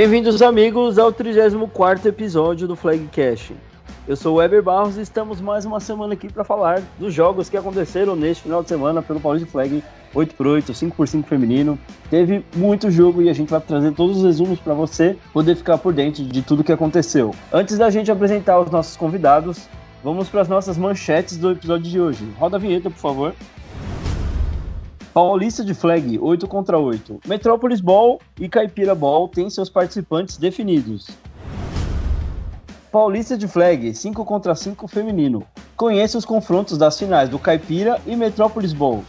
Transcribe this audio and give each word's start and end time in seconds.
Bem-vindos, 0.00 0.40
amigos, 0.40 0.98
ao 0.98 1.12
34 1.12 2.08
episódio 2.08 2.66
do 2.66 2.74
Flagcast. 2.74 3.54
Eu 4.08 4.16
sou 4.16 4.32
o 4.32 4.36
Weber 4.38 4.62
Barros 4.62 4.96
e 4.96 5.02
estamos 5.02 5.42
mais 5.42 5.66
uma 5.66 5.78
semana 5.78 6.14
aqui 6.14 6.32
para 6.32 6.42
falar 6.42 6.80
dos 6.98 7.12
jogos 7.12 7.50
que 7.50 7.56
aconteceram 7.58 8.16
neste 8.16 8.44
final 8.44 8.62
de 8.62 8.70
semana 8.70 9.02
pelo 9.02 9.20
Paulista 9.20 9.46
Flag 9.50 9.84
8x8, 10.14 10.70
5x5 10.70 11.24
feminino. 11.24 11.78
Teve 12.08 12.42
muito 12.56 12.90
jogo 12.90 13.20
e 13.20 13.28
a 13.28 13.34
gente 13.34 13.50
vai 13.50 13.60
trazer 13.60 13.92
todos 13.92 14.16
os 14.16 14.24
resumos 14.24 14.58
para 14.58 14.72
você 14.72 15.18
poder 15.34 15.54
ficar 15.54 15.76
por 15.76 15.92
dentro 15.92 16.24
de 16.24 16.40
tudo 16.40 16.64
que 16.64 16.72
aconteceu. 16.72 17.34
Antes 17.52 17.76
da 17.76 17.90
gente 17.90 18.10
apresentar 18.10 18.58
os 18.58 18.70
nossos 18.70 18.96
convidados, 18.96 19.68
vamos 20.02 20.30
para 20.30 20.40
as 20.40 20.48
nossas 20.48 20.78
manchetes 20.78 21.36
do 21.36 21.50
episódio 21.50 21.90
de 21.90 22.00
hoje. 22.00 22.26
Roda 22.38 22.56
a 22.56 22.58
vinheta, 22.58 22.88
por 22.88 22.98
favor. 23.00 23.34
Paulista 25.12 25.64
de 25.64 25.74
Flag 25.74 26.20
8 26.20 26.46
contra 26.46 26.78
8. 26.78 27.22
Metrópolis 27.26 27.80
Ball 27.80 28.20
e 28.38 28.48
Caipira 28.48 28.94
Ball 28.94 29.26
têm 29.26 29.50
seus 29.50 29.68
participantes 29.68 30.36
definidos. 30.36 31.08
Paulista 32.92 33.36
de 33.36 33.48
Flag 33.48 33.92
5 33.92 34.24
contra 34.24 34.54
5 34.54 34.86
feminino. 34.86 35.44
Conheça 35.76 36.16
os 36.16 36.24
confrontos 36.24 36.78
das 36.78 36.96
finais 36.96 37.28
do 37.28 37.40
Caipira 37.40 38.00
e 38.06 38.14
Metrópolis 38.14 38.72
Bowl. 38.72 39.02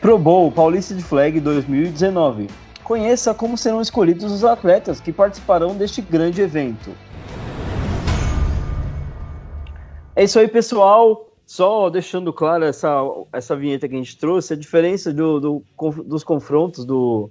Pro 0.00 0.18
Bowl 0.18 0.50
Paulista 0.50 0.96
de 0.96 1.02
Flag 1.02 1.38
2019. 1.38 2.48
Conheça 2.82 3.32
como 3.32 3.56
serão 3.56 3.80
escolhidos 3.80 4.32
os 4.32 4.44
atletas 4.44 5.00
que 5.00 5.12
participarão 5.12 5.76
deste 5.76 6.02
grande 6.02 6.42
evento. 6.42 6.90
É 10.16 10.24
isso 10.24 10.40
aí, 10.40 10.48
pessoal. 10.48 11.33
Só 11.46 11.90
deixando 11.90 12.32
claro 12.32 12.64
essa, 12.64 13.02
essa 13.32 13.54
vinheta 13.54 13.88
que 13.88 13.94
a 13.94 13.98
gente 13.98 14.16
trouxe, 14.16 14.54
a 14.54 14.56
diferença 14.56 15.12
do, 15.12 15.40
do 15.40 15.64
dos 16.04 16.24
confrontos 16.24 16.84
do, 16.84 17.30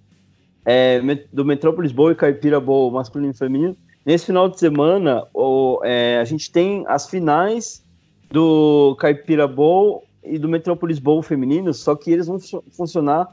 é, 0.65 1.01
do 1.31 1.43
Metrópolis 1.43 1.91
Bowl 1.91 2.11
e 2.11 2.15
Caipira 2.15 2.59
Bowl 2.59 2.91
masculino 2.91 3.31
e 3.31 3.37
feminino. 3.37 3.75
Nesse 4.05 4.27
final 4.27 4.49
de 4.49 4.59
semana, 4.59 5.25
o, 5.33 5.79
é, 5.83 6.19
a 6.19 6.23
gente 6.25 6.51
tem 6.51 6.83
as 6.87 7.09
finais 7.09 7.83
do 8.29 8.95
Caipira 8.99 9.47
Bowl 9.47 10.03
e 10.23 10.37
do 10.37 10.47
Metrópolis 10.47 10.99
Bowl 10.99 11.21
feminino, 11.21 11.73
só 11.73 11.95
que 11.95 12.11
eles 12.11 12.27
vão 12.27 12.37
funcionar 12.71 13.27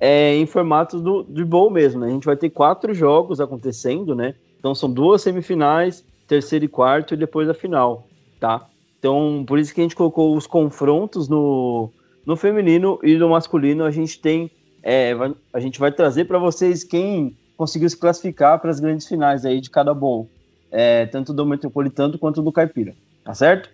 é, 0.00 0.34
em 0.34 0.46
formato 0.46 1.00
do, 1.00 1.22
do 1.22 1.46
bowl 1.46 1.70
mesmo, 1.70 2.00
né? 2.00 2.08
A 2.08 2.10
gente 2.10 2.26
vai 2.26 2.36
ter 2.36 2.50
quatro 2.50 2.92
jogos 2.92 3.40
acontecendo, 3.40 4.14
né? 4.14 4.34
Então 4.58 4.74
são 4.74 4.90
duas 4.90 5.22
semifinais, 5.22 6.04
terceiro 6.26 6.64
e 6.64 6.68
quarto, 6.68 7.14
e 7.14 7.16
depois 7.16 7.48
a 7.48 7.54
final, 7.54 8.08
tá? 8.40 8.66
Então, 9.02 9.42
por 9.44 9.58
isso 9.58 9.74
que 9.74 9.80
a 9.80 9.82
gente 9.82 9.96
colocou 9.96 10.36
os 10.36 10.46
confrontos 10.46 11.28
no, 11.28 11.90
no 12.24 12.36
feminino 12.36 13.00
e 13.02 13.16
no 13.16 13.30
masculino. 13.30 13.82
A 13.82 13.90
gente 13.90 14.20
tem. 14.20 14.48
É, 14.80 15.12
a 15.52 15.58
gente 15.58 15.80
vai 15.80 15.90
trazer 15.90 16.26
para 16.26 16.38
vocês 16.38 16.84
quem 16.84 17.36
conseguiu 17.56 17.90
se 17.90 17.96
classificar 17.96 18.60
para 18.60 18.70
as 18.70 18.78
grandes 18.78 19.08
finais 19.08 19.44
aí 19.44 19.60
de 19.60 19.70
cada 19.70 19.92
bowl. 19.92 20.30
É, 20.70 21.06
tanto 21.06 21.32
do 21.32 21.44
Metropolitano 21.44 22.16
quanto 22.16 22.40
do 22.42 22.52
Caipira. 22.52 22.94
Tá 23.24 23.34
certo? 23.34 23.70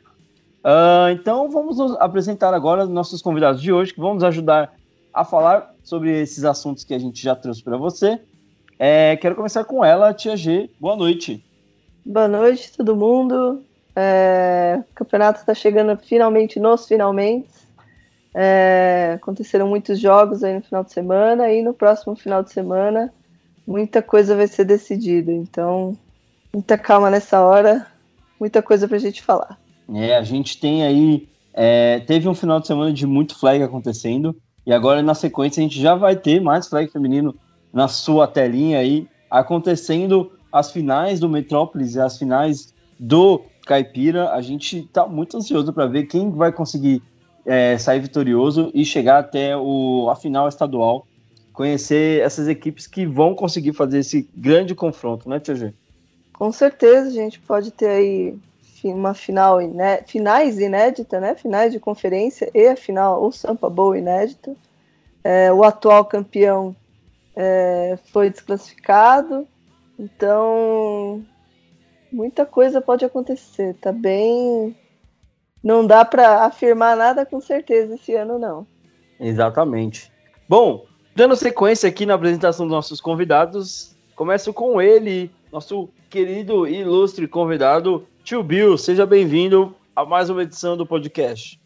Uh, 0.64 1.12
então 1.12 1.50
vamos 1.50 1.78
apresentar 1.98 2.54
agora 2.54 2.86
nossos 2.86 3.20
convidados 3.20 3.60
de 3.60 3.70
hoje 3.70 3.92
que 3.92 4.00
vão 4.00 4.14
nos 4.14 4.24
ajudar 4.24 4.74
a 5.12 5.26
falar 5.26 5.74
sobre 5.84 6.22
esses 6.22 6.42
assuntos 6.42 6.84
que 6.84 6.94
a 6.94 6.98
gente 6.98 7.22
já 7.22 7.36
trouxe 7.36 7.62
para 7.62 7.76
você. 7.76 8.18
É, 8.78 9.14
quero 9.18 9.36
começar 9.36 9.64
com 9.64 9.84
ela, 9.84 10.14
Tia 10.14 10.38
G. 10.38 10.70
Boa 10.80 10.96
noite. 10.96 11.44
Boa 12.04 12.28
noite, 12.28 12.72
todo 12.74 12.96
mundo. 12.96 13.62
É, 14.00 14.78
o 14.78 14.94
campeonato 14.94 15.40
está 15.40 15.52
chegando 15.52 15.96
finalmente 15.96 16.60
nos 16.60 16.86
finalmente. 16.86 17.48
É, 18.32 19.14
aconteceram 19.16 19.66
muitos 19.66 19.98
jogos 19.98 20.44
aí 20.44 20.54
no 20.54 20.62
final 20.62 20.84
de 20.84 20.92
semana 20.92 21.50
e 21.50 21.62
no 21.62 21.74
próximo 21.74 22.14
final 22.14 22.40
de 22.40 22.52
semana 22.52 23.12
muita 23.66 24.00
coisa 24.00 24.36
vai 24.36 24.46
ser 24.46 24.64
decidida. 24.64 25.32
Então, 25.32 25.96
muita 26.52 26.78
calma 26.78 27.10
nessa 27.10 27.40
hora, 27.40 27.88
muita 28.38 28.62
coisa 28.62 28.86
para 28.86 28.98
a 28.98 29.00
gente 29.00 29.20
falar. 29.20 29.58
É, 29.92 30.16
a 30.16 30.22
gente 30.22 30.60
tem 30.60 30.84
aí. 30.84 31.28
É, 31.52 31.98
teve 32.00 32.28
um 32.28 32.34
final 32.36 32.60
de 32.60 32.68
semana 32.68 32.92
de 32.92 33.04
muito 33.04 33.36
flag 33.36 33.60
acontecendo. 33.64 34.36
E 34.64 34.72
agora, 34.72 35.02
na 35.02 35.14
sequência, 35.14 35.60
a 35.60 35.64
gente 35.64 35.80
já 35.80 35.96
vai 35.96 36.14
ter 36.14 36.40
mais 36.40 36.68
flag 36.68 36.88
feminino 36.92 37.34
na 37.72 37.88
sua 37.88 38.28
telinha 38.28 38.78
aí, 38.78 39.08
acontecendo 39.28 40.30
as 40.52 40.70
finais 40.70 41.18
do 41.18 41.28
Metrópolis 41.28 41.96
e 41.96 42.00
as 42.00 42.16
finais 42.16 42.72
do 42.96 43.42
Caipira, 43.68 44.30
a 44.30 44.40
gente 44.40 44.78
está 44.78 45.06
muito 45.06 45.36
ansioso 45.36 45.74
para 45.74 45.86
ver 45.86 46.04
quem 46.04 46.30
vai 46.30 46.50
conseguir 46.50 47.02
é, 47.44 47.76
sair 47.76 48.00
vitorioso 48.00 48.70
e 48.72 48.82
chegar 48.82 49.18
até 49.18 49.54
o, 49.54 50.08
a 50.08 50.16
final 50.16 50.48
estadual, 50.48 51.06
conhecer 51.52 52.22
essas 52.22 52.48
equipes 52.48 52.86
que 52.86 53.04
vão 53.04 53.34
conseguir 53.34 53.74
fazer 53.74 53.98
esse 53.98 54.26
grande 54.34 54.74
confronto, 54.74 55.28
né, 55.28 55.38
Tia? 55.38 55.74
Com 56.32 56.50
certeza, 56.50 57.08
a 57.08 57.12
gente 57.12 57.38
pode 57.40 57.70
ter 57.70 57.88
aí 57.88 58.38
uma 58.84 59.12
final 59.12 59.60
iné 59.60 60.02
finais 60.06 60.58
inédita, 60.58 61.20
né? 61.20 61.34
Finais 61.34 61.72
de 61.72 61.80
conferência 61.80 62.50
e 62.54 62.68
a 62.68 62.76
final, 62.76 63.22
o 63.22 63.30
Sampa 63.30 63.68
Bowl 63.68 63.94
inédita. 63.94 64.56
É, 65.22 65.52
o 65.52 65.62
atual 65.62 66.04
campeão 66.04 66.74
é, 67.36 67.98
foi 68.12 68.30
desclassificado, 68.30 69.46
então 69.98 71.22
muita 72.12 72.44
coisa 72.46 72.80
pode 72.80 73.04
acontecer. 73.04 73.74
Tá 73.74 73.92
bem. 73.92 74.76
Não 75.62 75.86
dá 75.86 76.04
para 76.04 76.44
afirmar 76.44 76.96
nada 76.96 77.26
com 77.26 77.40
certeza 77.40 77.94
esse 77.94 78.14
ano, 78.14 78.38
não. 78.38 78.66
Exatamente. 79.18 80.10
Bom, 80.48 80.86
dando 81.14 81.36
sequência 81.36 81.88
aqui 81.88 82.06
na 82.06 82.14
apresentação 82.14 82.66
dos 82.66 82.74
nossos 82.74 83.00
convidados, 83.00 83.96
começo 84.14 84.52
com 84.52 84.80
ele, 84.80 85.30
nosso 85.52 85.88
querido 86.08 86.66
e 86.66 86.76
ilustre 86.80 87.26
convidado, 87.26 88.06
Tio 88.22 88.42
Bill. 88.42 88.78
Seja 88.78 89.04
bem-vindo 89.04 89.74
a 89.94 90.04
mais 90.04 90.30
uma 90.30 90.42
edição 90.42 90.76
do 90.76 90.86
podcast. 90.86 91.60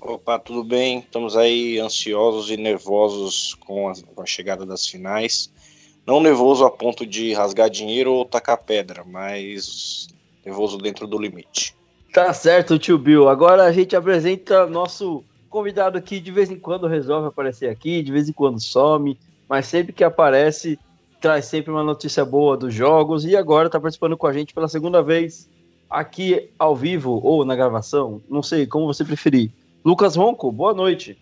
Opa, 0.00 0.38
tudo 0.38 0.62
bem? 0.62 1.00
Estamos 1.00 1.36
aí 1.36 1.78
ansiosos 1.80 2.50
e 2.50 2.56
nervosos 2.56 3.54
com 3.54 3.88
a, 3.88 3.92
com 4.14 4.22
a 4.22 4.26
chegada 4.26 4.64
das 4.64 4.86
finais. 4.86 5.50
Não 6.08 6.22
nervoso 6.22 6.64
a 6.64 6.70
ponto 6.70 7.04
de 7.04 7.34
rasgar 7.34 7.68
dinheiro 7.68 8.14
ou 8.14 8.24
tacar 8.24 8.56
pedra, 8.56 9.04
mas 9.04 10.08
nervoso 10.42 10.78
dentro 10.78 11.06
do 11.06 11.18
limite. 11.18 11.76
Tá 12.14 12.32
certo, 12.32 12.78
tio 12.78 12.96
Bill. 12.96 13.28
Agora 13.28 13.64
a 13.64 13.72
gente 13.72 13.94
apresenta 13.94 14.66
nosso 14.66 15.22
convidado 15.50 15.98
aqui, 15.98 16.18
de 16.18 16.32
vez 16.32 16.50
em 16.50 16.58
quando 16.58 16.86
resolve 16.86 17.28
aparecer 17.28 17.68
aqui, 17.68 18.02
de 18.02 18.10
vez 18.10 18.26
em 18.26 18.32
quando 18.32 18.58
some, 18.58 19.18
mas 19.46 19.66
sempre 19.66 19.92
que 19.92 20.02
aparece, 20.02 20.78
traz 21.20 21.44
sempre 21.44 21.70
uma 21.70 21.84
notícia 21.84 22.24
boa 22.24 22.56
dos 22.56 22.72
jogos 22.72 23.26
e 23.26 23.36
agora 23.36 23.68
tá 23.68 23.78
participando 23.78 24.16
com 24.16 24.26
a 24.26 24.32
gente 24.32 24.54
pela 24.54 24.66
segunda 24.66 25.02
vez 25.02 25.46
aqui 25.90 26.48
ao 26.58 26.74
vivo 26.74 27.20
ou 27.22 27.44
na 27.44 27.54
gravação, 27.54 28.22
não 28.30 28.42
sei, 28.42 28.66
como 28.66 28.86
você 28.86 29.04
preferir. 29.04 29.50
Lucas 29.84 30.16
Ronco, 30.16 30.50
boa 30.50 30.72
noite. 30.72 31.18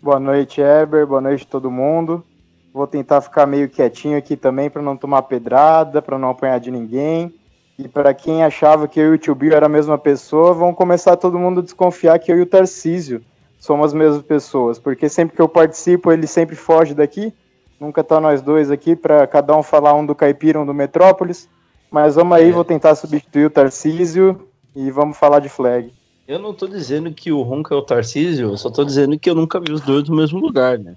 Boa 0.00 0.18
noite, 0.18 0.62
Eber, 0.62 1.06
boa 1.06 1.20
noite 1.20 1.46
todo 1.46 1.70
mundo. 1.70 2.24
Vou 2.72 2.86
tentar 2.86 3.20
ficar 3.20 3.46
meio 3.46 3.68
quietinho 3.68 4.16
aqui 4.16 4.36
também 4.36 4.70
para 4.70 4.80
não 4.80 4.96
tomar 4.96 5.22
pedrada, 5.22 6.00
para 6.00 6.18
não 6.18 6.30
apanhar 6.30 6.60
de 6.60 6.70
ninguém. 6.70 7.34
E 7.78 7.88
para 7.88 8.14
quem 8.14 8.44
achava 8.44 8.86
que 8.86 9.00
eu 9.00 9.12
e 9.12 9.14
o 9.14 9.18
Tio 9.18 9.34
Bill 9.34 9.54
era 9.54 9.66
a 9.66 9.68
mesma 9.68 9.96
pessoa, 9.96 10.52
vão 10.52 10.72
começar 10.74 11.16
todo 11.16 11.38
mundo 11.38 11.60
a 11.60 11.62
desconfiar 11.62 12.18
que 12.18 12.30
eu 12.30 12.38
e 12.38 12.42
o 12.42 12.46
Tarcísio 12.46 13.22
somos 13.58 13.86
as 13.86 13.94
mesmas 13.94 14.22
pessoas, 14.22 14.78
porque 14.78 15.08
sempre 15.08 15.36
que 15.36 15.42
eu 15.42 15.48
participo, 15.48 16.12
ele 16.12 16.26
sempre 16.26 16.56
foge 16.56 16.94
daqui. 16.94 17.32
Nunca 17.80 18.04
tá 18.04 18.20
nós 18.20 18.42
dois 18.42 18.70
aqui 18.70 18.94
para 18.94 19.26
cada 19.26 19.56
um 19.56 19.62
falar 19.62 19.94
um 19.94 20.04
do 20.04 20.14
Caipira, 20.14 20.60
um 20.60 20.66
do 20.66 20.74
Metrópolis. 20.74 21.48
Mas 21.90 22.14
vamos 22.14 22.36
aí, 22.36 22.50
é. 22.50 22.52
vou 22.52 22.64
tentar 22.64 22.94
substituir 22.94 23.46
o 23.46 23.50
Tarcísio 23.50 24.48
e 24.76 24.90
vamos 24.90 25.16
falar 25.16 25.40
de 25.40 25.48
flag. 25.48 25.92
Eu 26.28 26.38
não 26.38 26.54
tô 26.54 26.68
dizendo 26.68 27.12
que 27.12 27.32
o 27.32 27.42
Ronca 27.42 27.74
é 27.74 27.78
o 27.78 27.82
Tarcísio, 27.82 28.50
eu 28.50 28.56
só 28.56 28.70
tô 28.70 28.84
dizendo 28.84 29.18
que 29.18 29.28
eu 29.28 29.34
nunca 29.34 29.58
vi 29.58 29.72
os 29.72 29.80
dois 29.80 30.08
no 30.08 30.14
mesmo 30.14 30.38
lugar, 30.38 30.78
né? 30.78 30.94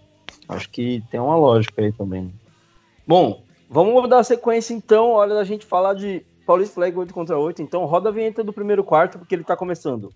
Acho 0.48 0.70
que 0.70 1.04
tem 1.10 1.20
uma 1.20 1.36
lógica 1.36 1.82
aí 1.82 1.92
também. 1.92 2.34
Bom, 3.08 3.44
vamos 3.70 4.10
dar 4.10 4.24
sequência 4.24 4.74
então. 4.74 5.12
Hora 5.12 5.34
da 5.34 5.44
gente 5.44 5.66
falar 5.66 5.94
de 5.94 6.26
Paulista 6.46 6.76
Flag 6.76 6.98
8 6.98 7.14
contra 7.14 7.38
8. 7.38 7.62
Então 7.62 7.86
roda 7.86 8.10
a 8.10 8.12
vinheta 8.12 8.44
do 8.44 8.54
primeiro 8.54 8.84
quarto, 8.84 9.18
porque 9.18 9.36
ele 9.36 9.44
tá 9.44 9.56
começando. 9.56 10.14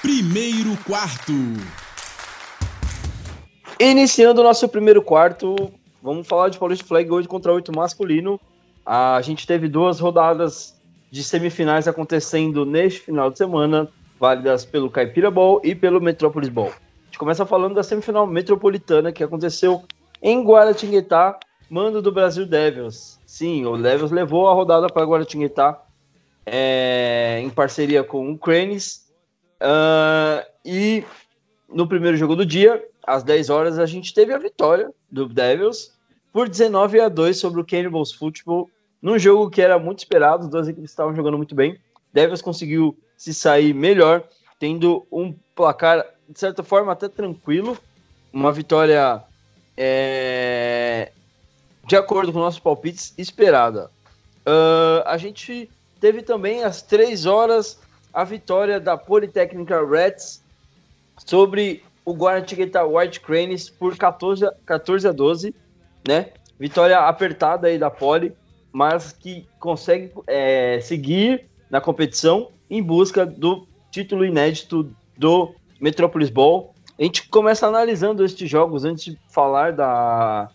Primeiro 0.00 0.76
quarto. 0.84 1.32
Iniciando 3.80 4.40
o 4.40 4.44
nosso 4.44 4.68
primeiro 4.68 5.02
quarto, 5.02 5.56
vamos 6.02 6.28
falar 6.28 6.48
de 6.48 6.58
Paulista 6.58 6.86
Flag 6.86 7.10
8 7.10 7.28
contra 7.28 7.52
8 7.52 7.74
masculino. 7.74 8.40
A 8.86 9.20
gente 9.22 9.46
teve 9.46 9.66
duas 9.66 9.98
rodadas 9.98 10.78
de 11.10 11.24
semifinais 11.24 11.88
acontecendo 11.88 12.64
neste 12.66 13.00
final 13.00 13.30
de 13.30 13.38
semana 13.38 13.88
válidas 14.18 14.64
pelo 14.64 14.90
Caipira 14.90 15.30
Bowl 15.30 15.60
e 15.64 15.74
pelo 15.74 16.00
Metropolis 16.00 16.48
Bowl. 16.48 16.68
A 16.68 17.06
gente 17.06 17.18
começa 17.18 17.46
falando 17.46 17.74
da 17.74 17.82
semifinal 17.82 18.26
metropolitana 18.26 19.12
que 19.12 19.22
aconteceu 19.22 19.84
em 20.22 20.42
Guaratinguetá, 20.42 21.38
mando 21.68 22.00
do 22.00 22.12
Brasil 22.12 22.46
Devils. 22.46 23.18
Sim, 23.26 23.66
o 23.66 23.76
Devils 23.76 24.10
levou 24.10 24.48
a 24.48 24.54
rodada 24.54 24.88
para 24.88 25.04
Guaratinguetá 25.04 25.80
é, 26.46 27.40
em 27.42 27.50
parceria 27.50 28.02
com 28.02 28.32
o 28.32 28.38
Cranes. 28.38 29.08
Uh, 29.60 30.44
e 30.64 31.04
no 31.68 31.86
primeiro 31.86 32.16
jogo 32.16 32.36
do 32.36 32.44
dia, 32.44 32.82
às 33.06 33.22
10 33.22 33.50
horas, 33.50 33.78
a 33.78 33.86
gente 33.86 34.12
teve 34.12 34.32
a 34.32 34.38
vitória 34.38 34.90
do 35.10 35.28
Devils 35.28 35.92
por 36.32 36.48
19 36.48 37.00
a 37.00 37.08
2 37.08 37.36
sobre 37.38 37.60
o 37.60 37.64
Cannibals 37.64 38.12
Football, 38.12 38.68
num 39.00 39.18
jogo 39.18 39.50
que 39.50 39.62
era 39.62 39.78
muito 39.78 39.98
esperado, 39.98 40.44
as 40.44 40.48
duas 40.48 40.66
equipes 40.66 40.90
estavam 40.90 41.14
jogando 41.14 41.36
muito 41.36 41.54
bem. 41.54 41.78
Devils 42.12 42.40
conseguiu 42.40 42.96
se 43.16 43.32
sair 43.32 43.74
melhor, 43.74 44.24
tendo 44.58 45.06
um 45.10 45.34
placar, 45.54 46.04
de 46.28 46.38
certa 46.38 46.62
forma, 46.62 46.92
até 46.92 47.08
tranquilo. 47.08 47.76
Uma 48.32 48.52
vitória 48.52 49.22
é, 49.76 51.12
de 51.86 51.96
acordo 51.96 52.32
com 52.32 52.38
nossos 52.38 52.60
palpites, 52.60 53.14
esperada. 53.16 53.90
Uh, 54.46 55.02
a 55.06 55.16
gente 55.16 55.70
teve 56.00 56.22
também 56.22 56.64
às 56.64 56.82
três 56.82 57.26
horas 57.26 57.78
a 58.12 58.24
vitória 58.24 58.78
da 58.78 58.96
Politécnica 58.96 59.84
Reds 59.84 60.42
sobre 61.26 61.82
o 62.04 62.12
Guaratinguetá 62.12 62.84
White 62.84 63.20
Cranes 63.20 63.70
por 63.70 63.96
14, 63.96 64.48
14 64.66 65.08
a 65.08 65.12
12, 65.12 65.54
né? 66.06 66.32
Vitória 66.58 66.98
apertada 66.98 67.66
aí 67.66 67.78
da 67.78 67.90
Poli, 67.90 68.34
mas 68.70 69.12
que 69.12 69.46
consegue 69.58 70.12
é, 70.26 70.78
seguir 70.80 71.46
na 71.70 71.80
competição 71.80 72.50
em 72.68 72.82
busca 72.82 73.24
do 73.24 73.66
título 73.90 74.24
inédito 74.24 74.90
do 75.16 75.54
Metropolis 75.80 76.30
Ball. 76.30 76.74
A 76.98 77.02
gente 77.02 77.28
começa 77.28 77.66
analisando 77.66 78.24
estes 78.24 78.48
jogos 78.48 78.84
antes 78.84 79.04
de 79.04 79.18
falar 79.28 79.72
da, 79.72 80.50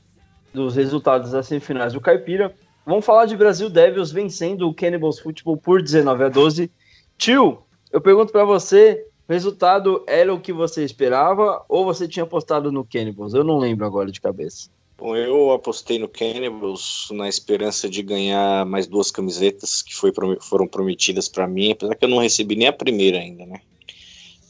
dos 0.54 0.76
resultados 0.76 1.32
das 1.32 1.48
semifinais 1.48 1.94
do 1.94 2.02
Caipira. 2.02 2.54
Vamos 2.86 3.06
falar 3.06 3.26
de 3.26 3.38
Brasil 3.38 3.70
Devils 3.70 4.12
vencendo 4.12 4.68
o 4.68 4.74
Cannibals 4.74 5.20
Football 5.20 5.58
por 5.58 5.82
19 5.82 6.24
a 6.24 6.30
12. 6.30 6.72
Tio, 7.18 7.60
eu 7.92 8.02
pergunto 8.02 8.32
para 8.32 8.46
você, 8.46 9.06
o 9.28 9.34
resultado 9.34 10.04
era 10.08 10.34
o 10.34 10.40
que 10.40 10.52
você 10.52 10.84
esperava 10.84 11.64
ou 11.70 11.86
você 11.86 12.08
tinha 12.08 12.24
apostado 12.24 12.72
no 12.72 12.86
Cannibals? 12.86 13.34
Eu 13.34 13.44
não 13.44 13.58
lembro 13.58 13.86
agora 13.86 14.12
de 14.12 14.20
cabeça. 14.20 14.70
Bom, 15.00 15.16
eu 15.16 15.52
apostei 15.52 15.98
no 15.98 16.10
Cannibals 16.10 17.08
na 17.12 17.30
esperança 17.30 17.90
de 17.90 18.04
ganhar 18.04 18.66
mais 18.66 18.86
duas 18.86 19.10
camisetas 19.10 19.82
que 19.82 19.96
foi, 19.96 20.12
foram 20.42 20.68
prometidas 20.68 21.30
para 21.30 21.48
mim, 21.48 21.72
apesar 21.72 21.96
que 21.96 22.04
eu 22.04 22.10
não 22.10 22.18
recebi 22.18 22.58
nem 22.58 22.68
a 22.68 22.74
primeira 22.74 23.18
ainda, 23.18 23.46
né? 23.46 23.62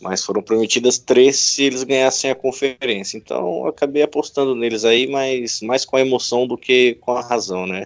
Mas 0.02 0.26
foram 0.26 0.42
prometidas 0.42 0.98
três 0.98 1.38
se 1.38 1.66
eles 1.66 1.84
ganhassem 1.84 2.32
a 2.32 2.36
conferência. 2.36 3.16
Então 3.16 3.60
eu 3.60 3.68
acabei 3.68 4.02
apostando 4.02 4.56
neles 4.56 4.86
aí, 4.86 5.06
mas 5.06 5.62
mais 5.62 5.86
com 5.86 5.98
a 5.98 6.02
emoção 6.02 6.48
do 6.48 6.58
que 6.58 6.96
com 6.96 7.12
a 7.12 7.22
razão, 7.22 7.68
né? 7.68 7.86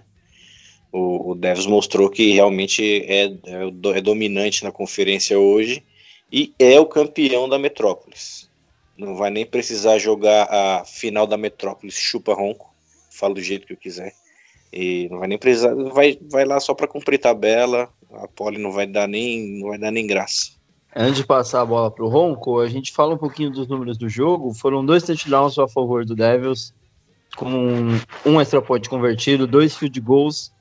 O, 0.90 1.32
o 1.32 1.36
Devils 1.36 1.66
mostrou 1.66 2.10
que 2.10 2.32
realmente 2.32 3.04
é, 3.08 3.26
é, 3.26 3.98
é 3.98 4.02
dominante 4.02 4.64
na 4.64 4.72
conferência 4.72 5.38
hoje 5.38 5.84
e 6.32 6.54
é 6.58 6.80
o 6.80 6.86
campeão 6.86 7.50
da 7.50 7.60
Metrópolis. 7.60 8.50
Não 8.98 9.16
vai 9.16 9.30
nem 9.30 9.46
precisar 9.46 9.98
jogar 9.98 10.48
a 10.52 10.86
final 10.86 11.26
da 11.26 11.38
Metrópolis 11.38 11.96
chupa 11.96 12.34
ronco, 12.34 12.74
falo 13.10 13.34
do 13.34 13.42
jeito 13.42 13.66
que 13.66 13.74
eu 13.74 13.78
quiser. 13.78 14.14
E 14.72 15.08
não 15.10 15.20
vai 15.20 15.28
nem 15.28 15.38
precisar, 15.38 15.74
vai, 15.76 16.18
vai 16.32 16.46
lá 16.46 16.60
só 16.60 16.74
para 16.74 16.88
cumprir 16.88 17.20
tabela. 17.20 17.90
A 18.14 18.28
Poli 18.28 18.58
não 18.58 18.72
vai 18.72 18.86
dar 18.86 19.08
nem 19.08 19.60
não 19.60 19.70
vai 19.70 19.78
dar 19.78 19.92
nem 19.92 20.06
graça. 20.06 20.52
Antes 20.96 21.18
de 21.18 21.26
passar 21.26 21.62
a 21.62 21.66
bola 21.66 21.90
para 21.90 22.06
o 22.06 22.08
Ronco, 22.08 22.60
a 22.60 22.68
gente 22.68 22.92
fala 22.92 23.16
um 23.16 23.18
pouquinho 23.18 23.50
dos 23.50 23.68
números 23.68 23.98
do 23.98 24.08
jogo. 24.08 24.54
Foram 24.54 24.86
dois 24.86 25.04
touchdowns 25.04 25.58
a 25.58 25.68
favor 25.68 26.06
do 26.06 26.16
Devils, 26.16 26.74
com 27.36 27.98
um 28.26 28.40
extra 28.40 28.62
point 28.62 28.88
convertido, 28.88 29.48
dois 29.48 29.76
field 29.76 30.00
goals 30.00 30.52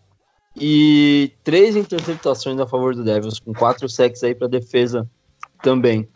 e 0.56 1.32
três 1.44 1.76
interceptações 1.76 2.58
a 2.58 2.66
favor 2.66 2.94
do 2.94 3.04
Devils, 3.04 3.38
com 3.38 3.52
quatro 3.52 3.88
sacks 3.88 4.22
aí 4.24 4.34
para 4.34 4.48
defesa 4.48 5.08
também. 5.62 6.08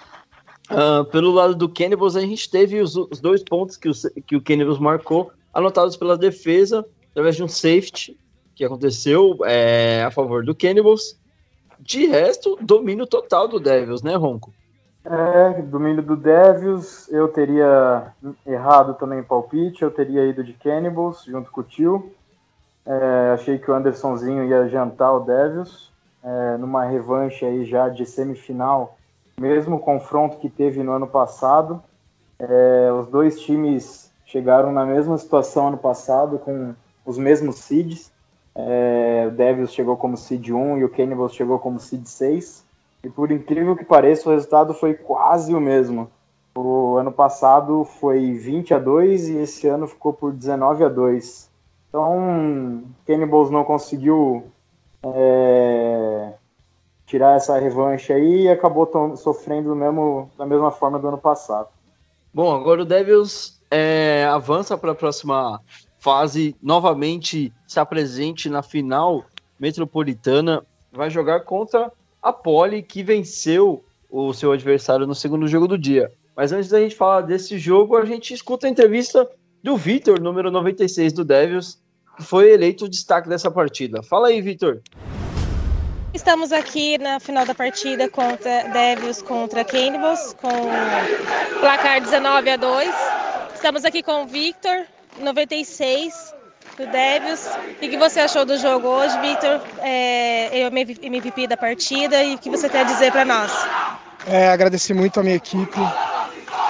Uh, 0.71 1.05
pelo 1.07 1.31
lado 1.31 1.55
do 1.55 1.69
Cannibals, 1.69 2.17
a 2.17 2.21
gente 2.21 2.51
teve 2.51 2.81
os, 2.81 2.97
os 2.97 3.21
dois 3.21 3.43
pontos 3.43 3.77
que 3.77 3.89
o, 3.89 3.93
que 4.27 4.37
o 4.37 4.43
Cannibals 4.43 4.79
marcou, 4.79 5.31
anotados 5.55 5.97
pela 5.97 6.19
defesa, 6.19 6.85
através 7.11 7.37
de 7.37 7.45
um 7.45 7.49
safety 7.49 8.19
que 8.55 8.65
aconteceu 8.65 9.39
é, 9.45 10.03
a 10.03 10.11
favor 10.11 10.45
do 10.45 10.55
Cannibals 10.55 11.19
de 11.79 12.07
resto, 12.07 12.59
domínio 12.61 13.07
total 13.07 13.47
do 13.47 13.61
Devils, 13.61 14.03
né, 14.03 14.17
Ronco? 14.17 14.53
É, 15.05 15.63
domínio 15.63 16.03
do 16.03 16.17
Devils, 16.17 17.09
eu 17.13 17.29
teria 17.29 18.13
errado 18.45 18.95
também 18.95 19.23
palpite, 19.23 19.83
eu 19.83 19.91
teria 19.91 20.27
ido 20.27 20.43
de 20.43 20.53
Cannibals 20.55 21.25
junto 21.25 21.51
com 21.51 21.61
o 21.61 21.65
tio. 21.65 22.13
É, 22.85 23.33
achei 23.35 23.59
que 23.59 23.71
o 23.71 23.75
Andersonzinho 23.75 24.45
ia 24.45 24.69
jantar 24.69 25.13
o 25.13 25.21
Devils 25.21 25.93
é, 26.25 26.57
numa 26.57 26.85
revanche 26.85 27.45
aí 27.45 27.65
já 27.65 27.89
de 27.89 28.05
semifinal, 28.05 28.99
mesmo 29.41 29.79
confronto 29.79 30.39
que 30.39 30.49
teve 30.49 30.83
no 30.83 30.93
ano 30.93 31.07
passado. 31.07 31.83
É, 32.39 32.91
os 32.93 33.07
dois 33.07 33.41
times 33.41 34.11
chegaram 34.25 34.73
na 34.73 34.85
mesma 34.85 35.17
situação 35.17 35.69
ano 35.69 35.79
passado, 35.79 36.39
com 36.39 36.75
os 37.05 37.19
mesmos 37.19 37.57
seeds. 37.57 38.13
É, 38.55 39.27
o 39.29 39.31
Devils 39.31 39.73
chegou 39.73 39.97
como 39.97 40.17
seed 40.17 40.51
1 40.51 40.79
e 40.79 40.85
o 40.85 40.89
Cannibals 40.89 41.35
chegou 41.35 41.59
como 41.59 41.79
seed 41.79 42.07
6. 42.07 42.65
E 43.05 43.11
por 43.11 43.31
incrível 43.31 43.77
que 43.77 43.85
pareça, 43.85 44.29
o 44.29 44.33
resultado 44.33 44.75
foi 44.75 44.95
quase 44.95 45.55
o 45.55 45.61
mesmo. 45.61 46.11
O 46.57 46.97
ano 46.97 47.13
passado 47.13 47.85
foi 47.85 48.33
20 48.33 48.73
a 48.73 48.79
2 48.79 49.29
e 49.29 49.37
esse 49.37 49.69
ano 49.69 49.87
ficou 49.87 50.13
por 50.13 50.33
19 50.33 50.85
a 50.85 50.89
2. 50.89 51.51
Então, 51.89 52.83
Cannibals 53.07 53.51
não 53.51 53.63
conseguiu 53.63 54.45
é, 55.05 56.33
tirar 57.07 57.37
essa 57.37 57.59
revanche 57.59 58.13
aí 58.13 58.43
e 58.43 58.49
acabou 58.49 59.17
sofrendo 59.17 59.75
mesmo, 59.75 60.31
da 60.37 60.45
mesma 60.45 60.71
forma 60.71 60.99
do 60.99 61.09
ano 61.09 61.19
passado. 61.19 61.69
Bom, 62.35 62.55
agora 62.55 62.83
o 62.83 62.85
Devils 62.85 63.63
é, 63.71 64.27
avança 64.29 64.77
para 64.77 64.93
a 64.93 64.95
próxima 64.95 65.61
fase 65.99 66.55
novamente 66.63 67.53
se 67.67 67.81
apresente 67.81 68.51
na 68.51 68.63
final 68.63 69.25
metropolitana. 69.59 70.65
Vai 70.93 71.09
jogar 71.09 71.41
contra 71.41 71.91
a 72.23 72.33
Poli, 72.33 72.83
que 72.83 73.03
venceu 73.03 73.85
o 74.11 74.33
seu 74.33 74.53
adversário 74.53 75.07
no 75.07 75.15
segundo 75.15 75.49
jogo 75.49 75.67
do 75.67 75.79
dia. 75.79 76.13
Mas 76.37 76.53
antes 76.53 76.69
da 76.69 76.81
gente 76.81 76.95
falar 76.95 77.23
desse 77.23 77.59
jogo, 77.59 77.97
a 77.97 78.05
gente 78.05 78.35
escuta 78.35 78.67
a 78.67 78.71
entrevista 78.71 79.29
do 79.63 79.77
Vitor, 79.77 80.21
número 80.21 80.51
96 80.51 81.13
do 81.13 81.25
Devils, 81.25 81.81
que 82.17 82.23
foi 82.23 82.53
eleito 82.53 82.85
o 82.85 82.89
destaque 82.89 83.29
dessa 83.29 83.51
partida. 83.51 84.03
Fala 84.03 84.29
aí, 84.29 84.41
Vitor. 84.41 84.83
Estamos 86.17 86.51
aqui 86.51 86.97
na 86.97 87.21
final 87.21 87.45
da 87.45 87.55
partida 87.55 88.09
contra 88.09 88.63
Devils 88.71 89.21
contra 89.21 89.63
Cannibals, 89.63 90.35
com 90.41 90.49
placar 91.61 92.01
19 92.01 92.51
a 92.51 92.57
2. 92.57 92.95
Estamos 93.55 93.85
aqui 93.85 94.03
com 94.03 94.23
o 94.23 94.27
Victor, 94.27 94.87
96 95.19 96.35
do 96.79 96.87
Devils. 96.87 97.47
O 97.71 97.75
que 97.75 97.99
você 97.99 98.21
achou 98.21 98.47
do 98.47 98.57
jogo 98.57 98.89
hoje, 98.89 99.21
Victor? 99.21 99.61
É, 99.81 100.59
eu 100.59 100.69
MVP 100.69 101.49
da 101.49 101.57
partida 101.57 102.25
e 102.25 102.37
o 102.37 102.39
que 102.39 102.49
você 102.49 102.67
tem 102.67 102.81
a 102.81 102.85
dizer 102.85 103.13
para 103.13 103.27
nós? 103.27 103.53
É, 104.27 104.49
agradecer 104.49 104.95
muito 104.95 105.21
a 105.21 105.23
minha 105.23 105.37
equipe, 105.37 105.79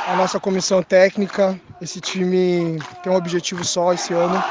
a 0.09 0.17
nossa 0.17 0.41
comissão 0.41 0.83
técnica. 0.83 1.59
Esse 1.81 2.01
time 2.01 2.81
tem 3.01 3.13
um 3.13 3.17
objetivo 3.17 3.65
só 3.65 3.93
esse 3.93 4.13
ano. 4.13 4.43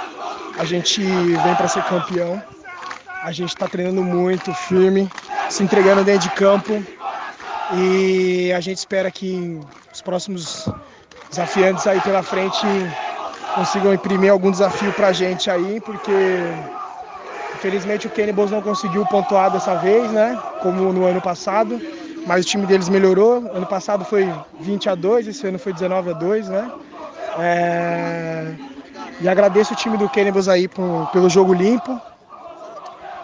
A 0.57 0.63
gente 0.63 1.03
vem 1.03 1.55
para 1.55 1.67
ser 1.67 1.83
campeão. 1.83 2.54
A 3.25 3.31
gente 3.31 3.49
está 3.49 3.67
treinando 3.67 4.03
muito, 4.03 4.53
firme, 4.53 5.09
se 5.49 5.63
entregando 5.63 6.03
dentro 6.03 6.29
de 6.29 6.35
campo. 6.35 6.79
E 7.73 8.53
a 8.53 8.59
gente 8.59 8.77
espera 8.77 9.09
que 9.09 9.59
os 9.91 9.99
próximos 9.99 10.69
desafiantes 11.31 11.87
aí 11.87 11.99
pela 12.01 12.21
frente 12.21 12.67
consigam 13.55 13.91
imprimir 13.95 14.31
algum 14.31 14.51
desafio 14.51 14.93
para 14.93 15.07
a 15.07 15.11
gente 15.11 15.49
aí, 15.49 15.81
porque 15.81 16.11
infelizmente 17.55 18.05
o 18.05 18.11
Cannibals 18.11 18.51
não 18.51 18.61
conseguiu 18.61 19.03
pontuar 19.07 19.49
dessa 19.49 19.73
vez, 19.73 20.11
né? 20.11 20.39
Como 20.61 20.93
no 20.93 21.03
ano 21.07 21.19
passado, 21.19 21.81
mas 22.27 22.45
o 22.45 22.47
time 22.47 22.67
deles 22.67 22.89
melhorou. 22.89 23.37
Ano 23.51 23.65
passado 23.65 24.05
foi 24.05 24.31
20 24.59 24.87
a 24.87 24.93
2, 24.93 25.29
esse 25.29 25.47
ano 25.47 25.57
foi 25.57 25.73
19 25.73 26.11
a 26.11 26.13
2, 26.13 26.47
né? 26.47 26.71
É... 27.39 28.51
E 29.19 29.27
agradeço 29.27 29.73
o 29.73 29.75
time 29.75 29.97
do 29.97 30.07
Cannibals 30.07 30.47
aí 30.47 30.67
por, 30.67 31.09
pelo 31.11 31.27
jogo 31.27 31.55
limpo 31.55 31.99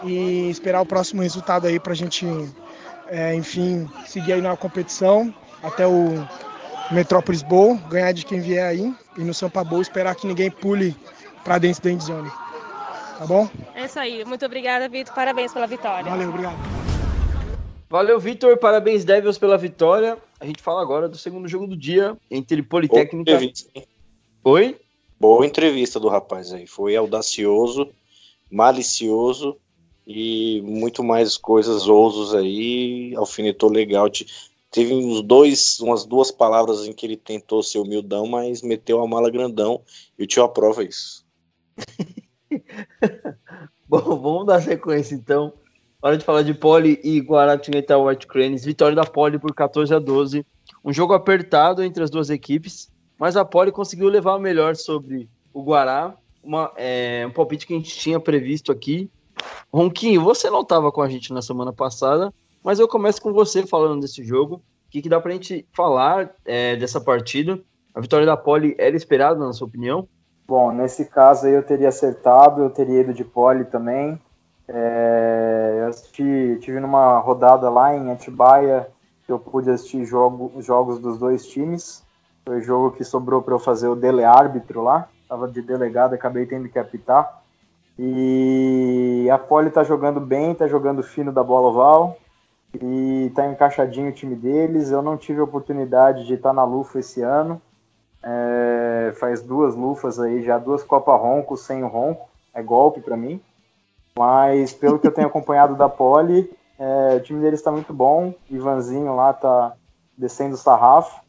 e 0.04 0.50
esperar 0.50 0.80
o 0.80 0.86
próximo 0.86 1.22
resultado 1.22 1.66
aí 1.66 1.78
para 1.78 1.92
a 1.92 1.96
gente, 1.96 2.26
é, 3.08 3.34
enfim, 3.34 3.88
seguir 4.06 4.34
aí 4.34 4.40
na 4.40 4.56
competição 4.56 5.34
até 5.62 5.86
o 5.86 6.26
Metrópolis 6.90 7.42
Bowl, 7.42 7.76
ganhar 7.88 8.12
de 8.12 8.24
quem 8.24 8.40
vier 8.40 8.64
aí 8.64 8.94
e 9.16 9.20
no 9.22 9.32
Sampa 9.32 9.62
Bowl 9.64 9.80
esperar 9.80 10.14
que 10.14 10.26
ninguém 10.26 10.50
pule 10.50 10.96
para 11.44 11.58
dentro 11.58 11.82
da 11.82 11.90
endzone. 11.90 12.30
Tá 13.18 13.26
bom? 13.26 13.48
É 13.74 13.84
isso 13.84 13.98
aí. 13.98 14.24
Muito 14.24 14.44
obrigada, 14.44 14.88
Vitor. 14.88 15.14
Parabéns 15.14 15.52
pela 15.52 15.66
vitória. 15.66 16.10
Valeu, 16.10 16.28
obrigado. 16.28 16.56
Valeu, 17.88 18.18
Vitor. 18.18 18.56
Parabéns, 18.56 19.04
Devils, 19.04 19.38
pela 19.38 19.56
vitória. 19.56 20.18
A 20.40 20.46
gente 20.46 20.60
fala 20.62 20.82
agora 20.82 21.08
do 21.08 21.16
segundo 21.16 21.46
jogo 21.46 21.66
do 21.66 21.76
dia 21.76 22.16
entre 22.30 22.62
Politécnica. 22.62 23.38
Oi? 24.42 24.76
Boa 25.20 25.46
entrevista 25.46 26.00
do 26.00 26.08
rapaz 26.08 26.52
aí. 26.52 26.66
Foi 26.66 26.96
audacioso, 26.96 27.88
malicioso 28.50 29.56
e 30.06 30.60
muito 30.62 31.02
mais 31.02 31.36
coisas 31.36 31.88
ousos 31.88 32.34
aí. 32.34 33.14
Alfinetou 33.16 33.70
legal. 33.70 34.08
teve 34.70 34.94
uns 34.94 35.22
dois, 35.22 35.80
umas 35.80 36.04
duas 36.04 36.30
palavras 36.30 36.86
em 36.86 36.92
que 36.92 37.06
ele 37.06 37.16
tentou 37.16 37.62
ser 37.62 37.78
humildão, 37.78 38.26
mas 38.26 38.62
meteu 38.62 39.00
a 39.00 39.06
mala 39.06 39.30
grandão 39.30 39.82
e 40.18 40.24
o 40.24 40.26
tio 40.26 40.42
aprova 40.42 40.84
isso. 40.84 41.24
Bom, 43.88 44.00
vamos 44.00 44.46
dar 44.46 44.60
sequência 44.60 45.14
então. 45.14 45.52
Hora 46.00 46.18
de 46.18 46.24
falar 46.24 46.42
de 46.42 46.52
Poli 46.52 47.00
e 47.04 47.20
Guaratinguetá 47.20 47.96
White 47.96 48.26
Cranes. 48.26 48.64
Vitória 48.64 48.96
da 48.96 49.04
Poli 49.04 49.38
por 49.38 49.54
14 49.54 49.94
a 49.94 50.00
12. 50.00 50.44
Um 50.84 50.92
jogo 50.92 51.14
apertado 51.14 51.82
entre 51.82 52.02
as 52.02 52.10
duas 52.10 52.28
equipes, 52.28 52.90
mas 53.16 53.36
a 53.36 53.44
Poli 53.44 53.70
conseguiu 53.70 54.08
levar 54.08 54.34
o 54.34 54.40
melhor 54.40 54.74
sobre 54.74 55.28
o 55.52 55.62
Guará. 55.62 56.16
Uma, 56.42 56.72
é, 56.76 57.24
um 57.24 57.30
palpite 57.30 57.64
que 57.64 57.72
a 57.72 57.76
gente 57.76 57.96
tinha 57.96 58.18
previsto 58.18 58.72
aqui. 58.72 59.08
Ronquinho, 59.72 60.22
você 60.22 60.50
não 60.50 60.60
estava 60.60 60.90
com 60.92 61.02
a 61.02 61.08
gente 61.08 61.32
na 61.32 61.42
semana 61.42 61.72
passada, 61.72 62.32
mas 62.62 62.78
eu 62.78 62.88
começo 62.88 63.20
com 63.20 63.32
você 63.32 63.66
falando 63.66 64.00
desse 64.00 64.22
jogo. 64.24 64.56
O 64.56 64.90
que, 64.90 65.02
que 65.02 65.08
dá 65.08 65.20
para 65.20 65.30
a 65.30 65.34
gente 65.34 65.66
falar 65.72 66.30
é, 66.44 66.76
dessa 66.76 67.00
partida? 67.00 67.58
A 67.94 68.00
vitória 68.00 68.26
da 68.26 68.36
Poli 68.36 68.74
era 68.78 68.96
esperada, 68.96 69.38
na 69.38 69.52
sua 69.52 69.66
opinião? 69.66 70.08
Bom, 70.46 70.72
nesse 70.72 71.04
caso 71.06 71.46
aí 71.46 71.54
eu 71.54 71.62
teria 71.62 71.88
acertado, 71.88 72.62
eu 72.62 72.70
teria 72.70 73.00
ido 73.00 73.14
de 73.14 73.24
Poli 73.24 73.64
também. 73.64 74.20
É, 74.68 75.78
eu 75.80 75.88
assisti, 75.88 76.58
tive 76.60 76.80
numa 76.80 77.18
rodada 77.18 77.68
lá 77.68 77.94
em 77.94 78.10
Atibaia 78.10 78.88
que 79.24 79.32
eu 79.32 79.38
pude 79.38 79.70
assistir 79.70 80.04
jogo, 80.04 80.60
jogos 80.60 80.98
dos 80.98 81.18
dois 81.18 81.46
times. 81.46 82.02
Foi 82.44 82.58
o 82.58 82.62
jogo 82.62 82.92
que 82.92 83.04
sobrou 83.04 83.40
para 83.40 83.54
eu 83.54 83.58
fazer 83.58 83.88
o 83.88 83.94
dele 83.94 84.24
árbitro 84.24 84.82
lá. 84.82 85.08
Tava 85.28 85.48
de 85.48 85.62
delegado, 85.62 86.14
acabei 86.14 86.44
tendo 86.44 86.68
que 86.68 86.78
apitar. 86.78 87.41
E 88.04 89.30
a 89.30 89.38
Poli 89.38 89.70
tá 89.70 89.84
jogando 89.84 90.18
bem, 90.18 90.56
tá 90.56 90.66
jogando 90.66 91.04
fino 91.04 91.30
da 91.30 91.44
bola 91.44 91.68
oval 91.68 92.18
e 92.74 93.30
tá 93.32 93.46
encaixadinho 93.46 94.10
o 94.10 94.12
time 94.12 94.34
deles. 94.34 94.90
Eu 94.90 95.02
não 95.02 95.16
tive 95.16 95.38
a 95.38 95.44
oportunidade 95.44 96.26
de 96.26 96.34
estar 96.34 96.52
na 96.52 96.64
Lufa 96.64 96.98
esse 96.98 97.22
ano. 97.22 97.62
É, 98.20 99.12
faz 99.20 99.40
duas 99.40 99.76
lufas 99.76 100.18
aí, 100.18 100.42
já 100.42 100.58
duas 100.58 100.82
Copa 100.82 101.14
Ronco 101.14 101.56
sem 101.56 101.84
o 101.84 101.86
Ronco. 101.86 102.28
É 102.52 102.60
golpe 102.60 103.00
para 103.00 103.16
mim. 103.16 103.40
Mas 104.18 104.72
pelo 104.72 104.98
que 104.98 105.06
eu 105.06 105.14
tenho 105.14 105.28
acompanhado 105.30 105.76
da 105.76 105.88
Poli, 105.88 106.50
é, 106.76 107.14
o 107.14 107.20
time 107.20 107.40
deles 107.40 107.60
está 107.60 107.70
muito 107.70 107.94
bom. 107.94 108.34
O 108.50 108.54
Ivanzinho 108.54 109.14
lá 109.14 109.32
tá 109.32 109.74
descendo 110.18 110.56
o 110.56 110.58
sarrafo. 110.58 111.22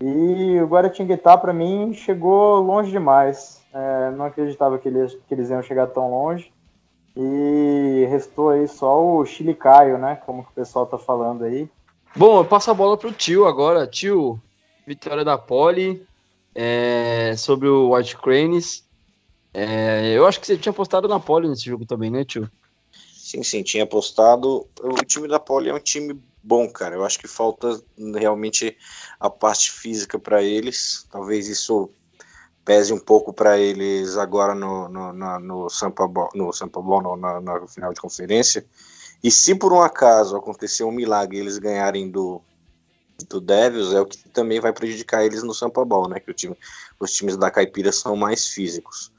E 0.00 0.60
o 0.60 0.66
Guaratinguetá, 0.68 1.36
para 1.36 1.52
mim, 1.52 1.92
chegou 1.92 2.60
longe 2.60 2.92
demais. 2.92 3.59
É, 3.72 4.10
não 4.10 4.24
acreditava 4.24 4.78
que 4.78 4.88
eles, 4.88 5.16
que 5.28 5.34
eles 5.34 5.50
iam 5.50 5.62
chegar 5.62 5.86
tão 5.88 6.10
longe. 6.10 6.52
E 7.16 8.06
restou 8.08 8.50
aí 8.50 8.66
só 8.68 9.02
o 9.02 9.24
Chilicaio, 9.24 9.98
né? 9.98 10.16
Como 10.24 10.44
que 10.44 10.50
o 10.50 10.54
pessoal 10.54 10.86
tá 10.86 10.96
falando 10.96 11.44
aí. 11.44 11.68
Bom, 12.14 12.38
eu 12.38 12.44
passo 12.44 12.70
a 12.70 12.74
bola 12.74 12.96
pro 12.96 13.12
tio 13.12 13.46
agora. 13.46 13.86
Tio, 13.86 14.40
vitória 14.86 15.24
da 15.24 15.36
Poli 15.36 16.06
é, 16.54 17.34
sobre 17.36 17.68
o 17.68 17.94
White 17.94 18.16
Cranes. 18.16 18.84
É, 19.52 20.12
eu 20.12 20.26
acho 20.26 20.40
que 20.40 20.46
você 20.46 20.56
tinha 20.56 20.72
postado 20.72 21.08
na 21.08 21.18
Poli 21.18 21.48
nesse 21.48 21.64
jogo 21.64 21.84
também, 21.84 22.10
né, 22.10 22.24
tio? 22.24 22.50
Sim, 23.12 23.42
sim, 23.42 23.62
tinha 23.62 23.86
postado. 23.86 24.66
O 24.80 25.04
time 25.04 25.28
da 25.28 25.38
Poli 25.38 25.68
é 25.68 25.74
um 25.74 25.80
time 25.80 26.20
bom, 26.42 26.68
cara. 26.68 26.94
Eu 26.94 27.04
acho 27.04 27.18
que 27.18 27.28
falta 27.28 27.80
realmente 28.16 28.76
a 29.18 29.30
parte 29.30 29.70
física 29.70 30.18
para 30.18 30.42
eles. 30.42 31.06
Talvez 31.10 31.48
isso 31.48 31.90
pese 32.64 32.92
um 32.92 32.98
pouco 32.98 33.32
para 33.32 33.58
eles 33.58 34.16
agora 34.16 34.54
no, 34.54 34.88
no, 34.88 35.12
no, 35.40 35.70
Sampa 35.70 36.08
no, 36.34 36.52
Sampa 36.52 36.80
no, 36.80 37.16
na, 37.16 37.40
na 37.40 37.66
final 37.66 37.92
de 37.92 38.00
conferência. 38.00 38.64
E 39.22 39.30
se 39.30 39.54
por 39.54 39.72
um 39.72 39.80
acaso 39.80 40.36
acontecer 40.36 40.84
um 40.84 40.92
milagre 40.92 41.36
e 41.36 41.40
eles 41.40 41.58
ganharem 41.58 42.10
do, 42.10 42.40
do 43.28 43.40
Devils, 43.40 43.92
é 43.92 44.00
o 44.00 44.06
que 44.06 44.28
também 44.30 44.60
vai 44.60 44.72
prejudicar 44.72 45.24
eles 45.24 45.42
no 45.42 45.54
Sampa 45.54 45.84
Ball, 45.84 46.08
né? 46.08 46.20
Que 46.20 46.32
time, 46.32 46.56
os 46.98 47.12
times 47.12 47.36
da 47.36 47.50
Caipira 47.50 47.92
são 47.92 48.16
mais 48.16 48.48
físicos. 48.48 49.12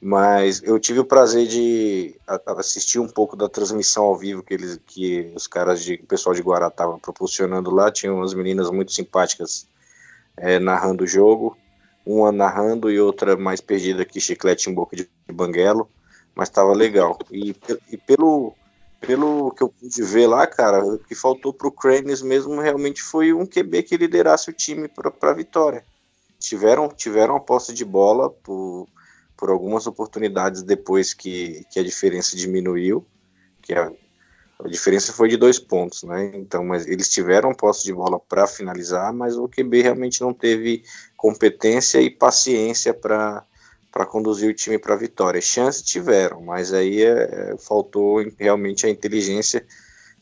Mas 0.00 0.62
eu 0.62 0.78
tive 0.78 1.00
o 1.00 1.04
prazer 1.04 1.46
de 1.48 2.14
assistir 2.46 3.00
um 3.00 3.08
pouco 3.08 3.36
da 3.36 3.48
transmissão 3.48 4.04
ao 4.04 4.16
vivo 4.16 4.44
que 4.44 4.54
eles, 4.54 4.78
que 4.86 5.32
os 5.34 5.48
caras 5.48 5.82
de, 5.82 5.94
o 5.94 6.06
pessoal 6.06 6.34
de 6.34 6.42
Guará 6.42 6.68
estavam 6.68 7.00
proporcionando 7.00 7.70
lá. 7.70 7.90
Tinham 7.90 8.16
umas 8.16 8.32
meninas 8.32 8.70
muito 8.70 8.92
simpáticas 8.92 9.66
é, 10.36 10.60
narrando 10.60 11.02
o 11.02 11.06
jogo, 11.06 11.56
uma 12.08 12.32
narrando 12.32 12.90
e 12.90 12.98
outra 12.98 13.36
mais 13.36 13.60
perdida 13.60 14.04
que 14.04 14.18
chiclete 14.20 14.70
em 14.70 14.74
boca 14.74 14.96
de 14.96 15.08
banguelo, 15.30 15.90
mas 16.34 16.48
estava 16.48 16.72
legal. 16.72 17.18
E, 17.30 17.54
e, 17.90 17.96
pelo 17.98 18.54
pelo 19.00 19.52
que 19.52 19.62
eu 19.62 19.68
pude 19.68 20.02
ver 20.02 20.26
lá, 20.26 20.44
cara, 20.44 20.84
o 20.84 20.98
que 20.98 21.14
faltou 21.14 21.52
pro 21.52 21.70
Cranes 21.70 22.20
mesmo 22.20 22.60
realmente 22.60 23.00
foi 23.00 23.32
um 23.32 23.46
QB 23.46 23.84
que 23.84 23.96
liderasse 23.96 24.50
o 24.50 24.52
time 24.52 24.88
para 24.88 25.12
a 25.30 25.34
vitória. 25.34 25.84
Tiveram 26.38 26.88
tiveram 26.88 27.36
a 27.36 27.40
posse 27.40 27.74
de 27.74 27.84
bola 27.84 28.30
por 28.30 28.88
por 29.36 29.50
algumas 29.50 29.86
oportunidades 29.86 30.64
depois 30.64 31.14
que, 31.14 31.64
que 31.70 31.78
a 31.78 31.84
diferença 31.84 32.36
diminuiu, 32.36 33.06
que 33.62 33.72
a, 33.72 33.92
a 34.60 34.68
diferença 34.68 35.12
foi 35.12 35.28
de 35.28 35.36
dois 35.36 35.58
pontos, 35.58 36.02
né? 36.02 36.32
Então, 36.34 36.64
mas 36.64 36.86
eles 36.86 37.08
tiveram 37.08 37.54
posse 37.54 37.84
de 37.84 37.92
bola 37.92 38.18
para 38.18 38.46
finalizar, 38.46 39.12
mas 39.12 39.36
o 39.36 39.48
QB 39.48 39.82
realmente 39.82 40.20
não 40.20 40.34
teve 40.34 40.82
competência 41.16 42.00
e 42.00 42.10
paciência 42.10 42.92
para 42.92 43.44
para 43.90 44.04
conduzir 44.04 44.50
o 44.50 44.54
time 44.54 44.78
para 44.78 44.94
a 44.94 44.98
vitória. 44.98 45.40
Chances 45.40 45.82
tiveram, 45.82 46.42
mas 46.42 46.72
aí 46.74 47.02
é, 47.02 47.56
faltou 47.58 48.22
realmente 48.38 48.86
a 48.86 48.90
inteligência 48.90 49.64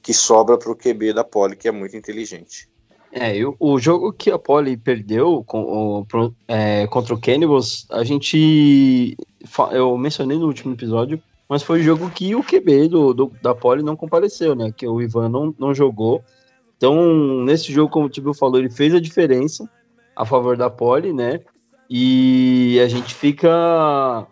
que 0.00 0.14
sobra 0.14 0.56
para 0.56 0.70
o 0.70 0.76
QB 0.76 1.12
da 1.12 1.24
Poli, 1.24 1.56
que 1.56 1.66
é 1.66 1.72
muito 1.72 1.96
inteligente. 1.96 2.68
É, 3.10 3.36
eu, 3.36 3.56
o 3.58 3.78
jogo 3.78 4.12
que 4.12 4.30
a 4.30 4.38
Poli 4.38 4.76
perdeu 4.76 5.42
com, 5.44 5.62
o, 5.62 6.06
é, 6.46 6.86
contra 6.86 7.14
o 7.14 7.20
Cannibals, 7.20 7.86
a 7.90 8.04
gente. 8.04 9.16
Eu 9.72 9.96
mencionei 9.98 10.38
no 10.38 10.46
último 10.46 10.74
episódio, 10.74 11.20
mas 11.48 11.62
foi 11.62 11.80
o 11.80 11.82
jogo 11.82 12.10
que 12.10 12.34
o 12.34 12.42
QB 12.42 12.88
do, 12.88 13.14
do, 13.14 13.32
da 13.42 13.54
Poli 13.54 13.82
não 13.82 13.96
compareceu, 13.96 14.54
né? 14.54 14.72
Que 14.76 14.86
o 14.86 15.00
Ivan 15.00 15.28
não, 15.28 15.54
não 15.58 15.74
jogou. 15.74 16.22
Então, 16.76 17.44
nesse 17.44 17.72
jogo, 17.72 17.90
como 17.90 18.06
o 18.06 18.08
Tibio 18.10 18.34
falou, 18.34 18.58
ele 18.58 18.70
fez 18.70 18.94
a 18.94 19.00
diferença 19.00 19.68
a 20.14 20.24
favor 20.24 20.56
da 20.56 20.68
Poli, 20.68 21.12
né? 21.12 21.40
E 21.88 22.80
a 22.84 22.88
gente 22.88 23.14
fica. 23.14 24.26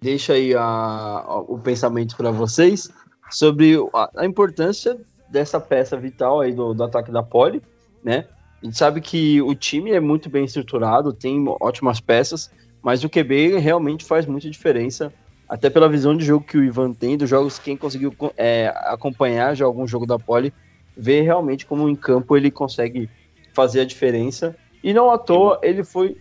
Deixa 0.00 0.34
aí 0.34 0.54
a, 0.54 0.62
a, 0.62 1.38
o 1.40 1.58
pensamento 1.58 2.16
para 2.16 2.30
vocês 2.30 2.90
sobre 3.30 3.76
a, 3.94 4.10
a, 4.16 4.26
importância 4.26 4.98
dessa 5.28 5.60
peça 5.60 5.96
vital 5.96 6.40
aí 6.40 6.52
do, 6.52 6.74
do 6.74 6.84
ataque 6.84 7.10
da 7.10 7.22
Poli 7.22 7.62
né? 8.02 8.26
A 8.60 8.64
gente 8.64 8.76
sabe 8.76 9.00
que 9.00 9.40
o 9.42 9.54
time 9.54 9.92
é 9.92 10.00
muito 10.00 10.28
bem 10.28 10.44
estruturado, 10.44 11.12
tem 11.12 11.44
ótimas 11.60 12.00
peças, 12.00 12.50
mas 12.82 13.04
o 13.04 13.08
QB 13.08 13.58
realmente 13.58 14.04
faz 14.04 14.26
muita 14.26 14.50
diferença, 14.50 15.12
até 15.52 15.68
pela 15.68 15.86
visão 15.86 16.16
de 16.16 16.24
jogo 16.24 16.46
que 16.46 16.56
o 16.56 16.64
Ivan 16.64 16.94
tem, 16.94 17.14
dos 17.14 17.28
jogos, 17.28 17.58
quem 17.58 17.76
conseguiu 17.76 18.16
é, 18.38 18.72
acompanhar 18.86 19.54
já 19.54 19.66
algum 19.66 19.86
jogo 19.86 20.06
da 20.06 20.18
Poli, 20.18 20.50
vê 20.96 21.20
realmente 21.20 21.66
como 21.66 21.90
em 21.90 21.94
campo 21.94 22.34
ele 22.34 22.50
consegue 22.50 23.06
fazer 23.52 23.82
a 23.82 23.84
diferença. 23.84 24.56
E 24.82 24.94
não 24.94 25.10
à 25.10 25.18
toa 25.18 25.60
ele 25.62 25.84
foi. 25.84 26.16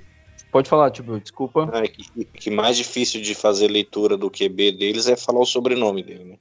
Pode 0.51 0.67
falar, 0.67 0.91
tipo, 0.91 1.17
desculpa. 1.17 1.69
Ah, 1.71 1.81
que, 1.83 2.25
que 2.25 2.51
mais 2.51 2.75
difícil 2.75 3.21
de 3.21 3.33
fazer 3.33 3.69
leitura 3.69 4.17
do 4.17 4.29
QB 4.29 4.73
deles 4.73 5.07
é 5.07 5.15
falar 5.15 5.39
o 5.39 5.45
sobrenome 5.45 6.03
dele, 6.03 6.25
né? 6.25 6.35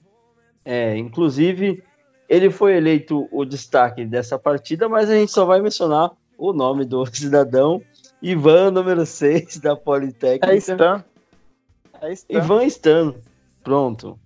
É, 0.64 0.96
inclusive, 0.96 1.84
ele 2.28 2.50
foi 2.50 2.76
eleito 2.76 3.28
o 3.30 3.44
destaque 3.44 4.04
dessa 4.04 4.36
partida, 4.36 4.88
mas 4.88 5.08
a 5.08 5.14
gente 5.14 5.30
só 5.30 5.44
vai 5.44 5.60
mencionar 5.60 6.10
o 6.36 6.52
nome 6.52 6.84
do 6.84 7.06
cidadão, 7.14 7.80
Ivan, 8.20 8.72
número 8.72 9.06
6 9.06 9.58
da 9.58 9.76
Politécnica. 9.76 10.52
É 10.52 10.56
Stan. 10.56 11.04
É 12.02 12.12
Stan. 12.12 12.38
Ivan 12.38 12.64
Stan. 12.64 13.14
Pronto. 13.62 14.18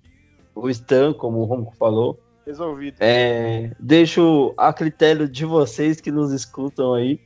O 0.54 0.68
Stan, 0.70 1.12
como 1.12 1.40
o 1.40 1.44
Ronco 1.44 1.74
falou. 1.76 2.18
Resolvido. 2.46 2.96
É, 3.00 3.72
deixo 3.80 4.54
a 4.56 4.72
critério 4.72 5.28
de 5.28 5.44
vocês 5.44 6.00
que 6.00 6.10
nos 6.10 6.30
escutam 6.32 6.94
aí. 6.94 7.18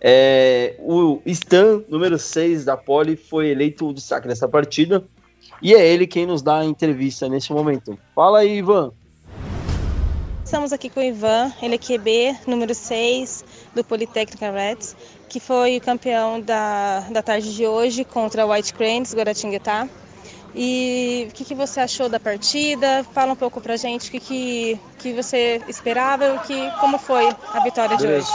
É, 0.00 0.76
o 0.80 1.20
Stan, 1.26 1.82
número 1.88 2.18
6 2.18 2.64
da 2.64 2.76
Poli, 2.76 3.16
foi 3.16 3.48
eleito 3.48 3.88
o 3.88 3.94
destaque 3.94 4.26
dessa 4.26 4.48
partida. 4.48 5.04
E 5.62 5.74
é 5.74 5.86
ele 5.86 6.06
quem 6.06 6.26
nos 6.26 6.42
dá 6.42 6.58
a 6.58 6.64
entrevista 6.64 7.28
nesse 7.28 7.52
momento. 7.52 7.98
Fala 8.14 8.40
aí, 8.40 8.58
Ivan. 8.58 8.92
Estamos 10.44 10.72
aqui 10.74 10.90
com 10.90 11.00
o 11.00 11.02
Ivan, 11.02 11.50
ele 11.62 11.74
é 11.74 11.78
QB 11.78 12.36
número 12.46 12.74
6 12.74 13.44
do 13.74 13.82
Politécnica 13.82 14.50
Reds, 14.50 14.94
que 15.34 15.40
foi 15.40 15.78
o 15.78 15.80
campeão 15.80 16.40
da, 16.40 17.00
da 17.10 17.20
tarde 17.20 17.52
de 17.56 17.66
hoje 17.66 18.04
contra 18.04 18.46
o 18.46 18.52
White 18.52 18.72
Cranes, 18.72 19.12
Guaratinguetá. 19.12 19.88
E 20.54 21.26
o 21.28 21.32
que, 21.34 21.44
que, 21.44 21.56
você 21.56 21.80
achou 21.80 22.08
da 22.08 22.20
partida? 22.20 23.04
Fala 23.12 23.32
um 23.32 23.36
pouco 23.36 23.60
pra 23.60 23.76
gente 23.76 24.06
o 24.06 24.12
que, 24.12 24.20
que, 24.20 24.80
que 24.96 25.12
você 25.12 25.60
esperava 25.66 26.36
e 26.36 26.38
que, 26.46 26.70
como 26.78 26.98
foi 26.98 27.28
a 27.52 27.60
vitória 27.64 27.96
de 27.96 28.06
hoje. 28.06 28.28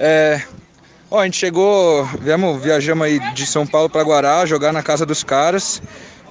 É, 0.00 0.42
ó, 1.08 1.20
a 1.20 1.24
gente 1.26 1.36
chegou, 1.36 2.04
viemos, 2.20 2.60
viajamos 2.60 3.06
aí 3.06 3.20
de 3.32 3.46
São 3.46 3.64
Paulo 3.64 3.88
para 3.88 4.02
Guará, 4.02 4.44
jogar 4.46 4.72
na 4.72 4.82
casa 4.82 5.06
dos 5.06 5.22
caras. 5.22 5.80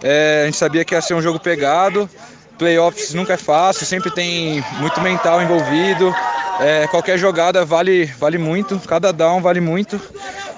É, 0.03 0.41
a 0.41 0.45
gente 0.47 0.57
sabia 0.57 0.83
que 0.83 0.93
ia 0.93 1.01
ser 1.01 1.13
um 1.13 1.21
jogo 1.21 1.39
pegado, 1.39 2.09
playoffs 2.57 3.13
nunca 3.13 3.35
é 3.35 3.37
fácil, 3.37 3.85
sempre 3.85 4.11
tem 4.11 4.61
muito 4.77 4.99
mental 4.99 5.41
envolvido. 5.41 6.13
É, 6.59 6.87
qualquer 6.87 7.17
jogada 7.17 7.65
vale, 7.65 8.05
vale 8.17 8.37
muito, 8.37 8.79
cada 8.87 9.11
down 9.11 9.41
vale 9.41 9.59
muito. 9.59 9.99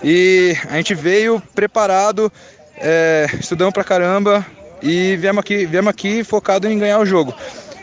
E 0.04 0.56
a 0.70 0.75
gente 0.77 0.94
veio 0.94 1.42
preparado, 1.56 2.32
é, 2.77 3.27
estudamos 3.39 3.74
pra 3.74 3.84
caramba 3.84 4.46
e 4.82 5.16
viemos 5.18 5.39
aqui, 5.39 5.66
viemos 5.66 5.89
aqui 5.89 6.24
focado 6.24 6.68
em 6.68 6.77
ganhar 6.77 7.00
o 7.00 7.06
jogo. 7.06 7.34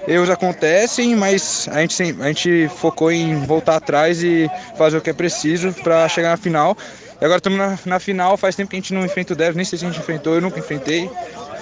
Erros 0.06 0.28
acontecem, 0.28 1.16
mas 1.16 1.68
a 1.72 1.80
gente, 1.80 2.02
a 2.20 2.26
gente 2.28 2.68
focou 2.76 3.10
em 3.10 3.40
voltar 3.46 3.76
atrás 3.76 4.22
e 4.22 4.50
fazer 4.76 4.98
o 4.98 5.00
que 5.00 5.10
é 5.10 5.14
preciso 5.14 5.72
para 5.72 6.06
chegar 6.08 6.30
na 6.30 6.36
final. 6.36 6.76
E 7.20 7.24
agora 7.24 7.38
estamos 7.38 7.58
na, 7.58 7.78
na, 7.86 7.98
final, 7.98 8.36
faz 8.36 8.54
tempo 8.54 8.70
que 8.70 8.76
a 8.76 8.80
gente 8.80 8.92
não 8.92 9.04
enfrenta 9.04 9.32
o 9.32 9.36
Dev, 9.36 9.56
nem 9.56 9.64
sei 9.64 9.78
se 9.78 9.84
a 9.84 9.88
gente 9.88 9.98
enfrentou, 9.98 10.34
eu 10.34 10.42
nunca 10.42 10.58
enfrentei. 10.58 11.10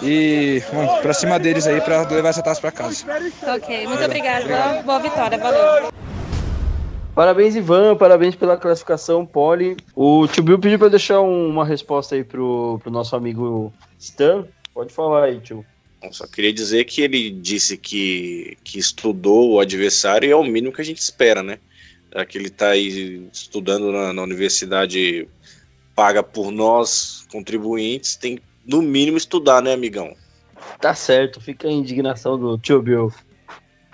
E, 0.03 0.61
bom, 0.73 0.99
pra 1.01 1.15
cima 1.15 1.39
deles 1.39 1.67
aí 1.69 1.81
para 1.81 2.03
levar 2.09 2.31
essa 2.31 2.43
taça 2.43 2.61
para 2.61 2.73
casa. 2.73 3.05
Ok, 3.55 3.87
muito 3.87 4.05
obrigada. 4.05 4.45
Boa, 4.45 4.83
boa 4.83 4.99
vitória, 4.99 5.39
valeu. 5.39 5.93
Parabéns, 7.14 7.54
Ivan. 7.54 7.95
Parabéns 7.97 8.35
pela 8.35 8.57
classificação, 8.57 9.26
Poli. 9.26 9.76
O 9.95 10.26
Tio 10.28 10.42
Bill 10.42 10.59
pediu 10.59 10.78
para 10.78 10.88
deixar 10.88 11.21
um, 11.21 11.49
uma 11.49 11.64
resposta 11.64 12.14
aí 12.14 12.25
pro, 12.25 12.78
pro 12.83 12.90
nosso 12.90 13.14
amigo 13.14 13.73
Stan. 13.99 14.47
Pode 14.73 14.92
falar 14.92 15.25
aí, 15.25 15.40
tio. 15.40 15.64
Só 16.11 16.26
queria 16.26 16.52
dizer 16.52 16.85
que 16.85 17.02
ele 17.02 17.31
disse 17.31 17.76
que, 17.76 18.57
que 18.64 18.78
estudou 18.78 19.52
o 19.52 19.61
adversário 19.61 20.26
e 20.26 20.33
é 20.33 20.37
o 20.37 20.42
mínimo 20.42 20.73
que 20.73 20.81
a 20.81 20.85
gente 20.85 20.99
espera, 20.99 21.42
né? 21.42 21.59
Já 22.14 22.25
que 22.25 22.38
ele 22.38 22.49
está 22.49 22.71
aí 22.71 23.28
estudando 23.33 23.92
na, 23.92 24.12
na, 24.12 24.23
universidade 24.23 25.28
paga 25.95 26.23
por 26.23 26.50
nós, 26.50 27.26
contribuintes, 27.31 28.16
tem 28.16 28.40
no 28.66 28.83
mínimo 28.83 29.16
estudar, 29.16 29.62
né, 29.62 29.75
amigão? 29.75 30.16
Tá 30.81 30.95
certo, 30.95 31.40
fica 31.40 31.69
a 31.69 31.71
indignação 31.71 32.38
do 32.38 32.59
tio 32.59 32.83
Bill. 32.83 33.12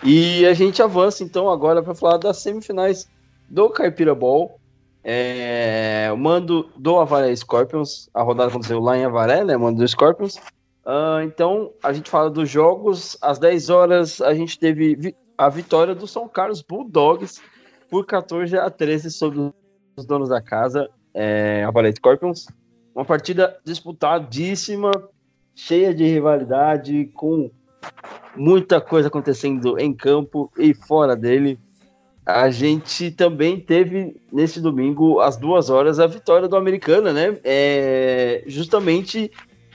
E 0.02 0.47
a 0.47 0.55
gente 0.55 0.83
avança 0.83 1.25
então 1.25 1.50
agora 1.50 1.83
para 1.83 1.95
falar 1.95 2.19
das 2.19 2.38
semifinais 2.38 3.09
do 3.49 3.69
Caipira 3.71 4.14
Ball. 4.14 4.59
É, 5.02 6.11
o 6.12 6.17
mando 6.17 6.71
do 6.76 6.99
Avaré 6.99 7.35
Scorpions, 7.35 8.11
a 8.12 8.23
rodada 8.23 8.50
aconteceu 8.50 8.81
lá 8.81 8.97
em 8.97 9.05
Avaré, 9.05 9.45
né? 9.45 9.57
Mando 9.57 9.78
do 9.78 9.88
Scorpions. 9.88 10.37
Uh, 10.85 11.23
então, 11.25 11.73
a 11.83 11.93
gente 11.93 12.11
fala 12.11 12.31
dos 12.31 12.49
jogos. 12.49 13.17
Às 13.21 13.38
10 13.38 13.71
horas, 13.71 14.21
a 14.21 14.35
gente 14.35 14.59
teve 14.59 14.95
vi 14.97 15.17
a 15.37 15.49
vitória 15.49 15.95
do 15.95 16.07
São 16.07 16.28
Carlos 16.28 16.62
Bulldogs 16.62 17.40
por 17.88 18.05
14 18.05 18.57
a 18.59 18.69
13 18.69 19.11
sobre 19.11 19.52
os 19.97 20.05
donos 20.05 20.28
da 20.28 20.43
casa, 20.43 20.90
é, 21.14 21.64
a 21.64 21.71
Valete 21.71 21.99
Scorpions. 21.99 22.49
Uma 22.95 23.05
partida 23.05 23.57
disputadíssima, 23.64 24.90
cheia 25.55 25.95
de 25.95 26.05
rivalidade, 26.05 27.07
com 27.14 27.50
muita 28.37 28.80
coisa 28.80 29.08
acontecendo 29.08 29.78
em 29.78 29.92
campo 29.92 30.50
e 30.56 30.73
fora 30.73 31.16
dele. 31.16 31.58
A 32.25 32.50
gente 32.50 33.11
também 33.11 33.58
teve 33.58 34.16
nesse 34.32 34.61
domingo, 34.61 35.20
às 35.20 35.37
duas 35.37 35.70
horas, 35.70 35.99
a 35.99 36.06
vitória 36.06 36.47
do 36.47 36.56
Americana, 36.56 37.12
né? 37.12 37.38
É, 37.42 38.44
justamente 38.47 39.30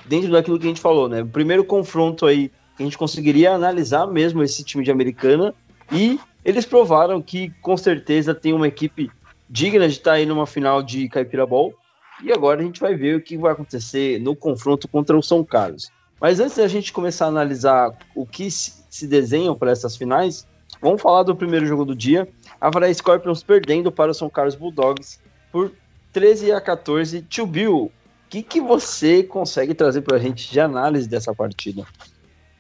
dentro 0.06 0.32
daquilo 0.32 0.60
que 0.60 0.66
a 0.66 0.70
gente 0.70 0.82
falou, 0.82 1.10
né? 1.10 1.24
O 1.24 1.28
primeiro 1.28 1.64
confronto 1.64 2.26
aí 2.26 2.50
que 2.76 2.84
a 2.84 2.86
gente 2.86 2.98
conseguiria 2.98 3.54
analisar 3.54 4.08
mesmo 4.08 4.44
esse 4.44 4.64
time 4.64 4.84
de 4.84 4.92
Americana 4.92 5.54
e 5.92 6.20
eles 6.44 6.66
provaram 6.66 7.22
que 7.22 7.50
com 7.62 7.78
certeza 7.78 8.34
tem 8.36 8.54
uma 8.54 8.68
equipe 8.68 9.10
digna 9.50 9.88
de 9.88 9.94
estar 9.94 10.14
aí 10.14 10.26
numa 10.26 10.46
final 10.46 10.82
de 10.82 11.08
Caipira 11.10 11.46
Ball. 11.46 11.74
E 12.24 12.32
agora 12.32 12.62
a 12.62 12.64
gente 12.64 12.80
vai 12.80 12.96
ver 12.96 13.16
o 13.16 13.22
que 13.22 13.38
vai 13.38 13.52
acontecer 13.52 14.20
no 14.20 14.36
confronto 14.36 14.88
contra 14.88 15.18
o 15.18 15.24
São 15.24 15.44
Carlos. 15.44 15.92
Mas 16.24 16.40
antes 16.40 16.56
da 16.56 16.68
gente 16.70 16.94
começar 16.94 17.26
a 17.26 17.28
analisar 17.28 17.96
o 18.16 18.26
que 18.26 18.50
se 18.50 19.06
desenham 19.06 19.54
para 19.54 19.72
essas 19.72 19.98
finais, 19.98 20.48
vamos 20.82 21.02
falar 21.02 21.24
do 21.24 21.36
primeiro 21.36 21.66
jogo 21.66 21.84
do 21.84 21.94
dia. 21.94 22.28
Varai 22.62 22.94
Scorpions 22.94 23.44
perdendo 23.44 23.92
para 23.92 24.12
o 24.12 24.14
São 24.14 24.30
Carlos 24.30 24.56
Bulldogs 24.56 25.20
por 25.52 25.74
13 26.14 26.54
a 26.54 26.62
14. 26.62 27.24
Tio 27.24 27.46
Bill, 27.46 27.92
que, 28.34 28.42
que 28.42 28.60
você 28.60 29.22
consegue 29.22 29.76
trazer 29.76 30.02
para 30.02 30.18
a 30.18 30.20
gente 30.20 30.50
de 30.50 30.60
análise 30.60 31.08
dessa 31.08 31.36
partida? 31.36 31.86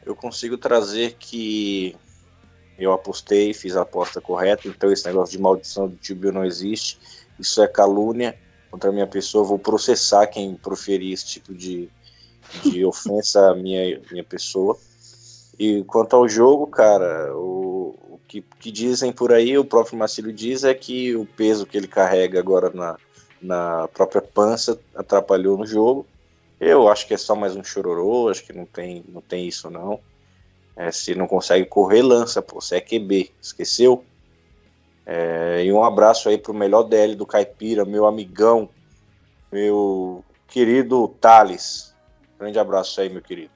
Eu 0.06 0.16
consigo 0.16 0.56
trazer 0.56 1.16
que 1.18 1.96
eu 2.78 2.92
apostei, 2.92 3.56
fiz 3.56 3.76
a 3.76 3.82
aposta 3.82 4.22
correta, 4.22 4.68
então 4.68 4.92
esse 4.92 5.04
negócio 5.08 5.36
de 5.36 5.42
maldição 5.42 5.88
do 5.88 5.96
tio 5.96 6.16
Bill 6.16 6.32
não 6.32 6.46
existe. 6.46 7.00
Isso 7.40 7.60
é 7.64 7.68
calúnia 7.68 8.38
contra 8.70 8.92
a 8.92 8.94
minha 8.94 9.08
pessoa. 9.08 9.44
Vou 9.44 9.58
processar 9.58 10.28
quem 10.28 10.54
proferir 10.54 11.12
esse 11.12 11.26
tipo 11.26 11.56
de, 11.56 11.90
de 12.64 12.86
ofensa 12.86 13.52
à 13.52 13.56
minha, 13.56 14.02
minha 14.12 14.24
pessoa. 14.24 14.78
E 15.58 15.84
quanto 15.84 16.16
ao 16.16 16.28
jogo, 16.28 16.68
cara, 16.68 17.36
o, 17.36 17.96
o 18.10 18.20
que, 18.28 18.44
que, 18.60 18.72
dizem 18.72 19.12
por 19.12 19.32
aí, 19.32 19.58
o 19.58 19.66
próprio 19.66 19.98
Marcelo 19.98 20.34
diz, 20.34 20.64
é 20.64 20.74
que 20.74 21.16
o 21.16 21.26
peso 21.26 21.66
que 21.66 21.78
ele 21.78 21.88
carrega 21.88 22.40
agora 22.40 22.72
na, 22.74 22.98
na 23.42 23.88
própria 23.90 24.22
pança 24.22 24.80
atrapalhou 24.96 25.58
no 25.58 25.66
jogo. 25.66 26.06
Eu 26.60 26.88
acho 26.88 27.08
que 27.08 27.14
é 27.14 27.18
só 27.18 27.36
mais 27.36 27.56
um 27.56 27.64
chororô, 27.64 28.30
acho 28.30 28.44
que 28.44 28.54
não 28.54 28.66
tem, 28.66 29.04
não 29.08 29.22
tem 29.22 29.48
isso 29.48 29.70
não. 29.70 30.00
É, 30.76 30.92
se 30.92 31.14
não 31.14 31.28
consegue 31.28 31.66
correr, 31.66 32.02
lança, 32.02 32.42
pô, 32.42 32.60
você 32.60 32.78
é 32.78 32.82
QB, 32.82 33.32
esqueceu? 33.42 34.04
É, 35.06 35.64
e 35.66 35.72
um 35.72 35.84
abraço 35.84 36.30
aí 36.30 36.38
pro 36.38 36.54
melhor 36.54 36.84
DL 36.84 37.16
do 37.16 37.26
Caipira, 37.26 37.86
meu 37.86 38.06
amigão, 38.06 38.70
meu 39.52 40.24
querido 40.48 41.08
Thales. 41.20 41.93
Grande 42.40 42.60
abraço 42.60 43.00
aí, 43.00 43.10
meu 43.10 43.22
querido. 43.22 43.52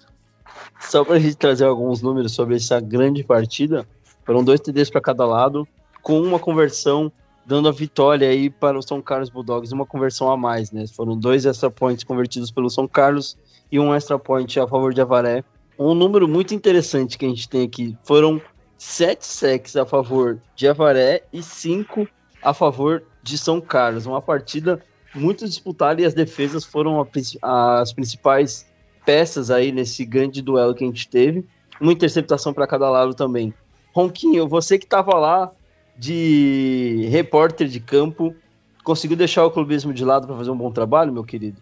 Só 0.80 1.04
pra 1.04 1.20
gente 1.20 1.36
trazer 1.36 1.66
alguns 1.66 2.02
números 2.02 2.34
sobre 2.34 2.56
essa 2.56 2.80
grande 2.80 3.24
partida, 3.24 3.88
foram 4.26 4.44
dois 4.44 4.60
TDs 4.60 4.90
para 4.90 5.02
cada 5.02 5.26
lado, 5.26 5.68
com 6.02 6.22
uma 6.22 6.40
conversão 6.40 7.12
dando 7.46 7.70
a 7.70 7.72
vitória 7.72 8.28
aí 8.28 8.50
para 8.50 8.78
o 8.78 8.82
São 8.82 9.02
Carlos 9.02 9.30
Bulldogs, 9.30 9.74
uma 9.74 9.86
conversão 9.86 10.30
a 10.30 10.36
mais, 10.36 10.70
né? 10.72 10.86
Foram 10.86 11.18
dois 11.18 11.46
extra 11.46 11.72
points 11.72 12.04
convertidos 12.04 12.52
pelo 12.52 12.70
São 12.70 12.86
Carlos 12.88 13.38
e 13.72 13.80
um 13.80 13.96
extra 13.96 14.20
point 14.20 14.60
a 14.60 14.68
favor 14.68 14.94
de 14.94 15.00
Avaré. 15.00 15.44
Um 15.80 15.94
número 15.94 16.28
muito 16.28 16.54
interessante 16.54 17.18
que 17.18 17.26
a 17.26 17.30
gente 17.30 17.48
tem 17.48 17.64
aqui 17.64 17.98
foram 18.04 18.42
sete 18.78 19.26
sacks 19.26 19.78
a 19.78 19.86
favor 19.86 20.40
de 20.56 20.68
Avaré 20.68 21.24
e 21.32 21.42
cinco 21.42 22.06
a 22.44 22.54
favor 22.54 23.04
de 23.24 23.38
São 23.38 23.62
Carlos. 23.62 24.06
Uma 24.06 24.22
partida 24.22 24.84
muito 25.18 25.46
disputada 25.46 26.02
e 26.02 26.06
as 26.06 26.14
defesas 26.14 26.64
foram 26.64 27.06
a, 27.42 27.80
as 27.80 27.92
principais 27.92 28.66
peças 29.06 29.50
aí 29.50 29.72
nesse 29.72 30.06
grande 30.06 30.42
duelo 30.42 30.76
que 30.76 30.84
a 30.84 30.88
gente 30.88 31.08
teve. 31.08 31.46
Uma 31.80 31.94
interceptação 31.94 32.54
para 32.54 32.68
cada 32.68 32.90
lado 32.90 33.14
também. 33.14 33.54
Ronquinho, 33.94 34.48
você 34.48 34.78
que 34.78 34.86
estava 34.86 35.16
lá, 35.18 35.52
de 35.98 37.08
repórter 37.10 37.68
de 37.68 37.80
campo, 37.80 38.36
conseguiu 38.84 39.18
deixar 39.18 39.46
o 39.46 39.52
clubismo 39.52 39.94
de 39.94 40.06
lado 40.06 40.28
para 40.28 40.36
fazer 40.38 40.52
um 40.52 40.58
bom 40.58 40.72
trabalho, 40.72 41.12
meu 41.12 41.24
querido? 41.24 41.62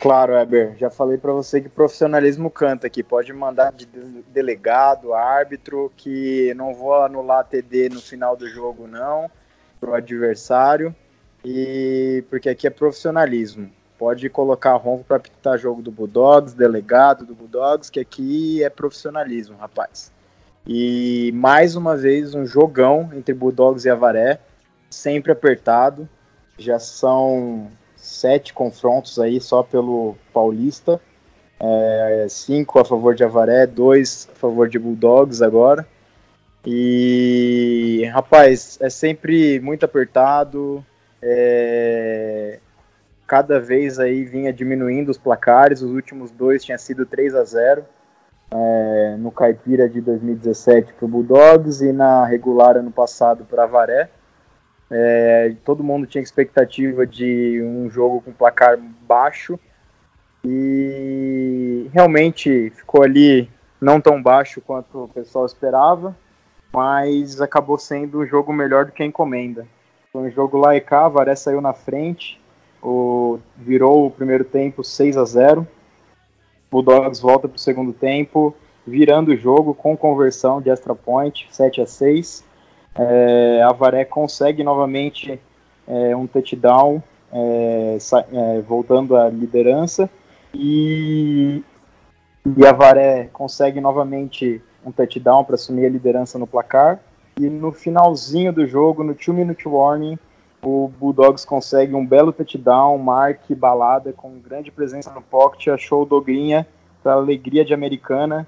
Claro, 0.00 0.34
Eber. 0.34 0.76
Já 0.78 0.90
falei 0.90 1.18
para 1.18 1.32
você 1.32 1.60
que 1.60 1.68
profissionalismo 1.68 2.50
canta 2.50 2.86
aqui. 2.86 3.02
Pode 3.02 3.32
mandar 3.32 3.72
de 3.72 3.86
delegado, 4.28 5.12
árbitro, 5.12 5.92
que 5.96 6.54
não 6.54 6.72
vou 6.72 6.94
anular 7.02 7.44
TD 7.44 7.88
no 7.88 8.00
final 8.00 8.36
do 8.36 8.48
jogo, 8.48 8.86
não, 8.86 9.28
pro 9.80 9.94
adversário. 9.94 10.94
E 11.44 12.24
porque 12.28 12.48
aqui 12.48 12.66
é 12.66 12.70
profissionalismo. 12.70 13.70
Pode 13.98 14.28
colocar 14.28 14.74
ronco 14.76 15.04
para 15.04 15.18
pitar 15.18 15.58
jogo 15.58 15.82
do 15.82 15.90
Bulldogs, 15.90 16.54
delegado 16.54 17.26
do 17.26 17.34
Bulldogs, 17.34 17.90
que 17.90 17.98
aqui 17.98 18.62
é 18.62 18.70
profissionalismo, 18.70 19.56
rapaz. 19.56 20.12
E 20.66 21.32
mais 21.34 21.74
uma 21.74 21.96
vez 21.96 22.34
um 22.34 22.46
jogão 22.46 23.10
entre 23.14 23.34
Bulldogs 23.34 23.84
e 23.84 23.90
Avaré, 23.90 24.38
sempre 24.90 25.32
apertado. 25.32 26.08
Já 26.58 26.78
são 26.78 27.68
sete 27.96 28.52
confrontos 28.52 29.18
aí 29.18 29.40
só 29.40 29.62
pelo 29.62 30.16
Paulista. 30.32 31.00
É, 31.60 32.26
cinco 32.28 32.78
a 32.78 32.84
favor 32.84 33.14
de 33.14 33.24
Avaré, 33.24 33.66
dois 33.66 34.28
a 34.30 34.34
favor 34.36 34.68
de 34.68 34.78
Bulldogs 34.78 35.42
agora. 35.42 35.86
E 36.64 38.08
rapaz, 38.12 38.78
é 38.80 38.90
sempre 38.90 39.58
muito 39.60 39.84
apertado. 39.84 40.84
É, 41.22 42.60
cada 43.26 43.60
vez 43.60 43.98
aí 43.98 44.24
vinha 44.24 44.52
diminuindo 44.52 45.10
os 45.10 45.18
placares. 45.18 45.82
Os 45.82 45.90
últimos 45.90 46.30
dois 46.30 46.64
tinha 46.64 46.78
sido 46.78 47.04
3 47.04 47.34
a 47.34 47.44
0 47.44 47.84
é, 48.50 49.16
no 49.18 49.30
Caipira 49.30 49.88
de 49.88 50.00
2017 50.00 50.94
para 50.94 51.04
o 51.04 51.08
Bulldogs 51.08 51.82
e 51.82 51.92
na 51.92 52.24
regular 52.24 52.76
ano 52.76 52.90
passado 52.90 53.44
para 53.44 53.64
Avaré. 53.64 54.08
É, 54.90 55.54
todo 55.64 55.84
mundo 55.84 56.06
tinha 56.06 56.22
expectativa 56.22 57.06
de 57.06 57.62
um 57.62 57.90
jogo 57.90 58.22
com 58.22 58.32
placar 58.32 58.78
baixo 59.06 59.60
e 60.42 61.90
realmente 61.92 62.70
ficou 62.70 63.02
ali 63.02 63.50
não 63.80 64.00
tão 64.00 64.22
baixo 64.22 64.62
quanto 64.62 65.04
o 65.04 65.08
pessoal 65.08 65.44
esperava, 65.44 66.16
mas 66.72 67.40
acabou 67.40 67.76
sendo 67.76 68.20
um 68.20 68.26
jogo 68.26 68.52
melhor 68.52 68.86
do 68.86 68.92
que 68.92 69.02
a 69.02 69.06
encomenda. 69.06 69.66
Foi 70.18 70.26
um 70.26 70.30
jogo 70.32 70.58
lá 70.58 70.74
e 70.74 70.80
cá, 70.80 71.04
Avaré 71.04 71.36
saiu 71.36 71.60
na 71.60 71.72
frente, 71.72 72.40
o, 72.82 73.38
virou 73.56 74.04
o 74.04 74.10
primeiro 74.10 74.42
tempo 74.42 74.82
6 74.82 75.16
a 75.16 75.24
0 75.24 75.64
Bulldogs 76.68 77.20
volta 77.20 77.46
para 77.46 77.54
o 77.54 77.60
segundo 77.60 77.92
tempo, 77.92 78.52
virando 78.84 79.30
o 79.30 79.36
jogo 79.36 79.72
com 79.72 79.96
conversão 79.96 80.60
de 80.60 80.70
extra 80.70 80.92
point, 80.92 81.46
7 81.52 81.82
a 81.82 81.86
6. 81.86 82.44
É, 82.96 83.62
Avaré 83.62 84.04
consegue 84.04 84.64
novamente 84.64 85.40
é, 85.86 86.16
um 86.16 86.26
touchdown, 86.26 87.00
é, 87.32 87.98
é, 88.32 88.60
voltando 88.62 89.16
à 89.16 89.28
liderança, 89.28 90.10
e, 90.52 91.62
e 92.56 92.66
Avaré 92.66 93.28
consegue 93.32 93.80
novamente 93.80 94.60
um 94.84 94.90
touchdown 94.90 95.44
para 95.44 95.54
assumir 95.54 95.86
a 95.86 95.90
liderança 95.90 96.40
no 96.40 96.46
placar. 96.46 96.98
E 97.38 97.48
no 97.48 97.72
finalzinho 97.72 98.52
do 98.52 98.66
jogo, 98.66 99.04
no 99.04 99.14
2-minute 99.14 99.68
warning, 99.68 100.18
o 100.60 100.88
Bulldogs 100.88 101.44
consegue 101.44 101.94
um 101.94 102.04
belo 102.04 102.32
touchdown, 102.32 102.98
Mark 102.98 103.42
balada 103.50 104.12
com 104.12 104.40
grande 104.40 104.72
presença 104.72 105.12
no 105.12 105.22
pocket, 105.22 105.68
achou 105.68 106.02
o 106.02 106.06
Dogrinha 106.06 106.66
para 107.02 107.12
alegria 107.12 107.64
de 107.64 107.72
americana, 107.72 108.46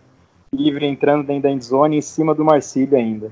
livre 0.53 0.87
entrando 0.87 1.25
dentro 1.25 1.45
da 1.45 1.51
endzone 1.51 1.99
em 1.99 2.01
cima 2.01 2.35
do 2.35 2.45
Marcílio 2.45 2.99
ainda. 2.99 3.31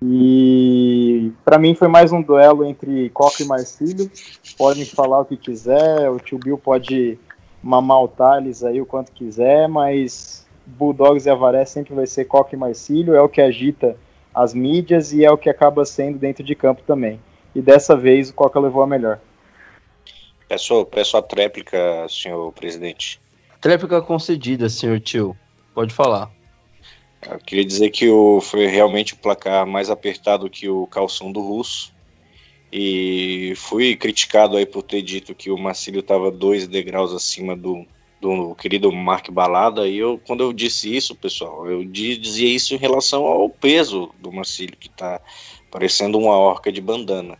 E 0.00 1.32
para 1.44 1.58
mim 1.58 1.74
foi 1.74 1.88
mais 1.88 2.12
um 2.12 2.22
duelo 2.22 2.64
entre 2.64 3.08
Coca 3.10 3.42
e 3.42 3.46
Marcílio. 3.46 4.10
Podem 4.56 4.84
falar 4.84 5.20
o 5.20 5.24
que 5.24 5.36
quiser, 5.36 6.08
o 6.10 6.18
tio 6.18 6.38
Bill 6.38 6.58
pode 6.58 7.18
mamar 7.62 8.02
o 8.02 8.08
Thales 8.08 8.62
aí 8.62 8.80
o 8.80 8.86
quanto 8.86 9.12
quiser, 9.12 9.68
mas 9.68 10.46
Bulldogs 10.64 11.26
e 11.26 11.30
Avaré 11.30 11.64
sempre 11.64 11.94
vai 11.94 12.06
ser 12.06 12.24
Coca 12.24 12.54
e 12.54 12.58
Marcílio, 12.58 13.14
é 13.14 13.20
o 13.20 13.28
que 13.28 13.40
agita 13.40 13.96
as 14.34 14.54
mídias 14.54 15.12
e 15.12 15.24
é 15.24 15.30
o 15.30 15.38
que 15.38 15.50
acaba 15.50 15.84
sendo 15.84 16.18
dentro 16.18 16.42
de 16.42 16.54
campo 16.54 16.82
também. 16.86 17.20
E 17.54 17.60
dessa 17.60 17.96
vez 17.96 18.30
o 18.30 18.34
Coca 18.34 18.58
levou 18.58 18.82
a 18.82 18.86
melhor. 18.86 19.20
Peço, 20.48 20.84
peço 20.86 21.16
a 21.16 21.22
tréplica, 21.22 22.06
senhor 22.08 22.52
presidente. 22.52 23.20
Tréplica 23.60 24.00
concedida, 24.02 24.68
senhor 24.68 25.00
tio. 25.00 25.36
Pode 25.74 25.94
falar. 25.94 26.30
Eu 27.30 27.38
queria 27.38 27.64
dizer 27.64 27.90
que 27.90 28.08
o, 28.08 28.40
foi 28.40 28.66
realmente 28.66 29.14
o 29.14 29.18
placar 29.18 29.66
mais 29.66 29.88
apertado 29.88 30.50
que 30.50 30.68
o 30.68 30.86
calção 30.86 31.30
do 31.30 31.40
Russo. 31.40 31.92
E 32.72 33.52
fui 33.56 33.94
criticado 33.94 34.56
aí 34.56 34.64
por 34.64 34.82
ter 34.82 35.02
dito 35.02 35.34
que 35.34 35.50
o 35.50 35.58
Marcílio 35.58 36.00
estava 36.00 36.30
dois 36.30 36.66
degraus 36.66 37.12
acima 37.12 37.54
do, 37.54 37.86
do 38.22 38.54
querido 38.54 38.92
Mark 38.92 39.28
Balada, 39.32 39.88
e 39.88 39.98
eu, 39.98 40.16
quando 40.24 40.44
eu 40.44 40.52
disse 40.52 40.94
isso, 40.96 41.12
pessoal, 41.16 41.68
eu 41.68 41.84
dizia 41.84 42.48
isso 42.48 42.72
em 42.72 42.78
relação 42.78 43.26
ao 43.26 43.50
peso 43.50 44.10
do 44.20 44.30
Marcílio, 44.30 44.76
que 44.76 44.86
está 44.86 45.20
parecendo 45.72 46.16
uma 46.18 46.38
orca 46.38 46.70
de 46.70 46.80
bandana. 46.80 47.36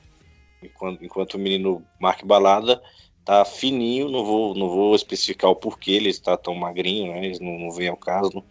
Enquanto, 0.61 1.05
enquanto 1.05 1.35
o 1.35 1.38
menino 1.38 1.85
Mark 2.01 2.25
Balada 2.25 2.83
tá 3.25 3.45
fininho, 3.45 4.09
não 4.09 4.25
vou, 4.25 4.57
não 4.57 4.68
vou 4.68 4.97
especificar 4.97 5.53
o 5.53 5.57
porquê 5.57 5.92
ele 5.92 6.09
está 6.09 6.37
tão 6.37 6.53
magrinho, 6.57 7.12
né, 7.12 7.33
não, 7.40 7.57
não 7.61 7.71
vem 7.71 7.87
ao 7.87 7.97
caso, 7.97 8.42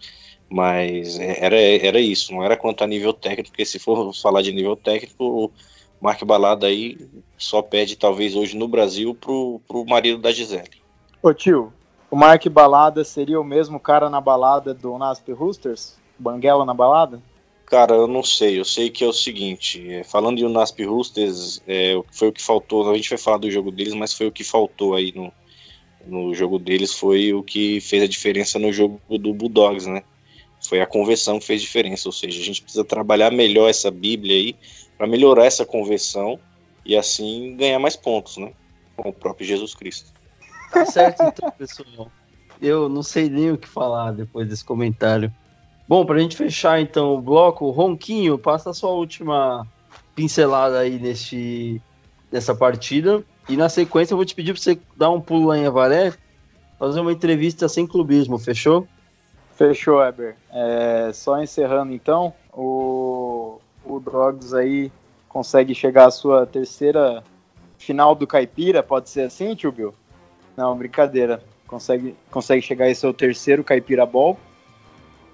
mas 0.49 1.19
é, 1.19 1.43
era, 1.43 1.59
era 1.59 1.99
isso, 1.99 2.33
não 2.33 2.45
era 2.45 2.55
quanto 2.55 2.81
a 2.81 2.87
nível 2.87 3.11
técnico, 3.11 3.49
porque 3.49 3.65
se 3.65 3.77
for 3.77 4.15
falar 4.15 4.41
de 4.41 4.53
nível 4.53 4.77
técnico, 4.77 5.21
o 5.21 5.51
Mark 5.99 6.23
Balada 6.23 6.67
aí 6.67 6.97
só 7.37 7.61
pede 7.61 7.97
talvez 7.97 8.35
hoje 8.37 8.55
no 8.55 8.69
Brasil 8.69 9.13
pro, 9.13 9.59
pro 9.67 9.85
marido 9.85 10.17
da 10.17 10.31
Gisele. 10.31 10.79
Ô 11.21 11.33
tio, 11.33 11.73
o 12.11 12.15
Mark 12.17 12.45
Balada 12.49 13.05
seria 13.05 13.39
o 13.39 13.43
mesmo 13.43 13.79
cara 13.79 14.09
na 14.09 14.19
balada 14.19 14.73
do 14.73 14.97
Nasp 14.97 15.31
Roosters? 15.31 15.97
Banguela 16.19 16.65
na 16.65 16.73
balada? 16.73 17.21
Cara, 17.65 17.95
eu 17.95 18.05
não 18.05 18.21
sei. 18.21 18.59
Eu 18.59 18.65
sei 18.65 18.89
que 18.89 19.01
é 19.01 19.07
o 19.07 19.13
seguinte: 19.13 19.89
é, 19.89 20.03
falando 20.03 20.37
de 20.37 20.45
Nasp 20.45 20.83
Roosters, 20.83 21.63
é, 21.65 21.93
foi 22.11 22.27
o 22.27 22.33
que 22.33 22.41
faltou. 22.41 22.91
A 22.91 22.95
gente 22.97 23.09
vai 23.09 23.17
falar 23.17 23.37
do 23.37 23.49
jogo 23.49 23.71
deles, 23.71 23.93
mas 23.93 24.13
foi 24.13 24.27
o 24.27 24.31
que 24.31 24.43
faltou 24.43 24.93
aí 24.93 25.13
no, 25.15 25.31
no 26.05 26.35
jogo 26.35 26.59
deles. 26.59 26.93
Foi 26.93 27.33
o 27.33 27.41
que 27.41 27.79
fez 27.79 28.03
a 28.03 28.07
diferença 28.07 28.59
no 28.59 28.73
jogo 28.73 28.99
do 29.17 29.33
Bulldogs, 29.33 29.87
né? 29.87 30.03
Foi 30.67 30.81
a 30.81 30.85
conversão 30.85 31.39
que 31.39 31.45
fez 31.45 31.61
diferença. 31.61 32.09
Ou 32.09 32.13
seja, 32.13 32.41
a 32.41 32.43
gente 32.43 32.61
precisa 32.61 32.83
trabalhar 32.83 33.31
melhor 33.31 33.69
essa 33.69 33.89
Bíblia 33.89 34.35
aí 34.35 34.55
para 34.97 35.07
melhorar 35.07 35.45
essa 35.45 35.65
conversão 35.65 36.37
e 36.85 36.97
assim 36.97 37.55
ganhar 37.55 37.79
mais 37.79 37.95
pontos, 37.95 38.35
né? 38.35 38.51
Com 38.97 39.09
o 39.09 39.13
próprio 39.13 39.47
Jesus 39.47 39.73
Cristo. 39.73 40.11
Tá 40.71 40.85
certo, 40.85 41.23
então, 41.23 41.51
pessoal. 41.51 42.11
Eu 42.61 42.87
não 42.87 43.03
sei 43.03 43.29
nem 43.29 43.51
o 43.51 43.57
que 43.57 43.67
falar 43.67 44.11
depois 44.11 44.47
desse 44.47 44.63
comentário. 44.63 45.31
Bom, 45.87 46.05
para 46.05 46.15
a 46.15 46.19
gente 46.19 46.37
fechar 46.37 46.79
então 46.79 47.15
o 47.15 47.21
bloco, 47.21 47.69
Ronquinho, 47.69 48.37
passa 48.37 48.69
a 48.69 48.73
sua 48.73 48.91
última 48.91 49.67
pincelada 50.15 50.79
aí 50.79 50.97
neste, 50.99 51.81
nessa 52.31 52.55
partida. 52.55 53.23
E 53.49 53.57
na 53.57 53.67
sequência 53.67 54.13
eu 54.13 54.17
vou 54.17 54.25
te 54.25 54.33
pedir 54.35 54.53
para 54.53 54.61
você 54.61 54.79
dar 54.95 55.09
um 55.09 55.19
pulo 55.19 55.47
lá 55.47 55.57
em 55.57 55.65
Avaré, 55.65 56.13
fazer 56.79 56.99
uma 56.99 57.11
entrevista 57.11 57.67
sem 57.67 57.85
clubismo, 57.85 58.37
fechou? 58.37 58.87
Fechou, 59.55 60.01
Eber. 60.01 60.35
É, 60.51 61.11
só 61.13 61.41
encerrando 61.41 61.91
então, 61.91 62.33
o, 62.53 63.59
o 63.83 63.99
Dogs 63.99 64.55
aí 64.55 64.91
consegue 65.27 65.75
chegar 65.75 66.05
à 66.05 66.11
sua 66.11 66.45
terceira 66.45 67.23
final 67.77 68.15
do 68.15 68.27
Caipira, 68.27 68.81
pode 68.81 69.09
ser 69.09 69.21
assim, 69.21 69.55
tio 69.55 69.71
Bill? 69.71 69.93
Não, 70.61 70.77
brincadeira. 70.77 71.41
Consegue, 71.65 72.15
consegue 72.29 72.61
chegar 72.61 72.87
esse 72.87 73.01
seu 73.01 73.11
terceiro 73.11 73.63
Caipira 73.63 74.05
Ball. 74.05 74.37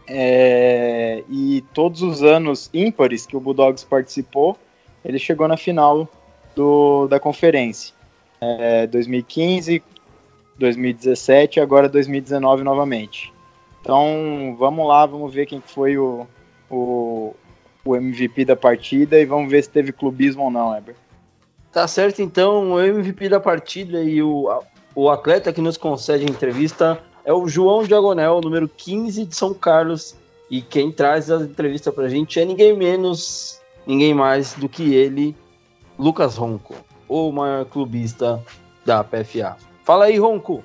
É, 0.07 1.21
e 1.29 1.65
todos 1.73 2.01
os 2.01 2.23
anos 2.23 2.69
ímpares 2.73 3.25
que 3.25 3.35
o 3.35 3.39
Bulldogs 3.41 3.83
participou, 3.83 4.57
ele 5.03 5.19
chegou 5.19 5.45
na 5.45 5.57
final 5.57 6.07
do, 6.55 7.09
da 7.09 7.19
conferência. 7.19 7.93
É, 8.39 8.87
2015, 8.87 9.83
2017 10.57 11.59
e 11.59 11.61
agora 11.61 11.89
2019 11.89 12.63
novamente. 12.63 13.33
Então 13.81 14.55
vamos 14.57 14.87
lá, 14.87 15.05
vamos 15.05 15.33
ver 15.33 15.45
quem 15.45 15.59
foi 15.59 15.97
o, 15.97 16.25
o, 16.69 17.35
o 17.83 17.95
MVP 17.97 18.45
da 18.45 18.55
partida 18.55 19.19
e 19.19 19.25
vamos 19.25 19.51
ver 19.51 19.61
se 19.61 19.69
teve 19.69 19.91
clubismo 19.91 20.43
ou 20.43 20.51
não, 20.51 20.73
Eber. 20.73 20.95
Tá 21.73 21.85
certo, 21.85 22.21
então, 22.21 22.71
o 22.71 22.79
MVP 22.79 23.27
da 23.27 23.41
partida 23.41 24.01
e 24.01 24.23
o, 24.23 24.49
o 24.97 25.11
atleta 25.11 25.53
que 25.53 25.61
nos 25.61 25.77
concede 25.77 26.25
a 26.25 26.27
entrevista 26.27 26.99
é 27.23 27.31
o 27.31 27.47
João 27.47 27.83
Diagonel, 27.83 28.41
número 28.41 28.67
15 28.67 29.25
de 29.25 29.35
São 29.35 29.53
Carlos. 29.53 30.15
E 30.49 30.59
quem 30.59 30.91
traz 30.91 31.29
a 31.29 31.35
entrevista 31.35 31.91
pra 31.91 32.09
gente 32.09 32.39
é 32.39 32.45
ninguém 32.45 32.75
menos, 32.75 33.61
ninguém 33.85 34.11
mais 34.11 34.55
do 34.55 34.67
que 34.67 34.95
ele, 34.95 35.35
Lucas 35.99 36.35
Ronco, 36.35 36.73
o 37.07 37.31
maior 37.31 37.65
clubista 37.65 38.43
da 38.83 39.03
PFA. 39.03 39.55
Fala 39.83 40.05
aí, 40.05 40.17
Ronco! 40.17 40.63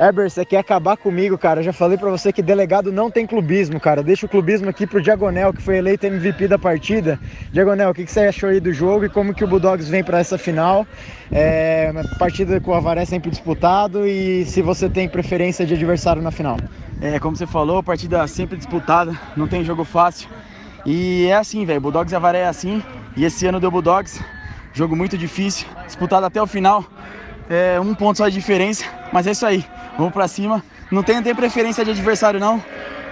Eber, 0.00 0.30
você 0.30 0.44
quer 0.44 0.58
acabar 0.58 0.96
comigo, 0.96 1.36
cara? 1.36 1.58
Eu 1.58 1.64
já 1.64 1.72
falei 1.72 1.98
para 1.98 2.08
você 2.08 2.32
que 2.32 2.40
delegado 2.40 2.92
não 2.92 3.10
tem 3.10 3.26
clubismo, 3.26 3.80
cara. 3.80 4.00
Deixa 4.00 4.26
o 4.26 4.28
clubismo 4.28 4.68
aqui 4.68 4.86
pro 4.86 5.02
Diagonel, 5.02 5.52
que 5.52 5.60
foi 5.60 5.76
eleito 5.76 6.06
MVP 6.06 6.46
da 6.46 6.56
partida. 6.56 7.18
Diagonel, 7.52 7.90
o 7.90 7.94
que, 7.94 8.04
que 8.04 8.12
você 8.12 8.20
achou 8.20 8.48
aí 8.48 8.60
do 8.60 8.72
jogo 8.72 9.06
e 9.06 9.08
como 9.08 9.34
que 9.34 9.42
o 9.42 9.48
Bulldogs 9.48 9.88
vem 9.88 10.04
para 10.04 10.20
essa 10.20 10.38
final? 10.38 10.86
É 11.32 11.90
partida 12.16 12.60
com 12.60 12.70
o 12.70 12.74
Avaré 12.74 13.04
sempre 13.04 13.28
disputado 13.28 14.06
e 14.06 14.46
se 14.46 14.62
você 14.62 14.88
tem 14.88 15.08
preferência 15.08 15.66
de 15.66 15.74
adversário 15.74 16.22
na 16.22 16.30
final. 16.30 16.58
É, 17.00 17.18
como 17.18 17.36
você 17.36 17.46
falou, 17.46 17.82
partida 17.82 18.24
sempre 18.28 18.56
disputada, 18.56 19.12
não 19.36 19.48
tem 19.48 19.64
jogo 19.64 19.82
fácil. 19.82 20.28
E 20.86 21.26
é 21.26 21.34
assim, 21.34 21.64
velho, 21.64 21.80
Bulldogs 21.80 22.12
e 22.12 22.16
Avaré 22.16 22.42
é 22.42 22.46
assim. 22.46 22.80
E 23.16 23.24
esse 23.24 23.44
ano 23.46 23.58
deu 23.58 23.68
Bulldogs, 23.68 24.22
jogo 24.72 24.94
muito 24.94 25.18
difícil, 25.18 25.66
disputado 25.86 26.24
até 26.24 26.40
o 26.40 26.46
final. 26.46 26.84
É, 27.50 27.80
um 27.80 27.96
ponto 27.96 28.18
só 28.18 28.28
de 28.28 28.34
diferença, 28.34 28.84
mas 29.12 29.26
é 29.26 29.32
isso 29.32 29.44
aí. 29.44 29.64
Vamos 29.98 30.12
pra 30.12 30.28
cima. 30.28 30.62
Não 30.92 31.02
tem, 31.02 31.20
não 31.20 31.34
preferência 31.34 31.84
de 31.84 31.90
adversário, 31.90 32.38
não. 32.38 32.62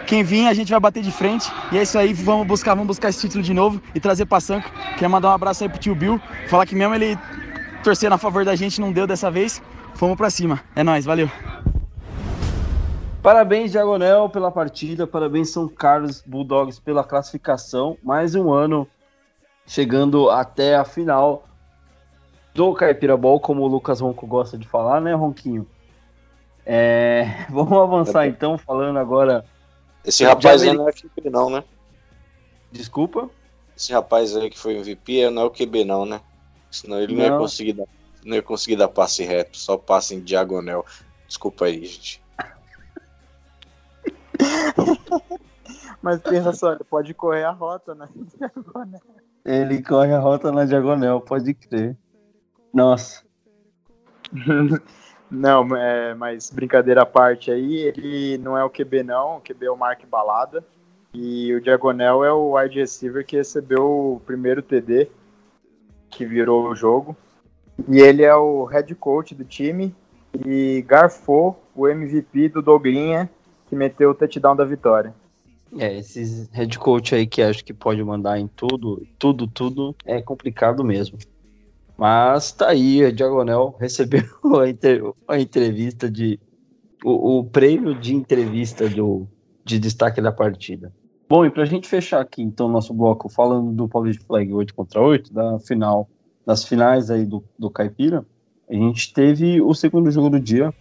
Quem 0.07 0.23
vir, 0.23 0.47
a 0.47 0.55
gente 0.55 0.71
vai 0.71 0.79
bater 0.79 1.03
de 1.03 1.11
frente. 1.11 1.51
E 1.73 1.77
é 1.77 1.83
isso 1.83 1.99
aí, 1.99 2.13
vamos 2.13 2.47
buscar, 2.47 2.75
vamos 2.75 2.87
buscar 2.87 3.09
esse 3.09 3.21
título 3.21 3.43
de 3.43 3.53
novo 3.53 3.83
e 3.93 3.99
trazer 3.99 4.25
pra 4.25 4.39
Sanco. 4.39 4.71
Quer 4.97 5.09
mandar 5.09 5.31
um 5.31 5.33
abraço 5.33 5.65
aí 5.65 5.69
pro 5.69 5.81
tio 5.81 5.97
Bill. 5.97 6.21
Falar 6.47 6.65
que 6.65 6.77
mesmo 6.77 6.95
ele 6.95 7.19
torcendo 7.83 8.13
a 8.13 8.19
favor 8.19 8.45
da 8.45 8.55
gente, 8.55 8.81
não 8.81 8.93
deu 8.93 9.05
dessa 9.05 9.33
vez. 9.33 9.61
Vamos 9.97 10.17
pra 10.17 10.31
cima. 10.31 10.61
É 10.77 10.85
nóis, 10.85 11.05
valeu. 11.05 11.29
Parabéns, 13.21 13.73
Diagonel, 13.73 14.29
pela 14.29 14.53
partida. 14.53 15.09
Parabéns, 15.09 15.51
São 15.51 15.67
Carlos 15.67 16.23
Bulldogs, 16.25 16.79
pela 16.79 17.03
classificação. 17.03 17.99
Mais 18.01 18.37
um 18.37 18.53
ano 18.53 18.87
chegando 19.67 20.31
até 20.31 20.77
a 20.77 20.85
final 20.85 21.49
do 22.55 22.73
Caipira 22.75 23.17
Ball, 23.17 23.41
como 23.41 23.63
o 23.63 23.67
Lucas 23.67 24.01
Ronco 24.01 24.25
gosta 24.25 24.57
de 24.57 24.69
falar, 24.69 25.01
né, 25.01 25.13
Ronquinho? 25.13 25.67
É, 26.67 27.47
vamos 27.49 27.79
avançar 27.79 28.27
então, 28.27 28.59
falando 28.59 28.99
agora. 28.99 29.45
Esse 30.05 30.25
rapaz 30.25 30.63
aí 30.63 30.73
não 30.73 30.89
é 30.89 30.93
QB, 30.93 31.31
não, 31.31 31.49
né? 31.49 31.63
Desculpa? 32.73 33.31
Esse 33.77 33.93
rapaz 33.93 34.37
aí 34.37 34.51
que 34.51 34.59
foi 34.59 34.77
MVP 34.77 35.31
não 35.31 35.43
é 35.43 35.45
o 35.45 35.51
QB, 35.51 35.85
não, 35.85 36.05
né? 36.05 36.21
Senão 36.71 37.01
ele 37.01 37.15
não, 37.15 37.25
não 37.25 37.33
ia 37.33 37.39
conseguir 37.39 37.73
dar, 37.75 37.87
não 38.25 38.35
ia 38.35 38.43
conseguir 38.43 38.77
dar 38.77 38.89
passe 38.89 39.23
reto, 39.23 39.57
só 39.57 39.77
passe 39.77 40.15
em 40.15 40.21
diagonal. 40.21 40.85
Desculpa 41.29 41.67
aí, 41.67 41.85
gente. 41.85 42.23
Mas 46.03 46.21
pensa 46.21 46.53
só, 46.53 46.73
ele 46.73 46.85
pode 46.85 47.15
correr 47.15 47.45
a 47.45 47.51
rota 47.51 47.95
na 47.95 48.09
diagonal. 48.39 49.01
Ele 49.45 49.83
corre 49.83 50.13
a 50.13 50.19
rota 50.19 50.51
na 50.51 50.65
diagonal, 50.65 51.21
pode 51.21 51.55
crer. 51.55 51.97
Nossa. 52.75 53.25
Não, 55.31 55.77
é, 55.77 56.15
mas 56.15 56.51
brincadeira 56.51 57.03
à 57.03 57.07
parte 57.07 57.51
aí, 57.51 57.79
ele 57.79 58.39
não 58.39 58.57
é 58.57 58.65
o 58.65 58.71
QB 58.71 59.03
não, 59.03 59.37
o 59.37 59.41
QB 59.41 59.67
é 59.67 59.71
o 59.71 59.77
Mark 59.77 60.05
Balada. 60.09 60.65
E 61.13 61.55
o 61.55 61.61
Diagonel 61.61 62.25
é 62.25 62.33
o 62.33 62.57
wide 62.57 62.79
receiver 62.79 63.25
que 63.25 63.37
recebeu 63.37 63.85
o 63.85 64.23
primeiro 64.25 64.63
TD 64.63 65.09
que 66.11 66.25
virou 66.25 66.69
o 66.69 66.75
jogo. 66.75 67.17
E 67.89 67.99
ele 68.01 68.23
é 68.23 68.35
o 68.35 68.65
head 68.65 68.95
coach 68.95 69.35
do 69.35 69.45
time 69.45 69.95
e 70.45 70.85
garfou 70.87 71.63
o 71.75 71.89
MVP 71.89 72.51
do 72.51 72.63
Doglinha, 72.63 73.31
que 73.69 73.75
meteu 73.75 74.11
o 74.11 74.15
touchdown 74.15 74.55
da 74.55 74.65
vitória. 74.65 75.15
É, 75.79 75.99
esses 75.99 76.49
head 76.53 76.79
coach 76.79 77.15
aí 77.15 77.27
que 77.27 77.43
acho 77.43 77.65
que 77.65 77.73
pode 77.73 78.03
mandar 78.03 78.39
em 78.39 78.47
tudo, 78.47 79.07
tudo, 79.19 79.47
tudo, 79.47 79.95
é 80.05 80.23
complicado 80.23 80.85
mesmo. 80.85 81.19
Mas 81.97 82.53
tá 82.53 82.69
aí, 82.69 83.05
a 83.05 83.11
Diagonel 83.11 83.75
recebeu 83.81 84.25
a, 84.61 84.69
inter, 84.69 85.03
a 85.27 85.39
entrevista 85.39 86.11
de. 86.11 86.39
O, 87.05 87.39
o, 87.39 87.45
prêmio 87.45 87.95
de 87.95 88.15
entrevista 88.15 88.89
do, 88.89 89.27
de 89.65 89.79
destaque 89.79 90.21
da 90.21 90.33
partida. 90.33 90.93
Bom, 91.29 91.45
e 91.45 91.51
pra 91.51 91.65
gente 91.65 91.89
fechar 91.89 92.21
aqui, 92.21 92.43
então, 92.43 92.69
nosso 92.69 92.93
bloco 92.95 93.29
falando 93.29 93.73
do 93.73 93.89
Public 93.89 94.25
Flag 94.25 94.53
8 94.53 94.75
contra 94.75 95.01
8, 95.01 95.33
da 95.33 95.59
final, 95.59 96.09
das 96.45 96.65
finais 96.65 97.11
aí 97.11 97.25
do, 97.25 97.45
do 97.59 97.71
Caipira, 97.71 98.25
a 98.69 98.75
gente 98.75 99.13
teve 99.13 99.61
o 99.61 99.75
segundo 99.75 100.11
jogo 100.11 100.31
do 100.31 100.41
dia 100.41 100.73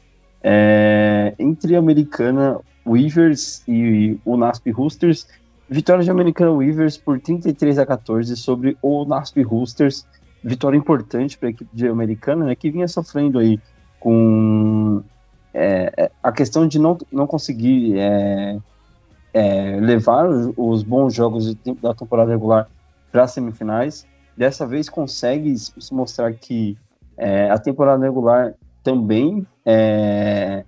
é, 0.42 1.34
entre 1.38 1.76
a 1.76 1.80
Americana 1.80 2.60
Weavers 2.86 3.64
e 3.68 4.18
o 4.24 4.38
NASP 4.38 4.72
Roosters. 4.72 5.28
Vitória 5.68 6.04
de 6.04 6.12
Americana 6.12 6.52
Weavers 6.52 6.98
por 6.98 7.20
33 7.20 7.80
a 7.80 7.86
14 7.86 8.36
sobre 8.36 8.78
o 8.82 9.06
NASP 9.06 9.42
Roosters 9.42 10.06
vitória 10.46 10.78
importante 10.78 11.38
para 11.40 11.50
a 11.50 11.52
equipe 11.52 11.76
de 11.76 11.88
americana, 11.88 12.46
né, 12.46 12.56
que 12.56 12.70
vinha 12.70 12.88
sofrendo 12.88 13.40
aí 13.40 13.60
com 14.00 15.02
é, 15.52 15.92
é, 15.98 16.12
a 16.22 16.32
questão 16.32 16.68
de 16.68 16.78
não, 16.78 16.96
não 17.12 17.26
conseguir 17.26 17.98
é, 17.98 18.60
é, 19.34 19.80
levar 19.80 20.28
os, 20.56 20.84
bons 20.84 21.16
jogos 21.16 21.56
da 21.82 21.96
temporada 21.96 22.30
regular 22.30 22.70
para 23.12 23.24
as 23.24 23.32
semifinais. 23.32 24.06
Dessa 24.38 24.68
vez 24.68 24.88
consegue 24.88 25.58
se 25.58 25.94
mostrar 25.94 26.32
que 26.34 26.78
é, 27.18 27.50
a 27.50 27.58
temporada 27.58 28.04
regular 28.04 28.54
também 28.84 29.48
é, 29.66 30.64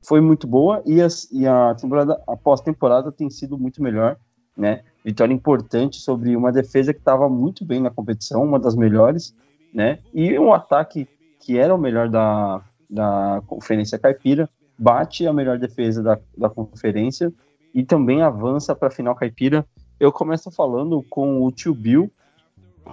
foi 0.00 0.22
muito 0.22 0.46
boa 0.46 0.82
e, 0.86 1.02
as, 1.02 1.28
e 1.30 1.46
a 1.46 1.74
temporada 1.74 2.18
após 2.26 2.62
temporada 2.62 3.12
tem 3.12 3.28
sido 3.28 3.58
muito 3.58 3.82
melhor, 3.82 4.16
né? 4.56 4.80
Vitória 5.04 5.32
importante 5.32 5.98
sobre 6.00 6.36
uma 6.36 6.52
defesa 6.52 6.92
que 6.92 6.98
estava 6.98 7.28
muito 7.28 7.64
bem 7.64 7.80
na 7.80 7.90
competição, 7.90 8.42
uma 8.42 8.58
das 8.58 8.74
melhores, 8.74 9.34
né? 9.72 9.98
E 10.12 10.38
um 10.38 10.52
ataque 10.52 11.08
que 11.40 11.58
era 11.58 11.74
o 11.74 11.78
melhor 11.78 12.08
da, 12.08 12.60
da 12.88 13.42
Conferência 13.46 13.98
Caipira, 13.98 14.48
bate 14.80 15.26
a 15.26 15.32
melhor 15.32 15.58
defesa 15.58 16.02
da, 16.02 16.18
da 16.36 16.48
conferência 16.48 17.30
e 17.74 17.84
também 17.84 18.22
avança 18.22 18.74
para 18.74 18.88
a 18.88 18.90
final 18.90 19.14
caipira. 19.14 19.66
Eu 20.00 20.10
começo 20.10 20.50
falando 20.50 21.02
com 21.02 21.44
o 21.44 21.52
tio 21.52 21.74
Bill, 21.74 22.10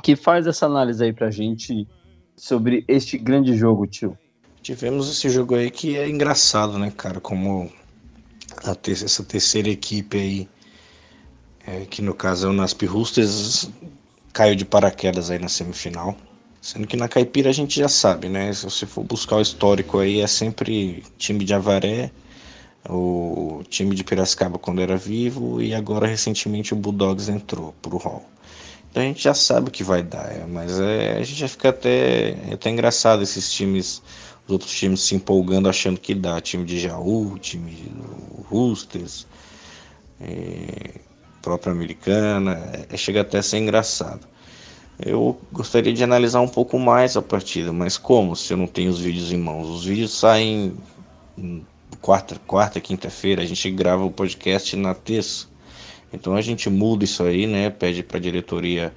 que 0.03 0.15
faz 0.15 0.45
essa 0.45 0.65
análise 0.65 1.01
aí 1.01 1.13
para 1.13 1.27
a 1.27 1.31
gente 1.31 1.87
sobre 2.35 2.83
este 2.89 3.17
grande 3.17 3.55
jogo, 3.55 3.87
tio. 3.87 4.17
Tivemos 4.61 5.09
esse 5.09 5.29
jogo 5.29 5.55
aí 5.55 5.71
que 5.71 5.97
é 5.97 6.09
engraçado, 6.09 6.77
né, 6.77 6.91
cara? 6.91 7.21
Como 7.21 7.71
te 8.81 8.91
essa 8.91 9.23
terceira 9.23 9.69
equipe 9.69 10.17
aí 10.17 10.49
é, 11.67 11.85
que 11.85 12.01
no 12.01 12.13
caso 12.13 12.47
é 12.47 12.49
o 12.49 12.53
Nasp 12.53 12.83
Roosters, 12.85 13.69
caiu 14.31 14.55
de 14.55 14.63
paraquedas 14.63 15.29
aí 15.29 15.37
na 15.37 15.49
semifinal. 15.49 16.15
Sendo 16.61 16.87
que 16.87 16.97
na 16.97 17.07
Caipira 17.07 17.49
a 17.49 17.53
gente 17.53 17.79
já 17.79 17.89
sabe, 17.89 18.29
né? 18.29 18.51
Se 18.53 18.63
você 18.63 18.85
for 18.85 19.03
buscar 19.03 19.35
o 19.35 19.41
histórico 19.41 19.99
aí, 19.99 20.21
é 20.21 20.27
sempre 20.27 21.03
time 21.17 21.43
de 21.43 21.53
Avaré, 21.53 22.11
o 22.89 23.63
time 23.69 23.95
de 23.95 24.03
Piracicaba 24.03 24.57
quando 24.57 24.81
era 24.81 24.97
vivo 24.97 25.61
e 25.61 25.73
agora 25.73 26.07
recentemente 26.07 26.73
o 26.73 26.77
Bulldogs 26.77 27.29
entrou 27.29 27.73
pro 27.81 27.97
hall. 27.97 28.25
Então 28.89 29.03
a 29.03 29.05
gente 29.05 29.21
já 29.21 29.33
sabe 29.33 29.67
o 29.67 29.71
que 29.71 29.83
vai 29.83 30.01
dar, 30.01 30.31
é, 30.31 30.45
mas 30.47 30.79
é, 30.79 31.17
a 31.17 31.23
gente 31.23 31.35
já 31.39 31.47
fica 31.47 31.69
até, 31.69 32.31
é 32.49 32.53
até 32.53 32.69
engraçado 32.69 33.21
esses 33.21 33.51
times, 33.51 34.01
os 34.45 34.51
outros 34.51 34.71
times 34.71 35.01
se 35.01 35.15
empolgando 35.15 35.69
achando 35.69 35.99
que 35.99 36.15
dá. 36.15 36.39
Time 36.41 36.65
de 36.65 36.79
Jaú, 36.79 37.37
time 37.39 37.71
do 37.71 38.45
Roosters. 38.49 39.27
É, 40.19 41.06
própria 41.47 41.71
americana, 41.71 42.59
é, 42.89 42.97
chega 42.97 43.21
até 43.21 43.37
a 43.37 43.43
ser 43.43 43.59
engraçado. 43.59 44.27
Eu 44.99 45.39
gostaria 45.51 45.93
de 45.93 46.03
analisar 46.03 46.41
um 46.41 46.47
pouco 46.47 46.77
mais 46.77 47.15
a 47.15 47.21
partida, 47.21 47.71
mas 47.71 47.97
como 47.97 48.35
se 48.35 48.51
eu 48.51 48.57
não 48.57 48.67
tenho 48.67 48.89
os 48.89 48.99
vídeos 48.99 49.31
em 49.31 49.37
mãos? 49.37 49.69
Os 49.69 49.85
vídeos 49.85 50.11
saem 50.11 50.75
quarta, 52.01 52.35
quarta 52.45 52.81
quinta-feira, 52.81 53.41
a 53.41 53.45
gente 53.45 53.69
grava 53.71 54.03
o 54.03 54.11
podcast 54.11 54.75
na 54.75 54.93
terça. 54.93 55.47
Então 56.11 56.35
a 56.35 56.41
gente 56.41 56.69
muda 56.69 57.05
isso 57.05 57.23
aí, 57.23 57.47
né? 57.47 57.69
Pede 57.69 58.03
para 58.03 58.17
a 58.17 58.21
diretoria 58.21 58.93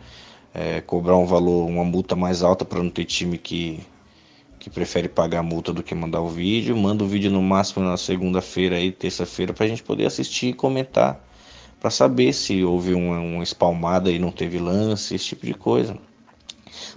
é, 0.53 0.81
cobrar 0.81 1.17
um 1.17 1.27
valor, 1.27 1.69
uma 1.69 1.85
multa 1.85 2.17
mais 2.17 2.43
alta 2.43 2.65
para 2.65 2.83
não 2.83 2.91
ter 2.91 3.05
time 3.05 3.39
que, 3.39 3.79
que 4.59 4.71
prefere 4.71 5.09
pagar 5.09 5.41
a 5.41 5.43
multa 5.43 5.73
do 5.73 5.85
que 5.85 5.95
mandar 5.95 6.21
o 6.21 6.29
vídeo. 6.29 6.77
Manda 6.77 7.05
o 7.05 7.07
vídeo 7.07 7.31
no 7.31 7.43
máximo 7.43 7.85
na 7.85 7.97
segunda-feira 7.97 8.77
aí, 8.77 8.91
terça-feira, 8.91 9.53
para 9.53 9.67
a 9.67 9.69
gente 9.69 9.85
poder 9.85 10.07
assistir 10.07 10.49
e 10.49 10.53
comentar 10.55 11.30
para 11.81 11.91
saber 11.91 12.35
se 12.35 12.63
houve 12.63 12.93
uma, 12.93 13.19
uma 13.19 13.43
espalmada 13.43 14.11
e 14.11 14.19
não 14.19 14.31
teve 14.31 14.59
lance, 14.59 15.15
esse 15.15 15.25
tipo 15.25 15.47
de 15.47 15.55
coisa. 15.55 15.97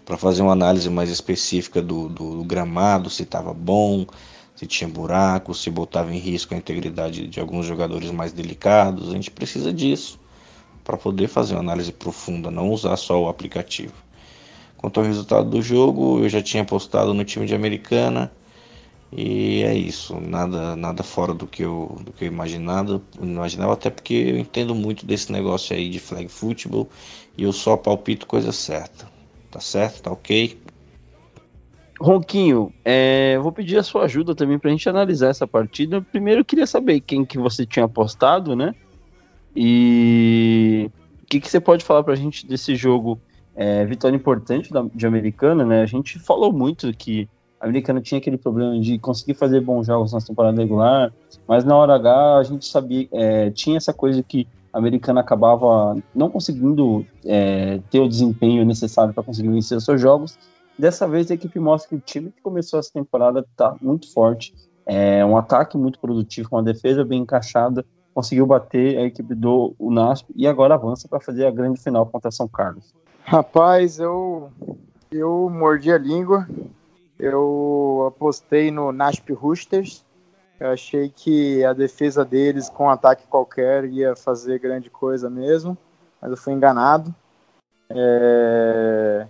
Para 0.05 0.17
fazer 0.17 0.41
uma 0.41 0.51
análise 0.51 0.89
mais 0.89 1.09
específica 1.09 1.81
do, 1.81 2.09
do, 2.09 2.37
do 2.37 2.43
gramado, 2.43 3.09
se 3.09 3.23
estava 3.23 3.53
bom, 3.53 4.05
se 4.53 4.67
tinha 4.67 4.89
buraco, 4.89 5.53
se 5.53 5.69
botava 5.71 6.13
em 6.13 6.19
risco 6.19 6.53
a 6.53 6.57
integridade 6.57 7.27
de 7.27 7.39
alguns 7.39 7.65
jogadores 7.65 8.11
mais 8.11 8.33
delicados. 8.33 9.09
A 9.09 9.13
gente 9.13 9.31
precisa 9.31 9.71
disso 9.71 10.19
para 10.83 10.97
poder 10.97 11.29
fazer 11.29 11.53
uma 11.53 11.61
análise 11.61 11.93
profunda, 11.93 12.51
não 12.51 12.69
usar 12.69 12.97
só 12.97 13.21
o 13.23 13.29
aplicativo. 13.29 13.93
Quanto 14.77 14.99
ao 14.99 15.05
resultado 15.05 15.49
do 15.49 15.61
jogo, 15.61 16.19
eu 16.19 16.27
já 16.27 16.41
tinha 16.41 16.65
postado 16.65 17.13
no 17.13 17.23
time 17.23 17.45
de 17.45 17.55
Americana 17.55 18.29
e 19.15 19.63
é 19.63 19.75
isso, 19.75 20.19
nada, 20.19 20.75
nada 20.75 21.03
fora 21.03 21.33
do 21.33 21.45
que 21.45 21.63
eu, 21.63 21.97
do 22.03 22.11
que 22.11 22.25
eu 22.25 22.27
imaginava, 22.27 23.01
imaginava, 23.21 23.73
até 23.73 23.89
porque 23.89 24.13
eu 24.13 24.37
entendo 24.37 24.73
muito 24.73 25.05
desse 25.05 25.31
negócio 25.31 25.75
aí 25.75 25.89
de 25.89 25.99
flag 25.99 26.27
football 26.27 26.89
e 27.37 27.43
eu 27.43 27.53
só 27.53 27.77
palpito 27.77 28.25
coisa 28.25 28.51
certa. 28.51 29.11
Tá 29.51 29.59
certo? 29.59 30.01
Tá 30.01 30.11
ok? 30.11 30.57
Ronquinho, 32.01 32.73
é, 32.83 33.37
vou 33.37 33.51
pedir 33.51 33.77
a 33.77 33.83
sua 33.83 34.05
ajuda 34.05 34.33
também 34.33 34.57
para 34.57 34.69
a 34.69 34.73
gente 34.73 34.89
analisar 34.89 35.29
essa 35.29 35.47
partida. 35.47 36.01
Primeiro 36.01 36.41
eu 36.41 36.45
queria 36.45 36.65
saber 36.65 36.99
quem 36.99 37.23
que 37.23 37.37
você 37.37 37.65
tinha 37.65 37.85
apostado, 37.85 38.55
né? 38.55 38.73
E 39.55 40.89
o 41.21 41.25
que, 41.27 41.39
que 41.39 41.49
você 41.49 41.59
pode 41.59 41.85
falar 41.85 42.03
para 42.03 42.13
a 42.13 42.17
gente 42.17 42.47
desse 42.47 42.75
jogo? 42.75 43.21
É, 43.55 43.85
vitória 43.85 44.15
importante 44.15 44.73
da, 44.73 44.83
de 44.93 45.05
Americana, 45.05 45.63
né? 45.63 45.83
A 45.83 45.85
gente 45.85 46.17
falou 46.17 46.51
muito 46.51 46.91
que 46.93 47.29
a 47.63 47.65
americana 47.65 48.01
tinha 48.01 48.19
aquele 48.19 48.37
problema 48.37 48.77
de 48.77 48.99
conseguir 48.99 49.35
fazer 49.35 49.61
bons 49.61 49.87
jogos 49.87 50.11
na 50.11 50.19
temporada 50.19 50.61
regular, 50.61 51.13
mas 51.47 51.63
na 51.63 51.77
hora 51.77 51.95
H 51.95 52.37
a 52.39 52.43
gente 52.43 52.65
sabia, 52.65 53.07
é, 53.13 53.51
tinha 53.51 53.77
essa 53.77 53.93
coisa 53.93 54.21
que 54.21 54.45
a 54.73 54.77
americana 54.77 55.21
acabava 55.21 55.95
não 56.13 56.29
conseguindo 56.29 57.05
é, 57.23 57.79
ter 57.89 58.01
o 58.01 58.09
desempenho 58.09 58.65
necessário 58.65 59.13
para 59.13 59.23
conseguir 59.23 59.47
vencer 59.47 59.77
os 59.77 59.85
seus 59.85 60.01
jogos. 60.01 60.37
Dessa 60.77 61.07
vez 61.07 61.31
a 61.31 61.35
equipe 61.35 61.57
mostra 61.57 61.87
que 61.87 61.95
o 61.95 61.99
time 62.01 62.31
que 62.31 62.41
começou 62.41 62.79
essa 62.79 62.91
temporada 62.91 63.39
está 63.49 63.73
muito 63.81 64.11
forte, 64.11 64.53
é 64.85 65.23
um 65.23 65.37
ataque 65.37 65.77
muito 65.77 65.99
produtivo, 65.99 66.49
uma 66.51 66.63
defesa 66.63 67.05
bem 67.05 67.21
encaixada, 67.21 67.85
conseguiu 68.13 68.45
bater 68.45 68.97
a 68.97 69.03
equipe 69.03 69.33
do 69.33 69.73
Unasp 69.79 70.27
e 70.35 70.45
agora 70.45 70.73
avança 70.73 71.07
para 71.07 71.21
fazer 71.21 71.45
a 71.45 71.51
grande 71.51 71.79
final 71.79 72.05
contra 72.07 72.29
São 72.29 72.45
Carlos. 72.45 72.93
Rapaz, 73.23 73.99
eu 73.99 74.51
eu 75.09 75.49
mordi 75.49 75.93
a 75.93 75.97
língua 75.97 76.45
eu 77.23 78.05
apostei 78.09 78.69
no 78.69 78.91
Nasp 78.91 79.29
Roosters. 79.31 80.03
Eu 80.59 80.71
achei 80.71 81.09
que 81.09 81.63
a 81.63 81.71
defesa 81.71 82.25
deles, 82.25 82.69
com 82.69 82.85
um 82.85 82.89
ataque 82.89 83.25
qualquer, 83.27 83.85
ia 83.85 84.13
fazer 84.13 84.59
grande 84.59 84.89
coisa 84.89 85.29
mesmo, 85.29 85.77
mas 86.21 86.31
eu 86.31 86.37
fui 86.37 86.51
enganado. 86.51 87.15
É... 87.89 89.25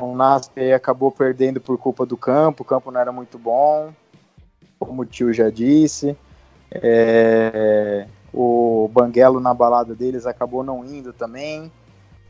O 0.00 0.14
Nasp 0.16 0.56
acabou 0.74 1.10
perdendo 1.10 1.60
por 1.60 1.76
culpa 1.76 2.06
do 2.06 2.16
campo, 2.16 2.62
o 2.62 2.66
campo 2.66 2.90
não 2.90 3.00
era 3.00 3.12
muito 3.12 3.38
bom, 3.38 3.92
como 4.78 5.02
o 5.02 5.06
tio 5.06 5.32
já 5.32 5.50
disse. 5.50 6.16
É... 6.70 8.06
O 8.32 8.88
Banguelo 8.92 9.40
na 9.40 9.52
balada 9.52 9.94
deles 9.94 10.24
acabou 10.24 10.64
não 10.64 10.84
indo 10.86 11.12
também. 11.12 11.70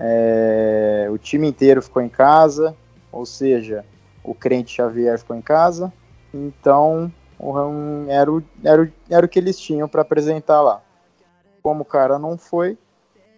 É... 0.00 1.08
O 1.12 1.18
time 1.18 1.46
inteiro 1.46 1.80
ficou 1.80 2.02
em 2.02 2.08
casa, 2.08 2.74
ou 3.12 3.24
seja, 3.24 3.84
o 4.28 4.34
crente 4.34 4.76
Xavier 4.76 5.18
ficou 5.18 5.36
em 5.36 5.40
casa, 5.40 5.92
então 6.32 7.10
era 8.08 8.30
o, 8.30 8.42
era 8.62 8.82
o, 8.82 8.92
era 9.08 9.26
o 9.26 9.28
que 9.28 9.38
eles 9.38 9.58
tinham 9.58 9.88
para 9.88 10.02
apresentar 10.02 10.60
lá. 10.60 10.82
Como 11.62 11.82
o 11.82 11.86
cara 11.86 12.18
não 12.18 12.36
foi, 12.36 12.76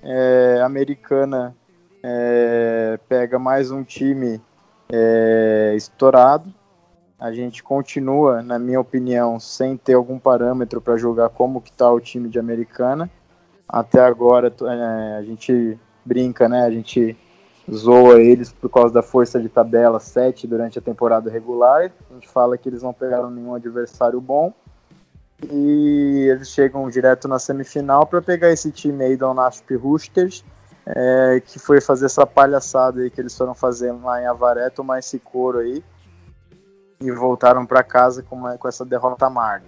é, 0.03 0.59
a 0.61 0.67
americana 0.67 1.55
é, 2.03 2.99
pega 3.09 3.39
mais 3.39 3.71
um 3.71 3.85
time 3.85 4.41
é, 4.91 5.75
estourado. 5.77 6.53
A 7.19 7.33
gente 7.33 7.63
continua, 7.63 8.43
na 8.43 8.59
minha 8.59 8.81
opinião, 8.81 9.39
sem 9.39 9.77
ter 9.77 9.93
algum 9.93 10.19
parâmetro 10.19 10.81
para 10.81 10.97
jogar 10.97 11.29
como 11.29 11.61
que 11.61 11.71
está 11.71 11.91
o 11.93 12.01
time 12.01 12.29
de 12.29 12.39
americana. 12.39 13.11
até 13.69 14.01
agora 14.01 14.53
é, 14.63 15.19
a 15.19 15.23
gente 15.23 15.79
brinca, 16.05 16.49
né? 16.49 16.63
A 16.63 16.71
gente 16.71 17.17
zoa 17.69 18.21
eles 18.21 18.53
por 18.53 18.69
causa 18.69 18.93
da 18.93 19.03
força 19.03 19.41
de 19.41 19.49
tabela 19.49 19.99
7 19.99 20.47
durante 20.47 20.79
a 20.79 20.83
temporada 20.83 21.31
regular. 21.31 21.91
A 22.11 22.15
gente 22.15 22.29
fala 22.29 22.57
que 22.57 22.69
eles 22.69 22.83
não 22.83 22.93
pegaram 22.93 23.31
nenhum 23.31 23.55
adversário 23.55 24.21
bom. 24.21 24.53
E 25.51 26.29
eles 26.31 26.51
chegam 26.51 26.89
direto 26.91 27.27
na 27.27 27.39
semifinal 27.39 28.07
para 28.07 28.21
pegar 28.21 28.51
esse 28.51 28.71
time 28.71 29.05
aí 29.05 29.17
do 29.17 29.33
Nasp 29.33 29.75
Roosters, 29.75 30.45
é, 30.85 31.43
que 31.45 31.59
foi 31.59 31.81
fazer 31.81 32.07
essa 32.07 32.27
palhaçada 32.27 33.01
aí 33.01 33.11
que 33.11 33.21
eles 33.21 33.37
foram 33.37 33.55
fazendo 33.55 34.05
lá 34.05 34.21
em 34.21 34.27
Avaré, 34.27 34.69
tomar 34.69 34.99
esse 34.99 35.19
couro 35.19 35.59
aí. 35.59 35.83
E 37.01 37.11
voltaram 37.11 37.65
para 37.65 37.83
casa 37.83 38.23
com, 38.23 38.43
com 38.59 38.69
essa 38.69 38.85
derrota 38.85 39.25
amarga. 39.25 39.65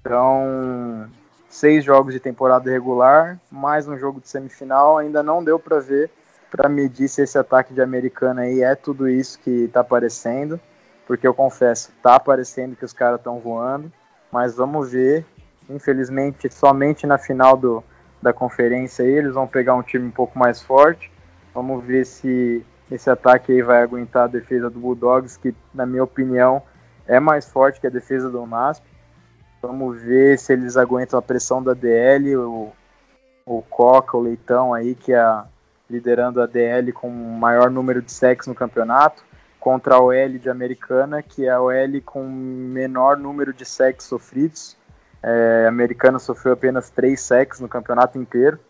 Então, 0.00 1.08
seis 1.48 1.84
jogos 1.84 2.12
de 2.12 2.18
temporada 2.18 2.68
regular, 2.68 3.40
mais 3.48 3.86
um 3.86 3.96
jogo 3.96 4.20
de 4.20 4.28
semifinal, 4.28 4.98
ainda 4.98 5.22
não 5.22 5.44
deu 5.44 5.56
para 5.56 5.78
ver 5.78 6.10
para 6.56 6.68
medir 6.68 7.08
se 7.08 7.22
esse 7.22 7.36
ataque 7.36 7.74
de 7.74 7.82
americana 7.82 8.42
aí 8.42 8.62
é 8.62 8.74
tudo 8.74 9.08
isso 9.08 9.38
que 9.38 9.64
está 9.64 9.80
aparecendo, 9.80 10.58
porque 11.06 11.26
eu 11.26 11.34
confesso, 11.34 11.92
tá 12.02 12.16
aparecendo 12.16 12.74
que 12.74 12.84
os 12.84 12.92
caras 12.92 13.18
estão 13.20 13.38
voando, 13.38 13.92
mas 14.32 14.56
vamos 14.56 14.90
ver. 14.90 15.24
Infelizmente, 15.68 16.48
somente 16.52 17.06
na 17.06 17.18
final 17.18 17.56
do, 17.56 17.84
da 18.22 18.32
conferência 18.32 19.04
aí, 19.04 19.10
eles 19.10 19.34
vão 19.34 19.46
pegar 19.46 19.74
um 19.74 19.82
time 19.82 20.06
um 20.06 20.10
pouco 20.10 20.38
mais 20.38 20.62
forte. 20.62 21.12
Vamos 21.52 21.84
ver 21.84 22.06
se 22.06 22.64
esse 22.90 23.10
ataque 23.10 23.52
aí 23.52 23.62
vai 23.62 23.82
aguentar 23.82 24.24
a 24.24 24.28
defesa 24.28 24.70
do 24.70 24.78
Bulldogs, 24.78 25.36
que 25.36 25.54
na 25.74 25.84
minha 25.84 26.04
opinião 26.04 26.62
é 27.06 27.20
mais 27.20 27.50
forte 27.50 27.80
que 27.80 27.86
a 27.86 27.90
defesa 27.90 28.30
do 28.30 28.46
NASP. 28.46 28.84
Vamos 29.60 30.00
ver 30.00 30.38
se 30.38 30.52
eles 30.52 30.76
aguentam 30.76 31.18
a 31.18 31.22
pressão 31.22 31.62
da 31.62 31.74
DL, 31.74 32.36
o, 32.36 32.72
o 33.44 33.62
Coca, 33.62 34.16
o 34.16 34.20
Leitão 34.20 34.72
aí, 34.72 34.94
que 34.94 35.12
é 35.12 35.18
a, 35.18 35.46
liderando 35.88 36.40
a 36.40 36.46
DL 36.46 36.92
com 36.92 37.08
o 37.08 37.38
maior 37.38 37.70
número 37.70 38.02
de 38.02 38.12
sacks 38.12 38.46
no 38.46 38.54
campeonato, 38.54 39.24
contra 39.58 39.96
a 39.96 40.00
OL 40.00 40.38
de 40.38 40.48
Americana, 40.48 41.22
que 41.22 41.46
é 41.46 41.50
a 41.50 41.60
OL 41.60 42.00
com 42.04 42.24
menor 42.24 43.16
número 43.16 43.52
de 43.52 43.64
sacks 43.64 44.06
sofridos. 44.06 44.76
É, 45.22 45.64
a 45.66 45.68
Americana 45.68 46.18
sofreu 46.18 46.52
apenas 46.52 46.90
3 46.90 47.20
sacks 47.20 47.60
no 47.60 47.68
campeonato 47.68 48.18
inteiro. 48.18 48.60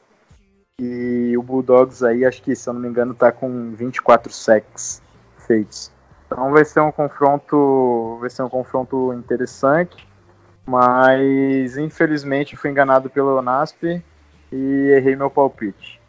E 0.80 1.34
o 1.36 1.42
Bulldogs 1.42 2.02
aí, 2.02 2.24
acho 2.24 2.42
que, 2.42 2.54
se 2.54 2.68
eu 2.68 2.74
não 2.74 2.80
me 2.80 2.88
engano, 2.88 3.12
está 3.12 3.32
com 3.32 3.74
24 3.74 4.32
sacks 4.32 5.02
feitos. 5.38 5.90
Então 6.26 6.50
vai 6.50 6.64
ser 6.64 6.80
um 6.80 6.90
confronto, 6.90 8.18
vai 8.20 8.28
ser 8.28 8.42
um 8.42 8.48
confronto 8.48 9.12
interessante, 9.14 10.06
mas 10.66 11.76
infelizmente 11.76 12.56
fui 12.56 12.70
enganado 12.70 13.08
pelo 13.08 13.40
NASP 13.40 14.02
e 14.50 14.92
errei 14.96 15.14
meu 15.14 15.30
palpite. 15.30 16.00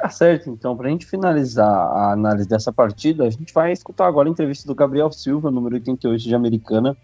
Tá 0.00 0.08
certo, 0.08 0.48
então, 0.48 0.74
para 0.74 0.88
a 0.88 0.90
gente 0.90 1.04
finalizar 1.04 1.68
a 1.68 2.12
análise 2.12 2.48
dessa 2.48 2.72
partida, 2.72 3.24
a 3.24 3.30
gente 3.30 3.52
vai 3.52 3.70
escutar 3.70 4.06
agora 4.06 4.28
a 4.28 4.32
entrevista 4.32 4.66
do 4.66 4.74
Gabriel 4.74 5.12
Silva, 5.12 5.50
número 5.50 5.74
88 5.74 6.22
de 6.22 6.34
Americana. 6.34 6.96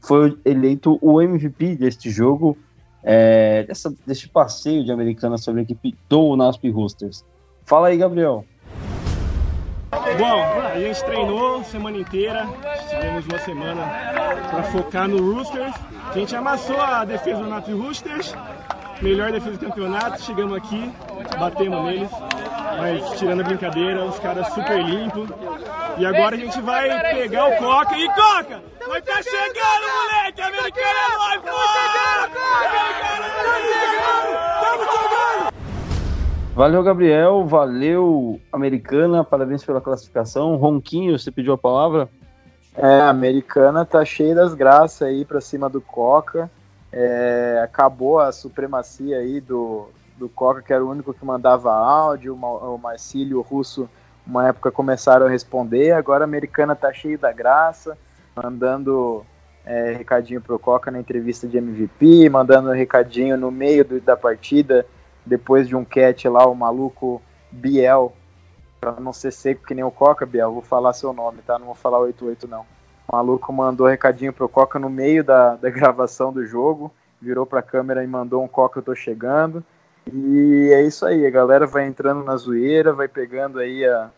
Foi 0.00 0.38
eleito 0.44 0.98
o 1.02 1.20
MVP 1.20 1.74
deste 1.74 2.10
jogo, 2.10 2.56
é, 3.02 3.64
dessa, 3.64 3.92
deste 4.06 4.28
passeio 4.28 4.84
de 4.84 4.92
Americana 4.92 5.36
sobre 5.36 5.60
a 5.60 5.64
equipe 5.64 5.96
do 6.08 6.36
NASP 6.36 6.70
Roosters. 6.70 7.24
Fala 7.64 7.88
aí, 7.88 7.98
Gabriel. 7.98 8.44
Bom, 9.90 10.42
a 10.62 10.78
gente 10.78 11.04
treinou 11.04 11.64
semana 11.64 11.98
inteira, 11.98 12.46
tivemos 12.88 13.26
uma 13.26 13.38
semana 13.40 13.82
para 14.48 14.62
focar 14.64 15.08
no 15.08 15.34
Roosters. 15.34 15.74
A 16.08 16.12
gente 16.12 16.36
amassou 16.36 16.80
a 16.80 17.04
defesa 17.04 17.42
do 17.42 17.48
NASP 17.48 17.72
Roosters, 17.72 18.34
melhor 19.00 19.32
defesa 19.32 19.56
do 19.56 19.66
campeonato. 19.66 20.22
Chegamos 20.22 20.56
aqui, 20.56 20.92
batemos 21.38 21.84
neles, 21.84 22.10
mas 22.78 23.18
tirando 23.18 23.40
a 23.40 23.44
brincadeira, 23.44 24.04
os 24.04 24.18
caras 24.18 24.48
super 24.52 24.84
limpos. 24.84 25.28
E 25.98 26.06
agora 26.06 26.36
a 26.36 26.38
gente 26.38 26.60
vai 26.60 27.14
pegar 27.14 27.48
o 27.48 27.56
Coca 27.56 27.96
e 27.96 28.06
Coca! 28.08 28.62
Vai 28.88 29.02
tá 29.02 29.22
chegando, 29.22 29.86
moleque! 29.98 30.40
Americano 30.40 30.86
é 30.86 31.18
nóis, 31.18 31.48
Valeu, 36.54 36.82
Gabriel. 36.82 37.46
Valeu, 37.46 38.40
Americana. 38.52 39.22
Parabéns 39.22 39.64
pela 39.64 39.80
classificação. 39.80 40.56
Ronquinho, 40.56 41.16
você 41.16 41.30
pediu 41.30 41.52
a 41.52 41.58
palavra? 41.58 42.08
É, 42.76 43.00
a 43.00 43.08
Americana 43.08 43.84
tá 43.84 44.04
cheia 44.04 44.34
das 44.34 44.54
graças 44.54 45.02
aí 45.02 45.24
pra 45.24 45.40
cima 45.40 45.68
do 45.68 45.80
Coca. 45.80 46.50
É, 46.92 47.60
acabou 47.62 48.18
a 48.18 48.32
supremacia 48.32 49.18
aí 49.18 49.40
do, 49.40 49.88
do 50.16 50.28
Coca, 50.28 50.62
que 50.62 50.72
era 50.72 50.84
o 50.84 50.90
único 50.90 51.12
que 51.12 51.24
mandava 51.24 51.72
áudio, 51.72 52.34
o 52.34 52.78
Marcílio 52.78 53.38
o 53.38 53.42
Russo, 53.42 53.88
uma 54.26 54.48
época 54.48 54.70
começaram 54.70 55.26
a 55.26 55.30
responder, 55.30 55.92
agora 55.92 56.24
a 56.24 56.26
americana 56.26 56.74
tá 56.74 56.92
cheio 56.92 57.18
da 57.18 57.32
graça, 57.32 57.96
mandando 58.36 59.24
é, 59.64 59.92
recadinho 59.92 60.40
pro 60.40 60.58
Coca 60.58 60.90
na 60.90 60.98
entrevista 60.98 61.46
de 61.46 61.58
MVP, 61.58 62.28
mandando 62.30 62.70
recadinho 62.70 63.36
no 63.36 63.50
meio 63.50 63.84
do, 63.84 64.00
da 64.00 64.16
partida, 64.16 64.86
depois 65.24 65.68
de 65.68 65.76
um 65.76 65.84
catch 65.84 66.24
lá, 66.24 66.46
o 66.46 66.54
maluco 66.54 67.20
Biel, 67.50 68.12
pra 68.80 68.92
não 68.92 69.12
ser 69.12 69.32
seco 69.32 69.66
que 69.66 69.74
nem 69.74 69.84
o 69.84 69.90
Coca, 69.90 70.24
Biel, 70.24 70.52
vou 70.52 70.62
falar 70.62 70.92
seu 70.92 71.12
nome, 71.12 71.42
tá? 71.46 71.58
Não 71.58 71.66
vou 71.66 71.74
falar 71.74 71.98
88 71.98 72.48
não. 72.48 72.64
O 73.08 73.16
maluco 73.16 73.50
mandou 73.52 73.86
recadinho 73.86 74.34
pro 74.34 74.48
Coca 74.48 74.78
no 74.78 74.90
meio 74.90 75.24
da, 75.24 75.56
da 75.56 75.70
gravação 75.70 76.30
do 76.30 76.44
jogo, 76.44 76.92
virou 77.20 77.46
pra 77.46 77.62
câmera 77.62 78.04
e 78.04 78.06
mandou 78.06 78.44
um 78.44 78.48
Coca, 78.48 78.78
eu 78.78 78.82
tô 78.82 78.94
chegando. 78.94 79.64
E 80.12 80.70
é 80.72 80.82
isso 80.82 81.06
aí, 81.06 81.26
a 81.26 81.30
galera 81.30 81.66
vai 81.66 81.86
entrando 81.86 82.22
na 82.22 82.36
zoeira, 82.36 82.92
vai 82.92 83.08
pegando 83.08 83.58
aí 83.58 83.84
a, 83.84 84.10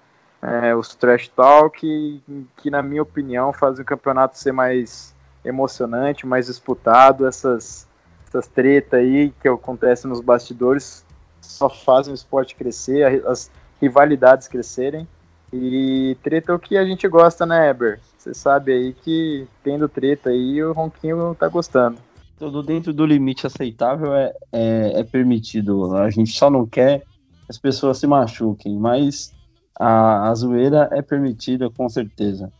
é, 0.42 0.74
os 0.74 0.94
trash 0.94 1.28
talk, 1.28 1.78
que, 1.78 2.46
que 2.56 2.70
na 2.70 2.82
minha 2.82 3.02
opinião 3.02 3.52
fazem 3.52 3.82
o 3.82 3.86
campeonato 3.86 4.36
ser 4.36 4.52
mais 4.52 5.14
emocionante, 5.44 6.26
mais 6.26 6.46
disputado. 6.46 7.26
Essas, 7.26 7.88
essas 8.26 8.48
tretas 8.48 8.98
aí 8.98 9.32
que 9.40 9.48
acontecem 9.48 10.08
nos 10.08 10.20
bastidores 10.20 11.04
só 11.40 11.70
fazem 11.70 12.12
o 12.12 12.14
esporte 12.14 12.56
crescer, 12.56 13.24
as 13.26 13.50
rivalidades 13.80 14.48
crescerem. 14.48 15.06
E 15.52 16.16
treta 16.22 16.52
é 16.52 16.54
o 16.54 16.58
que 16.58 16.76
a 16.76 16.84
gente 16.84 17.06
gosta, 17.08 17.46
né, 17.46 17.70
Eber? 17.70 18.00
Você 18.20 18.34
sabe 18.34 18.70
aí 18.70 18.92
que 18.92 19.48
tendo 19.64 19.88
treta 19.88 20.28
aí, 20.28 20.62
o 20.62 20.74
Ronquinho 20.74 21.34
tá 21.34 21.48
gostando. 21.48 21.96
Tudo 22.38 22.62
dentro 22.62 22.92
do 22.92 23.06
limite 23.06 23.46
aceitável 23.46 24.14
é, 24.14 24.34
é, 24.52 25.00
é 25.00 25.04
permitido. 25.04 25.96
A 25.96 26.10
gente 26.10 26.30
só 26.30 26.50
não 26.50 26.66
quer 26.66 27.00
que 27.00 27.06
as 27.48 27.56
pessoas 27.56 27.96
se 27.96 28.06
machuquem, 28.06 28.78
mas 28.78 29.32
a, 29.78 30.28
a 30.28 30.34
zoeira 30.34 30.90
é 30.92 31.00
permitida 31.00 31.70
com 31.70 31.88
certeza. 31.88 32.52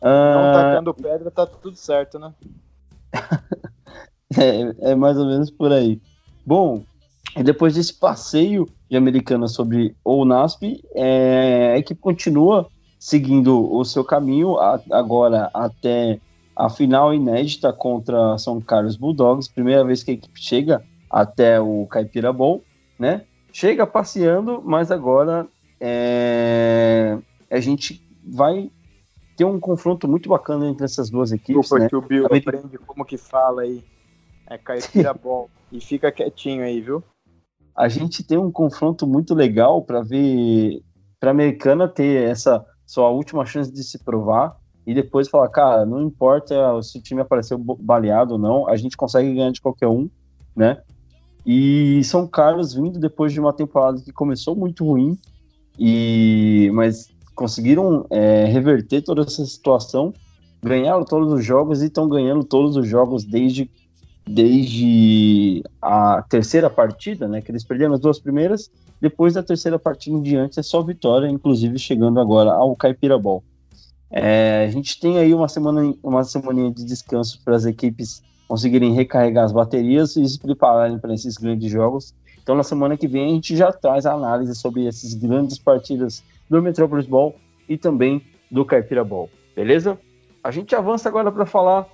Não 0.00 0.50
uh... 0.50 0.52
tacando 0.52 0.94
pedra, 0.94 1.30
tá 1.32 1.46
tudo 1.46 1.76
certo, 1.76 2.20
né? 2.20 2.32
é, 4.38 4.92
é 4.92 4.94
mais 4.94 5.16
ou 5.16 5.26
menos 5.26 5.50
por 5.50 5.72
aí. 5.72 6.00
Bom, 6.46 6.84
depois 7.42 7.74
desse 7.74 7.94
passeio 7.94 8.68
de 8.88 8.96
americana 8.96 9.48
sobre 9.48 9.96
o 10.04 10.24
NASP, 10.24 10.80
é, 10.94 11.72
a 11.74 11.78
equipe 11.78 12.00
continua 12.00 12.70
seguindo 13.02 13.68
o 13.74 13.84
seu 13.84 14.04
caminho 14.04 14.60
a, 14.60 14.80
agora 14.92 15.50
até 15.52 16.20
a 16.54 16.70
final 16.70 17.12
inédita 17.12 17.72
contra 17.72 18.38
São 18.38 18.60
Carlos 18.60 18.94
Bulldogs, 18.94 19.48
primeira 19.48 19.84
vez 19.84 20.04
que 20.04 20.12
a 20.12 20.14
equipe 20.14 20.40
chega 20.40 20.84
até 21.10 21.60
o 21.60 21.84
Caipira 21.86 22.32
Bom, 22.32 22.60
né? 22.96 23.24
Chega 23.52 23.88
passeando, 23.88 24.62
mas 24.64 24.92
agora 24.92 25.48
é, 25.80 27.18
a 27.50 27.58
gente 27.58 28.00
vai 28.24 28.70
ter 29.36 29.46
um 29.46 29.58
confronto 29.58 30.06
muito 30.06 30.28
bacana 30.28 30.68
entre 30.68 30.84
essas 30.84 31.10
duas 31.10 31.32
equipes. 31.32 31.60
Desculpa 31.60 31.82
né? 31.82 31.88
que 31.88 31.96
o 31.96 32.02
Bill 32.02 32.26
aprende 32.26 32.78
como 32.86 33.04
que 33.04 33.16
fala 33.16 33.62
aí. 33.62 33.82
É 34.48 34.56
Caipira 34.56 35.12
Bom. 35.12 35.48
e 35.72 35.80
fica 35.80 36.12
quietinho 36.12 36.62
aí, 36.62 36.80
viu? 36.80 37.02
A 37.74 37.88
gente 37.88 38.22
tem 38.22 38.38
um 38.38 38.52
confronto 38.52 39.08
muito 39.08 39.34
legal 39.34 39.82
para 39.82 40.02
ver 40.02 40.84
para 41.18 41.30
a 41.30 41.32
americana 41.32 41.86
ter 41.86 42.28
essa 42.28 42.66
sua 42.92 43.08
última 43.08 43.46
chance 43.46 43.72
de 43.72 43.82
se 43.82 43.98
provar 43.98 44.54
e 44.86 44.92
depois 44.92 45.26
falar, 45.26 45.48
cara, 45.48 45.86
não 45.86 46.02
importa 46.02 46.54
se 46.82 46.98
o 46.98 47.00
time 47.00 47.22
apareceu 47.22 47.56
baleado 47.56 48.34
ou 48.34 48.38
não, 48.38 48.68
a 48.68 48.76
gente 48.76 48.98
consegue 48.98 49.32
ganhar 49.32 49.50
de 49.50 49.62
qualquer 49.62 49.88
um, 49.88 50.10
né? 50.54 50.76
E 51.46 52.04
São 52.04 52.26
Carlos 52.26 52.74
vindo 52.74 53.00
depois 53.00 53.32
de 53.32 53.40
uma 53.40 53.54
temporada 53.54 53.98
que 54.02 54.12
começou 54.12 54.54
muito 54.54 54.84
ruim, 54.84 55.16
e 55.78 56.70
mas 56.74 57.08
conseguiram 57.34 58.04
é, 58.10 58.44
reverter 58.44 59.00
toda 59.00 59.22
essa 59.22 59.46
situação, 59.46 60.12
ganharam 60.62 61.02
todos 61.02 61.32
os 61.32 61.42
jogos 61.42 61.80
e 61.80 61.86
estão 61.86 62.06
ganhando 62.06 62.44
todos 62.44 62.76
os 62.76 62.86
jogos 62.86 63.24
desde, 63.24 63.70
desde 64.28 65.62
a 65.80 66.22
terceira 66.28 66.68
partida, 66.68 67.26
né? 67.26 67.40
Que 67.40 67.50
eles 67.50 67.64
perderam 67.64 67.94
as 67.94 68.00
duas 68.00 68.18
primeiras, 68.18 68.70
depois 69.02 69.34
da 69.34 69.42
terceira 69.42 69.80
partida 69.80 70.16
em 70.16 70.22
diante 70.22 70.60
é 70.60 70.62
só 70.62 70.80
vitória, 70.80 71.26
inclusive 71.26 71.76
chegando 71.76 72.20
agora 72.20 72.52
ao 72.52 72.76
Caipira 72.76 73.18
Ball. 73.18 73.42
É, 74.08 74.64
a 74.68 74.70
gente 74.70 75.00
tem 75.00 75.18
aí 75.18 75.34
uma 75.34 75.48
semana, 75.48 75.92
uma 76.04 76.22
semaninha 76.22 76.70
de 76.70 76.84
descanso 76.84 77.40
para 77.44 77.56
as 77.56 77.64
equipes 77.64 78.22
conseguirem 78.46 78.92
recarregar 78.92 79.44
as 79.44 79.50
baterias 79.50 80.14
e 80.14 80.28
se 80.28 80.38
prepararem 80.38 81.00
para 81.00 81.14
esses 81.14 81.36
grandes 81.36 81.68
jogos 81.68 82.14
Então, 82.40 82.54
na 82.54 82.62
semana 82.62 82.96
que 82.96 83.08
vem, 83.08 83.24
a 83.24 83.34
gente 83.34 83.56
já 83.56 83.72
traz 83.72 84.06
a 84.06 84.12
análise 84.12 84.54
sobre 84.54 84.86
esses 84.86 85.14
grandes 85.14 85.58
partidas 85.58 86.22
do 86.48 86.62
Metropolis 86.62 87.06
Ball 87.06 87.34
e 87.68 87.76
também 87.76 88.22
do 88.48 88.64
Caipira 88.64 89.02
Ball, 89.02 89.28
beleza? 89.56 89.98
A 90.44 90.52
gente 90.52 90.76
avança 90.76 91.08
agora 91.08 91.32
para 91.32 91.46
falar 91.46 91.88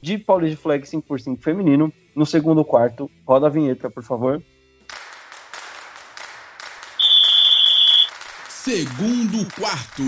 de 0.00 0.16
Paulista 0.16 0.60
Flag 0.60 0.84
5x5 0.84 1.40
feminino 1.40 1.92
no 2.14 2.24
segundo 2.24 2.64
quarto. 2.64 3.10
Roda 3.26 3.46
a 3.48 3.50
vinheta, 3.50 3.90
por 3.90 4.04
favor. 4.04 4.40
Segundo 8.64 9.44
quarto. 9.56 10.04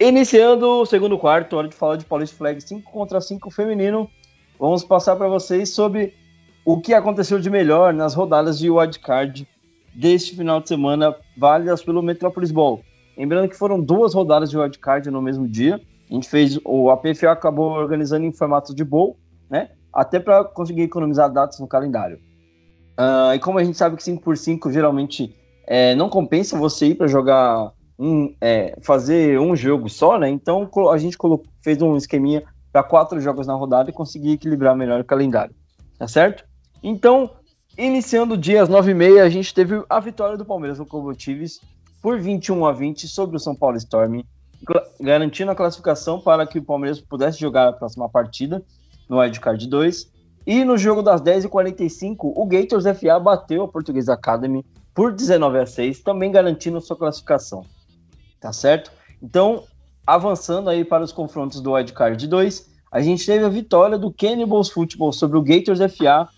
Iniciando 0.00 0.66
o 0.66 0.84
segundo 0.84 1.16
quarto, 1.16 1.56
hora 1.56 1.68
de 1.68 1.76
falar 1.76 1.94
de 1.94 2.04
Paulista 2.04 2.36
Flag 2.36 2.60
5 2.60 2.90
contra 2.90 3.20
5 3.20 3.48
feminino. 3.48 4.10
Vamos 4.58 4.82
passar 4.82 5.14
para 5.14 5.28
vocês 5.28 5.68
sobre 5.68 6.14
o 6.64 6.80
que 6.80 6.94
aconteceu 6.94 7.38
de 7.38 7.48
melhor 7.48 7.94
nas 7.94 8.12
rodadas 8.12 8.58
de 8.58 8.68
wildcard 8.68 9.46
deste 9.94 10.34
final 10.34 10.60
de 10.60 10.66
semana, 10.66 11.14
válidas 11.36 11.80
pelo 11.80 12.02
Metropolis 12.02 12.50
Ball. 12.50 12.82
Lembrando 13.16 13.48
que 13.48 13.56
foram 13.56 13.80
duas 13.80 14.12
rodadas 14.12 14.50
de 14.50 14.58
wildcard 14.58 15.08
no 15.12 15.22
mesmo 15.22 15.46
dia. 15.46 15.80
A 16.10 16.12
gente 16.12 16.28
fez, 16.28 16.58
o 16.64 16.90
APFA 16.90 17.30
acabou 17.30 17.70
organizando 17.70 18.26
em 18.26 18.32
formato 18.32 18.74
de 18.74 18.82
bowl, 18.82 19.16
né? 19.48 19.70
Até 19.92 20.18
para 20.18 20.42
conseguir 20.42 20.82
economizar 20.82 21.32
datas 21.32 21.60
no 21.60 21.68
calendário. 21.68 22.18
Uh, 22.98 23.32
e 23.32 23.38
como 23.38 23.60
a 23.60 23.64
gente 23.64 23.78
sabe 23.78 23.94
que 23.94 24.02
5x5 24.02 24.72
geralmente 24.72 25.37
é, 25.70 25.94
não 25.94 26.08
compensa 26.08 26.58
você 26.58 26.86
ir 26.86 26.94
para 26.94 27.06
jogar 27.06 27.72
um, 27.98 28.34
é, 28.40 28.74
fazer 28.80 29.38
um 29.38 29.54
jogo 29.54 29.90
só, 29.90 30.18
né? 30.18 30.30
Então 30.30 30.68
a 30.90 30.96
gente 30.96 31.18
fez 31.62 31.82
um 31.82 31.94
esqueminha 31.94 32.42
para 32.72 32.82
quatro 32.82 33.20
jogos 33.20 33.46
na 33.46 33.52
rodada 33.52 33.90
e 33.90 33.92
conseguir 33.92 34.32
equilibrar 34.32 34.74
melhor 34.74 34.98
o 34.98 35.04
calendário, 35.04 35.54
tá 35.98 36.08
certo? 36.08 36.44
Então, 36.82 37.30
iniciando 37.76 38.32
o 38.32 38.38
dia 38.38 38.62
às 38.62 38.68
9h30, 38.70 39.20
a 39.20 39.28
gente 39.28 39.52
teve 39.52 39.84
a 39.90 40.00
vitória 40.00 40.38
do 40.38 40.44
Palmeiras 40.44 40.78
Locomotives 40.78 41.60
por 42.00 42.18
21 42.18 42.64
a 42.64 42.72
20 42.72 43.06
sobre 43.06 43.36
o 43.36 43.40
São 43.40 43.54
Paulo 43.54 43.76
Storm, 43.76 44.22
garantindo 44.98 45.50
a 45.50 45.54
classificação 45.54 46.18
para 46.18 46.46
que 46.46 46.58
o 46.58 46.64
Palmeiras 46.64 46.98
pudesse 46.98 47.38
jogar 47.38 47.68
a 47.68 47.72
próxima 47.74 48.08
partida 48.08 48.62
no 49.06 49.18
Wildcard 49.18 49.66
2. 49.68 50.10
E 50.46 50.64
no 50.64 50.78
jogo 50.78 51.02
das 51.02 51.20
10h45, 51.20 52.16
o 52.20 52.46
Gators 52.46 52.84
FA 52.84 53.20
bateu 53.20 53.64
a 53.64 53.68
Portuguesa 53.68 54.14
Academy 54.14 54.64
por 54.98 55.12
19 55.12 55.60
a 55.60 55.64
6, 55.64 56.00
também 56.00 56.32
garantindo 56.32 56.80
sua 56.80 56.96
classificação. 56.96 57.64
Tá 58.40 58.52
certo? 58.52 58.90
Então, 59.22 59.62
avançando 60.04 60.68
aí 60.68 60.84
para 60.84 61.04
os 61.04 61.12
confrontos 61.12 61.60
do 61.60 61.74
Wildcard 61.74 62.26
2, 62.26 62.68
a 62.90 63.00
gente 63.00 63.24
teve 63.24 63.44
a 63.44 63.48
vitória 63.48 63.96
do 63.96 64.12
Cannibals 64.12 64.70
Football 64.70 65.12
sobre 65.12 65.38
o 65.38 65.42
Gators 65.42 65.78
FA 65.96 66.28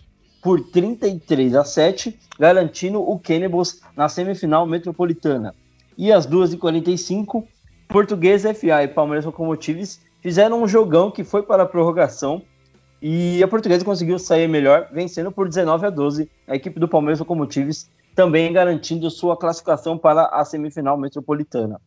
por 0.42 0.61
33 0.61 1.54
a 1.54 1.64
7, 1.64 2.20
garantindo 2.38 3.00
o 3.00 3.18
Cannibals 3.18 3.80
na 3.96 4.11
semifinal 4.11 4.66
metropolitana. 4.66 5.54
E 5.96 6.12
às 6.12 6.26
2h45, 6.26 7.42
Português 7.88 8.42
FA 8.42 8.82
e 8.82 8.88
Palmeiras 8.88 9.24
Locomotives 9.24 10.02
fizeram 10.20 10.62
um 10.62 10.68
jogão 10.68 11.11
que 11.11 11.24
foi 11.24 11.42
para 11.42 11.62
a 11.62 11.66
prorrogação 11.66 12.42
e 13.00 13.42
a 13.42 13.48
Portuguesa 13.48 13.86
conseguiu 13.86 14.18
sair 14.18 14.46
melhor, 14.46 14.90
vencendo 14.92 15.32
por 15.32 15.48
19 15.48 15.86
a 15.86 15.90
12 15.90 16.30
a 16.46 16.54
equipe 16.54 16.78
do 16.78 16.86
Palmeiras 16.86 17.20
Locomotives, 17.20 17.88
também 18.14 18.52
garantindo 18.52 19.11
sua 19.11 19.36
classificação 19.36 19.96
para 19.96 20.26
a 20.26 20.44
semifinal 20.44 20.96
metropolitana. 20.96 21.80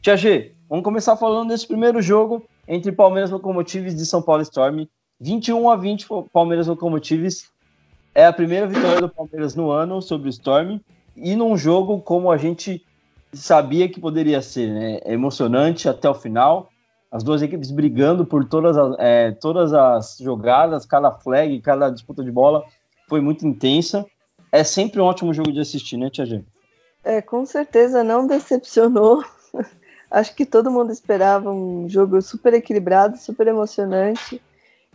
Tia 0.00 0.16
G, 0.16 0.54
vamos 0.68 0.84
começar 0.84 1.16
falando 1.16 1.48
desse 1.48 1.66
primeiro 1.66 2.00
jogo 2.00 2.44
entre 2.68 2.92
Palmeiras 2.92 3.30
Locomotives 3.30 3.94
e 4.00 4.06
São 4.06 4.22
Paulo 4.22 4.42
Storm. 4.42 4.86
21 5.20 5.70
a 5.70 5.76
20 5.76 6.06
Palmeiras 6.32 6.66
Locomotives 6.66 7.50
é 8.14 8.26
a 8.26 8.32
primeira 8.32 8.66
vitória 8.66 9.00
do 9.00 9.08
Palmeiras 9.08 9.54
no 9.54 9.70
ano 9.70 10.00
sobre 10.00 10.28
o 10.28 10.30
Storm 10.30 10.78
e 11.16 11.34
num 11.34 11.56
jogo 11.56 12.00
como 12.00 12.30
a 12.30 12.36
gente 12.36 12.84
sabia 13.32 13.88
que 13.88 14.00
poderia 14.00 14.40
ser, 14.40 14.72
né? 14.72 14.98
É 15.04 15.12
emocionante 15.12 15.88
até 15.88 16.08
o 16.08 16.14
final. 16.14 16.70
As 17.10 17.22
duas 17.22 17.42
equipes 17.42 17.70
brigando 17.70 18.24
por 18.24 18.44
todas 18.44 18.76
as, 18.76 18.96
é, 18.98 19.30
todas 19.32 19.72
as 19.72 20.18
jogadas, 20.18 20.84
cada 20.84 21.10
flag, 21.10 21.60
cada 21.60 21.90
disputa 21.90 22.22
de 22.22 22.30
bola 22.30 22.64
foi 23.08 23.20
muito 23.20 23.46
intensa. 23.46 24.04
É 24.50 24.64
sempre 24.64 25.00
um 25.00 25.04
ótimo 25.04 25.32
jogo 25.32 25.52
de 25.52 25.60
assistir, 25.60 25.96
né, 25.96 26.10
Tia 26.10 26.26
G? 26.26 26.42
É, 27.04 27.20
com 27.22 27.44
certeza 27.46 28.02
não 28.02 28.26
decepcionou. 28.26 29.24
Acho 30.10 30.34
que 30.34 30.46
todo 30.46 30.70
mundo 30.70 30.92
esperava 30.92 31.50
um 31.50 31.88
jogo 31.88 32.20
super 32.22 32.54
equilibrado, 32.54 33.16
super 33.16 33.46
emocionante. 33.46 34.40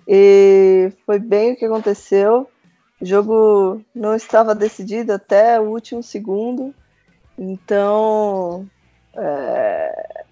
E 0.07 0.91
foi 1.05 1.19
bem 1.19 1.53
o 1.53 1.55
que 1.55 1.65
aconteceu. 1.65 2.49
O 2.99 3.05
jogo 3.05 3.81
não 3.93 4.15
estava 4.15 4.53
decidido 4.53 5.11
até 5.13 5.59
o 5.59 5.69
último 5.69 6.03
segundo, 6.03 6.73
então 7.37 8.67
é, 9.15 10.23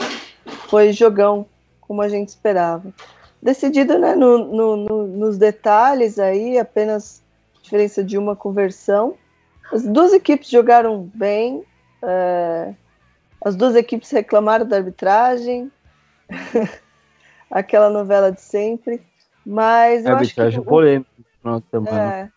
foi 0.70 0.94
jogão, 0.94 1.48
como 1.82 2.02
a 2.02 2.08
gente 2.08 2.30
esperava. 2.30 2.94
Decidido 3.42 3.98
né, 3.98 4.16
no, 4.16 4.38
no, 4.38 4.76
no, 4.76 5.08
nos 5.08 5.38
detalhes 5.38 6.20
aí, 6.20 6.60
apenas 6.60 7.24
diferença 7.70 8.04
de 8.04 8.18
uma 8.18 8.36
conversão. 8.36 9.16
As 9.72 9.84
duas 9.84 10.12
equipes 10.12 10.50
jogaram 10.50 11.10
bem, 11.14 11.64
é, 12.02 12.74
as 13.46 13.56
duas 13.56 13.76
equipes 13.76 14.10
reclamaram 14.10 14.68
da 14.68 14.78
arbitragem, 14.78 15.72
aquela 17.52 17.90
novela 17.90 18.32
de 18.32 18.42
sempre, 18.42 19.02
mas 19.46 20.04
eu 20.06 20.16
arbitragem 20.16 20.60
acho 20.60 20.62
que... 20.62 20.68
polêmica. 20.68 21.10
É, 21.96 22.30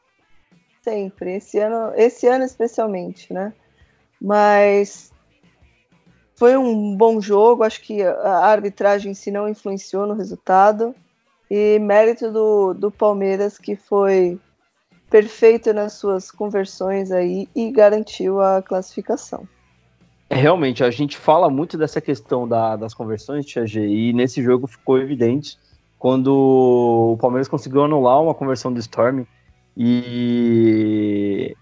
sempre. 0.82 1.36
Esse 1.36 1.58
ano, 1.58 1.92
esse 1.96 2.26
ano 2.26 2.44
especialmente, 2.44 3.32
né? 3.32 3.52
Mas 4.20 5.12
foi 6.36 6.56
um 6.56 6.94
bom 6.94 7.20
jogo. 7.20 7.64
Acho 7.64 7.80
que 7.80 8.02
a 8.02 8.46
arbitragem 8.46 9.12
em 9.12 9.14
si 9.14 9.30
não 9.30 9.48
influenciou 9.48 10.06
no 10.06 10.14
resultado. 10.14 10.94
E 11.50 11.78
mérito 11.80 12.30
do, 12.30 12.72
do 12.72 12.90
Palmeiras, 12.90 13.58
que 13.58 13.74
foi 13.74 14.40
perfeito 15.12 15.74
nas 15.74 15.92
suas 15.92 16.30
conversões 16.30 17.12
aí 17.12 17.46
e 17.54 17.70
garantiu 17.70 18.40
a 18.40 18.62
classificação. 18.62 19.46
É, 20.30 20.34
realmente, 20.34 20.82
a 20.82 20.90
gente 20.90 21.18
fala 21.18 21.50
muito 21.50 21.76
dessa 21.76 22.00
questão 22.00 22.48
da, 22.48 22.76
das 22.76 22.94
conversões, 22.94 23.44
Tia 23.44 23.66
G, 23.66 23.86
e 23.86 24.14
nesse 24.14 24.42
jogo 24.42 24.66
ficou 24.66 24.98
evidente 24.98 25.58
quando 25.98 26.32
o 27.12 27.18
Palmeiras 27.20 27.46
conseguiu 27.46 27.84
anular 27.84 28.22
uma 28.22 28.32
conversão 28.32 28.72
do 28.72 28.80
Storm 28.80 29.24
e 29.76 31.54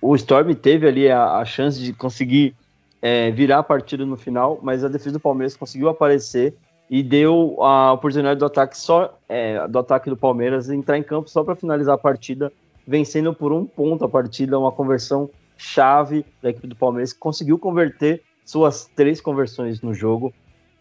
o, 0.00 0.14
Storm 0.14 0.54
teve 0.54 0.86
ali 0.86 1.10
a, 1.10 1.38
a 1.38 1.44
chance 1.44 1.80
de 1.82 1.92
conseguir 1.92 2.54
é, 3.02 3.32
virar 3.32 3.58
a 3.58 3.62
partida 3.64 4.06
no 4.06 4.16
final, 4.16 4.60
mas 4.62 4.84
a 4.84 4.88
defesa 4.88 5.14
do 5.14 5.20
Palmeiras 5.20 5.56
conseguiu 5.56 5.88
aparecer 5.88 6.54
e 6.90 7.02
deu 7.02 7.62
a 7.62 7.92
oportunidade 7.92 8.38
do 8.38 8.46
ataque 8.46 8.76
só 8.76 9.18
é, 9.28 9.66
do 9.68 9.78
ataque 9.78 10.08
do 10.08 10.16
Palmeiras 10.16 10.70
entrar 10.70 10.96
em 10.96 11.02
campo 11.02 11.28
só 11.28 11.44
para 11.44 11.54
finalizar 11.54 11.94
a 11.94 11.98
partida, 11.98 12.52
vencendo 12.86 13.34
por 13.34 13.52
um 13.52 13.66
ponto 13.66 14.04
a 14.04 14.08
partida, 14.08 14.58
uma 14.58 14.72
conversão 14.72 15.28
chave 15.56 16.24
da 16.40 16.50
equipe 16.50 16.66
do 16.66 16.76
Palmeiras 16.76 17.12
que 17.12 17.18
conseguiu 17.18 17.58
converter 17.58 18.22
suas 18.44 18.86
três 18.96 19.20
conversões 19.20 19.82
no 19.82 19.92
jogo, 19.92 20.32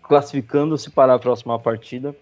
classificando-se 0.03 0.89
para 0.89 1.13
a 1.13 1.19
próxima 1.19 1.59
partida. 1.59 2.15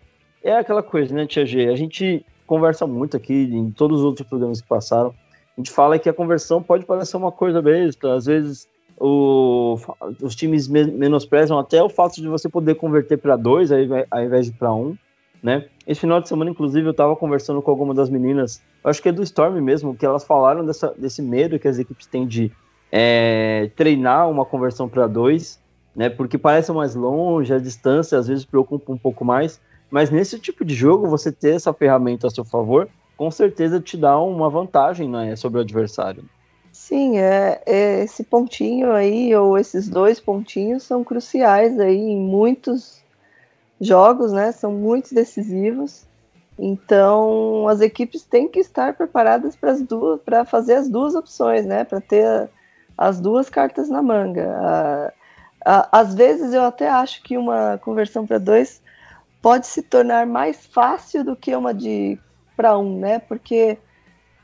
É 0.44 0.56
aquela 0.58 0.82
coisa, 0.82 1.14
né, 1.14 1.28
Tia 1.28 1.46
G? 1.46 1.70
A 1.70 1.76
gente 1.76 2.26
conversa 2.48 2.88
muito 2.88 3.16
aqui 3.16 3.34
em 3.34 3.70
todos 3.70 4.00
os 4.00 4.06
outros 4.06 4.28
programas 4.28 4.62
que 4.62 4.68
passaram. 4.68 5.14
A 5.56 5.62
gente 5.62 5.72
fala 5.72 6.00
que 6.00 6.10
a 6.10 6.14
conversão 6.14 6.62
pode 6.62 6.86
parecer 6.86 7.18
uma 7.18 7.32
coisa 7.32 7.62
besta, 7.62 8.14
às 8.14 8.26
vezes 8.26 8.68
o, 9.00 9.78
os 10.22 10.36
times 10.36 10.68
menosprezam 10.68 11.60
até 11.60 11.82
o 11.84 11.90
fato 11.90 12.22
de 12.22 12.28
você 12.28 12.48
poder 12.48 12.76
converter 12.76 13.18
para 13.18 13.36
dois 13.36 13.72
ao 13.72 13.80
invés 14.24 14.46
de 14.48 14.54
para 14.54 14.74
um, 14.74 14.96
né? 15.44 15.66
Esse 15.86 16.02
final 16.02 16.20
de 16.20 16.28
semana, 16.28 16.50
inclusive, 16.50 16.88
eu 16.88 16.92
estava 16.92 17.16
conversando 17.16 17.62
com 17.62 17.70
alguma 17.70 17.94
das 17.94 18.10
meninas, 18.10 18.64
acho 18.84 19.02
que 19.02 19.10
é 19.10 19.12
do 19.12 19.22
Storm 19.22 19.62
mesmo, 19.62 19.96
que 19.96 20.06
elas 20.06 20.24
falaram 20.24 20.66
dessa, 20.66 20.94
desse 20.98 21.22
medo 21.22 21.60
que 21.60 21.68
as 21.68 21.78
equipes 21.78 22.08
têm 22.08 22.26
de 22.26 22.52
é, 22.92 23.70
treinar 23.76 24.30
uma 24.30 24.46
conversão 24.46 24.90
para 24.90 25.06
dois, 25.06 25.62
né? 25.96 26.10
Porque 26.10 26.38
parece 26.38 26.72
mais 26.72 26.96
longe, 26.96 27.54
a 27.54 27.60
distância 27.60 28.18
às 28.18 28.28
vezes 28.28 28.44
preocupa 28.44 28.92
um 28.92 28.98
pouco 28.98 29.24
mais, 29.24 29.62
mas 29.92 30.10
nesse 30.10 30.40
tipo 30.40 30.66
de 30.66 30.74
jogo, 30.74 31.08
você 31.08 31.32
ter 31.32 31.56
essa 31.56 31.74
ferramenta 31.74 32.28
a 32.28 32.30
seu 32.30 32.44
favor, 32.44 32.90
com 33.16 33.30
certeza 33.30 33.80
te 33.80 33.96
dá 33.96 34.20
uma 34.20 34.50
vantagem 34.50 35.08
né, 35.08 35.36
sobre 35.36 35.60
o 35.60 35.62
adversário. 35.62 36.24
Sim, 36.78 37.18
é, 37.18 37.62
é, 37.66 38.04
esse 38.04 38.22
pontinho 38.24 38.92
aí, 38.92 39.34
ou 39.34 39.58
esses 39.58 39.88
dois 39.88 40.20
pontinhos, 40.20 40.84
são 40.84 41.06
cruciais 41.06 41.80
aí 41.80 41.98
em 41.98 42.18
muitos 42.20 43.02
jogos, 43.80 44.34
né? 44.34 44.52
São 44.52 44.74
muito 44.74 45.16
decisivos. 45.16 46.06
Então, 46.60 47.68
as 47.70 47.80
equipes 47.82 48.24
têm 48.24 48.50
que 48.50 48.60
estar 48.60 48.94
preparadas 48.94 49.56
para 49.56 49.72
as 49.72 49.82
duas, 49.82 50.22
para 50.22 50.44
fazer 50.46 50.76
as 50.76 50.90
duas 50.90 51.16
opções, 51.16 51.66
né? 51.66 51.86
Para 51.86 52.02
ter 52.02 52.50
as 52.98 53.22
duas 53.22 53.50
cartas 53.50 53.90
na 53.90 54.02
manga. 54.02 55.14
às 55.92 56.14
vezes 56.14 56.54
eu 56.54 56.64
até 56.64 56.90
acho 56.90 57.24
que 57.24 57.38
uma 57.38 57.78
conversão 57.80 58.28
para 58.28 58.38
dois 58.38 58.82
pode 59.42 59.68
se 59.68 59.82
tornar 59.82 60.28
mais 60.28 60.66
fácil 60.68 61.24
do 61.24 61.36
que 61.36 61.56
uma 61.56 61.74
de 61.74 62.20
para 62.56 62.78
um, 62.78 63.00
né? 63.00 63.20
Porque 63.20 63.78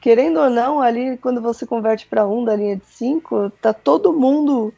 querendo 0.02 0.39
ou 0.39 0.49
não, 0.49 0.82
ali 0.82 1.16
quando 1.18 1.39
você 1.39 1.66
converte 1.66 2.08
para 2.08 2.28
um 2.28 2.43
da 2.43 2.56
linha 2.56 2.76
de 2.76 2.86
cinco, 2.86 3.52
tá 3.62 3.72
todo 3.72 4.12
mundo. 4.12 4.74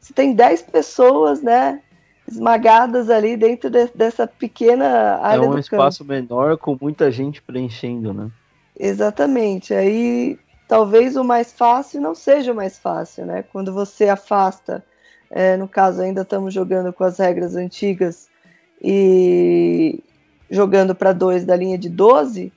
Você 0.00 0.12
tem 0.12 0.34
10 0.34 0.62
pessoas, 0.62 1.40
né? 1.40 1.80
Esmagadas 2.28 3.08
ali 3.08 3.36
dentro 3.36 3.70
de, 3.70 3.86
dessa 3.94 4.26
pequena 4.26 5.18
área. 5.22 5.44
É 5.44 5.48
um 5.48 5.58
espaço 5.58 6.00
campo. 6.00 6.12
menor 6.12 6.58
com 6.58 6.76
muita 6.78 7.10
gente 7.10 7.40
preenchendo, 7.40 8.12
né? 8.12 8.30
Exatamente. 8.78 9.72
Aí 9.72 10.38
talvez 10.66 11.16
o 11.16 11.22
mais 11.22 11.52
fácil 11.52 12.00
não 12.00 12.14
seja 12.14 12.52
o 12.52 12.56
mais 12.56 12.78
fácil, 12.78 13.24
né? 13.24 13.44
Quando 13.52 13.72
você 13.72 14.08
afasta, 14.08 14.84
é, 15.30 15.56
no 15.56 15.68
caso, 15.68 16.02
ainda 16.02 16.22
estamos 16.22 16.52
jogando 16.52 16.92
com 16.92 17.04
as 17.04 17.18
regras 17.18 17.54
antigas 17.54 18.28
e 18.82 20.02
jogando 20.50 20.94
para 20.94 21.12
dois 21.12 21.44
da 21.44 21.54
linha 21.54 21.78
de 21.78 21.88
12, 21.88 22.52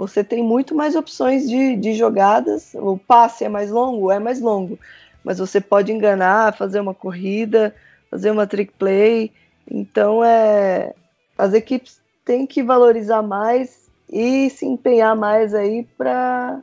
você 0.00 0.24
tem 0.24 0.42
muito 0.42 0.74
mais 0.74 0.96
opções 0.96 1.46
de, 1.46 1.76
de 1.76 1.92
jogadas. 1.92 2.72
O 2.72 2.96
passe 2.96 3.44
é 3.44 3.50
mais 3.50 3.70
longo? 3.70 4.10
É 4.10 4.18
mais 4.18 4.40
longo. 4.40 4.78
Mas 5.22 5.38
você 5.38 5.60
pode 5.60 5.92
enganar, 5.92 6.56
fazer 6.56 6.80
uma 6.80 6.94
corrida, 6.94 7.74
fazer 8.10 8.30
uma 8.30 8.46
trick 8.46 8.72
play. 8.78 9.30
Então, 9.70 10.24
é, 10.24 10.94
as 11.36 11.52
equipes 11.52 12.00
têm 12.24 12.46
que 12.46 12.62
valorizar 12.62 13.20
mais 13.20 13.90
e 14.10 14.48
se 14.48 14.64
empenhar 14.64 15.14
mais 15.14 15.54
aí 15.54 15.86
para 15.98 16.62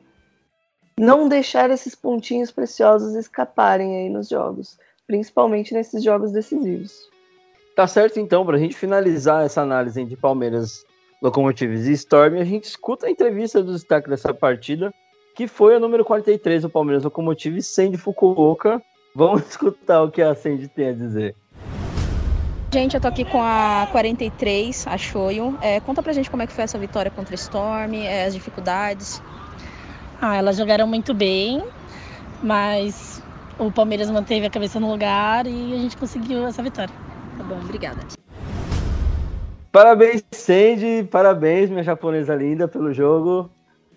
não 1.00 1.30
deixar 1.30 1.70
esses 1.70 1.94
pontinhos 1.94 2.50
preciosos 2.50 3.14
escaparem 3.14 3.98
aí 3.98 4.10
nos 4.10 4.30
jogos, 4.30 4.80
principalmente 5.06 5.76
nesses 5.76 6.04
jogos 6.04 6.32
decisivos. 6.32 7.08
Tá 7.76 7.86
certo, 7.86 8.20
então, 8.20 8.44
para 8.44 8.58
a 8.58 8.60
gente 8.60 8.76
finalizar 8.76 9.46
essa 9.46 9.62
análise 9.62 10.04
de 10.04 10.18
Palmeiras 10.18 10.87
Locomotives 11.22 11.88
e 11.88 11.94
Storm, 11.94 12.40
a 12.40 12.44
gente 12.44 12.66
escuta 12.66 13.08
a 13.08 13.10
entrevista 13.10 13.64
do 13.64 13.74
destaque 13.74 14.10
dessa 14.10 14.34
partida, 14.34 14.94
que 15.36 15.48
foi 15.48 15.76
a 15.76 15.80
número 15.80 16.06
43 16.06 16.64
do 16.64 16.70
Palmeiras 16.70 17.04
Locomotives, 17.04 17.68
Sandy 17.68 17.98
Fukuoka. 17.98 18.82
Vamos 19.16 19.42
escutar 19.50 20.04
o 20.04 20.12
que 20.12 20.22
a 20.22 20.36
Sandy 20.36 20.68
tem 20.68 20.90
a 20.90 20.94
dizer. 20.94 21.36
Gente, 22.72 22.96
eu 22.96 23.02
tô 23.02 23.08
aqui 23.08 23.24
com 23.24 23.42
a 23.42 23.88
43, 23.92 24.88
a 24.88 24.98
Shoyo. 24.98 25.58
É, 25.62 25.80
conta 25.80 26.04
pra 26.04 26.14
gente 26.14 26.30
como 26.30 26.44
é 26.44 26.48
que 26.48 26.54
foi 26.54 26.64
essa 26.64 26.78
vitória 26.78 27.10
contra 27.10 27.34
a 27.34 27.38
Storm, 27.38 27.94
é, 27.94 28.26
as 28.26 28.34
dificuldades. 28.34 29.22
Ah, 30.22 30.36
elas 30.36 30.58
jogaram 30.58 30.86
muito 30.86 31.14
bem, 31.14 31.64
mas 32.44 33.24
o 33.58 33.72
Palmeiras 33.72 34.12
manteve 34.12 34.46
a 34.46 34.50
cabeça 34.50 34.80
no 34.80 34.92
lugar 34.92 35.48
e 35.48 35.74
a 35.74 35.78
gente 35.78 35.96
conseguiu 35.96 36.46
essa 36.46 36.62
vitória. 36.62 36.94
Tá 37.38 37.44
bom, 37.44 37.56
obrigada. 37.56 38.27
Parabéns, 39.72 40.24
Sandy. 40.32 41.04
Parabéns, 41.10 41.70
minha 41.70 41.84
japonesa 41.84 42.36
linda, 42.36 42.68
pelo 42.68 42.94
jogo. 42.94 43.50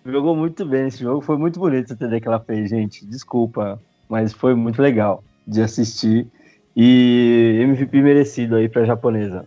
Jogou 0.05 0.35
muito 0.35 0.65
bem 0.65 0.87
esse 0.87 0.99
jogo. 0.99 1.21
Foi 1.21 1.37
muito 1.37 1.59
bonito 1.59 1.93
entender 1.93 2.19
que 2.19 2.27
ela 2.27 2.39
fez, 2.39 2.69
gente. 2.69 3.05
Desculpa, 3.05 3.79
mas 4.09 4.33
foi 4.33 4.55
muito 4.55 4.81
legal 4.81 5.23
de 5.47 5.61
assistir. 5.61 6.27
E 6.75 7.59
MVP 7.61 8.01
merecido 8.01 8.55
aí 8.55 8.67
para 8.67 8.81
a 8.81 8.85
japonesa. 8.85 9.45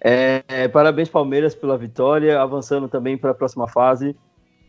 É, 0.00 0.42
é, 0.48 0.68
parabéns, 0.68 1.08
Palmeiras, 1.08 1.54
pela 1.54 1.76
vitória. 1.76 2.40
Avançando 2.40 2.88
também 2.88 3.16
para 3.16 3.30
a 3.30 3.34
próxima 3.34 3.68
fase. 3.68 4.16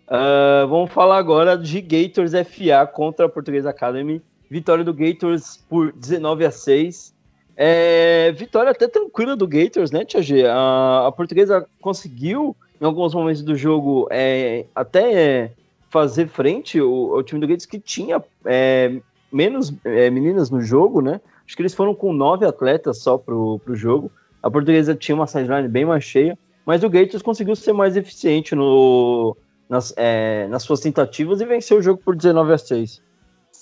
Uh, 0.07 0.67
vamos 0.67 0.91
falar 0.91 1.17
agora 1.17 1.57
de 1.57 1.79
Gators 1.81 2.31
FA 2.31 2.85
contra 2.85 3.25
a 3.25 3.29
Portuguesa 3.29 3.69
Academy. 3.69 4.21
Vitória 4.49 4.83
do 4.83 4.93
Gators 4.93 5.57
por 5.69 5.91
19 5.93 6.45
a 6.45 6.51
6. 6.51 7.13
É, 7.55 8.31
vitória 8.31 8.71
até 8.71 8.87
tranquila 8.87 9.35
do 9.35 9.47
Gators, 9.47 9.91
né, 9.91 10.03
Tia 10.03 10.21
G? 10.21 10.45
A, 10.45 11.07
a 11.07 11.11
portuguesa 11.11 11.67
conseguiu, 11.81 12.55
em 12.81 12.85
alguns 12.85 13.13
momentos 13.13 13.43
do 13.43 13.55
jogo, 13.55 14.07
é, 14.09 14.65
até 14.73 15.51
fazer 15.89 16.27
frente 16.27 16.79
ao, 16.79 17.15
ao, 17.15 17.23
time 17.23 17.39
do 17.39 17.47
Gators, 17.47 17.67
que 17.67 17.79
tinha 17.79 18.23
é, 18.45 18.99
menos 19.31 19.73
é, 19.83 20.09
meninas 20.09 20.49
no 20.49 20.61
jogo, 20.61 21.01
né? 21.01 21.21
Acho 21.45 21.55
que 21.55 21.61
eles 21.61 21.73
foram 21.73 21.93
com 21.93 22.11
nove 22.11 22.45
atletas 22.45 22.99
só 22.99 23.17
pro, 23.17 23.59
pro 23.59 23.75
jogo. 23.75 24.11
A 24.41 24.49
portuguesa 24.49 24.95
tinha 24.95 25.15
uma 25.15 25.27
sideline 25.27 25.67
bem 25.67 25.85
mais 25.85 26.03
cheia, 26.03 26.37
mas 26.65 26.83
o 26.83 26.89
Gators 26.89 27.21
conseguiu 27.21 27.55
ser 27.55 27.73
mais 27.73 27.95
eficiente 27.95 28.55
no, 28.55 29.37
nas, 29.69 29.93
é, 29.95 30.47
nas 30.47 30.63
suas 30.63 30.79
tentativas 30.79 31.41
e 31.41 31.45
venceu 31.45 31.77
o 31.77 31.81
jogo 31.81 32.01
por 32.03 32.15
19 32.15 32.53
a 32.53 32.57
6. 32.57 33.01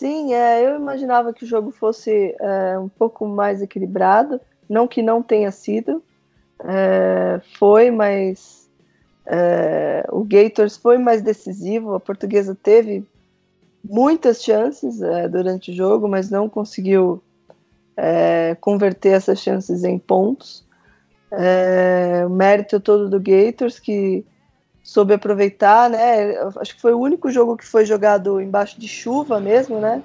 Sim, 0.01 0.33
é, 0.33 0.65
eu 0.65 0.77
imaginava 0.77 1.31
que 1.31 1.43
o 1.43 1.47
jogo 1.47 1.69
fosse 1.69 2.35
é, 2.39 2.79
um 2.79 2.89
pouco 2.89 3.27
mais 3.27 3.61
equilibrado, 3.61 4.41
não 4.67 4.87
que 4.87 4.99
não 4.99 5.21
tenha 5.21 5.51
sido, 5.51 6.01
é, 6.63 7.39
foi, 7.59 7.91
mas 7.91 8.67
é, 9.27 10.03
o 10.11 10.23
Gators 10.23 10.75
foi 10.75 10.97
mais 10.97 11.21
decisivo, 11.21 11.93
a 11.93 11.99
portuguesa 11.99 12.57
teve 12.63 13.05
muitas 13.85 14.43
chances 14.43 15.03
é, 15.03 15.29
durante 15.29 15.69
o 15.69 15.75
jogo, 15.75 16.07
mas 16.07 16.31
não 16.31 16.49
conseguiu 16.49 17.21
é, 17.95 18.57
converter 18.59 19.09
essas 19.09 19.37
chances 19.37 19.83
em 19.83 19.99
pontos. 19.99 20.65
o 22.25 22.29
mérito 22.31 22.79
todo 22.79 23.07
do 23.07 23.19
Gators, 23.19 23.77
que 23.77 24.25
soube 24.83 25.13
aproveitar, 25.13 25.89
né? 25.89 26.35
Acho 26.57 26.75
que 26.75 26.81
foi 26.81 26.93
o 26.93 26.99
único 26.99 27.29
jogo 27.29 27.57
que 27.57 27.65
foi 27.65 27.85
jogado 27.85 28.41
embaixo 28.41 28.79
de 28.79 28.87
chuva 28.87 29.39
mesmo, 29.39 29.79
né? 29.79 30.01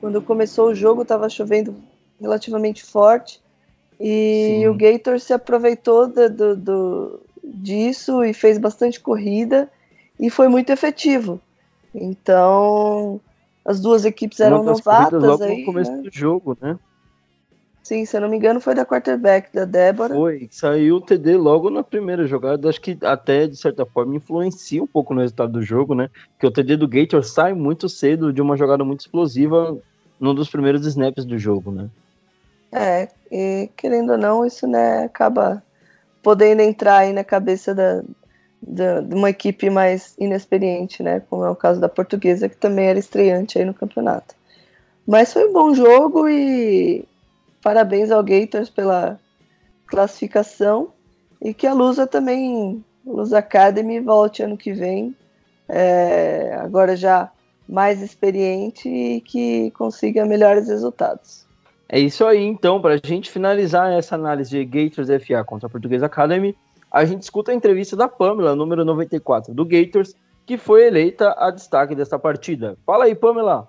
Quando 0.00 0.22
começou 0.22 0.68
o 0.68 0.74
jogo 0.74 1.02
estava 1.02 1.28
chovendo 1.28 1.74
relativamente 2.20 2.82
forte 2.82 3.40
e 4.00 4.58
Sim. 4.60 4.68
o 4.68 4.74
Gator 4.74 5.20
se 5.20 5.32
aproveitou 5.32 6.06
do, 6.06 6.30
do, 6.30 6.56
do, 6.56 7.20
disso 7.42 8.24
e 8.24 8.32
fez 8.32 8.58
bastante 8.58 9.00
corrida 9.00 9.70
e 10.18 10.30
foi 10.30 10.48
muito 10.48 10.70
efetivo. 10.70 11.40
Então 11.94 13.20
as 13.64 13.80
duas 13.80 14.04
equipes 14.04 14.40
eram 14.40 14.62
novatas 14.62 15.40
aí. 15.40 15.60
no 15.60 15.64
começo 15.66 15.92
né? 15.92 16.02
do 16.02 16.10
jogo, 16.12 16.56
né? 16.60 16.78
Sim, 17.86 18.04
se 18.04 18.16
eu 18.16 18.20
não 18.20 18.28
me 18.28 18.36
engano, 18.36 18.60
foi 18.60 18.74
da 18.74 18.84
quarterback, 18.84 19.54
da 19.54 19.64
Débora. 19.64 20.12
Foi, 20.12 20.48
saiu 20.50 20.96
o 20.96 21.00
TD 21.00 21.36
logo 21.36 21.70
na 21.70 21.84
primeira 21.84 22.26
jogada. 22.26 22.68
Acho 22.68 22.80
que 22.80 22.98
até, 23.00 23.46
de 23.46 23.56
certa 23.56 23.86
forma, 23.86 24.16
influencia 24.16 24.82
um 24.82 24.88
pouco 24.88 25.14
no 25.14 25.20
resultado 25.20 25.52
do 25.52 25.62
jogo, 25.62 25.94
né? 25.94 26.10
Porque 26.32 26.48
o 26.48 26.50
TD 26.50 26.78
do 26.78 26.88
Gator 26.88 27.22
sai 27.22 27.54
muito 27.54 27.88
cedo 27.88 28.32
de 28.32 28.42
uma 28.42 28.56
jogada 28.56 28.82
muito 28.82 29.02
explosiva 29.02 29.78
num 30.18 30.34
dos 30.34 30.50
primeiros 30.50 30.84
snaps 30.84 31.24
do 31.24 31.38
jogo, 31.38 31.70
né? 31.70 31.88
É, 32.72 33.08
e 33.30 33.70
querendo 33.76 34.10
ou 34.10 34.18
não, 34.18 34.44
isso 34.44 34.66
né, 34.66 35.04
acaba 35.04 35.62
podendo 36.24 36.62
entrar 36.62 36.98
aí 36.98 37.12
na 37.12 37.22
cabeça 37.22 37.72
da, 37.72 38.02
da, 38.60 39.00
de 39.00 39.14
uma 39.14 39.30
equipe 39.30 39.70
mais 39.70 40.16
inexperiente, 40.18 41.04
né? 41.04 41.22
Como 41.30 41.44
é 41.44 41.50
o 41.50 41.54
caso 41.54 41.80
da 41.80 41.88
portuguesa, 41.88 42.48
que 42.48 42.56
também 42.56 42.86
era 42.86 42.98
estreante 42.98 43.60
aí 43.60 43.64
no 43.64 43.72
campeonato. 43.72 44.34
Mas 45.06 45.32
foi 45.32 45.48
um 45.48 45.52
bom 45.52 45.72
jogo 45.72 46.28
e 46.28 47.04
Parabéns 47.66 48.12
ao 48.12 48.22
Gators 48.22 48.70
pela 48.70 49.18
classificação 49.88 50.92
e 51.42 51.52
que 51.52 51.66
a 51.66 51.74
Lusa 51.74 52.06
também, 52.06 52.84
Lusa 53.04 53.38
Academy, 53.38 53.98
volte 53.98 54.40
ano 54.40 54.56
que 54.56 54.72
vem, 54.72 55.16
é, 55.68 56.56
agora 56.60 56.94
já 56.94 57.28
mais 57.68 58.00
experiente 58.00 58.88
e 58.88 59.20
que 59.20 59.72
consiga 59.72 60.24
melhores 60.24 60.68
resultados. 60.68 61.44
É 61.88 61.98
isso 61.98 62.24
aí, 62.24 62.44
então, 62.44 62.80
para 62.80 62.94
a 62.94 63.00
gente 63.04 63.32
finalizar 63.32 63.92
essa 63.92 64.14
análise 64.14 64.50
de 64.50 64.64
Gators 64.64 65.08
FA 65.24 65.42
contra 65.42 65.66
a 65.66 65.70
Portuguesa 65.70 66.06
Academy, 66.06 66.56
a 66.88 67.04
gente 67.04 67.22
escuta 67.22 67.50
a 67.50 67.54
entrevista 67.56 67.96
da 67.96 68.06
Pamela, 68.06 68.54
número 68.54 68.84
94 68.84 69.52
do 69.52 69.64
Gators, 69.64 70.14
que 70.46 70.56
foi 70.56 70.86
eleita 70.86 71.34
a 71.36 71.50
destaque 71.50 71.96
desta 71.96 72.16
partida. 72.16 72.78
Fala 72.86 73.06
aí, 73.06 73.14
Pamela! 73.16 73.68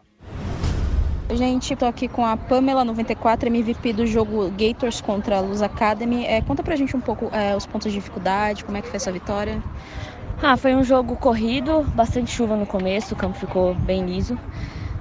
Gente, 1.35 1.75
tô 1.75 1.85
aqui 1.85 2.07
com 2.07 2.25
a 2.25 2.37
Pamela 2.37 2.85
94, 2.85 3.47
MVP 3.49 3.91
do 3.91 4.05
jogo 4.07 4.49
Gators 4.51 5.01
contra 5.01 5.37
a 5.37 5.41
Luz 5.41 5.61
Academy. 5.61 6.23
É, 6.25 6.41
conta 6.41 6.63
pra 6.63 6.75
gente 6.77 6.95
um 6.95 7.01
pouco 7.01 7.29
é, 7.35 7.53
os 7.55 7.65
pontos 7.65 7.91
de 7.91 7.97
dificuldade, 7.97 8.63
como 8.63 8.77
é 8.77 8.81
que 8.81 8.87
foi 8.87 8.95
essa 8.95 9.11
vitória? 9.11 9.61
Ah, 10.41 10.55
foi 10.55 10.73
um 10.73 10.85
jogo 10.85 11.17
corrido, 11.17 11.83
bastante 11.93 12.31
chuva 12.31 12.55
no 12.55 12.65
começo, 12.65 13.13
o 13.13 13.17
campo 13.17 13.37
ficou 13.37 13.75
bem 13.75 14.05
liso 14.05 14.39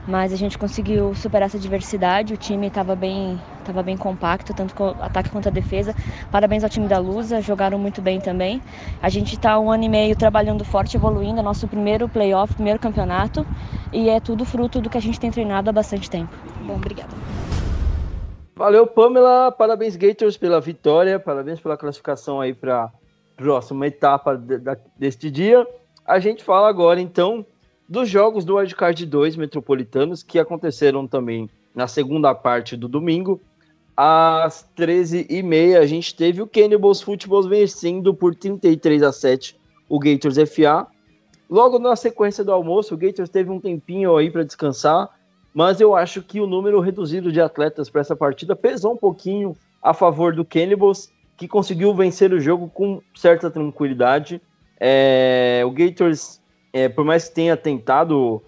mas 0.06 0.32
a 0.32 0.36
gente 0.36 0.56
conseguiu 0.56 1.14
superar 1.14 1.46
essa 1.46 1.58
diversidade. 1.58 2.34
O 2.34 2.36
time 2.36 2.68
estava 2.68 2.94
bem, 2.94 3.40
tava 3.64 3.82
bem 3.82 3.96
compacto, 3.96 4.54
tanto 4.54 4.74
com 4.74 4.88
ataque 5.00 5.30
quanto 5.30 5.48
a 5.48 5.50
defesa. 5.50 5.94
Parabéns 6.30 6.62
ao 6.62 6.70
time 6.70 6.86
da 6.86 6.98
Lusa, 6.98 7.40
jogaram 7.40 7.78
muito 7.78 8.00
bem 8.00 8.20
também. 8.20 8.62
A 9.02 9.08
gente 9.08 9.34
está 9.34 9.58
um 9.58 9.70
ano 9.70 9.84
e 9.84 9.88
meio 9.88 10.16
trabalhando 10.16 10.64
forte, 10.64 10.96
evoluindo, 10.96 11.40
é 11.40 11.42
nosso 11.42 11.66
primeiro 11.66 12.08
playoff, 12.08 12.54
primeiro 12.54 12.78
campeonato, 12.78 13.46
e 13.92 14.08
é 14.08 14.20
tudo 14.20 14.44
fruto 14.44 14.80
do 14.80 14.88
que 14.88 14.96
a 14.96 15.02
gente 15.02 15.18
tem 15.18 15.30
treinado 15.30 15.70
há 15.70 15.72
bastante 15.72 16.08
tempo. 16.08 16.34
Bom, 16.62 16.74
obrigada. 16.74 17.10
Valeu, 18.54 18.86
Pamela. 18.86 19.52
Parabéns, 19.52 19.96
Gators, 19.96 20.36
pela 20.36 20.60
vitória. 20.60 21.18
Parabéns 21.18 21.60
pela 21.60 21.76
classificação 21.76 22.40
aí 22.40 22.54
para 22.54 22.90
próxima 23.36 23.86
etapa 23.86 24.36
de, 24.36 24.58
de, 24.58 24.76
deste 24.96 25.30
dia. 25.30 25.66
A 26.06 26.18
gente 26.18 26.42
fala 26.42 26.68
agora, 26.68 27.00
então, 27.00 27.44
dos 27.88 28.08
jogos 28.08 28.44
do 28.44 28.56
Wildcard 28.56 29.06
2 29.06 29.36
metropolitanos, 29.36 30.22
que 30.22 30.38
aconteceram 30.38 31.06
também 31.06 31.48
na 31.74 31.86
segunda 31.86 32.34
parte 32.34 32.76
do 32.76 32.88
domingo. 32.88 33.40
Às 33.96 34.68
13h30, 34.76 35.78
a 35.78 35.86
gente 35.86 36.14
teve 36.14 36.42
o 36.42 36.46
Cannibals 36.46 37.00
Football 37.00 37.48
vencendo 37.48 38.12
por 38.12 38.34
33 38.34 39.02
a 39.02 39.12
7 39.12 39.56
o 39.88 39.98
Gators 39.98 40.36
FA. 40.50 40.86
logo 41.48 41.78
na 41.78 41.94
sequência 41.94 42.42
do 42.42 42.52
almoço, 42.52 42.94
o 42.94 42.96
Gators 42.98 43.30
teve 43.30 43.50
um 43.50 43.60
tempinho 43.60 44.16
aí 44.16 44.30
para 44.30 44.42
descansar, 44.42 45.08
mas 45.54 45.80
eu 45.80 45.94
acho 45.94 46.22
que 46.22 46.40
o 46.40 46.46
número 46.46 46.80
reduzido 46.80 47.30
de 47.30 47.40
atletas 47.40 47.88
para 47.88 48.00
essa 48.00 48.16
partida 48.16 48.56
pesou 48.56 48.94
um 48.94 48.96
pouquinho 48.96 49.56
a 49.80 49.94
favor 49.94 50.34
do 50.34 50.44
Cannibals, 50.44 51.08
que 51.36 51.46
conseguiu 51.46 51.94
vencer 51.94 52.32
o 52.32 52.40
jogo 52.40 52.68
com 52.68 53.00
certa 53.14 53.50
tranquilidade. 53.50 54.42
É, 54.80 55.62
o 55.64 55.70
Gators, 55.70 56.40
é, 56.76 56.90
por 56.90 57.06
mais 57.06 57.26
que 57.26 57.34
tenha 57.34 57.56
tentado 57.56 58.42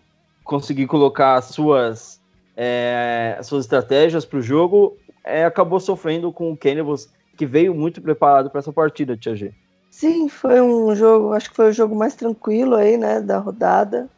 conseguir 0.44 0.86
colocar 0.86 1.36
as 1.36 1.46
suas, 1.46 2.20
é, 2.54 3.34
as 3.38 3.46
suas 3.46 3.64
estratégias 3.64 4.26
para 4.26 4.38
o 4.38 4.42
jogo, 4.42 4.98
é, 5.24 5.46
acabou 5.46 5.80
sofrendo 5.80 6.30
com 6.30 6.52
o 6.52 6.56
Cannibals, 6.56 7.08
que 7.38 7.46
veio 7.46 7.74
muito 7.74 8.02
preparado 8.02 8.50
para 8.50 8.58
essa 8.58 8.70
partida, 8.70 9.16
Tia 9.16 9.34
G. 9.34 9.54
Sim, 9.90 10.28
foi 10.28 10.60
um 10.60 10.94
jogo, 10.94 11.32
acho 11.32 11.48
que 11.48 11.56
foi 11.56 11.70
o 11.70 11.72
jogo 11.72 11.96
mais 11.96 12.14
tranquilo 12.14 12.74
aí, 12.74 12.98
né, 12.98 13.18
da 13.22 13.38
rodada. 13.38 14.10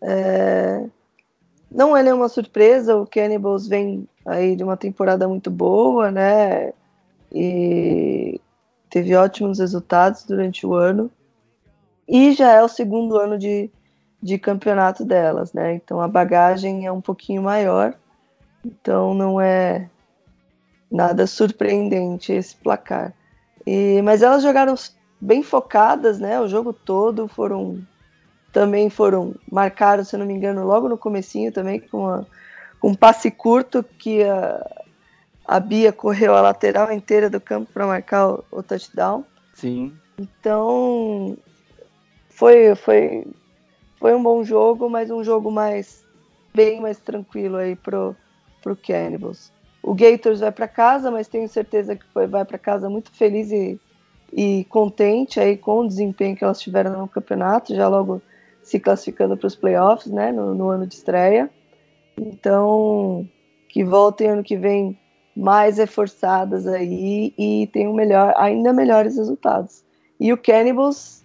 É... 0.00 0.84
Não 1.68 1.96
é 1.96 2.04
nenhuma 2.04 2.28
surpresa, 2.28 2.96
o 2.96 3.06
Cannibals 3.06 3.66
vem 3.66 4.08
aí 4.24 4.54
de 4.54 4.62
uma 4.62 4.76
temporada 4.76 5.26
muito 5.26 5.50
boa, 5.50 6.12
né, 6.12 6.72
e 7.32 8.40
teve 8.88 9.16
ótimos 9.16 9.58
resultados 9.58 10.22
durante 10.22 10.64
o 10.64 10.72
ano. 10.72 11.10
E 12.10 12.32
já 12.32 12.50
é 12.52 12.62
o 12.62 12.68
segundo 12.68 13.16
ano 13.16 13.38
de, 13.38 13.70
de 14.20 14.36
campeonato 14.36 15.04
delas, 15.04 15.52
né, 15.52 15.74
então 15.74 16.00
a 16.00 16.08
bagagem 16.08 16.84
é 16.84 16.90
um 16.92 17.00
pouquinho 17.00 17.42
maior, 17.42 17.94
então 18.64 19.14
não 19.14 19.40
é 19.40 19.88
nada 20.90 21.26
surpreendente 21.26 22.32
esse 22.32 22.56
placar. 22.56 23.14
E, 23.64 24.02
mas 24.02 24.22
elas 24.22 24.42
jogaram 24.42 24.74
bem 25.20 25.42
focadas, 25.42 26.18
né? 26.18 26.40
O 26.40 26.48
jogo 26.48 26.72
todo 26.72 27.28
foram 27.28 27.80
também 28.52 28.90
foram 28.90 29.34
marcaram, 29.50 30.02
se 30.02 30.16
não 30.16 30.26
me 30.26 30.34
engano, 30.34 30.66
logo 30.66 30.88
no 30.88 30.98
comecinho 30.98 31.52
também 31.52 31.78
com, 31.78 32.08
a, 32.08 32.24
com 32.80 32.88
um 32.88 32.94
passe 32.94 33.30
curto 33.30 33.84
que 33.84 34.24
a, 34.24 34.84
a 35.46 35.60
Bia 35.60 35.92
correu 35.92 36.34
a 36.34 36.40
lateral 36.40 36.90
inteira 36.90 37.30
do 37.30 37.40
campo 37.40 37.70
para 37.72 37.86
marcar 37.86 38.28
o, 38.28 38.44
o, 38.50 38.62
touchdown. 38.62 39.24
Sim. 39.54 39.92
Então 40.18 41.36
foi 42.40 42.74
foi 42.74 43.26
foi 43.98 44.14
um 44.14 44.22
bom 44.22 44.42
jogo, 44.42 44.88
mas 44.88 45.10
um 45.10 45.22
jogo 45.22 45.50
mais 45.50 46.06
bem 46.54 46.80
mais 46.80 46.98
tranquilo 46.98 47.58
aí 47.58 47.76
pro 47.76 48.16
pro 48.62 48.74
Cannibals. 48.74 49.52
O 49.82 49.94
Gators 49.94 50.40
vai 50.40 50.50
para 50.50 50.66
casa, 50.66 51.10
mas 51.10 51.28
tenho 51.28 51.48
certeza 51.48 51.94
que 51.94 52.04
foi, 52.12 52.26
vai 52.26 52.44
para 52.44 52.58
casa 52.58 52.88
muito 52.88 53.10
feliz 53.12 53.50
e, 53.50 53.78
e 54.32 54.64
contente 54.68 55.38
aí 55.38 55.56
com 55.56 55.80
o 55.80 55.88
desempenho 55.88 56.36
que 56.36 56.44
elas 56.44 56.60
tiveram 56.60 56.98
no 56.98 57.08
campeonato, 57.08 57.74
já 57.74 57.88
logo 57.88 58.20
se 58.62 58.78
classificando 58.78 59.36
para 59.38 59.46
os 59.46 59.56
playoffs, 59.56 60.12
né, 60.12 60.32
no, 60.32 60.54
no, 60.54 60.68
ano 60.68 60.86
de 60.86 60.94
estreia. 60.94 61.48
Então, 62.18 63.26
que 63.70 63.82
voltem 63.82 64.28
ano 64.28 64.44
que 64.44 64.56
vem 64.56 64.98
mais 65.34 65.78
reforçadas 65.78 66.66
aí 66.66 67.32
e 67.38 67.66
tenham 67.72 67.94
melhor, 67.94 68.34
ainda 68.36 68.74
melhores 68.74 69.16
resultados. 69.16 69.82
E 70.18 70.30
o 70.30 70.36
Cannibals 70.36 71.19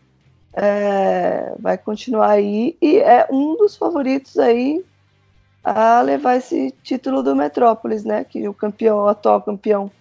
é, 0.56 1.54
vai 1.60 1.78
continuar 1.78 2.30
aí 2.30 2.78
e 2.82 2.98
é 2.98 3.28
um 3.30 3.58
dos 3.58 3.76
favoritos 3.76 4.38
aí 4.40 4.84
a 5.64 6.02
levar 6.02 6.38
esse 6.38 6.72
título 6.84 7.22
do 7.22 7.36
Metrópolis, 7.36 8.06
né? 8.06 8.24
Que 8.24 8.48
o 8.48 8.54
campeão, 8.54 9.00
o 9.00 9.08
atual 9.08 9.42
campeão, 9.42 9.92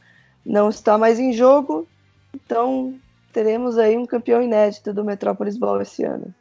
não 0.45 0.69
está 0.69 0.97
mais 0.97 1.19
em 1.19 1.33
jogo. 1.33 1.89
Então 2.35 2.95
teremos 3.33 3.79
aí 3.79 3.97
um 3.97 4.07
campeão 4.07 4.41
inédito 4.41 4.93
do 4.93 5.05
Metrópolis 5.05 5.57
Ball 5.57 5.81
esse 5.81 6.05
ano. 6.05 6.33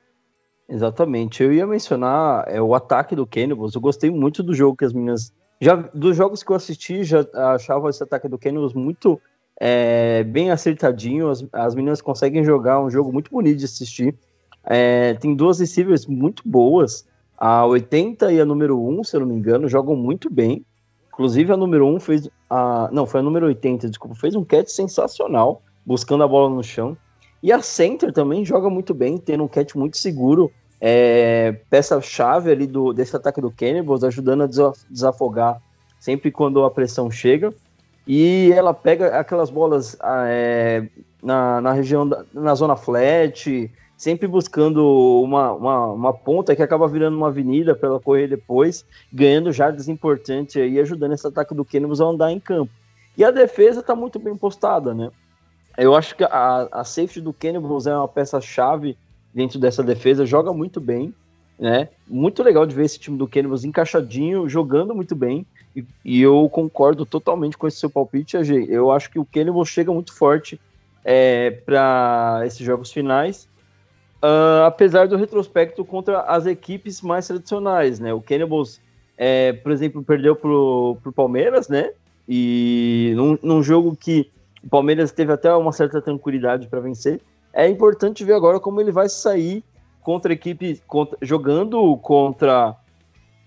Exatamente. 0.70 1.42
Eu 1.42 1.52
ia 1.52 1.66
mencionar 1.66 2.46
é, 2.48 2.62
o 2.62 2.76
ataque 2.76 3.16
do 3.16 3.26
Cannibals. 3.26 3.74
Eu 3.74 3.82
gostei 3.82 4.12
muito 4.12 4.44
do 4.44 4.54
jogo 4.54 4.78
que 4.78 4.86
as 4.86 4.94
meninas. 4.94 5.34
Já 5.60 5.76
dos 5.76 6.16
jogos 6.16 6.44
que 6.44 6.52
eu 6.52 6.56
assisti, 6.56 7.04
já 7.04 7.26
achava 7.56 7.90
esse 7.90 8.04
ataque 8.04 8.28
do 8.28 8.38
Cannibals 8.38 8.74
muito 8.74 9.20
é, 9.60 10.24
bem 10.24 10.52
acertadinho. 10.52 11.30
As, 11.30 11.46
as 11.52 11.76
meninas 11.76 12.02
conseguem 12.02 12.44
jogar 12.44 12.82
um 12.82 12.90
jogo 12.90 13.12
muito 13.12 13.32
bonito 13.32 13.58
de 13.58 13.66
assistir. 13.66 14.16
É, 14.66 15.14
tem 15.16 15.36
duas 15.36 15.60
receivers 15.60 16.06
muito 16.06 16.44
boas. 16.46 17.08
A 17.38 17.66
80 17.66 18.32
e 18.32 18.40
a 18.40 18.46
número 18.46 18.80
1, 18.82 19.04
se 19.04 19.16
eu 19.16 19.22
não 19.22 19.28
me 19.28 19.36
engano, 19.36 19.68
jogam 19.68 19.96
muito 19.96 20.30
bem. 20.30 20.66
Inclusive 21.08 21.52
a 21.52 21.58
número 21.58 21.86
1 21.88 22.00
fez. 22.00 22.30
A, 22.50 22.90
não, 22.92 23.06
foi 23.06 23.20
a 23.20 23.24
número 23.24 23.46
80, 23.48 23.90
desculpa. 23.90 24.16
Fez 24.16 24.36
um 24.36 24.44
catch 24.44 24.70
sensacional, 24.70 25.62
buscando 25.86 26.24
a 26.24 26.28
bola 26.28 26.50
no 26.50 26.64
chão. 26.64 26.98
E 27.42 27.52
a 27.52 27.62
center 27.62 28.14
também 28.14 28.46
joga 28.46 28.70
muito 28.70 28.94
bem, 28.94 29.18
tendo 29.18 29.44
um 29.44 29.48
catch 29.48 29.76
muito 29.76 29.98
seguro. 29.98 30.52
É, 30.80 31.60
Peça-chave 31.70 32.52
ali 32.52 32.66
do, 32.66 32.94
desse 32.94 33.16
ataque 33.16 33.42
do 33.42 33.52
Cannibals, 33.52 34.04
ajudando 34.04 34.44
a 34.44 34.72
desafogar 34.90 35.62
sempre 36.00 36.32
quando 36.32 36.64
a 36.64 36.72
pressão 36.72 37.12
chega. 37.12 37.54
E 38.08 38.52
ela 38.54 38.74
pega 38.74 39.18
aquelas 39.18 39.50
bolas 39.50 39.98
é, 40.04 40.88
na, 41.22 41.62
na 41.62 41.72
região, 41.72 42.08
da, 42.08 42.26
na 42.34 42.54
zona 42.54 42.76
flat, 42.76 43.72
sempre 43.98 44.28
buscando 44.28 45.22
uma, 45.24 45.54
uma, 45.54 45.88
uma, 45.88 46.14
ponta 46.14 46.56
que 46.56 46.62
acaba 46.62 46.88
virando 46.88 47.16
uma 47.16 47.28
avenida 47.28 47.74
para 47.74 47.90
ela 47.90 48.00
correr 48.00 48.28
depois, 48.28 48.86
ganhando 49.12 49.52
jardas 49.52 49.88
importantes 49.88 50.56
e 50.56 50.80
ajudando 50.80 51.14
esse 51.14 51.26
ataque 51.26 51.56
do 51.56 51.64
Cannibals 51.64 52.02
a 52.02 52.06
andar 52.06 52.32
em 52.32 52.40
campo. 52.40 52.72
E 53.18 53.24
a 53.24 53.32
defesa 53.32 53.80
está 53.80 53.96
muito 53.96 54.20
bem 54.20 54.36
postada, 54.36 54.94
né? 54.94 55.10
Eu 55.78 55.96
acho 55.96 56.16
que 56.16 56.24
a, 56.24 56.68
a 56.72 56.84
safety 56.84 57.22
do 57.22 57.34
Cannibals 57.34 57.88
é 57.88 57.96
uma 57.96 58.08
peça-chave 58.08 58.98
dentro 59.34 59.58
dessa 59.58 59.82
defesa, 59.82 60.26
joga 60.26 60.52
muito 60.52 60.82
bem, 60.82 61.14
né? 61.58 61.90
Muito 62.08 62.44
legal 62.44 62.66
de 62.66 62.76
ver 62.76 62.86
esse 62.86 63.00
time 63.00 63.18
do 63.18 63.28
Cannibals 63.28 63.64
encaixadinho, 63.64 64.50
jogando 64.50 64.94
muito 64.94 65.16
bem, 65.16 65.46
e, 65.76 66.22
eu 66.22 66.50
concordo 66.50 67.06
totalmente 67.06 67.58
com 67.58 67.68
esse 67.68 67.78
seu 67.78 67.90
palpite, 67.90 68.38
AG. 68.38 68.68
Eu 68.70 68.92
acho 68.92 69.10
que 69.10 69.20
o 69.20 69.26
Cannibals 69.26 69.70
chega 69.70 69.92
muito 69.92 70.14
forte 70.14 70.60
é, 71.04 71.52
para 71.66 72.42
esses 72.46 72.60
jogos 72.60 72.92
finais, 72.92 73.48
Uh, 74.24 74.64
apesar 74.64 75.06
do 75.06 75.18
retrospecto 75.18 75.84
contra 75.84 76.22
as 76.22 76.46
equipes 76.46 77.02
mais 77.02 77.28
tradicionais, 77.28 78.00
né? 78.00 78.14
O 78.14 78.22
Cannibals, 78.22 78.80
é, 79.18 79.52
por 79.52 79.70
exemplo, 79.70 80.02
perdeu 80.02 80.34
pro, 80.34 80.96
pro 81.04 81.12
Palmeiras, 81.12 81.68
né? 81.68 81.92
E 82.26 83.12
num, 83.18 83.38
num 83.44 83.62
jogo 83.62 83.98
que 83.98 84.32
o 84.64 84.70
Palmeiras 84.70 85.12
teve 85.12 85.34
até 85.34 85.54
uma 85.54 85.74
certa 85.74 86.02
tranquilidade 86.02 86.68
para 86.68 86.80
vencer. 86.80 87.20
É 87.52 87.68
importante 87.68 88.24
ver 88.24 88.32
agora 88.32 88.62
como 88.62 88.80
ele 88.80 88.94
vai 88.94 89.10
sair 89.10 89.62
contra 90.02 90.32
a 90.32 90.36
equipe, 90.36 90.82
contra, 90.88 91.18
jogando 91.22 91.98
contra. 91.98 92.78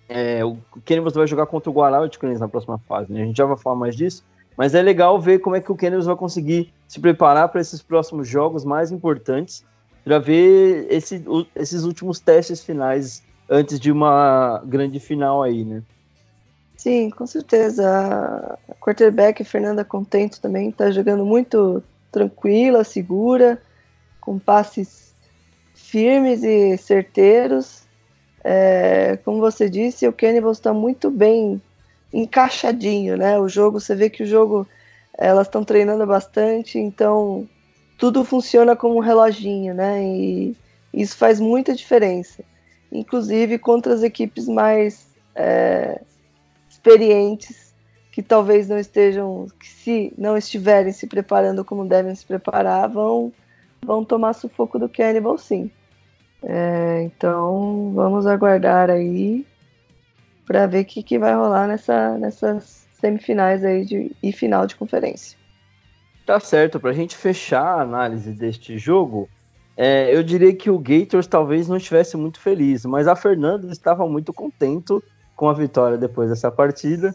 É, 0.08 0.44
o 0.44 0.58
Cannibals 0.84 1.14
vai 1.14 1.26
jogar 1.26 1.46
contra 1.46 1.70
o 1.70 1.72
Guarauticans 1.72 2.40
na 2.40 2.48
próxima 2.48 2.78
fase, 2.78 3.12
né? 3.12 3.22
A 3.22 3.24
gente 3.26 3.36
já 3.36 3.44
vai 3.44 3.56
falar 3.56 3.76
mais 3.76 3.96
disso. 3.96 4.24
Mas 4.56 4.74
é 4.74 4.80
legal 4.80 5.20
ver 5.20 5.40
como 5.40 5.56
é 5.56 5.60
que 5.60 5.70
o 5.70 5.76
Cannibals 5.76 6.06
vai 6.06 6.16
conseguir 6.16 6.72
se 6.88 7.00
preparar 7.00 7.48
para 7.48 7.60
esses 7.60 7.82
próximos 7.82 8.28
jogos 8.28 8.64
mais 8.64 8.90
importantes 8.90 9.64
para 10.04 10.18
ver 10.18 10.86
esse, 10.88 11.22
esses 11.54 11.82
últimos 11.82 12.20
testes 12.20 12.62
finais 12.62 13.22
antes 13.50 13.78
de 13.80 13.90
uma 13.90 14.62
grande 14.64 15.00
final 15.00 15.42
aí, 15.42 15.64
né? 15.64 15.82
Sim, 16.76 17.10
com 17.10 17.26
certeza. 17.26 18.58
A 18.68 18.74
quarterback 18.74 19.42
Fernanda 19.42 19.84
Contento 19.84 20.40
também 20.40 20.68
está 20.68 20.90
jogando 20.90 21.24
muito 21.24 21.82
tranquila, 22.12 22.84
segura, 22.84 23.60
com 24.20 24.38
passes 24.38 25.12
firmes 25.74 26.42
e 26.42 26.76
certeiros. 26.76 27.85
É, 28.48 29.18
como 29.24 29.40
você 29.40 29.68
disse, 29.68 30.06
o 30.06 30.12
Cannibals 30.12 30.58
está 30.58 30.72
muito 30.72 31.10
bem 31.10 31.60
encaixadinho, 32.12 33.16
né? 33.16 33.36
O 33.40 33.48
jogo, 33.48 33.80
você 33.80 33.92
vê 33.92 34.08
que 34.08 34.22
o 34.22 34.26
jogo 34.26 34.64
elas 35.18 35.48
estão 35.48 35.64
treinando 35.64 36.06
bastante, 36.06 36.78
então 36.78 37.48
tudo 37.98 38.24
funciona 38.24 38.76
como 38.76 38.98
um 38.98 39.00
reloginho, 39.00 39.74
né? 39.74 40.00
E 40.00 40.56
isso 40.94 41.16
faz 41.16 41.40
muita 41.40 41.74
diferença. 41.74 42.44
Inclusive 42.92 43.58
contra 43.58 43.92
as 43.92 44.04
equipes 44.04 44.46
mais 44.46 45.08
é, 45.34 46.00
experientes, 46.70 47.74
que 48.12 48.22
talvez 48.22 48.68
não 48.68 48.78
estejam, 48.78 49.48
que 49.58 49.66
se 49.68 50.14
não 50.16 50.36
estiverem 50.36 50.92
se 50.92 51.08
preparando 51.08 51.64
como 51.64 51.84
devem 51.84 52.14
se 52.14 52.24
preparar, 52.24 52.88
vão, 52.88 53.32
vão 53.84 54.04
tomar 54.04 54.34
sufoco 54.34 54.78
do 54.78 54.88
Cannibal 54.88 55.36
sim. 55.36 55.68
É, 56.48 57.02
então 57.02 57.92
vamos 57.92 58.24
aguardar 58.24 58.88
aí 58.88 59.44
para 60.46 60.66
ver 60.66 60.82
o 60.82 60.84
que, 60.84 61.02
que 61.02 61.18
vai 61.18 61.34
rolar 61.34 61.66
nessa, 61.66 62.16
nessas 62.18 62.86
semifinais 63.00 63.64
aí 63.64 63.84
de, 63.84 64.14
e 64.22 64.32
final 64.32 64.64
de 64.64 64.76
conferência. 64.76 65.36
Tá 66.24 66.38
certo, 66.38 66.78
pra 66.78 66.92
gente 66.92 67.16
fechar 67.16 67.64
a 67.64 67.82
análise 67.82 68.30
deste 68.32 68.78
jogo, 68.78 69.28
é, 69.76 70.14
eu 70.14 70.22
diria 70.22 70.54
que 70.54 70.70
o 70.70 70.78
Gators 70.78 71.26
talvez 71.26 71.66
não 71.66 71.76
estivesse 71.76 72.16
muito 72.16 72.38
feliz, 72.40 72.84
mas 72.84 73.08
a 73.08 73.16
Fernanda 73.16 73.70
estava 73.72 74.06
muito 74.06 74.32
contente 74.32 74.94
com 75.34 75.48
a 75.48 75.52
vitória 75.52 75.98
depois 75.98 76.30
dessa 76.30 76.50
partida. 76.50 77.14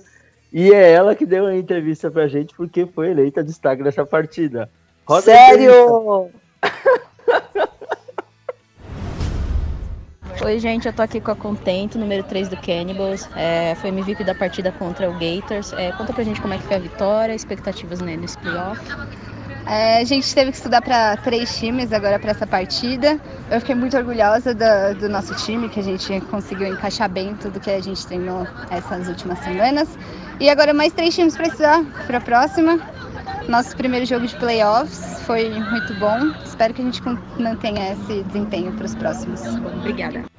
E 0.52 0.74
é 0.74 0.92
ela 0.92 1.16
que 1.16 1.26
deu 1.26 1.46
a 1.46 1.56
entrevista 1.56 2.12
pra 2.12 2.28
gente 2.28 2.54
porque 2.54 2.86
foi 2.86 3.12
eleita 3.12 3.42
destaque 3.42 3.82
dessa 3.82 4.06
partida. 4.06 4.70
Roda 5.06 5.22
Sério? 5.22 6.30
Oi, 10.44 10.58
gente, 10.58 10.88
eu 10.88 10.94
tô 10.94 11.04
aqui 11.04 11.22
com 11.22 11.30
a 11.30 11.36
Contento, 11.36 12.00
número 12.00 12.24
3 12.24 12.50
do 12.50 12.58
Cannibals. 12.58 13.30
É, 13.36 13.76
foi 13.76 13.90
MVP 13.90 14.24
da 14.24 14.34
partida 14.34 14.72
contra 14.72 15.08
o 15.08 15.14
Gators. 15.14 15.72
É, 15.74 15.92
conta 15.92 16.12
pra 16.12 16.24
gente 16.24 16.42
como 16.42 16.52
é 16.52 16.58
que 16.58 16.64
foi 16.64 16.78
a 16.78 16.80
vitória, 16.80 17.36
expectativas 17.36 18.02
né, 18.02 18.18
nesse 18.18 18.40
playoff. 18.40 18.82
É, 19.68 20.00
a 20.00 20.04
gente 20.04 20.34
teve 20.34 20.50
que 20.50 20.58
estudar 20.58 20.82
para 20.82 21.16
três 21.18 21.56
times 21.60 21.94
agora 21.94 22.18
para 22.18 22.32
essa 22.32 22.48
partida. 22.48 23.20
Eu 23.52 23.60
fiquei 23.60 23.76
muito 23.76 23.96
orgulhosa 23.96 24.56
do, 24.56 25.00
do, 25.00 25.10
nosso 25.10 25.36
time, 25.46 25.70
que 25.70 25.80
a 25.80 25.84
gente 25.84 26.20
conseguiu 26.22 26.68
encaixar 26.68 27.08
bem 27.08 27.36
tudo 27.36 27.60
que 27.60 27.70
a 27.70 27.80
gente 27.80 28.06
treinou 28.08 28.48
essas 28.72 29.08
últimas 29.08 29.38
semanas. 29.40 29.88
E 30.40 30.50
agora 30.50 30.74
mais 30.74 30.92
três 30.92 31.14
times 31.14 31.38
para 31.38 31.48
estudar 31.48 31.84
para 32.08 32.18
a 32.18 32.22
próxima. 32.22 32.80
Nosso 33.48 33.76
primeiro 33.78 34.06
jogo 34.06 34.26
de 34.26 34.36
playoffs 34.38 35.22
foi 35.26 35.50
muito 35.50 35.94
bom. 35.96 36.32
Espero 36.44 36.74
que 36.74 36.82
a 36.82 36.86
gente 36.86 37.02
mantenha 37.40 37.94
esse 37.94 38.24
desempenho 38.24 38.72
para 38.74 38.86
os 38.86 38.96
próximos. 38.96 39.42
Obrigada. 39.80 40.31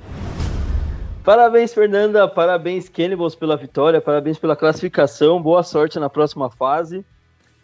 Parabéns, 1.25 1.73
Fernanda. 1.73 2.27
Parabéns, 2.27 2.89
Cannibals, 2.89 3.37
pela 3.37 3.57
vitória. 3.57 4.01
Parabéns 4.01 4.39
pela 4.39 4.57
classificação. 4.57 5.41
Boa 5.41 5.62
sorte 5.62 6.01
na 6.01 6.11
próxima 6.11 6.51
fase. 6.51 7.05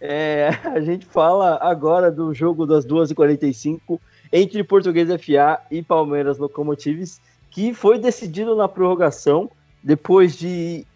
É, 0.00 0.50
a 0.64 0.80
gente 0.80 1.04
fala 1.04 1.59
agora 1.61 2.09
do 2.09 2.32
jogo 2.32 2.64
das 2.64 2.86
2h45 2.86 3.98
entre 4.32 4.62
Português 4.62 5.09
FA 5.09 5.61
e 5.72 5.82
Palmeiras 5.82 6.38
Locomotives, 6.38 7.20
que 7.50 7.74
foi 7.74 7.98
decidido 7.98 8.54
na 8.54 8.68
prorrogação 8.68 9.50
depois 9.82 10.36
de 10.36 10.86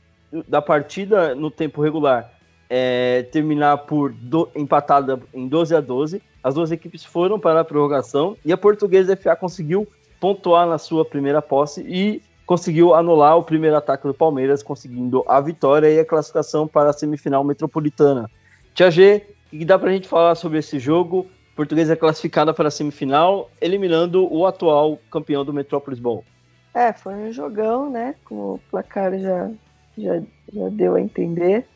da 0.49 0.63
partida 0.63 1.35
no 1.35 1.51
tempo 1.51 1.83
regular 1.83 2.33
é, 2.71 3.25
terminar 3.25 3.77
por 3.79 4.13
do, 4.13 4.49
empatada 4.55 5.21
em 5.35 5.49
12 5.49 5.75
a 5.75 5.81
12. 5.81 6.23
As 6.43 6.55
duas 6.55 6.71
equipes 6.71 7.05
foram 7.05 7.39
para 7.39 7.61
a 7.61 7.65
prorrogação 7.65 8.37
e 8.45 8.53
a 8.53 8.57
Portuguesa 8.57 9.17
FA 9.17 9.35
conseguiu 9.35 9.87
pontuar 10.21 10.67
na 10.67 10.79
sua 10.79 11.05
primeira 11.05 11.43
posse 11.43 11.83
e 11.83 12.23
conseguiu 12.53 12.95
anular 12.95 13.39
o 13.39 13.43
primeiro 13.43 13.75
ataque 13.75 14.07
do 14.07 14.13
Palmeiras, 14.13 14.63
conseguindo 14.63 15.25
a 15.27 15.41
vitória 15.41 15.91
e 15.91 15.99
a 15.99 16.05
classificação 16.05 16.69
para 16.69 16.91
a 16.91 16.93
semifinal 16.93 17.43
metropolitana. 17.43 18.31
Tia 18.75 18.91
G, 18.91 19.25
o 19.51 19.57
que 19.57 19.65
dá 19.65 19.79
pra 19.79 19.91
gente 19.91 20.07
falar 20.07 20.35
sobre 20.35 20.59
esse 20.59 20.79
jogo? 20.79 21.27
Portuguesa 21.57 21.95
é 21.95 21.97
classificada 21.97 22.53
para 22.53 22.69
a 22.69 22.71
semifinal, 22.71 23.51
eliminando 23.59 24.31
o 24.31 24.45
atual 24.45 24.99
campeão 25.11 25.47
do 25.47 25.53
Metrópolis 25.55 25.99
Bowl. 25.99 26.27
É, 26.75 26.93
foi 26.93 27.15
um 27.15 27.33
jogão, 27.33 27.89
né? 27.89 28.17
Como 28.23 28.57
o 28.57 28.61
placar 28.71 29.19
já, 29.19 29.51
já, 29.97 30.21
já 30.53 30.69
deu 30.73 30.97
a 30.97 31.01
entender. 31.01 31.67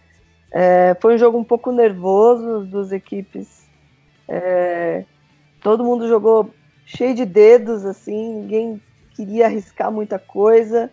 É, 0.53 0.95
foi 1.01 1.15
um 1.15 1.19
jogo 1.19 1.39
um 1.39 1.45
pouco 1.45 1.73
nervoso, 1.73 2.57
as 2.57 2.69
duas 2.69 2.93
equipes. 2.93 3.67
É, 4.29 5.07
todo 5.63 5.83
mundo 5.83 6.07
jogou 6.07 6.51
cheio 6.85 7.15
de 7.15 7.25
dedos, 7.25 7.87
assim, 7.87 8.43
ninguém 8.43 8.83
queria 9.17 9.47
arriscar 9.47 9.91
muita 9.91 10.19
coisa. 10.19 10.91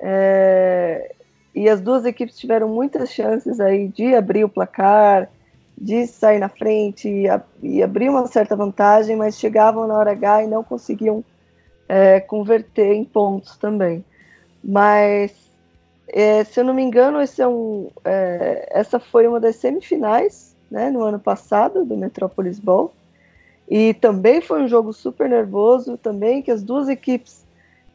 É, 0.00 1.14
e 1.54 1.68
as 1.68 1.80
duas 1.80 2.04
equipes 2.04 2.38
tiveram 2.38 2.68
muitas 2.68 3.12
chances 3.12 3.60
aí 3.60 3.88
de 3.88 4.14
abrir 4.14 4.44
o 4.44 4.48
placar, 4.48 5.28
de 5.76 6.06
sair 6.06 6.38
na 6.38 6.48
frente 6.48 7.08
e, 7.08 7.26
e 7.62 7.82
abrir 7.82 8.08
uma 8.08 8.26
certa 8.26 8.56
vantagem, 8.56 9.16
mas 9.16 9.38
chegavam 9.38 9.86
na 9.86 9.96
hora 9.96 10.12
H 10.12 10.44
e 10.44 10.46
não 10.46 10.64
conseguiam 10.64 11.24
é, 11.88 12.20
converter 12.20 12.94
em 12.94 13.04
pontos 13.04 13.56
também. 13.56 14.04
Mas, 14.62 15.32
é, 16.08 16.42
se 16.44 16.60
eu 16.60 16.64
não 16.64 16.74
me 16.74 16.82
engano, 16.82 17.18
é 17.20 17.48
um, 17.48 17.90
é, 18.04 18.68
essa 18.70 18.98
foi 18.98 19.26
uma 19.26 19.38
das 19.38 19.56
semifinais 19.56 20.56
né, 20.70 20.90
no 20.90 21.02
ano 21.02 21.18
passado 21.18 21.84
do 21.84 21.96
Metropolis 21.96 22.58
Bowl. 22.58 22.92
E 23.68 23.94
também 23.94 24.40
foi 24.40 24.62
um 24.62 24.68
jogo 24.68 24.92
super 24.92 25.28
nervoso, 25.28 25.98
também 25.98 26.40
que 26.40 26.50
as 26.50 26.62
duas 26.62 26.88
equipes 26.88 27.44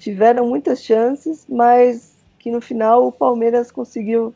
tiveram 0.04 0.46
muitas 0.46 0.84
chances, 0.84 1.46
mas 1.48 2.14
que 2.38 2.52
no 2.52 2.60
final 2.60 3.08
o 3.08 3.12
Palmeiras 3.12 3.72
conseguiu 3.72 4.36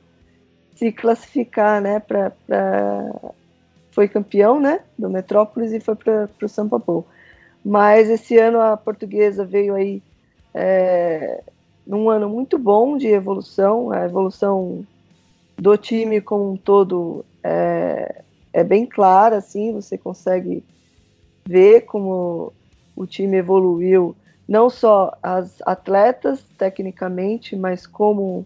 se 0.76 0.93
classificar, 0.93 1.82
né, 1.82 1.99
para 1.99 2.32
foi 3.91 4.07
campeão, 4.07 4.61
né, 4.61 4.80
do 4.97 5.09
Metrópolis 5.09 5.74
e 5.74 5.80
foi 5.82 5.95
para 5.95 6.30
o 6.41 6.47
São 6.47 6.70
Paulo. 6.70 7.05
Mas 7.65 8.09
esse 8.09 8.38
ano 8.38 8.61
a 8.61 8.78
portuguesa 8.78 9.43
veio 9.43 9.76
aí 9.76 10.01
é, 10.53 11.43
num 11.86 12.09
ano 12.09 12.30
muito 12.30 12.57
bom 12.57 12.97
de 12.97 13.07
evolução, 13.07 13.91
a 13.91 14.05
evolução 14.05 14.86
do 15.57 15.76
time 15.76 16.22
como 16.22 16.51
um 16.51 16.55
todo 16.55 17.26
é, 17.43 18.22
é 18.53 18.63
bem 18.63 18.86
clara, 18.86 19.38
assim, 19.38 19.74
você 19.74 19.97
consegue 19.97 20.63
ver 21.45 21.82
como 21.82 22.53
o 22.95 23.05
time 23.05 23.38
evoluiu, 23.38 24.15
não 24.48 24.70
só 24.70 25.18
as 25.22 25.62
atletas 25.66 26.43
tecnicamente, 26.58 27.56
mas 27.56 27.86
como 27.86 28.45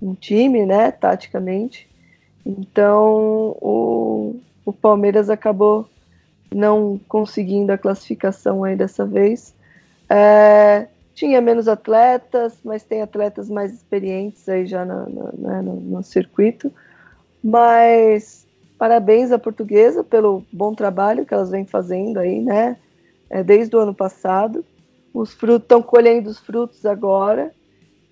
um 0.00 0.14
time, 0.14 0.64
né, 0.64 0.90
taticamente. 0.90 1.88
Então, 2.44 3.56
o, 3.60 4.40
o 4.64 4.72
Palmeiras 4.72 5.30
acabou 5.30 5.88
não 6.54 7.00
conseguindo 7.08 7.72
a 7.72 7.78
classificação 7.78 8.64
aí 8.64 8.76
dessa 8.76 9.06
vez. 9.06 9.54
É, 10.08 10.88
tinha 11.14 11.40
menos 11.40 11.68
atletas, 11.68 12.58
mas 12.64 12.82
tem 12.82 13.02
atletas 13.02 13.48
mais 13.48 13.72
experientes 13.72 14.48
aí 14.48 14.66
já 14.66 14.84
né, 14.84 15.62
no, 15.62 15.76
no 15.76 16.02
circuito. 16.02 16.72
Mas 17.42 18.46
parabéns 18.78 19.32
à 19.32 19.38
portuguesa 19.38 20.02
pelo 20.02 20.44
bom 20.52 20.74
trabalho 20.74 21.24
que 21.24 21.32
elas 21.34 21.50
vêm 21.50 21.64
fazendo 21.64 22.18
aí, 22.18 22.40
né? 22.40 22.76
É, 23.30 23.42
desde 23.42 23.74
o 23.76 23.78
ano 23.78 23.94
passado. 23.94 24.64
Os 25.12 25.32
frutos 25.32 25.64
estão 25.64 25.82
colhendo 25.82 26.30
os 26.30 26.38
frutos 26.38 26.86
agora. 26.86 27.52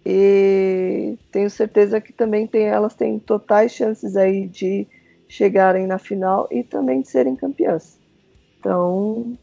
E 0.05 1.19
tenho 1.31 1.51
certeza 1.51 2.01
que 2.01 2.13
também 2.13 2.47
tem, 2.47 2.65
elas 2.65 2.95
têm 2.95 3.19
totais 3.19 3.73
chances 3.73 4.17
aí 4.17 4.47
de 4.47 4.87
chegarem 5.29 5.87
na 5.87 5.99
final 5.99 6.49
e 6.51 6.65
também 6.65 7.03
de 7.03 7.09
serem 7.09 7.37
campeãs. 7.37 7.99
Então, 8.59 9.37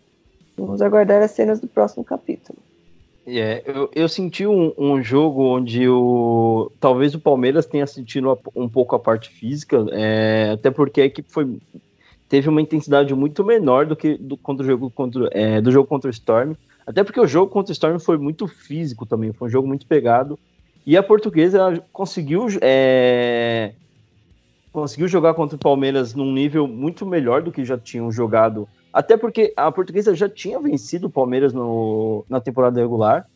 vamos 0.58 0.82
aguardar 0.82 1.22
as 1.22 1.32
cenas 1.32 1.60
do 1.60 1.68
próximo 1.68 2.03
capítulo. 2.03 2.58
É, 3.26 3.62
eu, 3.66 3.91
eu 3.93 4.08
senti 4.08 4.47
um, 4.47 4.74
um, 4.78 5.03
jogo 5.03 5.43
onde 5.43 5.88
o 5.88 6.72
talvez 6.80 7.14
o 7.14 7.20
Palmeiras 7.20 7.66
tenha 7.66 7.86
sentido 7.86 8.39
um 8.55 8.70
pouco 8.70 8.95
a 8.95 8.99
parte 8.99 9.30
física, 9.30 9.86
é, 9.91 10.51
até 10.53 10.72
porque 10.72 11.01
a 11.01 11.05
equipe 11.05 11.30
foi, 11.30 11.58
teve 12.30 12.47
uma 12.47 12.62
intensidade 12.62 13.14
muito 13.14 13.43
menor 13.43 13.86
do 13.86 13.97
que 13.97 14.18
do, 14.18 14.38
contra 14.38 14.64
o 14.64 14.68
jogo 14.70 14.89
contra, 14.89 15.30
é, 15.34 15.60
do 15.60 15.72
jogo 15.72 15.89
contra 15.89 16.10
o 16.10 16.12
Storm. 16.12 16.53
Até 16.88 17.04
porque 17.04 17.20
o 17.20 17.28
jogo 17.28 17.52
contra 17.52 17.72
o 17.72 17.74
Storm 17.74 18.00
foi 18.00 18.18
muito 18.18 18.48
físico 18.48 19.06
também, 19.06 19.34
foi 19.34 19.50
um 19.50 19.52
jogo 19.52 19.68
muito 19.68 19.86
pegado. 19.86 20.40
E 20.86 20.96
a 20.96 21.04
portuguesa 21.04 21.84
conseguiu 21.92 22.48
é, 22.62 23.74
conseguiu 24.72 25.10
jogar 25.10 25.34
contra 25.34 25.58
o 25.58 25.60
Palmeiras 25.60 26.16
num 26.16 26.32
nível 26.32 26.66
muito 26.66 27.06
melhor 27.06 27.42
do 27.42 27.52
que 27.52 27.66
já 27.66 27.78
tinham 27.78 28.10
jogado. 28.10 28.70
Até 28.94 29.18
porque 29.18 29.54
a 29.58 29.70
portuguesa 29.70 30.16
já 30.16 30.30
tinha 30.30 30.62
vencido 30.62 31.08
o 31.08 31.10
Palmeiras 31.10 31.52
no, 31.52 32.24
na 32.30 32.40
temporada 32.40 32.80
regular 32.80 33.28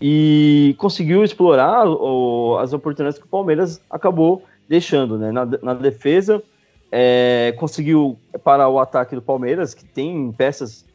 e 0.00 0.74
conseguiu 0.76 1.22
explorar 1.22 1.86
o, 1.86 2.58
as 2.58 2.72
oportunidades 2.72 3.18
que 3.18 3.26
o 3.26 3.30
Palmeiras 3.30 3.80
acabou 3.88 4.42
deixando. 4.68 5.16
Né? 5.16 5.30
Na, 5.30 5.46
na 5.62 5.74
defesa, 5.74 6.42
é, 6.90 7.54
conseguiu 7.58 8.18
parar 8.42 8.68
o 8.68 8.80
ataque 8.80 9.14
do 9.14 9.22
Palmeiras, 9.22 9.72
que 9.72 9.84
tem 9.84 10.32
peças 10.32 10.87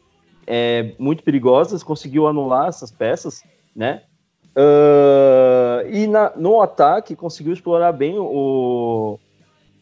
é, 0.46 0.94
muito 0.98 1.22
perigosas, 1.22 1.82
conseguiu 1.82 2.26
anular 2.26 2.68
essas 2.68 2.90
peças, 2.90 3.42
né? 3.74 4.02
Uh, 4.56 5.88
e 5.90 6.06
na, 6.06 6.32
no 6.36 6.60
ataque 6.60 7.16
conseguiu 7.16 7.52
explorar 7.52 7.90
bem 7.90 8.16
o, 8.16 9.18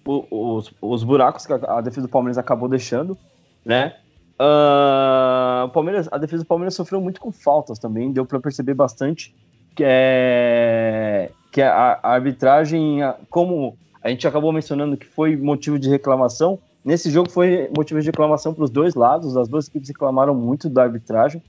os, 0.07 0.73
os 0.81 1.05
buracos 1.05 1.45
que 1.45 1.53
a, 1.53 1.81
defesa 1.83 2.07
do 2.07 2.11
Palmeiras 2.11 2.39
acabou 2.39 2.69
deixando, 2.69 3.17
né? 3.65 3.97
Uh, 4.35 5.69
Palmeiras, 5.69 6.09
a 6.11 6.17
defesa 6.17 6.43
do 6.43 6.47
Palmeiras 6.47 6.75
sofreu 6.75 7.01
muito 7.01 7.21
com 7.21 7.31
faltas 7.31 7.79
também, 7.79 8.11
deu 8.13 8.25
para 8.25 8.41
perceber 8.41 8.75
bastante 8.75 9.35
que 9.75 9.85
é 9.87 11.31
que 11.51 11.61
a, 11.61 12.01
a 12.03 12.15
arbitragem, 12.15 13.01
como 13.29 13.77
a 14.03 14.09
gente 14.09 14.27
acabou 14.27 14.53
mencionando 14.53 14.97
que 14.97 15.07
foi 15.07 15.37
motivo 15.37 15.79
de 15.79 15.89
reclamação, 15.89 16.59
nesse 16.85 17.11
jogo 17.11 17.31
foi 17.31 17.71
motivo 17.77 18.01
de 18.01 18.07
reclamação 18.07 18.53
para 18.53 18.65
os 18.65 18.71
dois 18.71 18.95
lados, 18.95 19.37
as 19.37 19.49
duas 19.49 19.69
equipes 19.69 19.89
reclamaram 19.89 20.35
muito 20.35 20.69
da 20.69 20.83
arbitragem, 20.83 21.43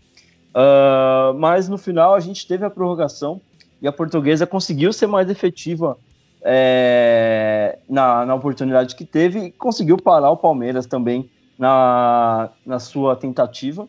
uh, 0.56 1.34
mas 1.38 1.68
no 1.68 1.78
final 1.78 2.14
a 2.14 2.20
gente 2.20 2.48
teve 2.48 2.66
a 2.66 2.70
prorrogação 2.70 3.42
e 3.82 3.88
a 3.88 3.92
portuguesa 3.92 4.48
conseguiu 4.48 4.94
ser 4.94 5.08
mais 5.08 5.30
efetiva 5.30 5.98
é, 6.44 7.80
na, 7.90 8.26
na 8.26 8.36
oportunidade 8.36 8.96
que 8.96 9.06
teve 9.06 9.40
e 9.40 9.52
conseguiu 9.52 9.98
parar 9.98 10.30
o 10.32 10.38
Palmeiras 10.38 10.86
também 10.86 11.30
na, 11.58 12.50
na 12.66 12.80
sua 12.80 13.16
tentativa. 13.16 13.88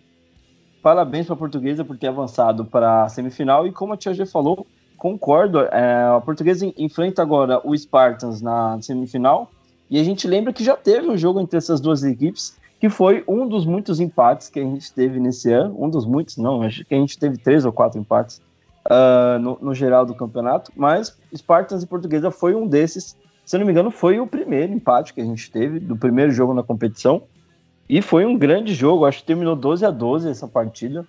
Parabéns 0.82 1.26
para 1.26 1.34
a 1.34 1.38
Portuguesa 1.38 1.84
por 1.84 1.97
ter 1.97 2.09
avançado 2.09 2.64
para 2.64 3.05
a 3.05 3.09
semifinal 3.09 3.66
e 3.66 3.72
como 3.72 3.92
a 3.92 3.97
Tia 3.97 4.14
G 4.14 4.26
falou, 4.26 4.66
concordo, 4.97 5.61
é, 5.61 6.16
a 6.16 6.20
Portuguesa 6.20 6.70
enfrenta 6.76 7.22
agora 7.22 7.61
o 7.64 7.76
Spartans 7.76 8.40
na 8.40 8.80
semifinal 8.80 9.51
e 9.95 10.01
a 10.01 10.03
gente 10.03 10.26
lembra 10.26 10.53
que 10.53 10.64
já 10.64 10.76
teve 10.76 11.09
um 11.09 11.16
jogo 11.16 11.40
entre 11.40 11.57
essas 11.57 11.80
duas 11.80 12.03
equipes 12.03 12.57
que 12.80 12.88
foi 12.88 13.22
um 13.28 13.47
dos 13.47 13.64
muitos 13.64 14.01
empates 14.01 14.49
que 14.51 14.59
a 14.59 14.64
gente 14.64 14.92
teve 14.92 15.20
nesse 15.20 15.53
ano, 15.53 15.72
um 15.78 15.88
dos 15.88 16.05
muitos, 16.05 16.36
não, 16.36 16.62
acho 16.62 16.84
que 16.84 16.92
a 16.92 16.99
gente 16.99 17.16
teve 17.16 17.38
três 17.38 17.64
ou 17.64 17.70
quatro 17.70 18.01
empates 18.01 18.42
uh, 18.86 19.38
no, 19.38 19.57
no, 19.62 19.72
geral 19.72 20.05
do 20.05 20.12
campeonato, 20.12 20.72
mas 20.74 21.16
Spartans 21.32 21.84
e 21.84 21.86
Portuguesa 21.86 22.32
foi 22.32 22.57
um 22.57 22.66
desses. 22.66 23.16
Se 23.45 23.57
não 23.57 23.64
me 23.64 23.70
engano, 23.70 23.88
foi 23.88 24.18
o 24.18 24.26
primeiro 24.26 24.72
empate 24.72 25.14
que 25.14 25.20
a 25.20 25.24
gente 25.24 25.49
teve 25.49 25.78
do 25.78 25.97
primeiro 25.97 26.32
jogo 26.32 26.53
na 26.53 26.64
competição. 26.64 27.22
E 27.88 28.03
foi 28.03 28.26
um 28.26 28.36
grande 28.36 28.74
jogo, 28.74 29.07
acho 29.07 29.20
que 29.20 29.26
terminou 29.26 29.55
12 29.55 29.86
a 29.86 29.92
12 29.92 30.28
essa 30.28 30.49
partida. 30.49 31.07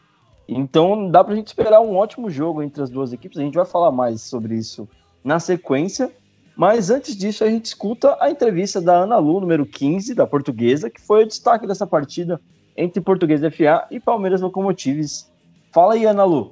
Então 0.48 1.10
dá 1.10 1.24
pra 1.24 1.34
gente 1.34 1.48
esperar 1.48 1.82
um 1.82 1.96
ótimo 1.96 2.30
jogo 2.30 2.62
entre 2.62 2.84
as 2.84 2.90
duas 2.92 3.12
equipes. 3.12 3.40
A 3.40 3.42
gente 3.42 3.56
vai 3.56 3.66
falar 3.66 3.92
mais 3.92 4.22
sobre 4.22 4.54
isso 4.54 4.88
na 5.24 5.40
sequência. 5.40 6.12
Mas 6.56 6.90
antes 6.90 7.18
disso, 7.18 7.44
a 7.44 7.50
gente 7.50 7.66
escuta 7.66 8.18
a 8.20 8.30
entrevista 8.30 8.80
da 8.80 8.94
Ana 8.94 9.18
Lu, 9.18 9.42
número 9.42 9.66
15, 9.66 10.16
da 10.16 10.26
Portuguesa, 10.26 10.90
que 10.90 11.02
foi 11.02 11.24
o 11.24 11.28
destaque 11.28 11.68
dessa 11.68 11.86
partida 11.86 12.40
entre 12.78 13.02
Portuguesa 13.02 13.52
FA 13.52 13.86
e 13.92 14.00
Palmeiras 14.00 14.40
Locomotives. 14.40 15.30
Fala 15.74 15.96
aí, 15.96 16.06
Ana 16.06 16.24
Lu. 16.24 16.52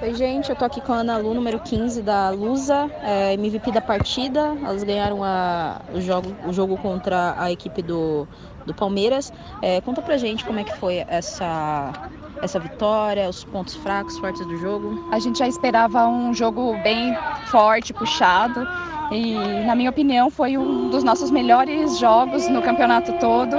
Oi, 0.00 0.14
gente, 0.14 0.50
eu 0.50 0.54
tô 0.54 0.64
aqui 0.64 0.80
com 0.80 0.92
a 0.92 0.98
Ana 0.98 1.16
Lu, 1.16 1.34
número 1.34 1.58
15 1.58 2.02
da 2.02 2.30
Lusa, 2.30 2.88
é, 3.02 3.32
MVP 3.32 3.72
da 3.72 3.80
partida. 3.80 4.56
Elas 4.62 4.84
ganharam 4.84 5.24
a, 5.24 5.80
o, 5.92 6.00
jogo, 6.00 6.36
o 6.46 6.52
jogo 6.52 6.76
contra 6.76 7.34
a 7.36 7.50
equipe 7.50 7.82
do, 7.82 8.28
do 8.64 8.74
Palmeiras. 8.74 9.32
É, 9.60 9.80
conta 9.80 10.00
pra 10.00 10.16
gente 10.16 10.44
como 10.44 10.60
é 10.60 10.64
que 10.64 10.76
foi 10.76 11.04
essa, 11.08 11.92
essa 12.42 12.58
vitória, 12.58 13.28
os 13.28 13.44
pontos 13.44 13.74
fracos, 13.76 14.18
fortes 14.18 14.44
do 14.46 14.56
jogo. 14.56 15.08
A 15.12 15.18
gente 15.18 15.38
já 15.38 15.48
esperava 15.48 16.06
um 16.06 16.32
jogo 16.32 16.76
bem 16.82 17.16
forte, 17.46 17.92
puxado. 17.92 18.66
E, 19.10 19.34
na 19.64 19.74
minha 19.74 19.90
opinião, 19.90 20.30
foi 20.30 20.58
um 20.58 20.90
dos 20.90 21.02
nossos 21.02 21.30
melhores 21.30 21.98
jogos 21.98 22.48
no 22.48 22.60
campeonato 22.62 23.12
todo. 23.14 23.56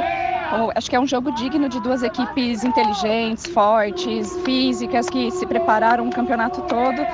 Acho 0.76 0.90
que 0.90 0.96
é 0.96 1.00
um 1.00 1.08
jogo 1.08 1.32
digno 1.34 1.70
de 1.70 1.80
duas 1.80 2.02
equipes 2.02 2.64
inteligentes, 2.64 3.46
fortes, 3.48 4.36
físicas, 4.44 5.10
que 5.10 5.30
se 5.32 5.46
prepararam 5.46 6.08
o 6.08 6.12
campeonato 6.12 6.62
todo. 6.62 7.06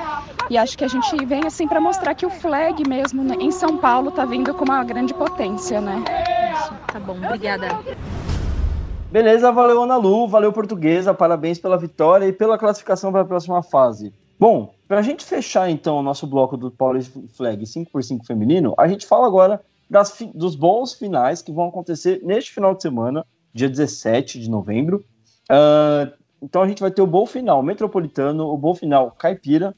E 0.48 0.56
acho 0.56 0.78
que 0.78 0.84
a 0.84 0.88
gente 0.88 1.24
vem 1.26 1.44
assim 1.44 1.66
para 1.66 1.80
mostrar 1.80 2.14
que 2.14 2.24
o 2.24 2.30
flag 2.30 2.88
mesmo 2.88 3.22
né, 3.22 3.36
em 3.40 3.50
São 3.50 3.76
Paulo 3.76 4.10
está 4.10 4.24
vindo 4.24 4.54
com 4.54 4.64
uma 4.64 4.82
grande 4.84 5.12
potência, 5.12 5.80
né? 5.80 6.04
Isso, 6.54 6.72
tá 6.86 7.00
bom, 7.00 7.16
obrigada. 7.16 7.68
Beleza, 9.16 9.50
valeu 9.50 9.82
Ana 9.82 9.96
Lu, 9.96 10.28
valeu 10.28 10.52
Portuguesa, 10.52 11.14
parabéns 11.14 11.58
pela 11.58 11.78
vitória 11.78 12.26
e 12.26 12.34
pela 12.34 12.58
classificação 12.58 13.10
para 13.10 13.22
a 13.22 13.24
próxima 13.24 13.62
fase. 13.62 14.12
Bom, 14.38 14.74
para 14.86 14.98
a 14.98 15.02
gente 15.02 15.24
fechar 15.24 15.70
então 15.70 15.96
o 15.96 16.02
nosso 16.02 16.26
bloco 16.26 16.54
do 16.54 16.70
Power 16.70 17.02
Flag 17.34 17.64
5x5 17.64 18.26
feminino, 18.26 18.74
a 18.76 18.86
gente 18.86 19.06
fala 19.06 19.26
agora 19.26 19.62
das, 19.88 20.18
dos 20.34 20.54
bons 20.54 20.92
finais 20.92 21.40
que 21.40 21.50
vão 21.50 21.68
acontecer 21.68 22.20
neste 22.22 22.52
final 22.52 22.74
de 22.74 22.82
semana, 22.82 23.24
dia 23.54 23.70
17 23.70 24.38
de 24.38 24.50
novembro. 24.50 25.02
Uh, 25.50 26.12
então 26.42 26.60
a 26.60 26.68
gente 26.68 26.82
vai 26.82 26.90
ter 26.90 27.00
o 27.00 27.06
bom 27.06 27.24
final 27.24 27.62
metropolitano, 27.62 28.46
o 28.46 28.58
bom 28.58 28.74
final 28.74 29.12
caipira, 29.12 29.74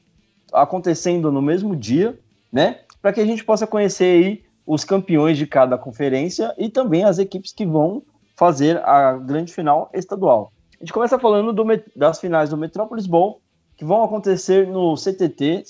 acontecendo 0.51 1.31
no 1.31 1.41
mesmo 1.41 1.77
dia, 1.77 2.19
né? 2.51 2.81
Para 3.01 3.13
que 3.13 3.21
a 3.21 3.25
gente 3.25 3.45
possa 3.45 3.65
conhecer 3.65 4.03
aí 4.03 4.43
os 4.67 4.83
campeões 4.83 5.37
de 5.37 5.47
cada 5.47 5.77
conferência 5.77 6.53
e 6.57 6.67
também 6.67 7.05
as 7.05 7.19
equipes 7.19 7.53
que 7.53 7.65
vão 7.65 8.03
fazer 8.39 8.81
a 8.87 9.17
grande 9.17 9.53
final 9.53 9.89
estadual. 9.93 10.53
A 10.79 10.83
gente 10.85 10.93
começa 10.93 11.19
falando 11.19 11.51
do, 11.51 11.65
das 11.93 12.21
finais 12.21 12.49
do 12.49 12.55
Metrópolis 12.55 13.05
Bowl, 13.05 13.41
que 13.75 13.83
vão 13.83 14.01
acontecer 14.01 14.65
no 14.65 14.95
CTT, 14.95 15.65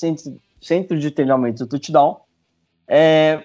Centro 0.61 0.99
de 0.99 1.09
Treinamento 1.09 1.65
do 1.65 1.67
Touchdown, 1.67 2.21
é, 2.87 3.43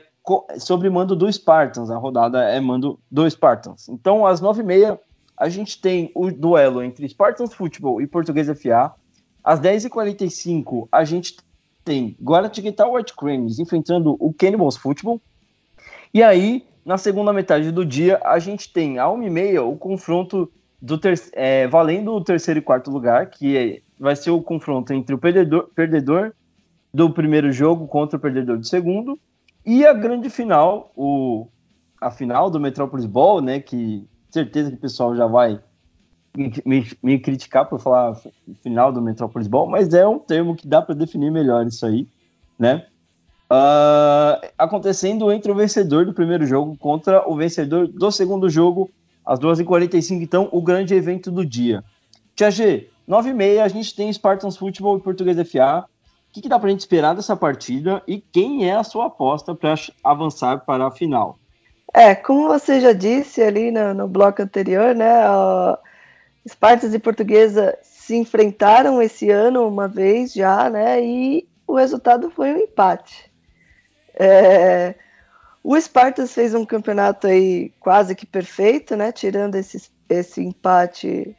sobre 0.59 0.91
mando 0.91 1.17
do 1.17 1.33
Spartans. 1.33 1.91
A 1.91 1.97
rodada 1.97 2.45
é 2.45 2.61
mando 2.61 3.01
do 3.11 3.29
Spartans. 3.31 3.89
Então, 3.89 4.27
às 4.27 4.43
nove 4.43 4.61
e 4.61 4.67
meia, 4.67 5.01
a 5.39 5.49
gente 5.49 5.81
tem 5.81 6.13
o 6.15 6.31
duelo 6.31 6.83
entre 6.83 7.09
Spartans 7.09 7.55
Futebol 7.55 8.03
e 8.03 8.07
Português 8.07 8.47
FA. 8.61 8.93
Às 9.43 9.59
10h45, 9.59 10.87
a 10.93 11.03
gente 11.03 11.39
tem 11.83 12.15
Guaratinguetá 12.23 12.87
White 12.87 13.17
Cranes 13.17 13.59
enfrentando 13.59 14.17
o 14.21 14.35
Cannibals 14.35 14.77
Futebol. 14.77 15.19
E 16.13 16.23
aí, 16.23 16.67
na 16.85 16.99
segunda 16.99 17.33
metade 17.33 17.71
do 17.71 17.85
dia, 17.85 18.21
a 18.25 18.39
gente 18.39 18.73
tem 18.73 18.99
a 18.99 19.07
1h30 19.07 19.63
o 19.63 19.77
confronto 19.77 20.51
do 20.81 20.99
ter 20.99 21.21
é, 21.33 21.67
valendo 21.67 22.13
o 22.13 22.23
terceiro 22.23 22.59
e 22.59 22.63
quarto 22.63 22.91
lugar, 22.91 23.31
que 23.31 23.57
é, 23.57 23.81
vai 23.99 24.15
ser 24.15 24.31
o 24.31 24.43
confronto 24.43 24.93
entre 24.93 25.15
o 25.15 25.19
perdedor, 25.19 25.71
perdedor 25.75 26.35
do 26.93 27.11
primeiro 27.11 27.51
jogo 27.51 27.89
contra 27.89 28.19
o 28.19 28.21
perdedor 28.21 28.59
do 28.59 28.67
segundo. 28.67 29.19
E 29.65 29.87
a 29.87 29.95
grande 29.95 30.29
final, 30.29 30.93
o, 30.95 31.49
a 32.01 32.11
final 32.11 32.51
do 32.51 32.61
Metropolis 32.61 33.07
Ball, 33.07 33.41
né? 33.41 33.61
Que 33.61 34.07
certeza 34.31 34.71
que 34.71 34.77
o 34.77 34.81
pessoal 34.81 35.17
já 35.17 35.27
vai 35.27 35.59
me, 36.37 36.53
me, 36.67 36.87
me 37.03 37.19
criticar 37.19 37.67
por 37.67 37.81
falar 37.81 38.15
final 38.63 38.93
do 38.93 39.01
Metropolis 39.01 39.49
Ball, 39.49 39.67
mas 39.67 39.95
é 39.95 40.07
um 40.07 40.19
termo 40.19 40.55
que 40.55 40.69
dá 40.69 40.83
para 40.83 40.95
definir 40.95 41.31
melhor 41.31 41.67
isso 41.67 41.87
aí, 41.87 42.07
né? 42.59 42.87
Uh, 43.51 44.41
acontecendo 44.59 45.31
entre 45.31 45.53
o 45.53 45.55
vencedor 45.55 46.07
do 46.07 46.15
primeiro 46.15 46.47
jogo 46.47 46.77
contra 46.79 47.29
o 47.29 47.37
vencedor 47.37 47.87
do 47.87 48.11
segundo 48.11 48.49
jogo, 48.49 48.91
às 49.25 49.39
2h45, 49.39 50.23
então, 50.23 50.49
o 50.51 50.61
grande 50.63 50.95
evento 50.95 51.31
do 51.31 51.45
dia. 51.45 51.85
Tia 52.35 52.51
G, 52.51 52.89
9h30, 53.09 53.61
a 53.61 53.69
gente 53.69 53.95
tem 53.95 54.13
Spartans 54.13 54.57
Futebol 54.57 54.97
e 54.97 55.01
Português 55.01 55.37
FA 55.51 55.87
que, 56.35 56.43
que 56.43 56.49
dá 56.49 56.59
para 56.59 56.69
gente 56.69 56.81
esperar 56.81 57.15
dessa 57.15 57.37
partida 57.37 58.03
e 58.09 58.21
quem 58.21 58.69
é 58.69 58.75
a 58.75 58.83
sua 58.83 59.07
aposta 59.07 59.55
para 59.55 59.77
avançar 60.03 60.65
para 60.65 60.89
a 60.89 60.91
final? 60.91 61.39
É, 61.95 62.13
como 62.13 62.49
você 62.49 62.81
já 62.81 62.93
disse 62.93 63.41
ali 63.41 63.71
no, 63.71 63.95
no 63.95 64.09
bloco 64.09 64.43
anterior, 64.43 64.97
né? 64.97 65.23
Espartas 66.45 66.93
e 66.93 66.99
Portuguesa 66.99 67.79
se 67.83 68.17
enfrentaram 68.17 69.01
esse 69.01 69.31
ano 69.31 69.69
uma 69.69 69.87
vez 69.87 70.33
já, 70.33 70.69
né? 70.69 71.01
E 71.01 71.47
o 71.69 71.77
resultado 71.77 72.29
foi 72.31 72.53
um 72.53 72.59
empate. 72.59 73.33
É, 74.15 74.95
o 75.63 75.81
Spartas 75.81 76.33
fez 76.33 76.55
um 76.55 76.65
campeonato 76.65 77.27
aí 77.27 77.71
quase 77.81 78.15
que 78.15 78.27
perfeito, 78.27 78.97
né? 78.97 79.13
Tirando 79.13 79.55
esse, 79.57 79.91
esse 80.09 80.43
empate 80.43 81.37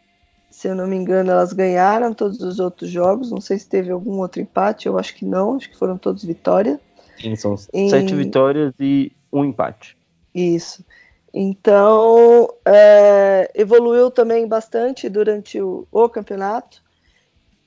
se 0.56 0.70
eu 0.70 0.76
não 0.76 0.88
me 0.88 0.96
engano, 0.96 1.32
elas 1.32 1.52
ganharam 1.52 2.14
todos 2.14 2.40
os 2.40 2.62
outros 2.62 2.90
jogos. 2.90 3.30
Não 3.30 3.42
sei 3.42 3.60
se 3.60 3.68
teve 3.68 3.92
algum 3.92 4.20
outro 4.20 4.42
empate, 4.42 4.88
eu 4.88 4.98
acho 4.98 5.14
que 5.14 5.26
não, 5.26 5.58
acho 5.58 5.70
que 5.70 5.78
foram 5.78 5.98
todos 5.98 6.24
vitórias. 6.24 6.80
Sim, 7.20 7.36
são 7.36 7.56
em... 7.74 7.90
sete 7.90 8.16
vitórias 8.16 8.74
e 8.80 9.12
um 9.34 9.44
empate. 9.44 9.98
Isso. 10.34 10.86
Então, 11.34 12.48
é, 12.66 13.52
evoluiu 13.54 14.10
também 14.10 14.48
bastante 14.48 15.10
durante 15.10 15.60
o, 15.60 15.86
o, 15.92 16.08
campeonato. 16.08 16.82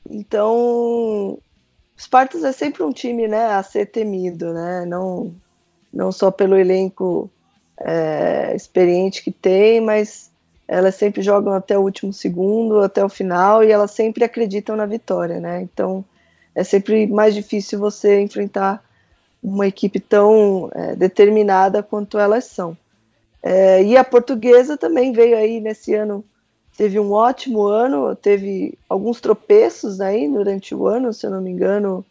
Então, 0.09 1.39
Spartas 1.99 2.45
é 2.45 2.53
sempre 2.53 2.83
um 2.83 2.93
time 2.93 3.27
né, 3.27 3.47
a 3.47 3.63
ser 3.63 3.87
temido, 3.87 4.53
né? 4.53 4.85
Não, 4.87 5.35
não 5.93 6.13
só 6.13 6.31
pelo 6.31 6.57
elenco 6.57 7.29
é, 7.81 8.55
experiente 8.55 9.23
que 9.23 9.33
tem, 9.33 9.81
mas 9.81 10.31
elas 10.67 10.95
sempre 10.95 11.23
jogam 11.23 11.53
até 11.55 11.77
o 11.79 11.83
último 11.83 12.13
segundo, 12.13 12.81
até 12.81 13.05
o 13.05 13.09
final, 13.09 13.65
e 13.65 13.73
elas 13.73 13.91
sempre 13.91 14.23
acreditam 14.23 14.77
na 14.77 14.87
vitória, 14.87 15.41
né? 15.41 15.63
Então 15.63 16.05
é 16.55 16.63
sempre 16.63 17.07
mais 17.07 17.35
difícil 17.35 17.79
você 17.79 18.21
enfrentar 18.21 18.85
uma 19.43 19.67
equipe 19.67 19.99
tão 19.99 20.71
é, 20.75 20.95
determinada 20.95 21.83
quanto 21.83 22.19
elas 22.19 22.45
são. 22.45 22.77
É, 23.43 23.83
e 23.83 23.97
a 23.97 24.05
portuguesa 24.05 24.77
também 24.77 25.13
veio 25.13 25.37
aí 25.37 25.61
nesse 25.61 25.95
ano, 25.95 26.25
teve 26.79 27.01
um 27.01 27.11
ótimo 27.11 27.67
ano, 27.67 28.15
teve 28.15 28.79
alguns 28.89 29.21
tropeços 29.21 30.01
aí 30.01 30.29
durante 30.29 30.77
o 30.77 30.87
ano, 30.87 31.13
se 31.13 31.27
eu 31.27 31.31
não 31.33 31.43
me 31.43 31.51
engano, 31.51 32.07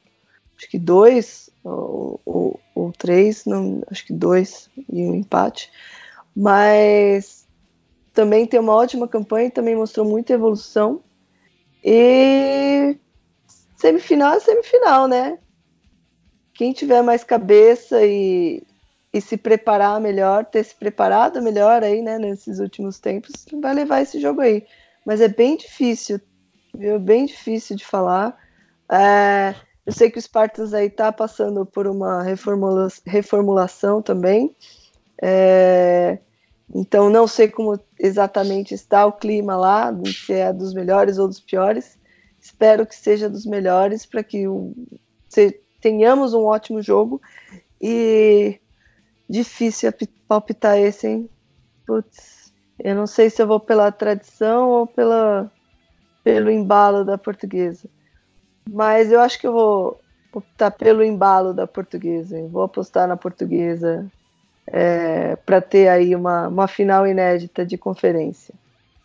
acho 0.58 0.70
que 0.70 0.78
dois 0.78 1.50
ou, 1.64 2.20
ou, 2.26 2.60
ou 2.76 2.92
três, 2.92 3.46
não, 3.46 3.82
acho 3.90 4.06
que 4.06 4.12
dois 4.12 4.70
e 4.92 5.06
um 5.06 5.16
empate, 5.16 5.72
mas 6.36 7.48
também 8.14 8.46
tem 8.46 8.60
uma 8.60 8.76
ótima 8.76 9.08
campanha 9.08 9.48
e 9.48 9.52
também 9.52 9.74
mostrou 9.74 10.06
muita 10.06 10.34
evolução. 10.34 11.02
E 11.82 12.98
semifinal 13.78 14.34
é 14.34 14.40
semifinal, 14.42 15.08
né? 15.08 15.40
Quem 16.54 16.74
tiver 16.74 17.02
mais 17.02 17.24
cabeça 17.24 18.06
e, 18.06 18.62
e 19.18 19.22
se 19.22 19.36
preparar 19.36 20.00
melhor, 20.00 20.46
ter 20.46 20.64
se 20.64 20.76
preparado 20.76 21.42
melhor 21.42 21.84
aí, 21.84 22.04
né, 22.04 22.20
nesses 22.20 22.60
últimos 22.60 23.00
tempos, 23.00 23.34
vai 23.60 23.74
levar 23.74 24.02
esse 24.02 24.20
jogo 24.20 24.42
aí. 24.42 24.64
Mas 25.04 25.22
é 25.22 25.28
bem 25.28 25.58
difícil, 25.58 26.22
viu? 26.76 27.00
Bem 27.00 27.26
difícil 27.26 27.76
de 27.76 27.84
falar. 27.84 28.38
É, 28.92 29.56
eu 29.86 29.92
sei 29.92 30.12
que 30.12 30.20
o 30.20 30.22
Spartans 30.22 30.72
aí 30.72 30.90
tá 30.90 31.12
passando 31.12 31.66
por 31.66 31.88
uma 31.88 32.22
reformula 32.22 32.90
reformulação 33.06 34.04
também. 34.04 34.56
É, 35.20 36.20
então, 36.76 37.10
não 37.10 37.26
sei 37.28 37.48
como 37.48 37.80
exatamente 38.00 38.76
está 38.76 39.06
o 39.06 39.14
clima 39.14 39.56
lá, 39.56 39.92
se 40.06 40.34
é 40.34 40.54
dos 40.54 40.76
melhores 40.76 41.18
ou 41.18 41.28
dos 41.28 41.40
piores. 41.40 41.98
Espero 42.40 42.86
que 42.86 42.96
seja 42.96 43.28
dos 43.28 43.48
melhores 43.48 44.06
para 44.06 44.24
que 44.24 44.48
o, 44.48 44.76
se, 45.28 45.60
tenhamos 45.82 46.36
um 46.36 46.44
ótimo 46.44 46.84
jogo. 46.84 47.20
E 47.82 48.60
difícil 49.30 49.92
palpitar 50.28 50.78
esse, 50.78 51.08
hein? 51.08 51.30
Putz, 51.86 52.54
eu 52.80 52.96
não 52.96 53.08
sei 53.08 53.30
se 53.30 53.42
eu 53.42 53.48
vou 53.48 53.60
pela 53.60 53.92
tradição 53.92 54.70
ou 54.70 54.88
pela, 54.88 55.52
pelo 56.24 56.50
embalo 56.50 57.04
da 57.04 57.18
portuguesa. 57.18 57.90
Mas 58.70 59.12
eu 59.12 59.20
acho 59.20 59.40
que 59.40 59.48
eu 59.48 59.54
vou 59.54 60.02
optar 60.34 60.72
pelo 60.72 61.04
embalo 61.04 61.54
da 61.54 61.66
portuguesa. 61.66 62.38
Vou 62.50 62.64
apostar 62.64 63.08
na 63.08 63.18
portuguesa 63.18 64.06
é, 64.68 65.36
para 65.38 65.62
ter 65.62 65.88
aí 65.88 66.16
uma, 66.16 66.48
uma 66.48 66.68
final 66.68 67.08
inédita 67.08 67.66
de 67.66 67.78
conferência. 67.78 68.54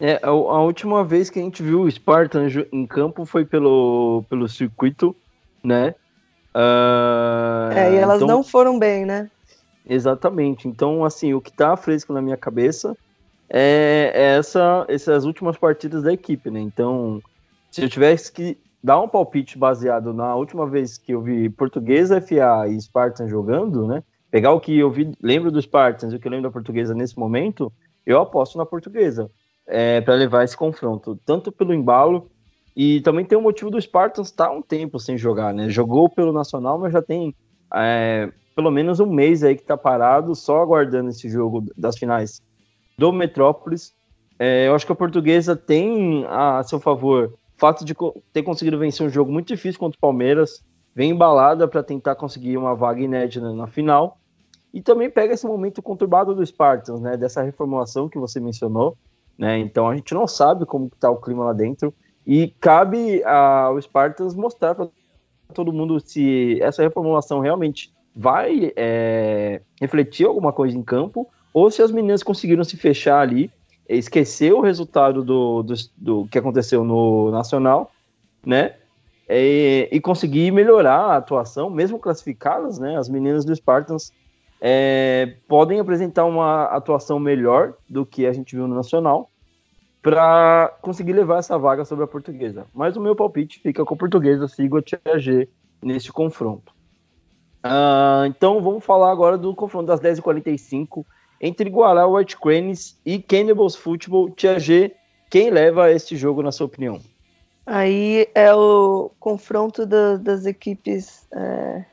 É, 0.01 0.19
a, 0.23 0.29
a, 0.29 0.63
última 0.63 1.05
vez 1.05 1.31
que 1.31 1.39
a 1.39 1.43
gente 1.43 1.63
viu 1.63 1.83
o 1.83 1.91
Spartan 1.91 2.49
em 2.73 2.87
campo 2.87 3.25
foi 3.25 3.45
pelo, 3.45 4.25
pelo 4.29 4.49
circuito, 4.49 5.15
né? 5.63 5.95
Uh, 6.55 7.73
é, 7.73 7.93
e 7.95 7.97
elas 7.97 8.17
então, 8.17 8.29
não 8.29 8.43
foram 8.43 8.79
bem, 8.79 9.07
né? 9.07 9.31
Exatamente. 9.87 10.69
Então, 10.69 11.05
assim, 11.05 11.35
o 11.35 11.41
que 11.41 11.53
tá 11.53 11.77
fresco 11.77 12.13
na 12.13 12.23
minha 12.23 12.37
cabeça 12.37 12.97
é, 13.49 14.13
é 14.15 14.39
essa, 14.39 14.85
essas 14.89 15.25
últimas 15.25 15.57
partidas 15.57 16.03
da 16.03 16.13
equipe, 16.13 16.51
né? 16.51 16.61
Então, 16.61 17.21
se 17.71 17.83
eu 17.83 17.89
tivesse 17.89 18.33
que 18.33 18.57
dar 18.83 19.01
um 19.01 19.09
palpite 19.09 19.59
baseado 19.59 20.13
na 20.13 20.35
última 20.35 20.67
vez 20.67 20.99
que 20.99 21.13
eu 21.13 21.21
vi 21.21 21.49
Portuguesa, 21.51 22.21
FA 22.21 22.69
e 22.69 22.81
Spartan 22.81 23.29
jogando, 23.29 23.87
né? 23.87 24.03
Pegar 24.31 24.53
o 24.53 24.61
que 24.61 24.79
eu 24.79 24.91
vi, 24.91 25.13
lembro 25.21 25.51
do 25.51 25.61
Spartans 25.61 26.13
e 26.13 26.17
o 26.17 26.19
que 26.19 26.27
eu 26.27 26.31
lembro 26.31 26.49
da 26.49 26.53
Portuguesa 26.53 26.95
nesse 26.95 27.19
momento, 27.19 27.73
eu 28.07 28.19
aposto 28.21 28.57
na 28.57 28.65
Portuguesa 28.65 29.31
é, 29.67 30.01
para 30.01 30.15
levar 30.15 30.45
esse 30.45 30.57
confronto, 30.57 31.19
tanto 31.25 31.53
pelo 31.53 31.75
embalo 31.75 32.31
e 32.75 33.01
também 33.03 33.25
tem 33.25 33.37
o 33.37 33.43
motivo 33.43 33.71
do 33.71 33.81
Spartans 33.81 34.29
estar 34.29 34.47
tá 34.47 34.53
um 34.53 34.63
tempo 34.63 34.99
sem 34.99 35.19
jogar, 35.19 35.53
né? 35.53 35.69
Jogou 35.69 36.09
pelo 36.09 36.33
Nacional, 36.33 36.79
mas 36.79 36.93
já 36.93 37.03
tem 37.03 37.35
é, 37.75 38.33
pelo 38.55 38.71
menos 38.71 39.01
um 39.01 39.07
mês 39.07 39.43
aí 39.43 39.57
que 39.57 39.63
tá 39.63 39.77
parado, 39.77 40.35
só 40.35 40.61
aguardando 40.61 41.11
esse 41.11 41.29
jogo 41.29 41.65
das 41.77 41.99
finais 41.99 42.41
do 42.99 43.13
Metrópolis. 43.13 43.95
É, 44.39 44.69
eu 44.69 44.75
acho 44.75 44.87
que 44.87 44.93
a 44.93 44.97
portuguesa 44.97 45.55
tem 45.55 46.25
a 46.29 46.63
seu 46.63 46.81
favor 46.81 47.33
o 47.57 47.61
fato 47.61 47.85
de 47.85 47.95
ter 48.33 48.43
conseguido 48.43 48.79
vencer 48.79 49.07
um 49.07 49.11
jogo 49.11 49.31
muito 49.31 49.49
difícil 49.49 49.79
contra 49.79 49.97
o 49.97 50.01
Palmeiras, 50.01 50.65
vem 50.95 51.11
embalada 51.11 51.69
para 51.69 51.83
tentar 51.83 52.17
conseguir 52.17 52.57
uma 52.57 52.75
vaga 52.75 53.01
inédita 53.01 53.53
na 53.53 53.67
final. 53.67 54.19
E 54.75 54.81
também 54.81 55.11
pega 55.11 55.35
esse 55.35 55.47
momento 55.47 55.83
conturbado 55.83 56.35
do 56.35 56.45
Spartans, 56.45 57.01
né? 57.01 57.17
Dessa 57.17 57.43
reformulação 57.43 58.09
que 58.09 58.19
você 58.19 58.41
mencionou, 58.41 58.97
né? 59.37 59.59
Então 59.59 59.89
a 59.89 59.95
gente 59.95 60.15
não 60.15 60.27
sabe 60.27 60.65
como 60.65 60.87
está 60.87 61.11
o 61.11 61.21
clima 61.21 61.45
lá 61.45 61.53
dentro. 61.53 61.95
E 62.27 62.49
cabe 62.59 63.23
ao 63.25 63.81
Spartans 63.81 64.35
mostrar 64.35 64.75
para 64.75 64.89
todo 65.53 65.73
mundo 65.73 66.01
se 66.01 66.59
essa 66.63 66.83
reformulação 66.83 67.41
realmente 67.41 67.93
vai 68.15 68.73
é, 68.77 69.61
refletir 69.81 70.27
alguma 70.27 70.53
coisa 70.53 70.77
em 70.77 70.83
campo 70.83 71.29
ou 71.53 71.71
se 71.71 71.83
as 71.83 71.91
meninas 71.91 72.23
conseguiram 72.23 72.65
se 72.65 72.77
fechar 72.77 73.21
ali, 73.21 73.51
esquecer 73.89 74.53
o 74.53 74.61
resultado 74.61 75.23
do, 75.23 75.63
do, 75.63 75.75
do 75.97 76.29
que 76.29 76.39
aconteceu 76.39 76.85
no 76.85 77.31
Nacional, 77.31 77.91
né? 78.45 78.77
E, 79.29 79.89
e, 79.91 80.01
conseguir 80.01 80.51
melhorar 80.51 80.99
a 80.99 81.17
atuação, 81.17 81.71
mesmo 81.71 81.99
classificadas, 81.99 82.79
né? 82.79 82.97
As 82.97 83.09
meninas 83.09 83.45
do 83.45 83.55
Spartans 83.55 84.13
é, 84.61 85.37
podem 85.49 85.81
apresentar 85.81 86.25
uma 86.25 86.65
atuação 86.65 87.19
melhor 87.19 87.75
do 87.89 88.05
que 88.05 88.27
a 88.27 88.33
gente 88.33 88.55
viu 88.55 88.67
no 88.67 88.75
Nacional 88.75 89.31
para 90.03 90.77
conseguir 90.83 91.13
levar 91.13 91.39
essa 91.39 91.57
vaga 91.57 91.85
sobre 91.85 92.05
a 92.05 92.09
portuguesa. 92.09 92.67
Mas 92.75 92.97
o 92.97 93.01
meu 93.01 93.15
palpite 93.15 93.61
fica 93.61 93.85
com 93.85 93.95
a 93.95 93.97
portuguesa, 93.97 94.49
sigo 94.49 94.77
a 94.77 94.83
Tia 94.83 95.19
G 95.19 95.49
nesse 95.81 96.11
confronto. 96.11 96.73
Uh, 97.65 98.27
então 98.27 98.61
vamos 98.61 98.85
falar 98.85 99.11
agora 99.11 99.39
do 99.39 99.55
confronto 99.55 99.87
das 99.87 100.01
10h45 100.01 101.05
entre 101.41 101.69
Guará 101.69 102.07
White 102.07 102.37
Cranes 102.39 102.99
e 103.05 103.21
Cannibals 103.21 103.75
Football. 103.75 104.31
Tia 104.31 104.59
G, 104.59 104.95
quem 105.29 105.51
leva 105.51 105.91
este 105.91 106.17
jogo 106.17 106.43
na 106.43 106.53
sua 106.53 106.67
opinião? 106.67 107.01
Aí 107.67 108.29
é 108.35 108.53
o 108.55 109.11
confronto 109.19 109.87
da, 109.87 110.17
das 110.17 110.47
equipes 110.47 111.27
é, 111.33 111.85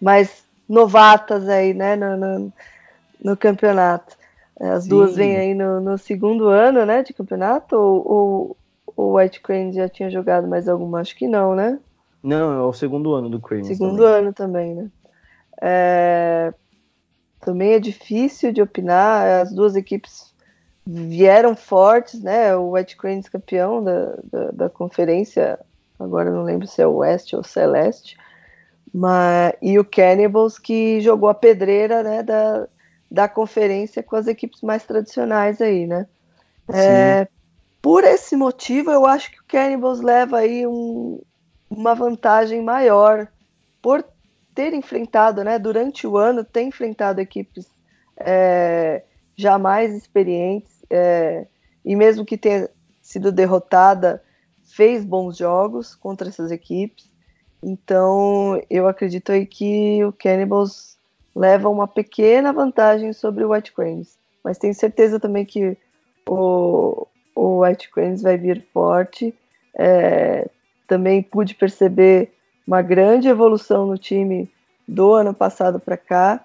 mais 0.00 0.44
novatas 0.68 1.48
aí, 1.48 1.72
né, 1.72 1.96
no, 1.96 2.16
no, 2.16 2.52
no 3.22 3.36
campeonato. 3.36 4.16
É, 4.58 4.70
as 4.70 4.84
Sim. 4.84 4.90
duas 4.90 5.16
vêm 5.16 5.36
aí 5.36 5.54
no, 5.54 5.80
no, 5.80 5.96
segundo 5.98 6.48
ano, 6.48 6.84
né, 6.84 7.02
de 7.02 7.12
campeonato, 7.12 7.76
ou, 7.76 8.56
o 8.96 9.16
White 9.16 9.40
Crane 9.40 9.72
já 9.72 9.88
tinha 9.88 10.10
jogado 10.10 10.46
mais 10.46 10.68
alguma? 10.68 11.00
Acho 11.00 11.16
que 11.16 11.26
não, 11.26 11.54
né? 11.54 11.78
Não, 12.22 12.52
é 12.52 12.62
o 12.62 12.72
segundo 12.72 13.14
ano 13.14 13.28
do 13.28 13.40
Crane. 13.40 13.64
Segundo 13.64 13.98
também. 13.98 14.14
ano 14.14 14.32
também, 14.32 14.74
né? 14.74 14.90
É, 15.60 16.54
também 17.40 17.72
é 17.72 17.80
difícil 17.80 18.52
de 18.52 18.62
opinar, 18.62 19.42
as 19.42 19.52
duas 19.52 19.74
equipes 19.74 20.32
vieram 20.86 21.56
fortes, 21.56 22.22
né? 22.22 22.54
O 22.56 22.72
White 22.72 22.96
Cranes 22.96 23.28
campeão 23.28 23.82
da, 23.82 24.16
da, 24.24 24.50
da 24.52 24.70
conferência, 24.70 25.58
agora 25.98 26.30
não 26.30 26.42
lembro 26.42 26.66
se 26.66 26.80
é 26.80 26.86
o 26.86 26.96
Oeste 26.96 27.36
ou 27.36 27.42
Celeste, 27.42 28.16
mas, 28.92 29.54
e 29.62 29.78
o 29.78 29.84
Cannibals 29.84 30.58
que 30.58 31.00
jogou 31.00 31.28
a 31.28 31.34
pedreira 31.34 32.02
né, 32.02 32.22
da, 32.22 32.68
da 33.10 33.28
conferência 33.28 34.02
com 34.02 34.16
as 34.16 34.26
equipes 34.26 34.60
mais 34.62 34.84
tradicionais 34.84 35.60
aí, 35.60 35.86
né? 35.86 36.06
É, 36.72 37.26
por 37.80 38.04
esse 38.04 38.36
motivo, 38.36 38.90
eu 38.90 39.06
acho 39.06 39.30
que 39.30 39.40
o 39.40 39.44
Cannibals 39.48 40.00
leva 40.00 40.38
aí 40.38 40.66
um, 40.66 41.20
uma 41.76 41.94
vantagem 41.94 42.62
maior 42.62 43.28
por 43.80 44.04
ter 44.54 44.74
enfrentado, 44.74 45.42
né, 45.42 45.58
durante 45.58 46.06
o 46.06 46.16
ano, 46.16 46.44
ter 46.44 46.62
enfrentado 46.62 47.20
equipes 47.20 47.66
é, 48.16 49.02
já 49.34 49.58
mais 49.58 49.94
experientes 49.94 50.84
é, 50.90 51.46
e 51.84 51.96
mesmo 51.96 52.24
que 52.24 52.36
tenha 52.36 52.68
sido 53.00 53.32
derrotada, 53.32 54.22
fez 54.62 55.04
bons 55.04 55.36
jogos 55.36 55.94
contra 55.94 56.28
essas 56.28 56.50
equipes. 56.50 57.10
Então, 57.62 58.60
eu 58.68 58.86
acredito 58.86 59.32
aí 59.32 59.46
que 59.46 60.04
o 60.04 60.12
Cannibals 60.12 60.96
leva 61.34 61.68
uma 61.68 61.88
pequena 61.88 62.52
vantagem 62.52 63.12
sobre 63.12 63.44
o 63.44 63.52
White 63.52 63.72
Cranes. 63.72 64.18
Mas 64.44 64.58
tenho 64.58 64.74
certeza 64.74 65.18
também 65.18 65.44
que 65.44 65.76
o, 66.28 67.06
o 67.34 67.60
White 67.60 67.90
Cranes 67.90 68.22
vai 68.22 68.36
vir 68.36 68.66
forte. 68.72 69.34
É, 69.78 70.48
também 70.92 71.22
pude 71.22 71.54
perceber 71.54 72.34
uma 72.66 72.82
grande 72.82 73.26
evolução 73.26 73.86
no 73.86 73.96
time 73.96 74.52
do 74.86 75.14
ano 75.14 75.32
passado 75.32 75.80
para 75.80 75.96
cá. 75.96 76.44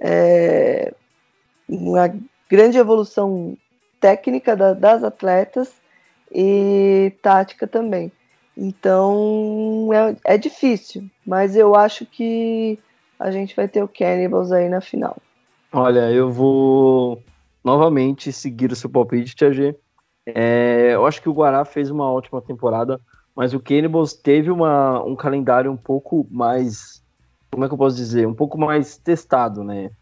É, 0.00 0.94
uma 1.68 2.14
grande 2.48 2.78
evolução 2.78 3.58
técnica 4.00 4.54
da, 4.54 4.72
das 4.72 5.02
atletas 5.02 5.74
e 6.30 7.12
tática 7.20 7.66
também. 7.66 8.12
Então 8.56 9.90
é, 9.92 10.34
é 10.34 10.38
difícil, 10.38 11.04
mas 11.26 11.56
eu 11.56 11.74
acho 11.74 12.06
que 12.06 12.78
a 13.18 13.32
gente 13.32 13.56
vai 13.56 13.66
ter 13.66 13.82
o 13.82 13.88
Cannibals 13.88 14.52
aí 14.52 14.68
na 14.68 14.80
final. 14.80 15.16
Olha, 15.72 16.08
eu 16.12 16.30
vou 16.30 17.20
novamente 17.64 18.30
seguir 18.30 18.70
o 18.70 18.76
seu 18.76 18.88
palpite, 18.88 19.34
Tia 19.34 19.52
G. 19.52 19.74
É, 20.24 20.90
eu 20.94 21.04
acho 21.04 21.20
que 21.20 21.28
o 21.28 21.34
Guará 21.34 21.64
fez 21.64 21.90
uma 21.90 22.08
ótima 22.08 22.40
temporada, 22.40 23.00
mas 23.38 23.54
o 23.54 23.60
Cannibals 23.60 24.14
teve 24.14 24.50
uma, 24.50 25.00
um 25.04 25.14
calendário 25.14 25.70
um 25.70 25.76
pouco 25.76 26.26
mais, 26.28 27.00
como 27.52 27.64
é 27.64 27.68
que 27.68 27.74
eu 27.74 27.78
posso 27.78 27.94
dizer, 27.94 28.26
um 28.26 28.34
pouco 28.34 28.58
mais 28.58 28.96
testado, 28.98 29.62
né? 29.62 29.92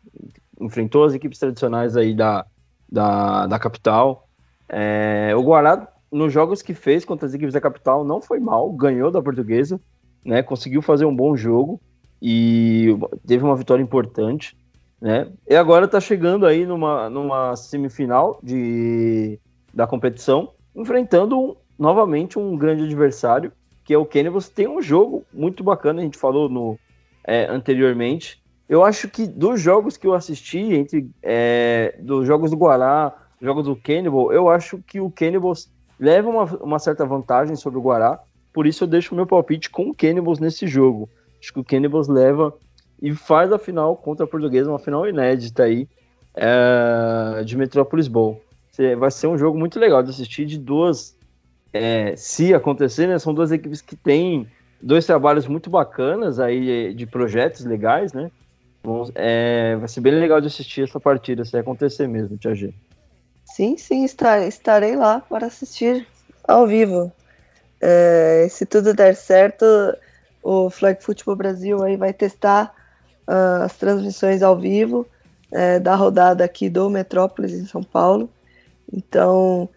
Enfrentou 0.58 1.04
as 1.04 1.12
equipes 1.12 1.38
tradicionais 1.38 1.98
aí 1.98 2.14
da, 2.14 2.46
da, 2.90 3.46
da 3.46 3.58
capital. 3.58 4.26
É, 4.66 5.34
o 5.36 5.42
Guará, 5.42 5.86
nos 6.10 6.32
jogos 6.32 6.62
que 6.62 6.72
fez 6.72 7.04
contra 7.04 7.26
as 7.26 7.34
equipes 7.34 7.52
da 7.52 7.60
capital, 7.60 8.06
não 8.06 8.22
foi 8.22 8.40
mal, 8.40 8.72
ganhou 8.72 9.10
da 9.10 9.20
portuguesa, 9.20 9.78
né? 10.24 10.42
Conseguiu 10.42 10.80
fazer 10.80 11.04
um 11.04 11.14
bom 11.14 11.36
jogo 11.36 11.78
e 12.22 12.88
teve 13.26 13.44
uma 13.44 13.54
vitória 13.54 13.82
importante, 13.82 14.56
né? 14.98 15.30
E 15.46 15.54
agora 15.54 15.84
está 15.84 16.00
chegando 16.00 16.46
aí 16.46 16.64
numa, 16.64 17.10
numa 17.10 17.54
semifinal 17.54 18.40
de, 18.42 19.38
da 19.74 19.86
competição, 19.86 20.54
enfrentando 20.74 21.58
novamente 21.78 22.38
um 22.38 22.56
grande 22.56 22.84
adversário, 22.84 23.52
que 23.84 23.94
é 23.94 23.98
o 23.98 24.06
Cannibals. 24.06 24.48
Tem 24.48 24.68
um 24.68 24.82
jogo 24.82 25.24
muito 25.32 25.62
bacana, 25.62 26.00
a 26.00 26.04
gente 26.04 26.18
falou 26.18 26.48
no 26.48 26.78
é, 27.24 27.46
anteriormente. 27.46 28.42
Eu 28.68 28.84
acho 28.84 29.08
que 29.08 29.26
dos 29.26 29.60
jogos 29.60 29.96
que 29.96 30.06
eu 30.06 30.14
assisti, 30.14 30.58
entre 30.58 31.08
é, 31.22 31.96
dos 32.00 32.26
jogos 32.26 32.50
do 32.50 32.56
Guará, 32.56 33.14
jogos 33.40 33.64
do 33.64 33.76
Cannibal, 33.76 34.32
eu 34.32 34.48
acho 34.48 34.78
que 34.86 35.00
o 35.00 35.10
Cannibals 35.10 35.70
leva 35.98 36.28
uma, 36.28 36.44
uma 36.56 36.78
certa 36.78 37.04
vantagem 37.04 37.54
sobre 37.56 37.78
o 37.78 37.82
Guará, 37.82 38.20
por 38.52 38.66
isso 38.66 38.84
eu 38.84 38.88
deixo 38.88 39.14
meu 39.14 39.26
palpite 39.26 39.70
com 39.70 39.90
o 39.90 39.94
Cannibals 39.94 40.40
nesse 40.40 40.66
jogo. 40.66 41.08
Acho 41.40 41.52
que 41.52 41.60
o 41.60 41.64
Cannibals 41.64 42.08
leva 42.08 42.54
e 43.00 43.14
faz 43.14 43.52
a 43.52 43.58
final 43.58 43.96
contra 43.96 44.24
a 44.24 44.28
Portuguesa, 44.28 44.70
uma 44.70 44.78
final 44.78 45.06
inédita 45.06 45.64
aí 45.64 45.88
é, 46.34 47.44
de 47.44 47.56
Metrópolis 47.56 48.08
Bowl. 48.08 48.42
Vai 48.98 49.10
ser 49.10 49.26
um 49.26 49.38
jogo 49.38 49.58
muito 49.58 49.78
legal 49.78 50.02
de 50.02 50.10
assistir 50.10 50.44
de 50.44 50.58
duas, 50.58 51.15
é, 51.72 52.14
se 52.16 52.54
acontecer, 52.54 53.06
né? 53.06 53.18
São 53.18 53.34
duas 53.34 53.52
equipes 53.52 53.80
que 53.80 53.96
têm 53.96 54.46
dois 54.80 55.06
trabalhos 55.06 55.46
muito 55.46 55.70
bacanas 55.70 56.38
aí 56.38 56.94
de 56.94 57.06
projetos 57.06 57.64
legais, 57.64 58.12
né? 58.12 58.30
É, 59.14 59.76
vai 59.76 59.88
ser 59.88 60.00
bem 60.00 60.14
legal 60.14 60.40
de 60.40 60.46
assistir 60.46 60.82
essa 60.84 61.00
partida, 61.00 61.44
se 61.44 61.56
acontecer 61.56 62.06
mesmo, 62.06 62.36
Tia 62.36 62.54
G. 62.54 62.72
Sim, 63.44 63.76
sim, 63.76 64.04
estarei 64.04 64.96
lá 64.96 65.20
para 65.20 65.46
assistir 65.46 66.06
ao 66.46 66.66
vivo. 66.66 67.12
É, 67.80 68.46
se 68.48 68.64
tudo 68.64 68.94
der 68.94 69.14
certo, 69.14 69.64
o 70.42 70.70
Flag 70.70 71.02
Football 71.02 71.36
Brasil 71.36 71.82
aí 71.82 71.96
vai 71.96 72.12
testar 72.12 72.72
uh, 73.26 73.64
as 73.64 73.76
transmissões 73.76 74.42
ao 74.42 74.56
vivo 74.56 75.06
é, 75.52 75.78
da 75.78 75.94
rodada 75.94 76.44
aqui 76.44 76.68
do 76.68 76.88
Metrópolis 76.88 77.52
em 77.52 77.66
São 77.66 77.82
Paulo. 77.82 78.30
Então, 78.92 79.68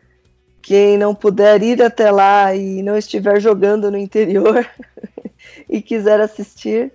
quem 0.62 0.98
não 0.98 1.16
puder 1.16 1.62
ir 1.62 1.82
até 1.82 2.12
lá 2.12 2.54
e 2.56 2.82
não 2.84 2.98
estiver 2.98 3.40
jogando 3.40 3.90
no 3.90 3.98
interior 3.98 4.68
e 5.70 5.82
quiser 5.82 6.20
assistir, 6.20 6.92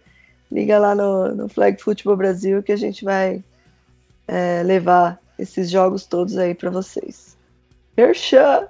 liga 0.51 0.79
lá 0.79 0.95
no, 0.95 1.35
no 1.35 1.49
Flag 1.49 1.81
Football 1.83 2.17
Brasil 2.17 2.63
que 2.63 2.73
a 2.73 2.77
gente 2.77 3.05
vai 3.05 3.43
é, 4.29 4.63
levar 4.63 5.21
esses 5.39 5.71
jogos 5.71 6.07
todos 6.07 6.37
aí 6.37 6.55
para 6.55 6.71
vocês. 6.71 7.37
Merchan! 7.97 8.69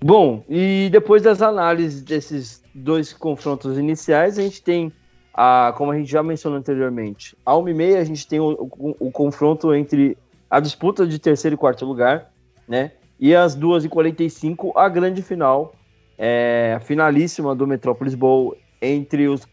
Bom, 0.00 0.44
e 0.48 0.88
depois 0.92 1.22
das 1.22 1.42
análises 1.42 2.02
desses 2.02 2.62
dois 2.72 3.12
confrontos 3.12 3.76
iniciais, 3.76 4.38
a 4.38 4.42
gente 4.42 4.62
tem, 4.62 4.92
a, 5.34 5.74
como 5.76 5.90
a 5.90 5.96
gente 5.96 6.10
já 6.10 6.22
mencionou 6.22 6.58
anteriormente, 6.58 7.36
a 7.44 7.52
1h30 7.52 7.96
a 7.96 8.04
gente 8.04 8.26
tem 8.26 8.38
o, 8.38 8.70
o, 8.78 8.96
o 9.00 9.10
confronto 9.10 9.74
entre 9.74 10.16
a 10.48 10.60
disputa 10.60 11.06
de 11.06 11.18
terceiro 11.18 11.54
e 11.54 11.58
quarto 11.58 11.84
lugar, 11.84 12.30
né? 12.66 12.92
E 13.18 13.34
às 13.34 13.56
2h45, 13.58 14.72
a 14.76 14.88
grande 14.88 15.22
final, 15.22 15.74
é, 16.16 16.78
finalíssima 16.82 17.54
do 17.54 17.66
Metrópolis 17.66 18.14
Bowl 18.14 18.56
entre 18.80 19.28
os 19.28 19.46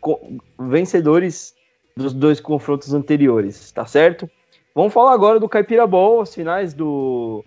vencedores 0.59 1.55
dos 1.95 2.13
dois 2.13 2.39
confrontos 2.39 2.93
anteriores, 2.93 3.71
tá 3.71 3.85
certo? 3.85 4.29
Vamos 4.73 4.93
falar 4.93 5.13
agora 5.13 5.39
do 5.39 5.47
Caipira 5.47 5.87
Bowl, 5.87 6.21
as 6.21 6.35
finais 6.35 6.73
do, 6.73 7.43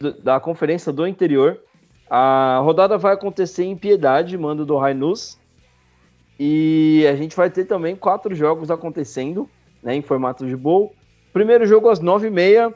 do 0.00 0.12
da 0.20 0.40
conferência 0.40 0.92
do 0.92 1.06
interior. 1.06 1.60
A 2.08 2.58
rodada 2.64 2.98
vai 2.98 3.14
acontecer 3.14 3.64
em 3.64 3.76
Piedade, 3.76 4.36
mando 4.36 4.66
do 4.66 4.76
Rainus. 4.76 5.38
E 6.38 7.06
a 7.08 7.14
gente 7.14 7.36
vai 7.36 7.48
ter 7.50 7.66
também 7.66 7.94
quatro 7.94 8.34
jogos 8.34 8.70
acontecendo, 8.70 9.48
né, 9.82 9.94
em 9.94 10.02
formato 10.02 10.46
de 10.46 10.56
bowl. 10.56 10.92
Primeiro 11.32 11.66
jogo 11.66 11.88
às 11.88 12.00
nove 12.00 12.26
e 12.26 12.30
meia 12.30 12.74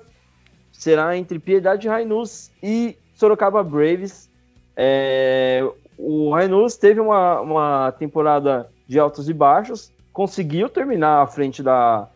será 0.79 1.17
entre 1.17 1.39
Piedade 1.39 1.89
Rainus 1.89 2.51
e 2.63 2.97
Sorocaba 3.15 3.63
Braves. 3.63 4.29
É, 4.77 5.67
o 5.97 6.33
Rainus 6.33 6.77
teve 6.77 7.01
uma, 7.01 7.41
uma 7.41 7.93
temporada 7.93 8.69
de 8.87 8.99
altos 8.99 9.29
e 9.29 9.33
baixos, 9.33 9.93
conseguiu 10.13 10.69
terminar 10.69 11.23
à 11.23 11.27
frente 11.27 11.63
da, 11.63 12.09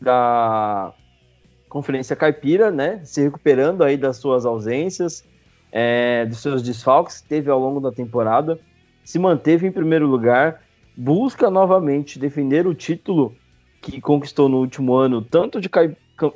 da 0.00 0.94
Conferência 1.68 2.16
Caipira, 2.16 2.70
né, 2.70 3.00
se 3.04 3.22
recuperando 3.22 3.82
aí 3.82 3.96
das 3.96 4.16
suas 4.16 4.46
ausências, 4.46 5.24
é, 5.72 6.24
dos 6.24 6.38
seus 6.38 6.62
desfalques 6.62 7.20
que 7.20 7.28
teve 7.28 7.50
ao 7.50 7.58
longo 7.58 7.80
da 7.80 7.90
temporada, 7.90 8.58
se 9.04 9.18
manteve 9.18 9.66
em 9.66 9.72
primeiro 9.72 10.06
lugar, 10.06 10.62
busca 10.96 11.50
novamente 11.50 12.18
defender 12.18 12.66
o 12.66 12.74
título 12.74 13.34
que 13.82 14.00
conquistou 14.00 14.48
no 14.48 14.58
último 14.58 14.94
ano, 14.94 15.20
tanto 15.20 15.60
de 15.60 15.68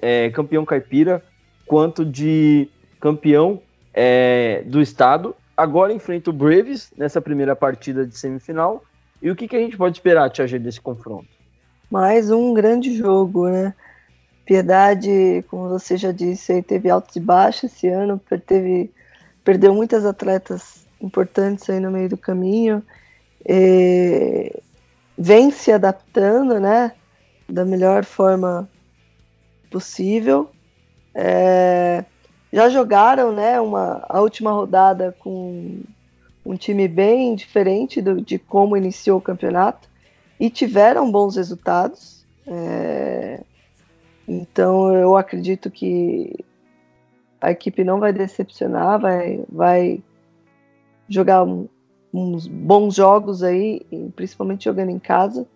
é, 0.03 0.29
campeão 0.31 0.67
caipira 0.67 1.23
quanto 1.69 2.05
de 2.05 2.69
campeão 2.99 3.61
é, 3.95 4.63
do 4.67 4.81
estado. 4.81 5.37
Agora 5.57 5.93
enfrenta 5.93 6.31
o 6.31 6.33
Braves 6.33 6.91
nessa 6.97 7.21
primeira 7.21 7.55
partida 7.55 8.07
de 8.07 8.17
semifinal. 8.17 8.83
E 9.21 9.31
o 9.31 9.37
que, 9.37 9.47
que 9.47 9.57
a 9.57 9.61
gente 9.61 9.77
pode 9.77 9.97
esperar, 9.97 10.31
Tia 10.31 10.47
G, 10.47 10.59
desse 10.59 10.81
confronto? 10.81 11.29
Mais 11.91 12.31
um 12.31 12.55
grande 12.55 12.97
jogo, 12.97 13.49
né? 13.49 13.75
Piedade, 14.45 15.45
como 15.49 15.69
você 15.69 15.97
já 15.97 16.11
disse, 16.11 16.63
teve 16.63 16.89
altos 16.89 17.15
e 17.17 17.21
baixos 17.21 17.73
esse 17.73 17.89
ano, 17.89 18.21
teve 18.47 18.91
perdeu 19.45 19.75
muitas 19.75 20.07
atletas 20.07 20.87
importantes 21.01 21.69
aí 21.69 21.81
no 21.81 21.91
meio 21.91 22.09
do 22.09 22.17
caminho, 22.17 22.83
vem 25.17 25.51
se 25.51 25.73
adaptando, 25.73 26.61
né, 26.61 26.93
da 27.49 27.65
melhor 27.65 28.05
forma 28.05 28.69
possível. 29.71 30.51
É, 31.21 32.05
já 32.53 32.69
jogaram, 32.69 33.33
né, 33.33 33.61
uma, 33.61 34.05
a 34.09 34.21
última 34.21 34.53
rodada 34.53 35.17
com 35.19 35.81
um 36.47 36.55
time 36.55 36.87
bem 36.87 37.35
diferente 37.35 38.01
do, 38.01 38.21
de 38.21 38.39
como 38.39 38.77
iniciou 38.77 39.19
o 39.19 39.21
campeonato 39.21 39.89
e 40.39 40.49
tiveram 40.49 41.11
bons 41.11 41.35
resultados. 41.35 42.25
É, 42.47 43.41
então 44.29 44.95
eu 44.95 45.17
acredito 45.17 45.73
que 45.73 46.33
a 47.41 47.51
equipe 47.51 47.83
não 47.83 47.99
vai 47.99 48.13
decepcionar, 48.13 49.01
vai, 49.01 49.45
vai 49.51 50.01
jogar 51.09 51.43
um, 51.43 51.69
uns 52.15 52.47
bons 52.47 52.95
jogos 52.95 53.43
aí, 53.43 53.85
principalmente 54.15 54.67
jogando 54.67 54.91
em 54.91 55.01
casa. 55.01 55.49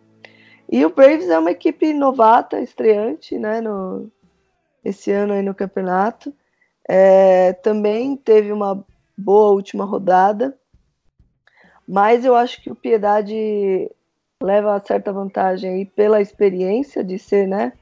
E 0.68 0.84
o 0.84 0.92
Braves 0.92 1.28
é 1.28 1.38
uma 1.38 1.52
equipe 1.52 1.94
novata, 1.94 2.60
estreante, 2.60 3.38
né, 3.38 3.60
no, 3.60 4.10
esse 4.84 5.10
ano 5.10 5.32
aí 5.32 5.42
no 5.42 5.54
campeonato. 5.54 6.34
É, 6.88 7.52
também 7.54 8.16
teve 8.16 8.52
uma 8.52 8.84
boa 9.16 9.52
última 9.52 9.84
rodada, 9.84 10.56
mas 11.86 12.24
eu 12.24 12.34
acho 12.34 12.60
que 12.60 12.70
o 12.70 12.74
Piedade 12.74 13.90
leva 14.42 14.82
certa 14.84 15.12
vantagem 15.12 15.70
aí 15.70 15.84
pela 15.86 16.20
experiência 16.20 17.04
de 17.04 17.18
ser, 17.18 17.46
né, 17.46 17.72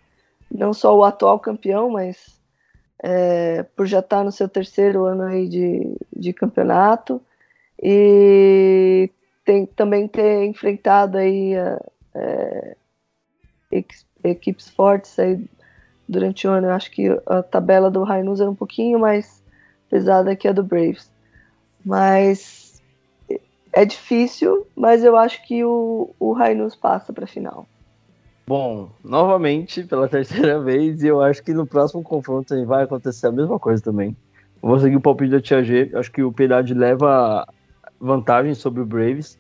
não 0.51 0.75
só 0.75 0.95
o 0.95 1.05
atual 1.05 1.39
campeão, 1.39 1.91
mas 1.91 2.39
é, 3.03 3.63
por 3.75 3.87
já 3.87 4.01
estar 4.01 4.23
no 4.23 4.33
seu 4.33 4.49
terceiro 4.49 5.05
ano 5.05 5.23
aí 5.23 5.49
de, 5.49 5.97
de 6.15 6.33
campeonato 6.33 7.21
e 7.83 9.11
tem, 9.45 9.65
também 9.65 10.07
ter 10.07 10.45
enfrentado 10.45 11.17
aí 11.17 11.55
é, 12.15 12.77
equipes 14.23 14.69
fortes 14.69 15.19
aí 15.19 15.43
durante 16.11 16.47
o 16.47 16.51
ano. 16.51 16.67
Eu 16.67 16.73
acho 16.73 16.91
que 16.91 17.09
a 17.27 17.43
tabela 17.43 17.91
do 17.91 18.03
Rainus 18.03 18.41
era 18.41 18.51
um 18.51 18.55
pouquinho 18.55 18.99
mais 18.99 19.43
pesada 19.89 20.35
que 20.35 20.49
a 20.49 20.53
do 20.53 20.63
Braves, 20.63 21.11
mas 21.85 22.83
é 23.73 23.85
difícil, 23.85 24.67
mas 24.75 25.05
eu 25.05 25.17
acho 25.17 25.45
que 25.47 25.65
o, 25.65 26.11
o 26.19 26.33
Rainus 26.33 26.75
passa 26.75 27.13
para 27.13 27.25
a 27.25 27.29
final. 27.29 27.67
Bom, 28.47 28.91
novamente, 29.05 29.85
pela 29.85 30.07
terceira 30.11 30.61
vez, 30.61 31.03
e 31.03 31.07
eu 31.07 31.23
acho 31.23 31.43
que 31.43 31.55
no 31.55 31.67
próximo 31.67 32.03
confronto 32.03 32.67
vai 32.67 32.85
acontecer 32.85 33.29
a 33.29 33.33
mesma 33.33 33.59
coisa 33.59 33.83
também. 33.83 34.17
vou 34.61 34.79
seguir 34.79 34.97
o 34.97 35.01
palpite 35.01 35.31
da 35.31 35.41
Tia 35.41 35.63
G. 35.63 35.91
Acho 35.95 36.11
que 36.11 36.23
o 36.23 36.33
Piedade 36.33 36.75
leva 36.75 37.47
vantagem 38.01 38.55
sobre 38.55 38.81
o 38.81 38.87
Braves, 38.87 39.39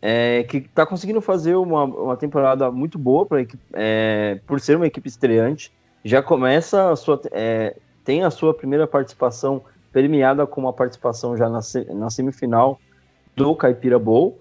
é, 0.00 0.42
que 0.44 0.58
está 0.58 0.86
conseguindo 0.86 1.20
fazer 1.20 1.54
uma, 1.54 1.84
uma 1.84 2.16
temporada 2.16 2.70
muito 2.70 2.98
boa 2.98 3.26
pra, 3.26 3.44
é, 3.74 4.40
por 4.46 4.60
ser 4.60 4.76
uma 4.76 4.86
equipe 4.86 5.08
estreante. 5.08 5.72
Já 6.08 6.22
começa 6.22 6.90
a 6.90 6.96
sua. 6.96 7.20
É, 7.32 7.76
tem 8.02 8.24
a 8.24 8.30
sua 8.30 8.54
primeira 8.54 8.86
participação 8.86 9.62
premiada 9.92 10.46
com 10.46 10.62
uma 10.62 10.72
participação 10.72 11.36
já 11.36 11.50
na, 11.50 11.60
na 11.94 12.08
semifinal 12.08 12.80
do 13.36 13.54
Caipira 13.54 13.98
Bowl. 13.98 14.38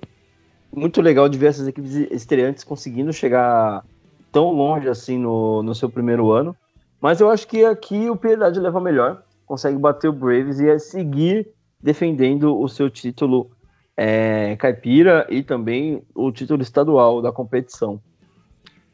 Muito 0.74 1.02
legal 1.02 1.28
de 1.28 1.38
ver 1.38 1.48
essas 1.48 1.68
equipes 1.68 1.94
estreantes 1.94 2.64
conseguindo 2.64 3.12
chegar 3.12 3.84
tão 4.32 4.54
longe 4.54 4.88
assim 4.88 5.18
no, 5.18 5.62
no 5.62 5.76
seu 5.76 5.90
primeiro 5.90 6.32
ano. 6.32 6.56
Mas 7.02 7.20
eu 7.20 7.30
acho 7.30 7.46
que 7.46 7.66
aqui 7.66 8.10
o 8.10 8.16
Piedade 8.16 8.62
leva 8.62 8.80
melhor, 8.80 9.22
consegue 9.46 9.78
bater 9.78 10.08
o 10.08 10.14
Braves 10.14 10.62
e 10.62 10.70
é 10.70 10.80
seguir 10.80 11.50
defendendo 11.84 12.58
o 12.58 12.70
seu 12.70 12.90
título 12.90 13.52
é, 13.98 14.56
caipira 14.56 15.28
e 15.30 15.44
também 15.44 16.02
o 16.16 16.32
título 16.32 16.62
estadual 16.62 17.22
da 17.22 17.34
competição. 17.34 18.02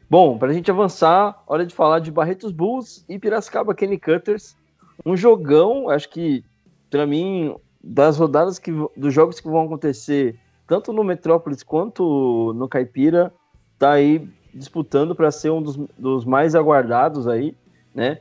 Bom, 0.08 0.38
para 0.38 0.50
a 0.50 0.52
gente 0.52 0.70
avançar, 0.70 1.42
hora 1.46 1.64
de 1.64 1.74
falar 1.74 1.98
de 1.98 2.10
Barretos 2.10 2.52
Bulls 2.52 3.04
e 3.08 3.18
Piracicaba 3.18 3.74
Kenny 3.74 3.98
Cutters. 3.98 4.56
Um 5.04 5.16
jogão, 5.16 5.88
acho 5.88 6.08
que 6.10 6.44
para 6.90 7.06
mim 7.06 7.54
das 7.82 8.18
rodadas 8.18 8.58
que 8.58 8.70
dos 8.96 9.12
jogos 9.12 9.40
que 9.40 9.48
vão 9.48 9.64
acontecer 9.64 10.38
tanto 10.66 10.92
no 10.92 11.04
Metrópolis 11.04 11.62
quanto 11.62 12.52
no 12.54 12.68
Caipira, 12.68 13.32
tá 13.78 13.92
aí 13.92 14.28
disputando 14.52 15.14
para 15.14 15.30
ser 15.30 15.50
um 15.50 15.60
dos, 15.60 15.76
dos, 15.98 16.24
mais 16.24 16.54
aguardados 16.54 17.26
aí, 17.26 17.56
né? 17.94 18.18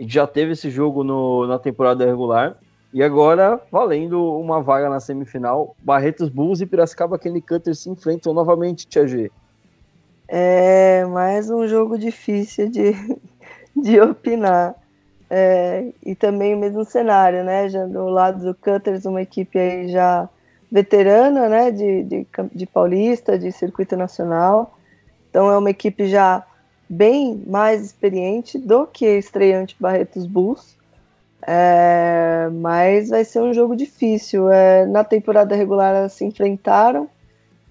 Já 0.00 0.26
teve 0.26 0.52
esse 0.52 0.70
jogo 0.70 1.04
no, 1.04 1.46
na 1.46 1.58
temporada 1.58 2.04
regular 2.04 2.58
e 2.92 3.02
agora 3.02 3.60
valendo 3.70 4.20
uma 4.38 4.60
vaga 4.60 4.88
na 4.88 4.98
semifinal. 4.98 5.76
Barretos 5.82 6.28
Bulls 6.28 6.60
e 6.60 6.66
Piracicaba 6.66 7.18
Kenny 7.18 7.40
Cutter 7.40 7.74
se 7.74 7.88
enfrentam 7.88 8.34
novamente, 8.34 8.86
Tia 8.86 9.06
G. 9.06 9.30
É 10.26 11.04
mais 11.04 11.50
um 11.50 11.66
jogo 11.68 11.98
difícil 11.98 12.70
de, 12.70 12.92
de 13.76 14.00
opinar. 14.00 14.74
É, 15.28 15.92
e 16.04 16.14
também 16.14 16.54
o 16.54 16.58
mesmo 16.58 16.84
cenário, 16.84 17.44
né? 17.44 17.68
Já 17.68 17.84
do 17.86 18.08
lado 18.08 18.44
do 18.44 18.54
Cutters, 18.54 19.04
uma 19.04 19.22
equipe 19.22 19.58
aí 19.58 19.88
já 19.88 20.28
veterana, 20.70 21.48
né? 21.48 21.70
De, 21.70 22.02
de, 22.04 22.26
de 22.54 22.66
Paulista, 22.66 23.38
de 23.38 23.52
circuito 23.52 23.96
nacional. 23.96 24.78
Então 25.28 25.50
é 25.50 25.58
uma 25.58 25.70
equipe 25.70 26.06
já 26.06 26.44
bem 26.88 27.42
mais 27.46 27.84
experiente 27.84 28.58
do 28.58 28.86
que 28.86 29.06
estreante 29.06 29.76
Barretos 29.78 30.26
Bulls. 30.26 30.76
É, 31.46 32.48
mas 32.52 33.10
vai 33.10 33.24
ser 33.24 33.40
um 33.40 33.52
jogo 33.52 33.76
difícil. 33.76 34.50
É, 34.50 34.86
na 34.86 35.04
temporada 35.04 35.54
regular 35.54 35.94
elas 35.94 36.12
se 36.14 36.24
enfrentaram 36.24 37.08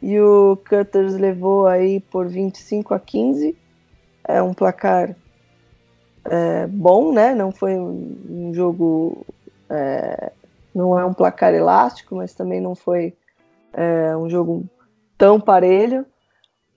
e 0.04 0.20
o 0.20 0.58
Cutters 0.58 1.16
levou 1.16 1.66
aí 1.66 2.02
por 2.02 2.28
25 2.28 2.94
a 2.94 3.00
15. 3.00 3.58
É 4.26 4.42
um 4.42 4.54
placar 4.54 5.16
é, 6.26 6.68
bom, 6.68 7.14
né? 7.14 7.34
Não 7.34 7.54
foi 7.54 7.78
um, 7.78 8.18
um 8.30 8.54
jogo. 8.54 9.26
É, 9.70 10.34
não 10.76 11.00
é 11.00 11.06
um 11.06 11.14
placar 11.14 11.54
elástico, 11.54 12.18
mas 12.18 12.34
também 12.34 12.60
não 12.60 12.76
foi 12.76 13.14
é, 13.72 14.14
um 14.18 14.30
jogo 14.30 14.66
tão 15.18 15.40
parelho. 15.40 16.06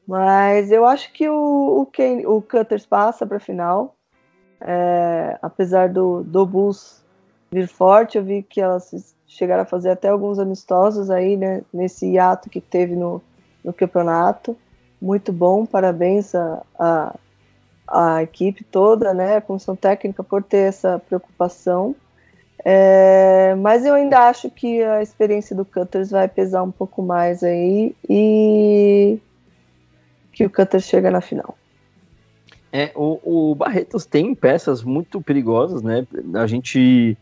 Mas 0.07 0.70
eu 0.70 0.86
acho 0.86 1.12
que 1.12 1.28
o, 1.28 1.81
o, 1.81 1.86
Kane, 1.86 2.24
o 2.24 2.40
Cutters 2.40 2.86
passa 2.86 3.27
para 3.27 3.39
a 3.39 3.40
final. 3.40 3.97
É, 4.61 5.36
apesar 5.43 5.89
do, 5.89 6.23
do 6.23 6.47
Bulls 6.47 7.05
vir 7.51 7.66
forte, 7.66 8.19
eu 8.19 8.23
vi 8.23 8.44
que 8.44 8.61
elas 8.61 9.15
chegaram 9.27 9.62
a 9.62 9.66
fazer 9.66 9.90
até 9.90 10.09
alguns 10.09 10.39
amistosos 10.39 11.11
aí, 11.11 11.36
né, 11.36 11.62
nesse 11.73 12.07
hiato 12.07 12.48
que 12.48 12.61
teve 12.61 12.94
no, 12.94 13.20
no 13.65 13.73
campeonato. 13.73 14.57
Muito 15.01 15.32
bom, 15.32 15.66
parabéns 15.66 16.35
a, 16.35 16.62
a, 16.78 17.15
a 17.89 18.23
equipe 18.23 18.65
toda, 18.65 19.12
né, 19.12 19.36
a 19.36 19.40
comissão 19.40 19.77
técnica 19.77 20.23
por 20.23 20.43
ter 20.43 20.69
essa 20.69 20.98
preocupação. 20.98 21.94
É, 22.65 23.55
mas 23.57 23.85
eu 23.85 23.94
ainda 23.94 24.28
acho 24.28 24.51
que 24.51 24.82
a 24.82 25.03
experiência 25.03 25.55
do 25.55 25.65
Cutters 25.65 26.11
vai 26.11 26.27
pesar 26.27 26.62
um 26.62 26.70
pouco 26.70 27.03
mais 27.03 27.44
aí 27.44 27.94
e 28.09 29.19
que 30.32 30.44
o 30.44 30.51
Cutter 30.51 30.81
chega 30.81 31.11
na 31.11 31.20
final. 31.20 31.57
É, 32.73 32.90
o, 32.94 33.51
o 33.51 33.55
Barretos 33.55 34.05
tem 34.05 34.35
peças 34.35 34.82
muito 34.82 35.20
perigosas, 35.20 35.81
né? 35.81 36.07
A 36.35 36.47
gente 36.47 37.16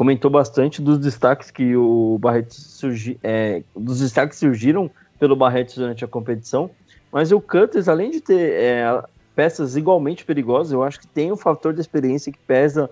comentou 0.00 0.30
bastante 0.30 0.80
dos 0.80 0.98
destaques 0.98 1.50
que 1.50 1.76
o 1.76 2.16
Barretos 2.18 2.56
surgi, 2.56 3.20
é, 3.22 3.62
dos 3.76 4.00
destaques 4.00 4.38
que 4.38 4.46
surgiram 4.46 4.90
pelo 5.18 5.36
Barretos 5.36 5.74
durante 5.74 6.02
a 6.02 6.08
competição, 6.08 6.70
mas 7.12 7.30
o 7.32 7.38
Cutters, 7.38 7.86
além 7.86 8.10
de 8.10 8.18
ter 8.22 8.50
é, 8.54 9.02
peças 9.36 9.76
igualmente 9.76 10.24
perigosas, 10.24 10.72
eu 10.72 10.82
acho 10.82 11.00
que 11.00 11.06
tem 11.06 11.30
um 11.30 11.36
fator 11.36 11.74
de 11.74 11.82
experiência 11.82 12.32
que 12.32 12.38
pesa 12.38 12.88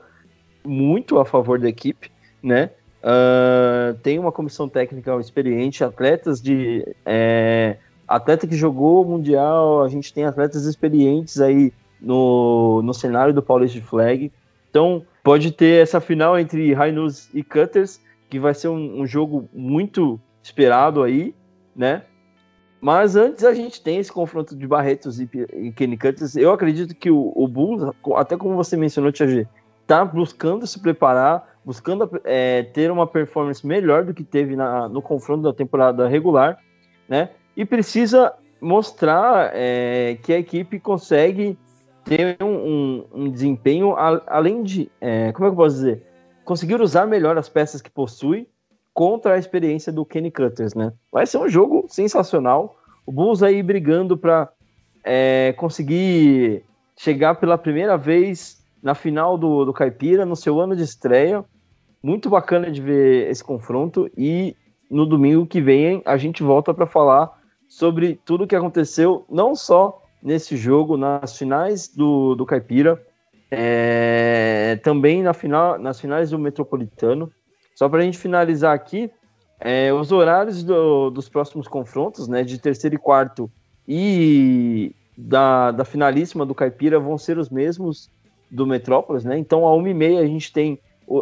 muito 0.62 1.18
a 1.18 1.24
favor 1.24 1.58
da 1.58 1.66
equipe, 1.66 2.12
né? 2.42 2.68
Uh, 3.02 3.96
tem 4.02 4.18
uma 4.18 4.30
comissão 4.30 4.68
técnica 4.68 5.18
experiente, 5.18 5.82
atletas 5.82 6.42
de 6.42 6.86
é, 7.06 7.78
atleta 8.06 8.46
que 8.46 8.54
jogou 8.54 9.02
Mundial, 9.02 9.82
a 9.82 9.88
gente 9.88 10.12
tem 10.12 10.26
atletas 10.26 10.66
experientes 10.66 11.40
aí 11.40 11.72
no, 11.98 12.82
no 12.82 12.92
cenário 12.92 13.32
do 13.32 13.42
Paulista 13.42 13.80
Flag. 13.80 14.30
Então, 14.68 15.06
pode 15.28 15.52
ter 15.52 15.82
essa 15.82 16.00
final 16.00 16.38
entre 16.38 16.72
Rainus 16.72 17.28
e 17.34 17.42
Cutters, 17.42 18.00
que 18.30 18.40
vai 18.40 18.54
ser 18.54 18.68
um, 18.68 19.02
um, 19.02 19.06
jogo 19.06 19.46
muito 19.52 20.18
esperado 20.42 21.02
aí, 21.02 21.34
né? 21.76 22.02
Mas 22.80 23.14
antes 23.14 23.44
a 23.44 23.52
gente 23.52 23.82
tem 23.82 23.98
esse 23.98 24.10
confronto 24.10 24.56
de 24.56 24.66
Barretos 24.66 25.20
e, 25.20 25.28
e 25.52 25.70
Kenny 25.70 25.98
Cutters. 25.98 26.34
Eu 26.34 26.50
acredito 26.50 26.94
que 26.94 27.10
o, 27.10 27.30
o 27.36 27.46
Bulls, 27.46 27.94
até 28.16 28.38
como 28.38 28.56
você 28.56 28.74
mencionou, 28.74 29.12
Tia 29.12 29.28
G, 29.28 29.46
tá 29.86 30.02
buscando 30.02 30.66
se 30.66 30.80
preparar, 30.80 31.58
buscando 31.62 32.10
é, 32.24 32.62
ter 32.62 32.90
uma 32.90 33.06
performance 33.06 33.66
melhor 33.66 34.04
do 34.04 34.14
que 34.14 34.24
teve 34.24 34.56
na, 34.56 34.88
no 34.88 35.02
confronto 35.02 35.42
da 35.42 35.52
temporada 35.52 36.08
regular, 36.08 36.58
né? 37.06 37.28
e 37.54 37.66
precisa 37.66 38.32
mostrar 38.62 39.50
é, 39.52 40.16
que 40.22 40.32
a 40.32 40.38
equipe 40.38 40.80
consegue 40.80 41.58
ter 42.08 42.38
um, 42.42 42.46
um, 42.46 43.06
um 43.12 43.30
desempenho 43.30 43.92
a, 43.94 44.22
além 44.26 44.62
de, 44.62 44.90
é, 45.00 45.30
como 45.32 45.46
é 45.46 45.50
que 45.50 45.52
eu 45.52 45.56
posso 45.56 45.76
dizer, 45.76 46.02
conseguir 46.44 46.80
usar 46.80 47.06
melhor 47.06 47.36
as 47.36 47.48
peças 47.48 47.82
que 47.82 47.90
possui 47.90 48.48
contra 48.94 49.34
a 49.34 49.38
experiência 49.38 49.92
do 49.92 50.04
Kenny 50.04 50.30
Cutters, 50.30 50.74
né? 50.74 50.92
Vai 51.12 51.26
ser 51.26 51.38
um 51.38 51.48
jogo 51.48 51.84
sensacional. 51.88 52.78
O 53.06 53.12
Bulls 53.12 53.42
aí 53.42 53.62
brigando 53.62 54.16
para 54.16 54.48
é, 55.04 55.54
conseguir 55.56 56.64
chegar 56.96 57.34
pela 57.36 57.58
primeira 57.58 57.96
vez 57.96 58.64
na 58.82 58.94
final 58.94 59.36
do, 59.36 59.66
do 59.66 59.72
Caipira, 59.72 60.24
no 60.24 60.34
seu 60.34 60.58
ano 60.58 60.74
de 60.74 60.82
estreia. 60.82 61.44
Muito 62.02 62.30
bacana 62.30 62.70
de 62.70 62.80
ver 62.80 63.30
esse 63.30 63.44
confronto 63.44 64.10
e 64.16 64.56
no 64.90 65.04
domingo 65.04 65.46
que 65.46 65.60
vem 65.60 66.02
a 66.04 66.16
gente 66.16 66.42
volta 66.42 66.72
para 66.72 66.86
falar 66.86 67.38
sobre 67.68 68.18
tudo 68.24 68.44
o 68.44 68.46
que 68.46 68.56
aconteceu, 68.56 69.26
não 69.28 69.54
só 69.54 70.02
nesse 70.22 70.56
jogo, 70.56 70.96
nas 70.96 71.36
finais 71.36 71.88
do, 71.88 72.34
do 72.34 72.44
Caipira, 72.44 73.00
é, 73.50 74.78
também 74.82 75.22
na 75.22 75.32
final, 75.32 75.78
nas 75.78 76.00
finais 76.00 76.30
do 76.30 76.38
Metropolitano. 76.38 77.30
Só 77.74 77.88
para 77.88 78.00
a 78.00 78.02
gente 78.02 78.18
finalizar 78.18 78.74
aqui, 78.74 79.10
é, 79.60 79.92
os 79.92 80.12
horários 80.12 80.62
do, 80.62 81.10
dos 81.10 81.28
próximos 81.28 81.66
confrontos, 81.66 82.28
né, 82.28 82.42
de 82.42 82.58
terceiro 82.58 82.96
e 82.96 82.98
quarto 82.98 83.50
e 83.86 84.92
da, 85.16 85.70
da 85.70 85.84
finalíssima 85.84 86.44
do 86.44 86.54
Caipira 86.54 87.00
vão 87.00 87.18
ser 87.18 87.38
os 87.38 87.48
mesmos 87.48 88.10
do 88.50 88.66
Metrópolis, 88.66 89.24
né? 89.24 89.36
Então, 89.36 89.66
a 89.66 89.70
1h30 89.76 90.20
a 90.20 90.26
gente 90.26 90.52
tem 90.52 90.78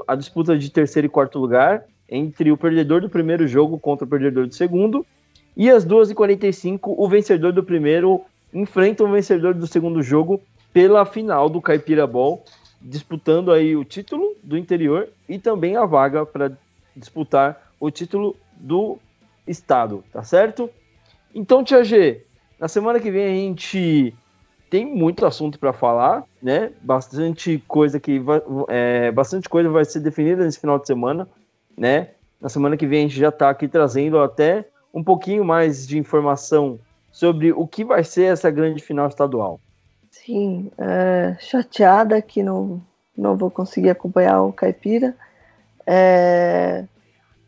a 0.07 0.15
disputa 0.15 0.59
de 0.59 0.71
terceiro 0.71 1.07
e 1.07 1.09
quarto 1.09 1.39
lugar 1.39 1.85
entre 2.09 2.53
o 2.53 2.57
perdedor 2.57 3.01
do 3.01 3.09
primeiro 3.09 3.47
jogo 3.49 3.79
contra 3.79 4.05
o 4.05 4.09
perdedor 4.09 4.47
do 4.47 4.55
segundo 4.55 5.05
e 5.57 5.71
às 5.71 5.87
2h45, 5.87 6.81
o 6.83 7.09
vencedor 7.09 7.53
do 7.53 7.65
primeiro 7.65 8.23
enfrenta 8.57 9.05
o 9.05 9.13
vencedor 9.13 9.53
do 9.53 9.67
segundo 9.67 10.03
jogo 10.03 10.41
pela 10.73 11.05
final 11.05 11.49
do 11.49 11.61
Caipira 11.61 12.07
Ball, 12.07 12.43
disputando 12.81 13.53
aí 13.53 13.77
o 13.77 13.85
título 13.85 14.35
do 14.43 14.57
interior 14.57 15.09
e 15.29 15.39
também 15.39 15.77
a 15.77 15.85
vaga 15.85 16.25
para 16.25 16.53
disputar 16.95 17.71
o 17.79 17.91
título 17.91 18.35
do 18.57 18.99
estado, 19.47 20.03
tá 20.11 20.23
certo? 20.23 20.71
Então, 21.35 21.63
Tia 21.63 21.85
G, 21.85 22.25
na 22.59 22.69
semana 22.69 22.99
que 22.99 23.11
vem 23.11 23.25
a 23.25 23.29
gente 23.29 24.15
tem 24.71 24.87
muito 24.87 25.27
assunto 25.27 25.59
para 25.59 25.73
falar, 25.73 26.25
né? 26.43 26.73
Bastante 26.81 27.63
coisa 27.69 28.01
que 28.01 28.19
vai, 28.19 28.41
é, 28.69 29.13
bastante 29.13 29.49
coisa 29.49 29.69
vai 29.69 29.85
ser 29.85 30.01
definida 30.01 30.45
nesse 30.45 30.59
final 30.59 30.79
de 30.79 30.87
semana, 30.87 31.29
né? 31.77 32.11
Na 32.41 32.49
semana 32.49 32.77
que 32.77 32.87
vem 32.87 33.01
a 33.01 33.03
gente 33.03 33.19
já 33.19 33.29
está 33.29 33.51
aqui 33.51 33.69
trazendo 33.69 34.19
até 34.19 34.67
um 34.93 35.05
pouquinho 35.05 35.45
mais 35.45 35.87
de 35.87 35.99
informação 35.99 36.81
sobre 37.17 37.51
o 37.51 37.67
que 37.67 37.83
vai 37.83 38.05
ser 38.05 38.25
essa 38.25 38.51
grande 38.51 38.83
final 38.83 39.09
estadual. 39.09 39.59
Sim, 40.11 40.71
é, 40.77 41.35
chateada 41.41 42.21
que 42.21 42.43
não, 42.43 42.83
não 43.17 43.39
vou 43.39 43.51
conseguir 43.51 43.89
acompanhar 43.89 44.43
o 44.43 44.53
Caipira, 44.53 45.17
é, 45.87 46.85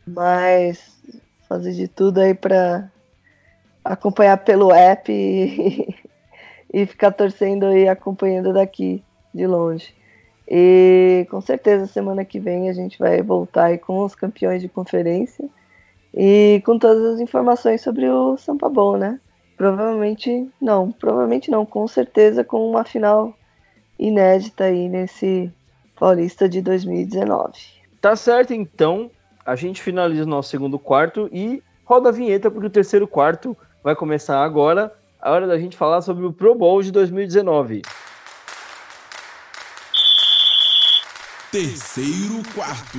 mas 0.07 0.99
fazer 1.47 1.75
de 1.75 1.87
tudo 1.87 2.19
aí 2.19 2.33
para 2.33 2.91
acompanhar 3.85 4.39
pelo 4.39 4.73
app 4.73 5.13
e, 5.13 5.95
e 6.73 6.87
ficar 6.87 7.13
torcendo 7.13 7.71
e 7.77 7.87
acompanhando 7.87 8.55
daqui 8.55 9.05
de 9.35 9.47
longe. 9.47 9.95
E 10.49 11.27
com 11.31 11.43
certeza 11.43 11.87
semana 11.87 12.25
que 12.25 12.41
vem 12.41 12.71
a 12.71 12.73
gente 12.73 12.99
vai 12.99 13.21
voltar 13.21 13.65
aí 13.67 13.77
com 13.77 14.03
os 14.03 14.15
campeões 14.15 14.63
de 14.63 14.69
conferência 14.71 15.47
e 16.15 16.63
com 16.65 16.79
todas 16.79 17.05
as 17.05 17.21
informações 17.21 17.83
sobre 17.83 18.09
o 18.09 18.39
Sampa 18.39 18.71
Bowl, 18.71 18.97
né? 18.97 19.21
Provavelmente 19.59 20.49
não, 20.63 20.93
provavelmente 20.93 21.51
não, 21.51 21.67
com 21.67 21.89
certeza 21.89 22.45
com 22.45 22.71
uma 22.71 22.85
final 22.85 23.35
inédita 23.99 24.65
aí 24.65 24.89
nesse 24.89 25.53
Paulista 25.99 26.49
de 26.49 26.63
2019. 26.63 27.53
Tá 28.01 28.15
certo, 28.15 28.55
então. 28.55 29.11
A 29.45 29.57
gente 29.57 29.83
finaliza 29.83 30.23
o 30.23 30.27
nosso 30.27 30.51
segundo 30.51 30.79
quarto 30.79 31.29
e 31.33 31.61
roda 31.85 32.11
a 32.11 32.13
vinheta 32.13 32.51
porque 32.51 32.69
o 32.69 32.71
terceiro 32.71 33.09
quarto 33.09 33.57
vai 33.83 33.97
começar 33.97 34.45
agora. 34.45 34.95
A 35.21 35.33
hora 35.33 35.47
da 35.49 35.59
gente 35.59 35.77
falar 35.77 36.03
sobre 36.03 36.25
o 36.25 36.33
Pro 36.33 36.55
Bowl 36.55 36.81
de 36.81 36.93
2019. 36.93 37.83
Terceiro 41.51 42.43
quarto. 42.55 42.99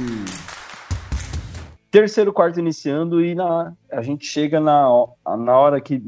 Terceiro 1.90 2.34
quarto 2.34 2.60
iniciando 2.60 3.23
e 3.23 3.34
na, 3.34 3.72
a 3.91 4.02
gente 4.02 4.26
chega 4.26 4.60
na, 4.60 4.88
na 5.38 5.57
hora 5.57 5.80
que 5.80 6.03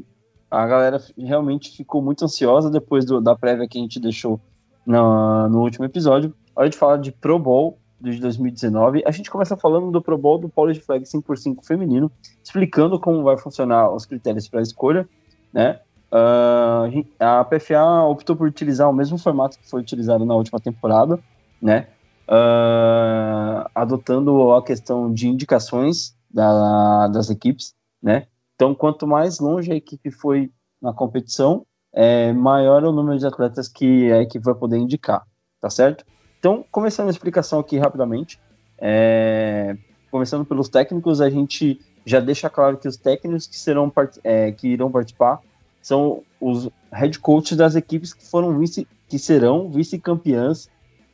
a 0.51 0.67
galera 0.67 1.01
realmente 1.17 1.75
ficou 1.75 2.01
muito 2.01 2.25
ansiosa 2.25 2.69
depois 2.69 3.05
do, 3.05 3.21
da 3.21 3.35
prévia 3.35 3.67
que 3.67 3.77
a 3.77 3.81
gente 3.81 3.99
deixou 3.99 4.39
no, 4.85 5.47
no 5.47 5.61
último 5.61 5.85
episódio. 5.85 6.35
Hora 6.55 6.69
de 6.69 6.77
falar 6.77 6.97
de 6.97 7.11
Pro 7.11 7.39
Bowl 7.39 7.79
de 7.99 8.19
2019. 8.19 9.03
A 9.05 9.11
gente 9.11 9.31
começa 9.31 9.55
falando 9.55 9.91
do 9.91 10.01
Pro 10.01 10.17
Bowl 10.17 10.37
do 10.37 10.49
Polish 10.49 10.79
Flag 10.79 11.05
5x5 11.05 11.65
feminino, 11.65 12.11
explicando 12.43 12.99
como 12.99 13.23
vai 13.23 13.37
funcionar 13.37 13.89
os 13.91 14.05
critérios 14.05 14.49
para 14.49 14.59
a 14.59 14.63
escolha, 14.63 15.07
né? 15.53 15.79
Uh, 16.11 17.07
a 17.19 17.45
PFA 17.45 18.03
optou 18.03 18.35
por 18.35 18.45
utilizar 18.45 18.89
o 18.89 18.93
mesmo 18.93 19.17
formato 19.17 19.57
que 19.57 19.69
foi 19.69 19.79
utilizado 19.79 20.25
na 20.25 20.35
última 20.35 20.59
temporada, 20.59 21.17
né? 21.61 21.87
uh, 22.31 23.69
adotando 23.75 24.53
a 24.53 24.63
questão 24.63 25.13
de 25.13 25.27
indicações 25.27 26.15
da, 26.29 27.07
das 27.09 27.29
equipes, 27.29 27.73
né? 28.01 28.27
Então, 28.61 28.75
quanto 28.75 29.07
mais 29.07 29.39
longe 29.39 29.71
a 29.71 29.75
equipe 29.75 30.11
foi 30.11 30.51
na 30.79 30.93
competição, 30.93 31.65
é, 31.91 32.31
maior 32.31 32.83
é 32.83 32.87
o 32.87 32.91
número 32.91 33.17
de 33.17 33.25
atletas 33.25 33.67
que 33.67 34.11
a 34.11 34.21
equipe 34.21 34.45
vai 34.45 34.53
poder 34.53 34.77
indicar, 34.77 35.23
tá 35.59 35.67
certo? 35.67 36.05
Então, 36.37 36.63
começando 36.69 37.07
a 37.07 37.09
explicação 37.09 37.59
aqui 37.59 37.79
rapidamente, 37.79 38.39
É, 38.77 39.75
começando 40.11 40.45
pelos 40.45 40.69
técnicos, 40.69 41.21
a 41.21 41.29
gente 41.29 41.79
já 42.05 42.19
deixa 42.19 42.51
claro 42.51 42.77
que 42.77 42.87
os 42.87 42.97
técnicos 42.97 43.47
que, 43.47 43.57
serão, 43.57 43.91
é, 44.23 44.51
que 44.51 44.67
irão 44.67 44.91
participar 44.91 45.39
são 45.81 46.21
os 46.39 46.69
head 46.91 47.17
coaches 47.17 47.57
das 47.57 47.75
equipes 47.75 48.13
que 48.13 48.27
foram 48.27 48.59
vice, 48.59 48.87
que 49.09 49.17
serão 49.17 49.71
vice-campeãs 49.71 50.69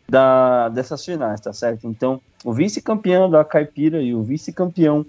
da, 0.10 0.68
dessas 0.68 1.04
finais, 1.06 1.40
tá 1.40 1.54
certo? 1.54 1.88
Então, 1.88 2.20
o 2.44 2.52
vice-campeão 2.52 3.30
da 3.30 3.46
Caipira 3.46 4.02
e 4.02 4.14
o 4.14 4.22
vice-campeão 4.22 5.06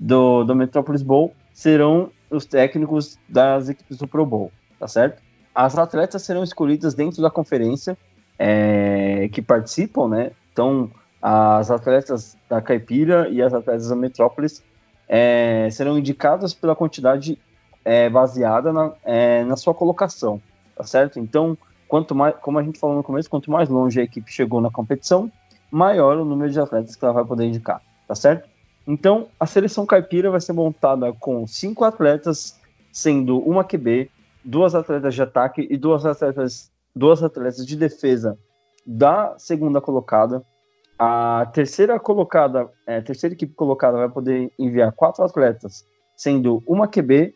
do, 0.00 0.42
do 0.44 0.54
Metropolis 0.54 1.02
Bowl 1.02 1.34
serão 1.52 2.10
os 2.30 2.46
técnicos 2.46 3.18
das 3.28 3.68
equipes 3.68 3.98
do 3.98 4.08
Pro 4.08 4.24
Bowl, 4.24 4.50
tá 4.78 4.88
certo? 4.88 5.22
As 5.54 5.76
atletas 5.76 6.22
serão 6.22 6.42
escolhidas 6.42 6.94
dentro 6.94 7.20
da 7.20 7.30
conferência 7.30 7.96
é, 8.38 9.28
que 9.32 9.42
participam, 9.42 10.08
né? 10.08 10.30
Então, 10.52 10.90
as 11.20 11.70
atletas 11.70 12.36
da 12.48 12.60
Caipira 12.60 13.28
e 13.28 13.40
as 13.40 13.52
atletas 13.52 13.88
da 13.88 13.94
Metrópolis 13.94 14.62
é, 15.08 15.68
serão 15.70 15.98
indicadas 15.98 16.54
pela 16.54 16.74
quantidade 16.74 17.38
é, 17.84 18.08
baseada 18.08 18.72
na, 18.72 18.92
é, 19.04 19.44
na 19.44 19.56
sua 19.56 19.74
colocação, 19.74 20.40
tá 20.74 20.84
certo? 20.84 21.18
Então, 21.18 21.56
quanto 21.86 22.14
mais, 22.14 22.34
como 22.36 22.58
a 22.58 22.62
gente 22.62 22.78
falou 22.78 22.96
no 22.96 23.02
começo, 23.02 23.28
quanto 23.28 23.50
mais 23.50 23.68
longe 23.68 24.00
a 24.00 24.04
equipe 24.04 24.32
chegou 24.32 24.60
na 24.60 24.70
competição, 24.70 25.30
maior 25.70 26.16
o 26.16 26.24
número 26.24 26.50
de 26.50 26.58
atletas 26.58 26.96
que 26.96 27.04
ela 27.04 27.14
vai 27.14 27.24
poder 27.24 27.44
indicar, 27.44 27.80
tá 28.08 28.14
certo? 28.14 28.48
Então, 28.86 29.28
a 29.38 29.46
seleção 29.46 29.86
caipira 29.86 30.30
vai 30.30 30.40
ser 30.40 30.52
montada 30.52 31.12
com 31.12 31.46
cinco 31.46 31.84
atletas, 31.84 32.58
sendo 32.92 33.38
uma 33.38 33.64
QB, 33.64 34.10
duas 34.44 34.74
atletas 34.74 35.14
de 35.14 35.22
ataque 35.22 35.66
e 35.70 35.76
duas 35.76 36.04
atletas, 36.04 36.70
duas 36.94 37.22
atletas 37.22 37.64
de 37.64 37.76
defesa 37.76 38.36
da 38.84 39.34
segunda 39.38 39.80
colocada. 39.80 40.44
A 40.98 41.50
terceira 41.52 41.98
colocada, 41.98 42.68
é, 42.86 42.98
a 42.98 43.02
terceira 43.02 43.34
equipe 43.34 43.54
colocada 43.54 43.98
vai 43.98 44.08
poder 44.08 44.52
enviar 44.58 44.92
quatro 44.92 45.24
atletas, 45.24 45.86
sendo 46.16 46.62
uma 46.66 46.88
QB, 46.88 47.34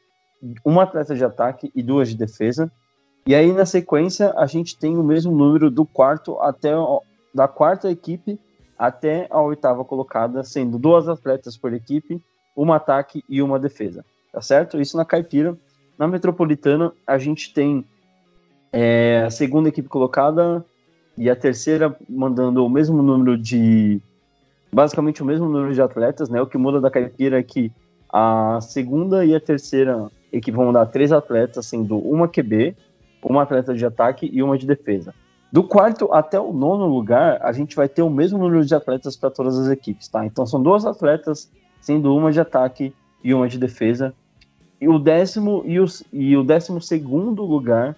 uma 0.65 0.83
atleta 0.83 1.15
de 1.15 1.25
ataque 1.25 1.71
e 1.75 1.83
duas 1.83 2.09
de 2.09 2.17
defesa. 2.17 2.71
E 3.27 3.35
aí, 3.35 3.53
na 3.53 3.67
sequência, 3.67 4.33
a 4.37 4.47
gente 4.47 4.79
tem 4.79 4.97
o 4.97 5.03
mesmo 5.03 5.35
número 5.35 5.71
do 5.71 5.85
quarto 5.85 6.39
até 6.41 6.73
da 7.35 7.49
quarta 7.49 7.91
equipe 7.91 8.39
até 8.79 9.27
a 9.31 9.41
oitava 9.41 9.85
colocada, 9.85 10.43
sendo 10.43 10.79
duas 10.79 11.09
atletas 11.09 11.57
por 11.57 11.73
equipe, 11.73 12.21
um 12.57 12.73
ataque 12.73 13.25
e 13.29 13.43
uma 13.43 13.59
defesa. 13.59 14.05
Tá 14.33 14.41
certo? 14.41 14.81
Isso 14.81 14.97
na 14.97 15.05
caipira. 15.05 15.57
Na 15.99 16.07
metropolitana, 16.07 16.93
a 17.07 17.17
gente 17.17 17.55
tem 17.55 17.85
é, 18.73 19.25
a 19.27 19.31
segunda 19.31 19.69
equipe 19.69 19.89
colocada 19.89 20.65
e 21.17 21.31
a 21.31 21.37
terceira 21.37 21.97
mandando 22.09 22.65
o 22.65 22.69
mesmo 22.69 23.03
número 23.03 23.39
de. 23.39 24.01
Basicamente 24.73 25.23
o 25.23 25.27
mesmo 25.27 25.49
número 25.49 25.73
de 25.73 25.81
atletas, 25.81 26.29
né? 26.29 26.41
O 26.43 26.47
que 26.47 26.59
muda 26.59 26.81
da 26.81 26.91
caipira 26.91 27.39
é 27.39 27.43
que 27.43 27.73
a 28.13 28.59
segunda 28.61 29.25
e 29.25 29.35
a 29.35 29.41
terceira 29.41 30.11
equipe 30.31 30.57
vão 30.57 30.67
mandar 30.67 30.87
três 30.87 31.13
atletas, 31.13 31.67
sendo 31.67 31.97
uma 31.99 32.29
QB, 32.29 32.77
uma 33.23 33.43
atleta 33.43 33.75
de 33.75 33.85
ataque 33.87 34.29
e 34.31 34.43
uma 34.43 34.59
de 34.59 34.67
defesa. 34.67 35.15
Do 35.53 35.63
quarto 35.63 36.13
até 36.13 36.39
o 36.41 36.53
nono 36.53 36.87
lugar, 36.87 37.39
a 37.41 37.53
gente 37.53 37.77
vai 37.77 37.89
ter 37.89 38.03
o 38.03 38.11
mesmo 38.11 38.39
número 38.39 38.65
de 38.65 38.75
atletas 38.75 39.17
para 39.17 39.31
todas 39.31 39.59
as 39.59 39.69
equipes, 39.69 40.09
tá? 40.09 40.27
Então 40.27 40.45
são 40.45 40.61
duas 40.61 40.85
atletas, 40.85 41.51
sendo 41.81 42.15
uma 42.15 42.33
de 42.33 42.41
ataque 42.41 42.93
e 43.23 43.33
uma 43.33 43.49
de 43.49 43.59
defesa. 43.59 44.13
E 44.81 44.89
o 44.89 44.99
décimo 44.99 45.63
e, 45.65 45.79
os, 45.79 46.05
e 46.13 46.37
o 46.37 46.43
décimo 46.43 46.81
segundo 46.81 47.45
lugar 47.45 47.97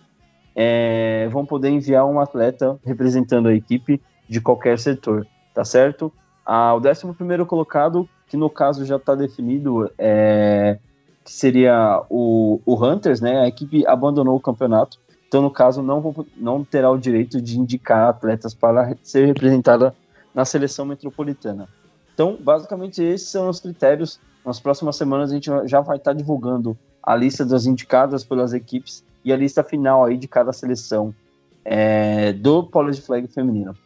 é, 0.55 1.29
vão 1.31 1.45
poder 1.45 1.71
enviar 1.71 2.07
um 2.07 2.21
atleta 2.21 2.79
representando 2.85 3.49
a 3.49 3.55
equipe 3.55 4.01
de 4.29 4.41
qualquer 4.41 4.79
setor, 4.79 5.27
tá 5.55 5.65
certo? 5.65 6.13
Ah, 6.45 6.75
o 6.75 6.81
décimo 6.81 7.15
primeiro 7.15 7.47
colocado, 7.47 8.09
que 8.27 8.37
no 8.37 8.51
caso 8.51 8.85
já 8.85 8.97
está 8.97 9.15
definido, 9.15 9.91
é, 9.99 10.79
que 11.25 11.33
seria 11.33 12.03
o, 12.11 12.61
o 12.65 12.75
Hunters, 12.75 13.21
né? 13.21 13.41
A 13.41 13.49
equipe 13.49 13.87
abandonou 13.87 14.37
o 14.37 14.41
campeonato 14.41 14.99
então, 15.29 15.43
no 15.43 15.51
caso, 15.51 15.83
não, 15.83 16.27
não 16.37 16.65
terá 16.65 16.91
o 16.91 16.97
direito 16.97 17.41
de 17.41 17.61
indicar 17.61 18.09
atletas 18.09 18.55
para 18.55 18.97
ser 19.03 19.27
representada 19.27 19.95
na 20.35 20.45
seleção 20.45 20.87
metropolitana. 20.87 21.69
Então, 22.15 22.37
basicamente, 22.41 23.03
esses 23.03 23.29
são 23.29 23.49
os 23.49 23.61
critérios. 23.61 24.19
Nas 24.45 24.59
próximas 24.59 24.97
semanas, 24.97 25.31
a 25.31 25.35
gente 25.35 25.51
já 25.67 25.81
vai 25.83 25.99
estar 25.99 26.15
divulgando 26.15 26.77
a 27.03 27.15
lista 27.15 27.45
das 27.45 27.67
indicadas 27.67 28.25
pelas 28.25 28.55
equipes 28.55 29.05
e 29.23 29.31
a 29.31 29.37
lista 29.37 29.63
final 29.63 30.05
aí 30.05 30.17
de 30.17 30.27
cada 30.27 30.53
seleção 30.53 31.15
é, 31.63 32.33
do 32.33 32.65
Polish 32.65 33.01
Flag 33.01 33.29
feminino. 33.29 33.77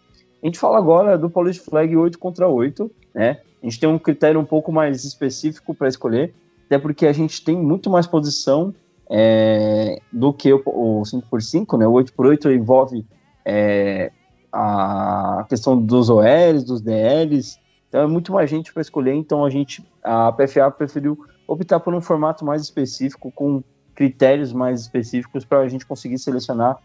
A 0.41 0.47
gente 0.47 0.59
fala 0.59 0.79
agora 0.79 1.19
do 1.19 1.29
Polish 1.29 1.59
Flag 1.59 1.97
8 1.97 2.19
contra 2.19 2.47
8, 2.47 2.89
né? 3.13 3.41
A 3.61 3.67
gente 3.67 3.81
tem 3.81 3.89
um 3.89 3.99
critério 3.99 4.41
um 4.41 4.45
pouco 4.45 4.71
mais 4.71 5.05
específico 5.05 5.75
para 5.75 5.89
escolher, 5.89 6.33
até 6.67 6.79
porque 6.79 7.07
a 7.07 7.13
gente 7.13 7.45
tem 7.45 7.57
muito 7.57 7.91
mais 7.91 8.07
posição 8.07 8.73
é, 9.15 10.01
do 10.11 10.33
que 10.33 10.51
o, 10.51 10.63
o 10.65 11.03
5x5, 11.03 11.79
né? 11.79 11.87
O 11.87 11.93
8x8 11.93 12.57
envolve 12.57 13.05
é, 13.45 14.11
a 14.51 15.45
questão 15.51 15.81
dos 15.81 16.09
OLs, 16.09 16.65
dos 16.65 16.81
DLs, 16.81 17.59
então 17.89 18.01
é 18.01 18.07
muito 18.07 18.33
mais 18.33 18.49
gente 18.49 18.73
para 18.73 18.81
escolher, 18.81 19.13
então 19.13 19.45
a 19.45 19.51
gente, 19.51 19.85
a 20.03 20.33
PFA 20.33 20.71
preferiu 20.71 21.27
optar 21.47 21.79
por 21.79 21.95
um 21.95 22.01
formato 22.01 22.43
mais 22.43 22.63
específico, 22.63 23.31
com 23.31 23.63
critérios 23.95 24.51
mais 24.51 24.81
específicos 24.81 25.45
para 25.45 25.59
a 25.59 25.69
gente 25.69 25.85
conseguir 25.85 26.19
selecionar 26.19 26.79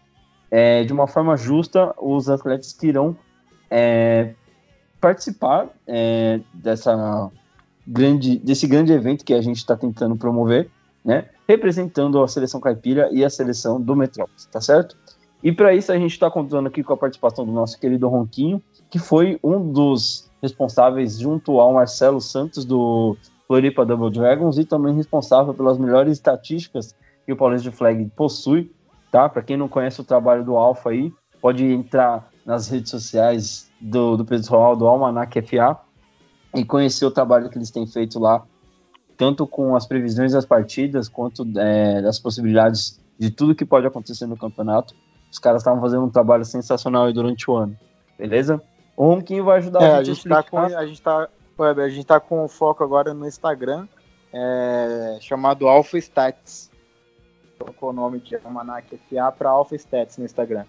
é, 0.50 0.84
de 0.84 0.92
uma 0.92 1.06
forma 1.06 1.34
justa 1.34 1.94
os 1.98 2.28
atletas 2.28 2.74
que 2.74 2.88
irão 2.88 3.16
é, 3.70 4.34
participar 5.00 5.68
é, 5.86 6.40
dessa 6.52 7.30
grande, 7.86 8.38
desse 8.38 8.66
grande 8.66 8.92
evento 8.92 9.24
que 9.24 9.32
a 9.32 9.40
gente 9.40 9.56
está 9.56 9.74
tentando 9.74 10.14
promover 10.14 10.70
né? 11.04 11.24
Representando 11.48 12.22
a 12.22 12.28
seleção 12.28 12.60
caipira 12.60 13.08
e 13.10 13.24
a 13.24 13.30
seleção 13.30 13.80
do 13.80 13.96
Metrópolis, 13.96 14.46
tá 14.46 14.60
certo? 14.60 14.96
E 15.42 15.52
para 15.52 15.74
isso 15.74 15.92
a 15.92 15.98
gente 15.98 16.12
está 16.12 16.30
contando 16.30 16.66
aqui 16.66 16.82
com 16.82 16.92
a 16.92 16.96
participação 16.96 17.46
do 17.46 17.52
nosso 17.52 17.78
querido 17.78 18.08
Ronquinho, 18.08 18.62
que 18.90 18.98
foi 18.98 19.38
um 19.42 19.72
dos 19.72 20.28
responsáveis, 20.42 21.18
junto 21.18 21.58
ao 21.60 21.72
Marcelo 21.72 22.20
Santos 22.20 22.64
do 22.64 23.16
Floripa 23.46 23.86
Double 23.86 24.10
Dragons, 24.10 24.58
e 24.58 24.64
também 24.64 24.94
responsável 24.94 25.54
pelas 25.54 25.78
melhores 25.78 26.12
estatísticas 26.12 26.94
que 27.24 27.32
o 27.32 27.36
Paulista 27.36 27.70
de 27.70 27.76
Flag 27.76 28.04
possui, 28.16 28.72
tá? 29.10 29.28
Para 29.28 29.42
quem 29.42 29.56
não 29.56 29.68
conhece 29.68 30.00
o 30.00 30.04
trabalho 30.04 30.44
do 30.44 30.56
Alfa 30.56 30.90
aí, 30.90 31.12
pode 31.40 31.64
entrar 31.64 32.28
nas 32.44 32.68
redes 32.68 32.90
sociais 32.90 33.70
do, 33.80 34.16
do 34.16 34.24
pessoal 34.24 34.74
do 34.74 34.86
Almanac 34.86 35.40
FA 35.42 35.78
e 36.54 36.64
conhecer 36.64 37.04
o 37.04 37.10
trabalho 37.10 37.48
que 37.48 37.58
eles 37.58 37.70
têm 37.70 37.86
feito 37.86 38.18
lá 38.18 38.44
tanto 39.18 39.46
com 39.48 39.74
as 39.74 39.84
previsões 39.84 40.32
das 40.32 40.46
partidas, 40.46 41.08
quanto 41.08 41.44
é, 41.58 42.00
das 42.00 42.20
possibilidades 42.20 43.00
de 43.18 43.30
tudo 43.30 43.54
que 43.54 43.64
pode 43.64 43.84
acontecer 43.84 44.26
no 44.26 44.36
campeonato. 44.36 44.94
Os 45.30 45.40
caras 45.40 45.60
estavam 45.60 45.80
fazendo 45.80 46.04
um 46.04 46.08
trabalho 46.08 46.44
sensacional 46.44 47.12
durante 47.12 47.50
o 47.50 47.56
ano, 47.56 47.76
beleza? 48.16 48.62
O 48.96 49.06
Ronquinho 49.06 49.44
vai 49.44 49.58
ajudar 49.58 49.82
é, 49.82 49.92
a 49.96 50.04
gente. 50.04 50.10
A 50.10 50.14
gente, 50.14 50.28
tá 50.28 50.42
com, 50.44 50.58
a, 50.58 50.86
gente 50.86 51.02
tá, 51.02 51.28
a 51.58 51.88
gente 51.88 52.06
tá 52.06 52.20
com 52.20 52.48
foco 52.48 52.84
agora 52.84 53.12
no 53.12 53.26
Instagram, 53.26 53.88
é, 54.32 55.18
chamado 55.20 55.66
Alpha 55.66 55.98
Stats. 55.98 56.70
Colocou 57.58 57.90
o 57.90 57.92
nome 57.92 58.20
de 58.20 58.36
Almanac 58.36 58.96
FA 58.96 59.32
para 59.36 59.50
Alpha 59.50 59.74
Stats 59.74 60.16
no 60.16 60.24
Instagram. 60.24 60.64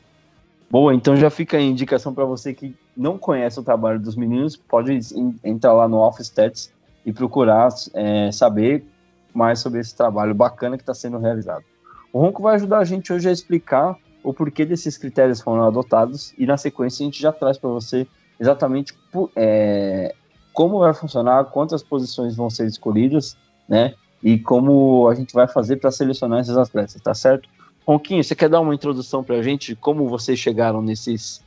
Boa, 0.72 0.94
então 0.94 1.16
já 1.16 1.30
fica 1.30 1.58
a 1.58 1.62
indicação 1.62 2.14
para 2.14 2.26
você 2.26 2.54
que 2.54 2.76
não 2.98 3.18
conhece 3.18 3.60
o 3.60 3.64
trabalho 3.64 4.00
dos 4.00 4.16
meninos, 4.16 4.56
pode 4.56 5.00
entrar 5.44 5.74
lá 5.74 5.88
no 5.88 5.98
Alpha 5.98 6.22
Stats 6.22 6.72
e 7.06 7.14
procurar 7.14 7.70
é, 7.94 8.32
saber 8.32 8.86
mais 9.34 9.60
sobre 9.60 9.80
esse 9.80 9.96
trabalho 9.96 10.34
bacana 10.34 10.78
que 10.78 10.84
está 10.84 10.94
sendo 10.94 11.18
realizado. 11.18 11.64
O 12.12 12.20
Ronco 12.20 12.42
vai 12.42 12.56
ajudar 12.56 12.80
a 12.80 12.84
gente 12.84 13.14
hoje 13.14 13.30
a 13.30 13.32
explicar 13.32 13.96
o 14.24 14.34
porquê 14.34 14.66
desses 14.66 14.98
critérios 14.98 15.40
foram 15.40 15.64
adotados 15.64 16.34
e 16.38 16.46
na 16.46 16.58
sequência 16.58 17.04
a 17.04 17.06
gente 17.06 17.22
já 17.22 17.32
traz 17.32 17.58
para 17.58 17.70
você 17.70 18.08
exatamente 18.40 18.94
é, 19.36 20.14
como 20.54 20.80
vai 20.80 20.94
funcionar, 20.94 21.46
quantas 21.46 21.82
posições 21.82 22.36
vão 22.36 22.50
ser 22.50 22.68
escolhidas, 22.68 23.38
né? 23.68 23.94
E 24.22 24.38
como 24.38 25.08
a 25.08 25.16
gente 25.16 25.34
vai 25.34 25.48
fazer 25.48 25.78
para 25.78 25.92
selecionar 25.92 26.42
esses 26.42 26.58
atletas, 26.58 27.02
tá 27.02 27.14
certo? 27.14 27.48
Ronquinho, 27.88 28.24
você 28.24 28.36
quer 28.36 28.50
dar 28.50 28.60
uma 28.60 28.76
introdução 28.76 29.24
para 29.24 29.38
a 29.38 29.42
gente 29.42 29.68
de 29.68 29.76
como 29.76 30.08
vocês 30.10 30.38
chegaram 30.38 30.82
nesses 30.82 31.42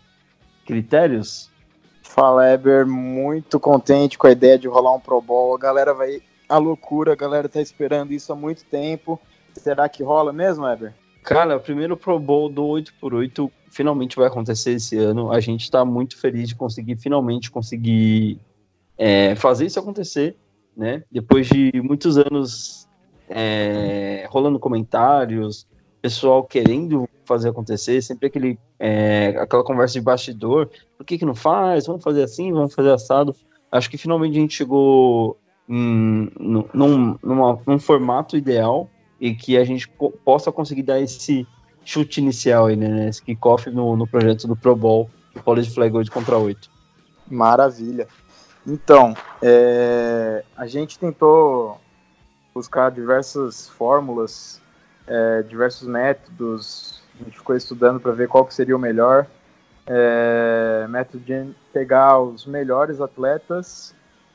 critérios? 0.64 1.50
Fala, 2.14 2.52
Eber, 2.52 2.86
muito 2.86 3.58
contente 3.58 4.18
com 4.18 4.26
a 4.26 4.32
ideia 4.32 4.58
de 4.58 4.68
rolar 4.68 4.94
um 4.94 5.00
Pro 5.00 5.18
Bowl. 5.18 5.56
A 5.56 5.58
galera 5.58 5.94
vai 5.94 6.20
à 6.46 6.58
loucura, 6.58 7.14
a 7.14 7.16
galera 7.16 7.48
tá 7.48 7.58
esperando 7.58 8.12
isso 8.12 8.30
há 8.30 8.36
muito 8.36 8.66
tempo. 8.66 9.18
Será 9.54 9.88
que 9.88 10.02
rola 10.02 10.30
mesmo, 10.30 10.68
Eber? 10.68 10.92
Cara, 11.22 11.56
o 11.56 11.60
primeiro 11.60 11.96
Pro 11.96 12.18
Bowl 12.18 12.50
do 12.50 12.64
8x8 12.64 13.50
finalmente 13.70 14.16
vai 14.16 14.26
acontecer 14.26 14.72
esse 14.72 14.98
ano. 14.98 15.32
A 15.32 15.40
gente 15.40 15.70
tá 15.70 15.86
muito 15.86 16.18
feliz 16.18 16.50
de 16.50 16.54
conseguir 16.54 16.96
finalmente 16.96 17.50
conseguir 17.50 18.38
é, 18.98 19.34
fazer 19.34 19.64
isso 19.64 19.80
acontecer, 19.80 20.36
né? 20.76 21.04
Depois 21.10 21.46
de 21.46 21.72
muitos 21.82 22.18
anos 22.18 22.86
é, 23.26 24.26
rolando 24.28 24.58
comentários, 24.58 25.66
pessoal 26.02 26.42
querendo 26.42 27.08
fazer 27.24 27.48
acontecer, 27.48 28.02
sempre 28.02 28.26
aquele, 28.26 28.58
é, 28.78 29.28
aquela 29.38 29.64
conversa 29.64 29.94
de 29.94 30.00
bastidor, 30.00 30.68
por 30.98 31.06
que, 31.06 31.16
que 31.16 31.24
não 31.24 31.34
faz? 31.34 31.86
Vamos 31.86 32.02
fazer 32.02 32.24
assim, 32.24 32.52
vamos 32.52 32.74
fazer 32.74 32.90
assado. 32.90 33.34
Acho 33.70 33.88
que 33.88 33.96
finalmente 33.96 34.36
a 34.36 34.40
gente 34.40 34.54
chegou 34.54 35.38
em, 35.68 36.30
num, 36.38 37.16
numa, 37.22 37.58
num 37.66 37.78
formato 37.78 38.36
ideal 38.36 38.90
e 39.20 39.34
que 39.34 39.56
a 39.56 39.64
gente 39.64 39.88
possa 40.24 40.50
conseguir 40.50 40.82
dar 40.82 41.00
esse 41.00 41.46
chute 41.84 42.20
inicial 42.20 42.66
aí, 42.66 42.76
né? 42.76 43.08
Esse 43.08 43.22
kickoff 43.22 43.70
no, 43.70 43.96
no 43.96 44.06
projeto 44.06 44.46
do 44.46 44.56
Pro 44.56 44.76
Bowl, 44.76 45.08
College 45.44 45.70
Flag 45.70 45.96
8 45.96 46.10
contra 46.10 46.36
8. 46.36 46.68
Maravilha. 47.30 48.06
Então, 48.66 49.14
é, 49.40 50.44
a 50.56 50.66
gente 50.66 50.98
tentou 50.98 51.80
buscar 52.54 52.90
diversas 52.90 53.68
fórmulas, 53.68 54.61
é, 55.06 55.42
diversos 55.42 55.88
métodos, 55.88 57.02
a 57.20 57.24
gente 57.24 57.38
ficou 57.38 57.56
estudando 57.56 58.00
para 58.00 58.12
ver 58.12 58.28
qual 58.28 58.44
que 58.44 58.54
seria 58.54 58.76
o 58.76 58.78
melhor. 58.78 59.26
É, 59.86 60.86
método 60.88 61.24
de 61.24 61.52
pegar 61.72 62.20
os 62.20 62.46
melhores 62.46 63.00
atletas 63.00 63.94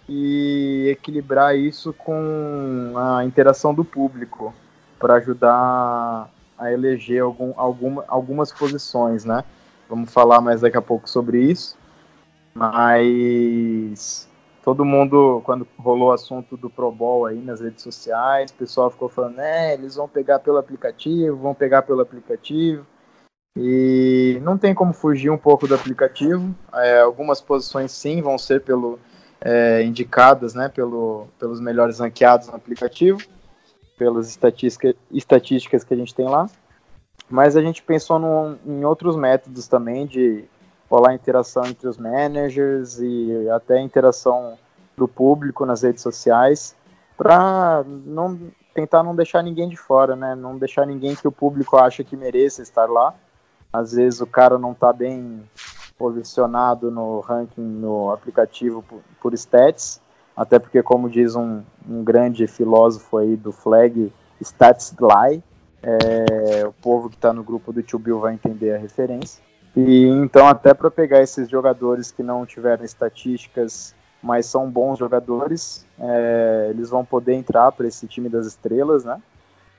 e 0.09 0.87
equilibrar 0.89 1.55
isso 1.57 1.93
com 1.93 2.93
a 2.95 3.23
interação 3.23 3.73
do 3.73 3.83
público 3.83 4.53
para 4.99 5.15
ajudar 5.15 6.29
a 6.57 6.71
eleger 6.71 7.21
algum, 7.21 7.53
alguma, 7.55 8.03
algumas 8.07 8.51
posições, 8.51 9.23
né? 9.25 9.43
Vamos 9.89 10.11
falar 10.11 10.41
mais 10.41 10.61
daqui 10.61 10.77
a 10.77 10.81
pouco 10.81 11.09
sobre 11.09 11.39
isso. 11.39 11.77
Mas 12.53 14.26
todo 14.67 14.83
mundo, 14.83 15.41
quando 15.45 15.65
rolou 15.79 16.09
o 16.09 16.11
assunto 16.11 16.57
do 16.57 16.69
Pro 16.69 16.91
Bowl 16.91 17.25
aí 17.25 17.39
nas 17.39 17.61
redes 17.61 17.81
sociais, 17.81 18.51
o 18.51 18.55
pessoal 18.55 18.91
ficou 18.91 19.07
falando, 19.07 19.37
né, 19.37 19.73
eles 19.73 19.95
vão 19.95 20.09
pegar 20.09 20.39
pelo 20.39 20.57
aplicativo, 20.57 21.37
vão 21.37 21.53
pegar 21.53 21.83
pelo 21.83 22.01
aplicativo. 22.01 22.85
E 23.57 24.37
não 24.43 24.57
tem 24.57 24.75
como 24.75 24.91
fugir 24.91 25.29
um 25.29 25.37
pouco 25.37 25.69
do 25.69 25.73
aplicativo. 25.73 26.53
É, 26.73 26.99
algumas 26.99 27.39
posições 27.39 27.93
sim 27.93 28.21
vão 28.21 28.37
ser 28.37 28.61
pelo, 28.61 28.99
é, 29.39 29.83
indicadas 29.83 30.53
né, 30.53 30.67
pelo, 30.67 31.27
pelos 31.39 31.61
melhores 31.61 31.99
ranqueados 31.99 32.49
no 32.49 32.55
aplicativo 32.55 33.19
pelas 33.97 34.27
estatística, 34.27 34.93
estatísticas 35.09 35.85
que 35.85 35.93
a 35.93 35.97
gente 35.97 36.13
tem 36.13 36.27
lá. 36.27 36.45
Mas 37.29 37.55
a 37.55 37.61
gente 37.61 37.81
pensou 37.81 38.19
no, 38.19 38.57
em 38.65 38.83
outros 38.83 39.15
métodos 39.15 39.65
também 39.65 40.05
de 40.05 40.43
rolar 40.89 41.13
interação 41.13 41.65
entre 41.65 41.87
os 41.87 41.97
managers 41.97 42.99
e 42.99 43.49
até 43.49 43.79
interação 43.79 44.57
do 44.95 45.07
público 45.07 45.65
nas 45.65 45.83
redes 45.83 46.01
sociais 46.01 46.75
para 47.15 47.83
não 47.85 48.39
tentar 48.73 49.03
não 49.03 49.15
deixar 49.15 49.41
ninguém 49.43 49.67
de 49.67 49.77
fora, 49.77 50.15
né? 50.15 50.35
Não 50.35 50.57
deixar 50.57 50.85
ninguém 50.85 51.15
que 51.15 51.27
o 51.27 51.31
público 51.31 51.77
acha 51.77 52.03
que 52.03 52.15
mereça 52.15 52.61
estar 52.61 52.85
lá. 52.85 53.13
Às 53.73 53.93
vezes 53.93 54.21
o 54.21 54.27
cara 54.27 54.57
não 54.57 54.71
está 54.71 54.93
bem 54.93 55.43
posicionado 55.97 56.91
no 56.91 57.19
ranking 57.21 57.61
no 57.61 58.11
aplicativo 58.11 58.83
por, 58.83 59.01
por 59.19 59.33
stats 59.33 59.99
até 60.37 60.59
porque, 60.59 60.83
como 60.83 61.09
diz 61.09 61.35
um, 61.35 61.63
um 61.89 62.03
grande 62.03 62.45
filósofo 62.45 63.17
aí 63.17 63.35
do 63.35 63.51
flag, 63.51 64.13
stats 64.39 64.95
lie, 65.01 65.41
é, 65.81 66.67
o 66.67 66.73
povo 66.73 67.09
que 67.09 67.15
está 67.15 67.33
no 67.33 67.43
grupo 67.43 67.73
do 67.73 67.81
Tio 67.81 67.97
Bill 67.97 68.19
vai 68.19 68.35
entender 68.35 68.75
a 68.75 68.77
referência. 68.77 69.43
E 69.77 70.05
então, 70.07 70.47
até 70.47 70.73
para 70.73 70.89
pegar 70.89 71.21
esses 71.21 71.47
jogadores 71.47 72.11
que 72.11 72.23
não 72.23 72.47
tiveram 72.47 72.83
estatísticas, 72.83 73.93
mas 74.23 74.47
são 74.47 74.67
bons 74.69 74.97
jogadores, 74.97 75.85
é, 75.99 76.67
eles 76.71 76.89
vão 76.89 77.05
poder 77.05 77.33
entrar 77.33 77.71
para 77.71 77.87
esse 77.87 78.07
time 78.07 78.27
das 78.27 78.47
estrelas, 78.47 79.05
né? 79.05 79.21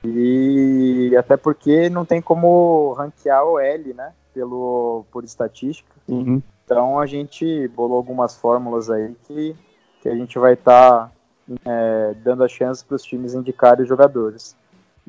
E 0.01 1.13
até 1.19 1.35
porque 1.35 1.89
não 1.89 2.05
tem 2.05 2.21
como 2.21 2.93
ranquear 2.93 3.43
o 3.45 3.59
L, 3.59 3.93
né? 3.93 4.13
Pelo, 4.33 5.03
por 5.11 5.25
estatística. 5.25 5.91
Uhum. 6.07 6.41
Então 6.63 6.97
a 6.97 7.05
gente 7.05 7.67
bolou 7.67 7.97
algumas 7.97 8.37
fórmulas 8.37 8.89
aí 8.89 9.13
que 9.25 9.53
que 10.01 10.07
a 10.07 10.15
gente 10.15 10.39
vai 10.39 10.53
estar 10.53 11.07
tá, 11.07 11.11
é, 11.65 12.13
dando 12.23 12.43
a 12.43 12.47
chance 12.47 12.85
para 12.85 12.95
os 12.95 13.03
times 13.03 13.33
indicarem 13.33 13.83
os 13.83 13.89
jogadores. 13.89 14.55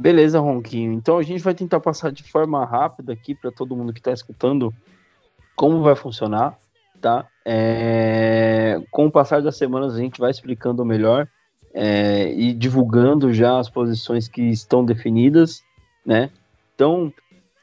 Beleza, 0.00 0.40
Ronquinho. 0.40 0.94
Então 0.94 1.18
a 1.18 1.22
gente 1.22 1.44
vai 1.44 1.52
tentar 1.54 1.78
passar 1.78 2.10
de 2.10 2.22
forma 2.22 2.64
rápida 2.64 3.12
aqui 3.12 3.34
para 3.34 3.52
todo 3.52 3.76
mundo 3.76 3.92
que 3.92 4.00
está 4.00 4.10
escutando 4.10 4.72
como 5.54 5.82
vai 5.82 5.94
funcionar, 5.94 6.56
tá? 7.02 7.28
É... 7.44 8.80
Com 8.90 9.08
o 9.08 9.10
passar 9.10 9.42
das 9.42 9.58
semanas 9.58 9.94
a 9.94 9.98
gente 9.98 10.18
vai 10.18 10.30
explicando 10.30 10.86
melhor 10.86 11.28
é... 11.74 12.32
e 12.32 12.54
divulgando 12.54 13.30
já 13.30 13.58
as 13.58 13.68
posições 13.68 14.26
que 14.26 14.40
estão 14.40 14.82
definidas, 14.86 15.62
né? 16.06 16.30
Então, 16.74 17.12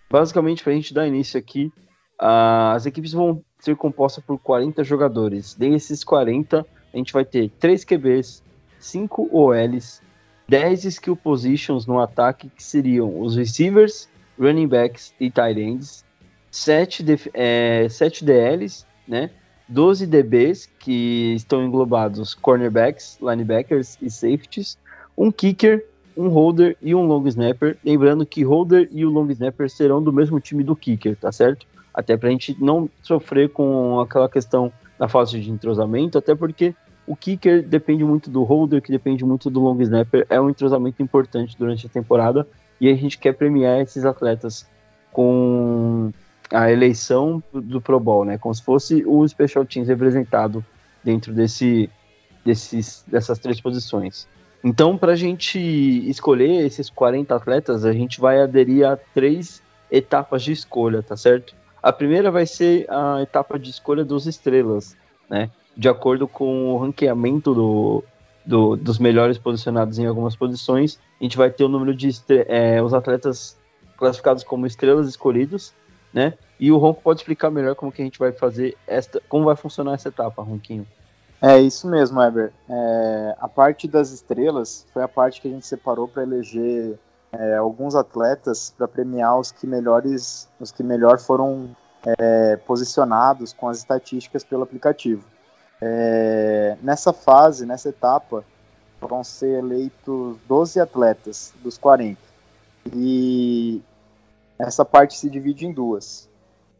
basicamente, 0.08 0.64
para 0.64 0.74
a 0.74 0.76
gente 0.76 0.94
dar 0.94 1.08
início 1.08 1.40
aqui, 1.40 1.72
as 2.20 2.86
equipes 2.86 3.14
vão 3.14 3.42
ser 3.58 3.76
compostas 3.76 4.24
por 4.24 4.38
40 4.38 4.84
jogadores. 4.84 5.56
Desses 5.56 6.04
40, 6.04 6.64
a 6.94 6.98
gente 6.98 7.12
vai 7.12 7.26
ter 7.26 7.50
3 7.60 7.84
QBs, 7.84 8.44
5 8.78 9.28
OLs, 9.36 10.06
10 10.48 10.86
skill 10.86 11.16
positions 11.16 11.86
no 11.86 12.00
ataque, 12.00 12.50
que 12.50 12.64
seriam 12.64 13.20
os 13.20 13.36
receivers, 13.36 14.10
running 14.40 14.68
backs 14.68 15.14
e 15.20 15.30
tight 15.30 15.60
ends, 15.60 16.06
7, 16.52 17.06
é, 17.34 17.88
7 17.90 18.24
DLs, 18.24 18.86
né? 19.08 19.30
12 19.68 20.08
DBs, 20.08 20.70
que 20.80 21.34
estão 21.36 21.64
englobados 21.66 22.34
cornerbacks, 22.34 23.20
linebackers 23.22 23.98
e 24.02 24.10
safeties, 24.10 24.78
um 25.18 25.30
kicker, 25.30 25.86
um 26.16 26.30
holder 26.30 26.78
e 26.82 26.96
um 26.96 27.06
long 27.06 27.28
snapper. 27.28 27.78
Lembrando 27.84 28.26
que 28.26 28.44
holder 28.44 28.88
e 28.92 29.06
o 29.06 29.10
long 29.10 29.30
snapper 29.30 29.70
serão 29.70 30.02
do 30.02 30.14
mesmo 30.14 30.40
time 30.40 30.64
do 30.64 30.76
kicker, 30.76 31.18
tá 31.18 31.32
certo? 31.32 31.68
Até 31.94 32.16
para 32.16 32.30
a 32.30 32.32
gente 32.32 32.56
não 32.62 32.90
sofrer 33.04 33.50
com 33.50 34.00
aquela 34.00 34.30
questão 34.30 34.72
da 34.98 35.08
fase 35.08 35.40
de 35.40 35.52
entrosamento, 35.52 36.18
até 36.18 36.34
porque 36.34 36.74
o 37.08 37.16
kicker 37.16 37.64
depende 37.64 38.04
muito 38.04 38.30
do 38.30 38.44
holder, 38.44 38.82
que 38.82 38.92
depende 38.92 39.24
muito 39.24 39.50
do 39.50 39.62
long 39.62 39.82
snapper, 39.82 40.28
é 40.30 40.40
um 40.40 40.50
entrosamento 40.50 41.02
importante 41.02 41.56
durante 41.58 41.88
a 41.88 41.90
temporada 41.90 42.46
e 42.80 42.90
a 42.90 42.96
gente 42.96 43.18
quer 43.18 43.34
premiar 43.34 43.80
esses 43.80 44.04
atletas 44.06 44.68
com 45.12 46.12
a 46.52 46.70
eleição 46.72 47.42
do 47.52 47.82
Pro 47.82 48.00
Bowl, 48.00 48.26
né? 48.26 48.38
Como 48.38 48.54
se 48.54 48.64
fosse 48.64 49.04
o 49.06 49.28
Special 49.28 49.66
Teams 49.66 49.88
representado 49.88 50.64
dentro 51.04 51.34
desse, 51.34 51.90
desses, 52.46 53.04
dessas 53.08 53.40
três 53.40 53.60
posições. 53.60 54.28
Então, 54.64 54.98
para 54.98 55.14
a 55.14 55.16
gente 55.16 55.58
escolher 56.10 56.66
esses 56.66 56.90
40 56.90 57.36
atletas, 57.36 57.86
a 57.86 57.94
gente 57.94 58.20
vai 58.20 58.42
aderir 58.42 58.86
a 58.86 58.98
três 58.98 59.62
etapas 59.90 60.44
de 60.44 60.52
escolha, 60.52 61.02
tá 61.02 61.16
certo? 61.16 61.56
A 61.82 61.94
primeira 61.94 62.30
vai 62.30 62.46
ser 62.46 62.86
a 62.90 63.22
etapa 63.22 63.58
de 63.58 63.70
escolha 63.70 64.04
dos 64.04 64.28
estrelas, 64.28 64.96
né? 65.30 65.50
De 65.78 65.88
acordo 65.88 66.28
com 66.28 66.74
o 66.74 66.78
ranqueamento 66.80 67.54
do, 67.54 68.04
do, 68.44 68.76
dos 68.76 68.98
melhores 68.98 69.38
posicionados 69.38 70.00
em 70.00 70.08
algumas 70.08 70.36
posições, 70.36 71.00
a 71.22 71.24
gente 71.24 71.38
vai 71.38 71.52
ter 71.52 71.64
o 71.64 71.70
número 71.70 71.94
de 71.94 72.10
é, 72.48 72.82
os 72.82 72.96
atletas 72.96 73.56
classificados 73.96 74.44
como 74.44 74.66
estrelas 74.66 75.08
escolhidos, 75.08 75.74
né? 76.12 76.34
E 76.60 76.72
o 76.72 76.78
Ronco 76.78 77.02
pode 77.04 77.20
explicar 77.20 77.52
melhor 77.52 77.76
como 77.76 77.92
que 77.92 78.02
a 78.02 78.06
gente 78.06 78.18
vai 78.18 78.32
fazer 78.32 78.76
esta, 78.88 79.22
como 79.30 79.46
vai 79.46 79.56
funcionar 79.56 79.94
essa 79.94 80.10
etapa, 80.10 80.42
Ronquinho. 80.42 80.88
É 81.40 81.60
isso 81.60 81.88
mesmo, 81.88 82.20
Eber. 82.22 82.52
É, 82.68 83.36
a 83.40 83.48
parte 83.48 83.88
das 83.88 84.10
estrelas 84.12 84.88
foi 84.92 85.04
a 85.04 85.08
parte 85.08 85.40
que 85.40 85.48
a 85.48 85.52
gente 85.52 85.68
separou 85.68 86.08
para 86.08 86.24
eleger 86.24 86.98
é, 87.32 87.56
alguns 87.58 87.94
atletas 87.94 88.74
para 88.76 88.88
premiar 88.88 89.40
os 89.40 89.52
que 89.52 89.68
melhores, 89.68 90.50
os 90.60 90.72
que 90.72 90.82
melhor 90.82 91.20
foram 91.20 91.70
é, 92.18 92.58
posicionados 92.58 93.54
com 93.54 93.68
as 93.68 93.78
estatísticas 93.78 94.44
pelo 94.44 94.64
aplicativo. 94.64 95.24
É, 95.82 96.78
nessa 96.82 97.14
fase, 97.14 97.66
nessa 97.66 97.90
etapa, 97.90 98.44
vão 99.00 99.24
ser 99.24 99.60
eleitos 99.60 100.38
12 100.48 100.80
atletas 100.80 101.54
dos 101.64 101.78
40. 101.78 102.20
E 102.94 103.82
essa 104.58 104.84
parte 104.84 105.18
se 105.18 105.30
divide 105.30 105.66
em 105.66 105.72
duas. 105.72 106.28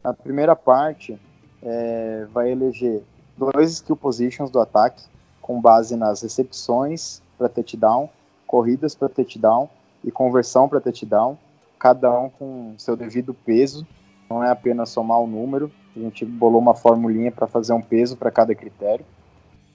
A 0.02 0.12
primeira 0.12 0.56
parte 0.56 1.18
é, 1.62 2.26
vai 2.32 2.50
eleger 2.50 3.02
dois 3.36 3.72
skill 3.72 3.96
positions 3.96 4.50
do 4.50 4.60
ataque, 4.60 5.04
com 5.40 5.60
base 5.60 5.96
nas 5.96 6.22
recepções 6.22 7.22
para 7.36 7.48
touchdown, 7.48 8.08
corridas 8.46 8.94
para 8.94 9.08
touchdown 9.08 9.68
e 10.04 10.10
conversão 10.10 10.68
para 10.68 10.80
touchdown, 10.80 11.38
cada 11.78 12.10
um 12.18 12.28
com 12.28 12.74
seu 12.76 12.96
devido 12.96 13.32
peso, 13.32 13.86
não 14.28 14.42
é 14.42 14.50
apenas 14.50 14.90
somar 14.90 15.20
o 15.20 15.26
número, 15.26 15.70
a 15.96 16.00
gente 16.00 16.24
bolou 16.24 16.60
uma 16.60 16.74
formulinha 16.74 17.32
para 17.32 17.46
fazer 17.46 17.72
um 17.72 17.82
peso 17.82 18.16
para 18.16 18.30
cada 18.30 18.54
critério. 18.54 19.04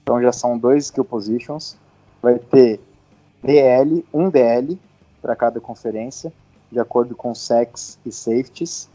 Então 0.02 0.20
já 0.20 0.32
são 0.32 0.58
dois 0.58 0.84
skill 0.84 1.04
positions. 1.04 1.76
Vai 2.22 2.38
ter 2.38 2.80
DL, 3.42 4.04
um 4.12 4.30
DL 4.30 4.78
para 5.20 5.36
cada 5.36 5.60
conferência, 5.60 6.32
de 6.70 6.78
acordo 6.78 7.14
com 7.14 7.34
sex 7.34 7.98
e 8.04 8.12
safeties, 8.12 8.88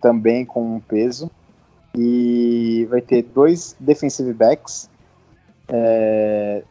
também 0.00 0.44
com 0.44 0.76
um 0.76 0.80
peso. 0.80 1.30
E 1.94 2.86
vai 2.90 3.00
ter 3.00 3.22
dois 3.22 3.76
defensive 3.78 4.32
backs, 4.32 4.88
é, 5.68 6.62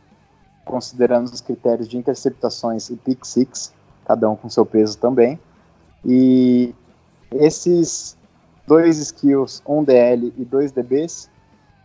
considerando 0.64 1.28
os 1.28 1.42
critérios 1.42 1.88
de 1.88 1.98
interceptações 1.98 2.90
e 2.90 2.96
pick 2.96 3.26
six, 3.26 3.74
cada 4.06 4.30
um 4.30 4.36
com 4.36 4.50
seu 4.50 4.66
peso 4.66 4.98
também. 4.98 5.40
E 6.06 6.74
esses 7.32 8.18
dois 8.66 8.98
skills, 8.98 9.62
um 9.68 9.84
DL 9.84 10.34
e 10.38 10.46
dois 10.46 10.72
DBs, 10.72 11.30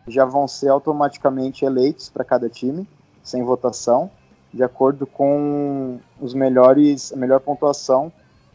já 0.07 0.25
vão 0.25 0.49
ser 0.49 0.69
automaticamente 0.69 1.65
eleitos 1.65 2.11
para 2.11 2.25
cada 2.25 2.49
time, 2.49 2.89
sem 3.23 3.43
votação, 3.45 4.11
de 4.53 4.63
acordo 4.63 5.07
com 5.07 6.01
os 6.21 6.35
melhores, 6.35 7.13
a 7.13 7.17
melhor 7.17 7.41
pontuação, 7.41 8.13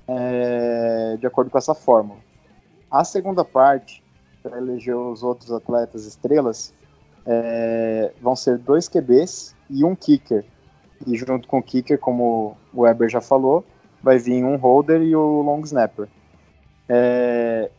é, 0.07 1.17
de 1.19 1.25
acordo 1.25 1.49
com 1.49 1.57
essa 1.57 1.73
fórmula. 1.73 2.19
A 2.91 3.03
segunda 3.03 3.43
parte, 3.43 4.03
para 4.43 4.57
eleger 4.57 4.95
os 4.95 5.23
outros 5.23 5.51
atletas 5.51 6.05
estrelas, 6.05 6.73
é, 7.25 8.13
vão 8.21 8.35
ser 8.35 8.57
dois 8.57 8.87
QBs 8.87 9.55
e 9.69 9.83
um 9.83 9.95
kicker. 9.95 10.45
E 11.05 11.15
junto 11.17 11.47
com 11.47 11.59
o 11.59 11.63
kicker, 11.63 11.99
como 11.99 12.57
o 12.73 12.81
Weber 12.81 13.09
já 13.09 13.21
falou, 13.21 13.65
vai 14.01 14.17
vir 14.17 14.43
um 14.43 14.55
holder 14.55 15.01
e 15.01 15.15
o 15.15 15.41
long 15.41 15.61
snapper. 15.61 16.07
É, 16.89 17.69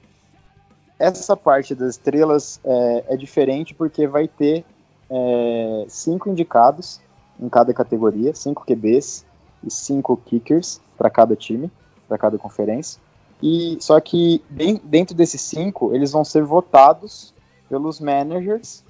essa 0.98 1.36
parte 1.36 1.74
das 1.74 1.90
estrelas 1.90 2.60
é, 2.64 3.05
é 3.10 3.16
diferente 3.16 3.74
porque 3.74 4.06
vai 4.06 4.26
ter 4.26 4.64
é, 5.10 5.85
cinco 5.89 6.28
indicados 6.28 7.01
em 7.40 7.48
cada 7.48 7.72
categoria, 7.72 8.35
cinco 8.35 8.64
QBs 8.66 9.24
e 9.64 9.70
cinco 9.70 10.16
kickers 10.16 10.80
para 10.97 11.09
cada 11.09 11.36
time, 11.36 11.70
para 12.09 12.18
cada 12.18 12.36
conferência. 12.36 13.01
E 13.40 13.78
só 13.80 14.01
que 14.01 14.43
dentro 14.82 15.14
desses 15.14 15.40
cinco, 15.40 15.94
eles 15.94 16.10
vão 16.10 16.24
ser 16.24 16.43
votados 16.43 17.32
pelos 17.68 18.01
managers 18.01 18.85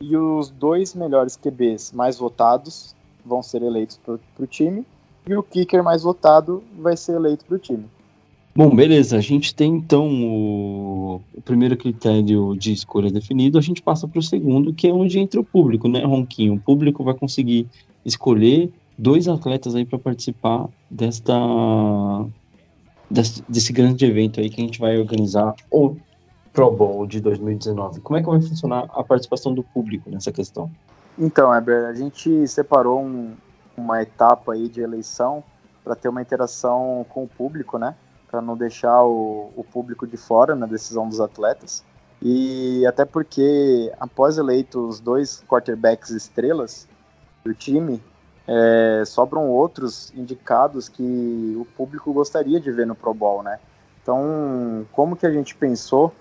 e 0.00 0.16
os 0.16 0.48
dois 0.48 0.94
melhores 0.94 1.36
QBs 1.36 1.92
mais 1.92 2.16
votados 2.16 2.96
vão 3.24 3.42
ser 3.42 3.62
eleitos 3.62 3.98
para 3.98 4.18
o 4.38 4.46
time 4.46 4.86
e 5.26 5.34
o 5.34 5.42
kicker 5.42 5.84
mais 5.84 6.02
votado 6.02 6.64
vai 6.78 6.96
ser 6.96 7.12
eleito 7.12 7.44
para 7.44 7.56
o 7.56 7.58
time. 7.58 7.86
Bom, 8.54 8.74
beleza. 8.74 9.16
A 9.16 9.20
gente 9.20 9.54
tem 9.54 9.76
então 9.76 10.08
o, 10.08 11.20
o 11.34 11.42
primeiro 11.42 11.76
critério 11.76 12.56
de 12.56 12.72
escolha 12.72 13.10
definido. 13.10 13.58
A 13.58 13.62
gente 13.62 13.80
passa 13.80 14.08
para 14.08 14.18
o 14.18 14.22
segundo, 14.22 14.74
que 14.74 14.88
é 14.88 14.92
onde 14.92 15.18
entra 15.18 15.40
o 15.40 15.44
público, 15.44 15.88
né, 15.88 16.04
Ronquinho? 16.04 16.54
O 16.54 16.60
público 16.60 17.04
vai 17.04 17.14
conseguir 17.14 17.68
escolher 18.04 18.72
dois 18.98 19.28
atletas 19.28 19.74
aí 19.74 19.84
para 19.84 19.98
participar 19.98 20.68
desta 20.90 21.34
desse, 23.10 23.42
desse 23.48 23.72
grande 23.72 24.04
evento 24.04 24.40
aí 24.40 24.50
que 24.50 24.60
a 24.60 24.64
gente 24.64 24.78
vai 24.78 24.98
organizar 24.98 25.54
o 25.70 25.96
Pro 26.52 26.70
Bowl 26.70 27.06
de 27.06 27.20
2019. 27.20 28.00
Como 28.00 28.18
é 28.18 28.22
que 28.22 28.28
vai 28.28 28.40
funcionar 28.40 28.86
a 28.92 29.02
participação 29.02 29.54
do 29.54 29.62
público 29.62 30.10
nessa 30.10 30.32
questão? 30.32 30.70
Então, 31.18 31.54
Eber, 31.54 31.86
a 31.86 31.94
gente 31.94 32.46
separou 32.48 33.00
um, 33.00 33.34
uma 33.76 34.02
etapa 34.02 34.52
aí 34.52 34.68
de 34.68 34.80
eleição 34.80 35.42
para 35.84 35.94
ter 35.94 36.08
uma 36.08 36.20
interação 36.20 37.06
com 37.08 37.24
o 37.24 37.28
público, 37.28 37.78
né? 37.78 37.94
Para 38.30 38.40
não 38.40 38.56
deixar 38.56 39.02
o, 39.02 39.50
o 39.56 39.64
público 39.64 40.06
de 40.06 40.16
fora 40.16 40.54
na 40.54 40.66
decisão 40.66 41.08
dos 41.08 41.20
atletas. 41.20 41.84
E 42.22 42.84
até 42.86 43.04
porque, 43.04 43.92
após 43.98 44.36
eleitos 44.38 45.00
dois 45.00 45.42
quarterbacks 45.48 46.10
estrelas 46.10 46.86
do 47.42 47.54
time, 47.54 48.02
é, 48.46 49.04
sobram 49.06 49.48
outros 49.48 50.12
indicados 50.14 50.88
que 50.88 51.56
o 51.56 51.64
público 51.76 52.12
gostaria 52.12 52.60
de 52.60 52.70
ver 52.70 52.86
no 52.86 52.94
Pro 52.94 53.14
Bowl, 53.14 53.42
né? 53.42 53.58
Então, 54.02 54.86
como 54.92 55.16
que 55.16 55.26
a 55.26 55.30
gente 55.30 55.54
pensou 55.54 56.12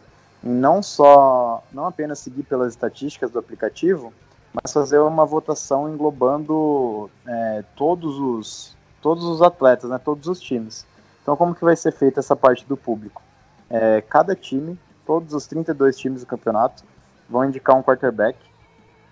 em 0.43 0.49
não 0.49 0.81
só, 0.81 1.63
não 1.71 1.85
apenas 1.85 2.19
seguir 2.19 2.43
pelas 2.43 2.69
estatísticas 2.73 3.31
do 3.31 3.39
aplicativo, 3.39 4.13
mas 4.53 4.71
fazer 4.71 4.99
uma 4.99 5.25
votação 5.25 5.89
englobando 5.89 7.09
é, 7.27 7.63
todos 7.75 8.17
os 8.17 8.77
todos 9.01 9.23
os 9.23 9.41
atletas, 9.41 9.89
né, 9.89 9.97
todos 9.97 10.27
os 10.27 10.41
times. 10.41 10.85
Então, 11.29 11.37
como 11.37 11.53
que 11.53 11.63
vai 11.63 11.75
ser 11.75 11.91
feita 11.91 12.21
essa 12.21 12.35
parte 12.35 12.65
do 12.65 12.75
público? 12.75 13.21
É, 13.69 14.01
cada 14.01 14.33
time, 14.33 14.79
todos 15.05 15.31
os 15.35 15.45
32 15.45 15.95
times 15.95 16.21
do 16.21 16.25
campeonato, 16.25 16.83
vão 17.29 17.45
indicar 17.45 17.75
um 17.75 17.83
quarterback. 17.83 18.35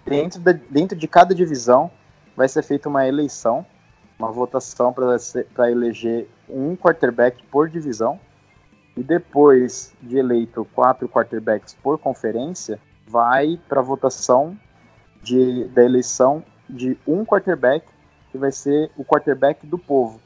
Dentro, 0.04 0.40
de, 0.40 0.54
dentro 0.54 0.98
de 0.98 1.08
cada 1.08 1.36
divisão, 1.36 1.92
vai 2.36 2.50
ser 2.50 2.64
feita 2.64 2.90
uma 2.90 3.08
eleição, 3.08 3.64
uma 4.18 4.32
votação 4.32 4.92
para 4.92 5.70
eleger 5.70 6.28
um 6.50 6.76
quarterback 6.76 7.44
por 7.52 7.70
divisão. 7.70 8.20
E 8.96 9.04
depois 9.04 9.94
de 10.02 10.18
eleito 10.18 10.66
quatro 10.74 11.08
quarterbacks 11.08 11.76
por 11.84 12.00
conferência, 12.00 12.80
vai 13.06 13.60
para 13.70 13.80
votação 13.80 14.58
de, 15.22 15.66
da 15.66 15.84
eleição 15.84 16.44
de 16.68 16.98
um 17.06 17.24
quarterback 17.24 17.86
que 18.32 18.40
vai 18.40 18.52
ser 18.52 18.90
o 18.98 19.06
quarterback 19.06 19.68
do 19.68 19.78
povo. 19.78 20.20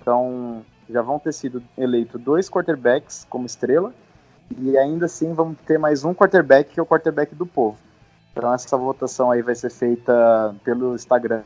Então, 0.00 0.64
já 0.92 1.02
vão 1.02 1.18
ter 1.18 1.32
sido 1.32 1.62
eleitos 1.76 2.20
dois 2.20 2.48
quarterbacks 2.48 3.26
como 3.28 3.46
estrela 3.46 3.92
e 4.58 4.76
ainda 4.76 5.06
assim 5.06 5.32
vamos 5.32 5.56
ter 5.66 5.78
mais 5.78 6.04
um 6.04 6.14
quarterback 6.14 6.72
que 6.72 6.80
é 6.80 6.82
o 6.82 6.86
quarterback 6.86 7.34
do 7.34 7.46
povo. 7.46 7.78
Então 8.32 8.52
essa 8.52 8.76
votação 8.76 9.30
aí 9.30 9.42
vai 9.42 9.54
ser 9.54 9.70
feita 9.70 10.54
pelo 10.64 10.94
Instagram 10.94 11.42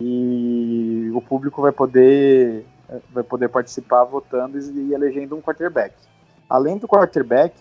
e 0.00 1.10
o 1.14 1.20
público 1.20 1.62
vai 1.62 1.72
poder 1.72 2.66
vai 3.12 3.24
poder 3.24 3.48
participar 3.48 4.04
votando 4.04 4.58
e 4.58 4.92
elegendo 4.92 5.36
um 5.36 5.42
quarterback. 5.42 5.94
Além 6.48 6.78
do 6.78 6.86
quarterback, 6.86 7.54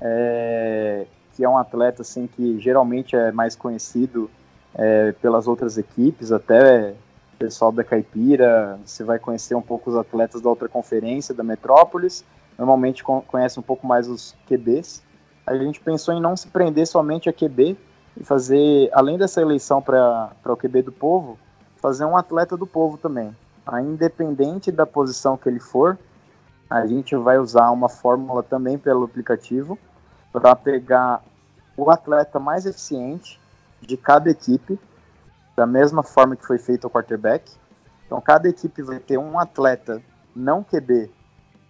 é, 0.00 1.06
que 1.34 1.42
é 1.42 1.48
um 1.48 1.56
atleta 1.56 2.02
assim 2.02 2.26
que 2.26 2.58
geralmente 2.60 3.16
é 3.16 3.32
mais 3.32 3.56
conhecido 3.56 4.30
é, 4.74 5.12
pelas 5.12 5.46
outras 5.46 5.78
equipes, 5.78 6.30
até 6.30 6.94
pessoal 7.38 7.70
da 7.70 7.84
Caipira, 7.84 8.78
você 8.84 9.04
vai 9.04 9.18
conhecer 9.18 9.54
um 9.54 9.62
pouco 9.62 9.90
os 9.90 9.96
atletas 9.96 10.40
da 10.40 10.48
outra 10.48 10.68
conferência, 10.68 11.34
da 11.34 11.44
Metrópolis, 11.44 12.24
normalmente 12.58 13.04
conhece 13.04 13.58
um 13.58 13.62
pouco 13.62 13.86
mais 13.86 14.08
os 14.08 14.34
QBs. 14.46 15.02
A 15.46 15.56
gente 15.56 15.80
pensou 15.80 16.12
em 16.12 16.20
não 16.20 16.36
se 16.36 16.48
prender 16.48 16.86
somente 16.86 17.28
a 17.28 17.32
QB 17.32 17.76
e 18.16 18.24
fazer, 18.24 18.90
além 18.92 19.16
dessa 19.16 19.40
eleição 19.40 19.80
para 19.80 20.32
o 20.44 20.56
QB 20.56 20.82
do 20.82 20.92
povo, 20.92 21.38
fazer 21.76 22.04
um 22.04 22.16
atleta 22.16 22.56
do 22.56 22.66
povo 22.66 22.98
também. 22.98 23.34
A 23.64 23.80
independente 23.80 24.72
da 24.72 24.84
posição 24.84 25.36
que 25.36 25.48
ele 25.48 25.60
for, 25.60 25.96
a 26.68 26.86
gente 26.86 27.14
vai 27.16 27.38
usar 27.38 27.70
uma 27.70 27.88
fórmula 27.88 28.42
também 28.42 28.76
pelo 28.76 29.04
aplicativo 29.04 29.78
para 30.32 30.54
pegar 30.56 31.22
o 31.76 31.90
atleta 31.90 32.38
mais 32.40 32.66
eficiente 32.66 33.40
de 33.80 33.96
cada 33.96 34.28
equipe, 34.28 34.78
da 35.58 35.66
mesma 35.66 36.04
forma 36.04 36.36
que 36.36 36.46
foi 36.46 36.56
feito 36.56 36.86
o 36.86 36.90
quarterback. 36.90 37.50
Então, 38.06 38.20
cada 38.20 38.48
equipe 38.48 38.80
vai 38.80 39.00
ter 39.00 39.18
um 39.18 39.40
atleta 39.40 40.00
não 40.34 40.62
QB 40.62 41.10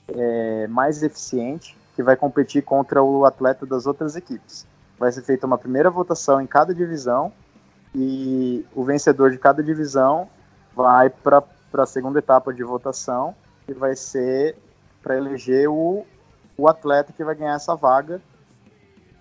é, 0.08 0.66
mais 0.66 1.02
eficiente 1.02 1.74
que 1.96 2.02
vai 2.02 2.14
competir 2.14 2.62
contra 2.62 3.02
o 3.02 3.24
atleta 3.24 3.64
das 3.64 3.86
outras 3.86 4.14
equipes. 4.14 4.66
Vai 4.98 5.10
ser 5.10 5.22
feita 5.22 5.46
uma 5.46 5.56
primeira 5.56 5.88
votação 5.88 6.38
em 6.38 6.46
cada 6.46 6.74
divisão 6.74 7.32
e 7.94 8.62
o 8.74 8.84
vencedor 8.84 9.30
de 9.30 9.38
cada 9.38 9.62
divisão 9.62 10.28
vai 10.76 11.08
para 11.08 11.42
a 11.72 11.86
segunda 11.86 12.18
etapa 12.18 12.52
de 12.52 12.62
votação 12.62 13.34
que 13.64 13.72
vai 13.72 13.96
ser 13.96 14.54
para 15.02 15.16
eleger 15.16 15.66
o, 15.66 16.04
o 16.58 16.68
atleta 16.68 17.10
que 17.10 17.24
vai 17.24 17.34
ganhar 17.34 17.54
essa 17.54 17.74
vaga 17.74 18.20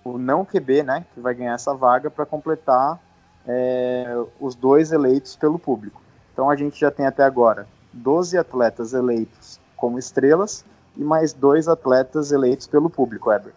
o 0.04 0.18
não 0.18 0.46
QB, 0.46 0.84
né, 0.84 1.06
que 1.14 1.20
vai 1.20 1.34
ganhar 1.34 1.54
essa 1.54 1.74
vaga 1.74 2.10
para 2.10 2.26
completar 2.26 3.00
é, 3.48 4.06
os 4.40 4.56
dois 4.56 4.92
eleitos 4.92 5.36
pelo 5.36 5.58
público. 5.58 6.02
Então 6.34 6.50
a 6.50 6.56
gente 6.56 6.80
já 6.80 6.92
tem 6.92 7.06
até 7.06 7.24
agora 7.24 7.68
12 7.94 8.38
atletas 8.38 8.94
eleitos 8.94 9.60
como 9.76 9.98
estrelas 9.98 10.66
e 10.96 11.04
mais 11.04 11.34
dois 11.34 11.68
atletas 11.68 12.32
eleitos 12.32 12.68
pelo 12.68 12.90
público, 12.90 13.32
Eber. 13.32 13.54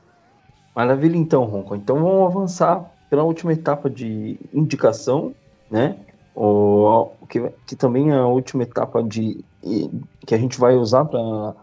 Maravilha 0.74 1.16
então, 1.16 1.44
Ronco. 1.44 1.74
Então 1.74 1.96
vamos 1.96 2.26
avançar 2.26 2.90
pela 3.08 3.24
última 3.24 3.52
etapa 3.52 3.90
de 3.90 4.38
indicação, 4.54 5.34
né? 5.70 5.98
O, 6.34 7.10
que, 7.28 7.50
que 7.66 7.74
também 7.74 8.12
é 8.12 8.14
a 8.14 8.26
última 8.26 8.62
etapa 8.62 9.02
de 9.02 9.44
que 10.26 10.34
a 10.34 10.38
gente 10.38 10.58
vai 10.58 10.76
usar 10.76 11.04
para 11.04 11.54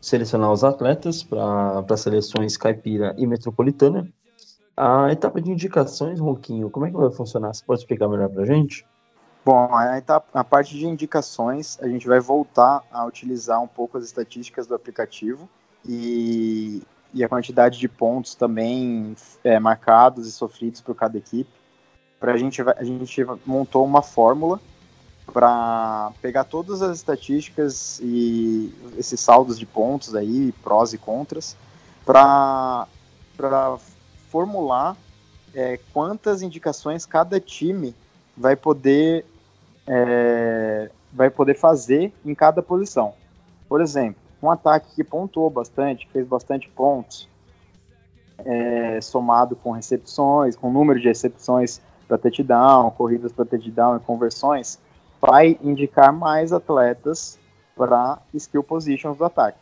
selecionar 0.00 0.52
os 0.52 0.64
atletas 0.64 1.22
para 1.22 1.96
seleções 1.96 2.56
caipira 2.56 3.14
e 3.16 3.26
metropolitana. 3.26 4.08
A 4.80 5.10
etapa 5.10 5.40
de 5.40 5.50
indicações, 5.50 6.20
Ronquinho, 6.20 6.70
como 6.70 6.86
é 6.86 6.90
que 6.90 6.96
vai 6.96 7.10
funcionar? 7.10 7.52
Você 7.52 7.64
pode 7.64 7.80
explicar 7.80 8.06
melhor 8.06 8.28
para 8.28 8.44
a 8.44 8.46
gente? 8.46 8.86
Bom, 9.44 9.74
a, 9.74 9.98
etapa, 9.98 10.28
a 10.32 10.44
parte 10.44 10.78
de 10.78 10.86
indicações, 10.86 11.76
a 11.82 11.88
gente 11.88 12.06
vai 12.06 12.20
voltar 12.20 12.84
a 12.92 13.04
utilizar 13.04 13.60
um 13.60 13.66
pouco 13.66 13.98
as 13.98 14.04
estatísticas 14.04 14.68
do 14.68 14.76
aplicativo 14.76 15.48
e, 15.84 16.80
e 17.12 17.24
a 17.24 17.28
quantidade 17.28 17.76
de 17.76 17.88
pontos 17.88 18.36
também 18.36 19.16
é, 19.42 19.58
marcados 19.58 20.28
e 20.28 20.30
sofridos 20.30 20.80
por 20.80 20.94
cada 20.94 21.18
equipe. 21.18 21.50
Pra 22.20 22.36
gente, 22.36 22.62
a 22.62 22.84
gente 22.84 23.26
montou 23.44 23.84
uma 23.84 24.00
fórmula 24.00 24.60
para 25.32 26.12
pegar 26.22 26.44
todas 26.44 26.82
as 26.82 26.98
estatísticas 26.98 27.98
e 28.00 28.72
esses 28.96 29.18
saldos 29.18 29.58
de 29.58 29.66
pontos 29.66 30.14
aí, 30.14 30.52
prós 30.62 30.92
e 30.92 30.98
contras, 30.98 31.56
para 32.04 32.86
formular 34.30 34.96
é, 35.54 35.78
quantas 35.92 36.42
indicações 36.42 37.06
cada 37.06 37.40
time 37.40 37.94
vai 38.36 38.54
poder 38.54 39.24
é, 39.86 40.90
vai 41.12 41.30
poder 41.30 41.54
fazer 41.54 42.12
em 42.24 42.34
cada 42.34 42.62
posição. 42.62 43.14
Por 43.68 43.80
exemplo, 43.80 44.20
um 44.42 44.50
ataque 44.50 44.94
que 44.94 45.02
pontuou 45.02 45.50
bastante, 45.50 46.08
fez 46.12 46.26
bastante 46.26 46.68
pontos, 46.68 47.28
é, 48.44 49.00
somado 49.00 49.56
com 49.56 49.72
recepções, 49.72 50.54
com 50.54 50.70
número 50.70 51.00
de 51.00 51.08
recepções 51.08 51.80
para 52.06 52.18
touchdown, 52.18 52.90
corridas 52.90 53.32
para 53.32 53.44
touchdown 53.44 53.96
e 53.96 54.00
conversões, 54.00 54.78
vai 55.20 55.58
indicar 55.62 56.12
mais 56.12 56.52
atletas 56.52 57.38
para 57.76 58.18
skill 58.34 58.62
positions 58.62 59.16
do 59.16 59.24
ataque. 59.24 59.58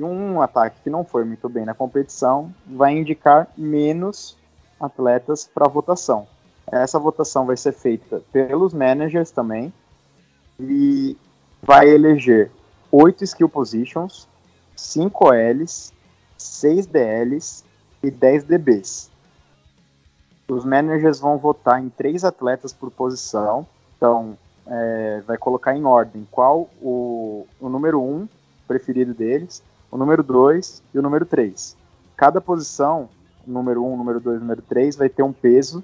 Um 0.00 0.40
ataque 0.40 0.80
que 0.82 0.90
não 0.90 1.04
foi 1.04 1.24
muito 1.24 1.48
bem 1.48 1.64
na 1.64 1.74
competição 1.74 2.52
vai 2.66 2.96
indicar 2.96 3.48
menos 3.56 4.36
atletas 4.80 5.48
para 5.52 5.68
votação. 5.68 6.26
Essa 6.70 6.98
votação 6.98 7.46
vai 7.46 7.56
ser 7.56 7.72
feita 7.72 8.22
pelos 8.32 8.72
managers 8.72 9.30
também 9.30 9.72
e 10.60 11.16
vai 11.62 11.88
eleger 11.88 12.50
oito 12.92 13.24
skill 13.24 13.48
positions, 13.48 14.28
5 14.76 15.28
OLs, 15.28 15.92
6 16.36 16.86
DLs 16.86 17.64
e 18.02 18.10
10 18.10 18.44
DBs. 18.44 19.10
Os 20.48 20.64
managers 20.64 21.20
vão 21.20 21.36
votar 21.36 21.82
em 21.82 21.88
três 21.88 22.24
atletas 22.24 22.72
por 22.72 22.90
posição, 22.90 23.66
então 23.96 24.36
é, 24.66 25.22
vai 25.26 25.36
colocar 25.36 25.76
em 25.76 25.84
ordem 25.84 26.26
qual 26.30 26.70
o, 26.80 27.46
o 27.60 27.68
número 27.68 28.00
1 28.00 28.04
um 28.04 28.28
preferido 28.66 29.14
deles, 29.14 29.62
o 29.90 29.96
número 29.96 30.22
2 30.22 30.82
e 30.94 30.98
o 30.98 31.02
número 31.02 31.24
3. 31.24 31.76
Cada 32.16 32.40
posição, 32.40 33.08
número 33.46 33.84
1, 33.84 33.92
um, 33.92 33.96
número 33.96 34.20
2 34.20 34.40
número 34.40 34.62
3, 34.62 34.96
vai 34.96 35.08
ter 35.08 35.22
um 35.22 35.32
peso. 35.32 35.82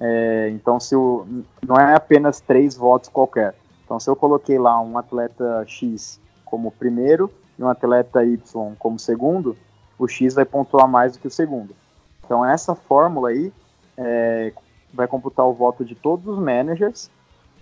É, 0.00 0.50
então, 0.50 0.78
se 0.78 0.94
o, 0.94 1.26
não 1.66 1.76
é 1.76 1.94
apenas 1.94 2.40
três 2.40 2.76
votos 2.76 3.08
qualquer. 3.08 3.54
Então, 3.84 3.98
se 3.98 4.08
eu 4.08 4.16
coloquei 4.16 4.58
lá 4.58 4.80
um 4.80 4.96
atleta 4.96 5.64
X 5.66 6.20
como 6.44 6.70
primeiro 6.70 7.30
e 7.58 7.62
um 7.62 7.68
atleta 7.68 8.24
Y 8.24 8.74
como 8.78 8.98
segundo, 8.98 9.56
o 9.98 10.08
X 10.08 10.34
vai 10.34 10.44
pontuar 10.44 10.88
mais 10.88 11.12
do 11.12 11.18
que 11.18 11.26
o 11.26 11.30
segundo. 11.30 11.74
Então, 12.24 12.44
essa 12.44 12.74
fórmula 12.74 13.30
aí 13.30 13.52
é, 13.96 14.52
vai 14.92 15.06
computar 15.06 15.46
o 15.46 15.52
voto 15.52 15.84
de 15.84 15.94
todos 15.94 16.26
os 16.26 16.38
managers 16.38 17.10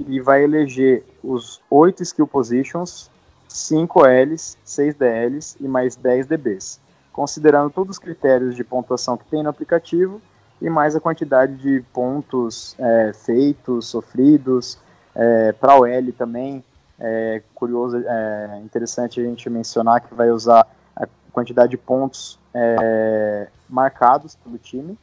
e 0.06 0.20
vai 0.20 0.44
eleger 0.44 1.04
os 1.22 1.60
oito 1.70 2.02
skill 2.02 2.26
positions, 2.26 3.10
5 3.48 4.06
Ls, 4.06 4.58
6 4.64 4.94
DLs 4.94 5.56
e 5.58 5.66
mais 5.66 5.96
10 5.96 6.26
DBs, 6.26 6.80
considerando 7.12 7.70
todos 7.70 7.96
os 7.96 7.98
critérios 7.98 8.54
de 8.54 8.62
pontuação 8.62 9.16
que 9.16 9.24
tem 9.24 9.42
no 9.42 9.48
aplicativo 9.48 10.20
e 10.60 10.68
mais 10.68 10.94
a 10.94 11.00
quantidade 11.00 11.56
de 11.56 11.82
pontos 11.92 12.76
é, 12.78 13.12
feitos, 13.12 13.86
sofridos, 13.86 14.78
é, 15.14 15.52
para 15.52 15.78
o 15.78 15.86
L 15.86 16.12
também. 16.12 16.62
É 17.00 17.42
curioso, 17.54 17.96
é 17.96 18.60
interessante 18.64 19.20
a 19.20 19.24
gente 19.24 19.48
mencionar 19.48 20.00
que 20.00 20.12
vai 20.14 20.30
usar 20.30 20.66
a 20.96 21.06
quantidade 21.32 21.70
de 21.70 21.76
pontos 21.76 22.38
é, 22.52 23.48
marcados 23.68 24.34
pelo 24.34 24.58
time 24.58 24.98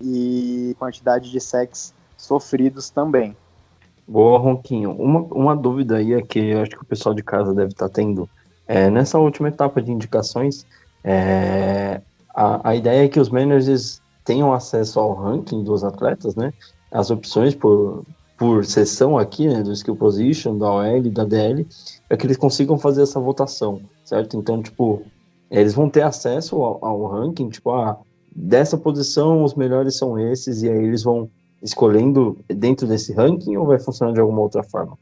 e 0.00 0.74
quantidade 0.78 1.30
de 1.30 1.40
sacks 1.40 1.92
sofridos 2.16 2.88
também. 2.88 3.36
Boa, 4.08 4.38
Ronquinho. 4.38 4.92
Uma, 4.92 5.20
uma 5.20 5.54
dúvida 5.54 5.98
aí 5.98 6.14
é 6.14 6.22
que 6.22 6.38
eu 6.38 6.62
acho 6.62 6.70
que 6.70 6.82
o 6.82 6.86
pessoal 6.86 7.14
de 7.14 7.22
casa 7.22 7.52
deve 7.52 7.72
estar 7.72 7.88
tá 7.88 7.94
tendo. 7.94 8.26
É, 8.66 8.88
nessa 8.88 9.18
última 9.18 9.48
etapa 9.48 9.82
de 9.82 9.92
indicações, 9.92 10.66
é, 11.04 12.00
a, 12.34 12.70
a 12.70 12.74
ideia 12.74 13.04
é 13.04 13.08
que 13.08 13.20
os 13.20 13.28
managers 13.28 14.00
tenham 14.24 14.54
acesso 14.54 14.98
ao 14.98 15.12
ranking 15.12 15.62
dos 15.62 15.84
atletas, 15.84 16.34
né? 16.34 16.54
As 16.90 17.10
opções 17.10 17.54
por, 17.54 18.02
por 18.38 18.64
sessão 18.64 19.18
aqui, 19.18 19.46
né? 19.46 19.62
Do 19.62 19.72
skill 19.72 19.96
position, 19.96 20.56
da 20.56 20.72
OL, 20.72 21.02
da 21.10 21.24
DL, 21.24 21.66
é 22.08 22.16
que 22.16 22.26
eles 22.26 22.38
consigam 22.38 22.78
fazer 22.78 23.02
essa 23.02 23.20
votação, 23.20 23.82
certo? 24.06 24.38
Então, 24.38 24.62
tipo, 24.62 25.02
eles 25.50 25.74
vão 25.74 25.90
ter 25.90 26.02
acesso 26.02 26.56
ao, 26.56 26.82
ao 26.82 27.06
ranking, 27.06 27.50
tipo, 27.50 27.70
ah, 27.72 27.98
dessa 28.34 28.78
posição 28.78 29.44
os 29.44 29.54
melhores 29.54 29.98
são 29.98 30.18
esses, 30.18 30.62
e 30.62 30.70
aí 30.70 30.82
eles 30.82 31.02
vão 31.02 31.28
escolhendo 31.62 32.38
dentro 32.48 32.86
desse 32.86 33.12
ranking 33.12 33.56
ou 33.56 33.66
vai 33.66 33.78
funcionar 33.78 34.12
de 34.12 34.20
alguma 34.20 34.40
outra 34.40 34.62
forma? 34.62 34.98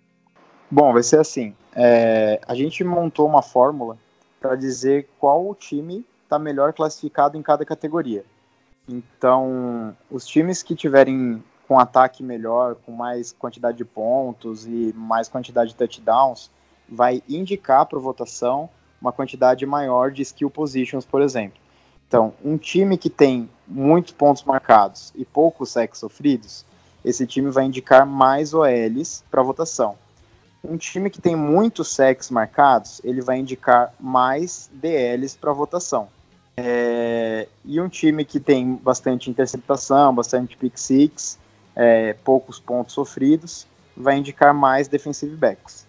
Bom, 0.70 0.92
vai 0.92 1.02
ser 1.02 1.20
assim. 1.20 1.54
É, 1.74 2.40
a 2.46 2.54
gente 2.54 2.82
montou 2.82 3.26
uma 3.26 3.42
fórmula 3.42 3.96
para 4.40 4.56
dizer 4.56 5.08
qual 5.18 5.54
time 5.54 6.04
está 6.24 6.38
melhor 6.38 6.72
classificado 6.72 7.36
em 7.36 7.42
cada 7.42 7.64
categoria. 7.64 8.24
Então, 8.88 9.96
os 10.10 10.26
times 10.26 10.62
que 10.62 10.74
tiverem 10.74 11.42
com 11.66 11.78
ataque 11.78 12.22
melhor, 12.22 12.76
com 12.76 12.92
mais 12.92 13.32
quantidade 13.32 13.76
de 13.76 13.84
pontos 13.84 14.66
e 14.66 14.92
mais 14.96 15.28
quantidade 15.28 15.70
de 15.70 15.76
touchdowns, 15.76 16.50
vai 16.88 17.22
indicar 17.28 17.86
para 17.86 17.98
votação 17.98 18.70
uma 19.00 19.12
quantidade 19.12 19.66
maior 19.66 20.10
de 20.10 20.22
skill 20.22 20.48
positions, 20.48 21.04
por 21.04 21.20
exemplo. 21.20 21.58
Então, 22.08 22.32
um 22.44 22.56
time 22.56 22.96
que 22.96 23.10
tem 23.10 23.48
muitos 23.66 24.12
pontos 24.12 24.44
marcados 24.44 25.12
e 25.14 25.24
poucos 25.24 25.70
sacks 25.70 25.98
sofridos, 25.98 26.64
esse 27.04 27.26
time 27.26 27.50
vai 27.50 27.64
indicar 27.64 28.06
mais 28.06 28.54
OLs 28.54 29.24
para 29.30 29.42
votação. 29.42 29.96
Um 30.62 30.76
time 30.76 31.10
que 31.10 31.20
tem 31.20 31.36
muitos 31.36 31.94
sacks 31.94 32.30
marcados, 32.30 33.00
ele 33.04 33.20
vai 33.20 33.38
indicar 33.38 33.92
mais 34.00 34.68
DLs 34.72 35.36
para 35.36 35.52
votação. 35.52 36.08
É, 36.56 37.46
e 37.64 37.80
um 37.80 37.88
time 37.88 38.24
que 38.24 38.40
tem 38.40 38.74
bastante 38.74 39.30
interceptação, 39.30 40.14
bastante 40.14 40.56
pick 40.56 40.76
six, 40.78 41.38
é, 41.74 42.14
poucos 42.24 42.58
pontos 42.58 42.94
sofridos, 42.94 43.66
vai 43.96 44.16
indicar 44.16 44.54
mais 44.54 44.88
defensive 44.88 45.36
backs. 45.36 45.86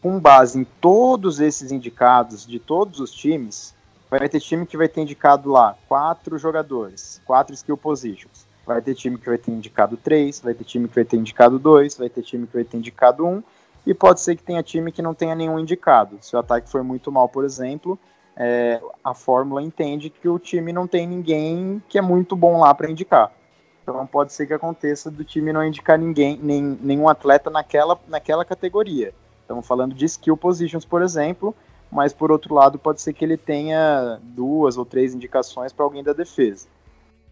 Com 0.00 0.20
base 0.20 0.58
em 0.58 0.64
todos 0.80 1.40
esses 1.40 1.72
indicados 1.72 2.46
de 2.46 2.58
todos 2.58 3.00
os 3.00 3.10
times, 3.10 3.74
Vai 4.10 4.28
ter 4.28 4.40
time 4.40 4.66
que 4.66 4.76
vai 4.76 4.88
ter 4.88 5.02
indicado 5.02 5.52
lá 5.52 5.76
quatro 5.88 6.36
jogadores, 6.36 7.22
quatro 7.24 7.54
skill 7.54 7.76
positions. 7.76 8.44
Vai 8.66 8.82
ter 8.82 8.94
time 8.94 9.16
que 9.16 9.26
vai 9.26 9.38
ter 9.38 9.52
indicado 9.52 9.96
três, 9.96 10.40
vai 10.40 10.52
ter 10.52 10.64
time 10.64 10.88
que 10.88 10.94
vai 10.96 11.04
ter 11.04 11.16
indicado 11.16 11.60
dois, 11.60 11.96
vai 11.96 12.08
ter 12.08 12.22
time 12.22 12.44
que 12.44 12.54
vai 12.54 12.64
ter 12.64 12.76
indicado 12.76 13.24
um, 13.24 13.40
e 13.86 13.94
pode 13.94 14.20
ser 14.20 14.34
que 14.34 14.42
tenha 14.42 14.62
time 14.64 14.90
que 14.90 15.00
não 15.00 15.14
tenha 15.14 15.36
nenhum 15.36 15.60
indicado. 15.60 16.18
Se 16.20 16.34
o 16.34 16.40
ataque 16.40 16.68
for 16.68 16.82
muito 16.82 17.12
mal, 17.12 17.28
por 17.28 17.44
exemplo, 17.44 17.96
é, 18.36 18.80
a 19.04 19.14
fórmula 19.14 19.62
entende 19.62 20.10
que 20.10 20.28
o 20.28 20.40
time 20.40 20.72
não 20.72 20.88
tem 20.88 21.06
ninguém 21.06 21.80
que 21.88 21.96
é 21.96 22.02
muito 22.02 22.34
bom 22.34 22.58
lá 22.58 22.74
para 22.74 22.90
indicar. 22.90 23.32
Então 23.82 24.04
pode 24.06 24.32
ser 24.32 24.46
que 24.46 24.52
aconteça 24.52 25.08
do 25.08 25.24
time 25.24 25.52
não 25.52 25.64
indicar 25.64 25.96
ninguém, 25.96 26.36
nem, 26.42 26.60
nenhum 26.82 27.08
atleta 27.08 27.48
naquela, 27.48 27.98
naquela 28.08 28.44
categoria. 28.44 29.14
Estamos 29.42 29.66
falando 29.66 29.94
de 29.94 30.04
skill 30.04 30.36
positions, 30.36 30.84
por 30.84 31.00
exemplo, 31.00 31.54
mas 31.90 32.12
por 32.12 32.30
outro 32.30 32.54
lado 32.54 32.78
pode 32.78 33.00
ser 33.00 33.12
que 33.12 33.24
ele 33.24 33.36
tenha 33.36 34.18
duas 34.22 34.76
ou 34.76 34.84
três 34.84 35.14
indicações 35.14 35.72
para 35.72 35.84
alguém 35.84 36.02
da 36.02 36.12
defesa. 36.12 36.68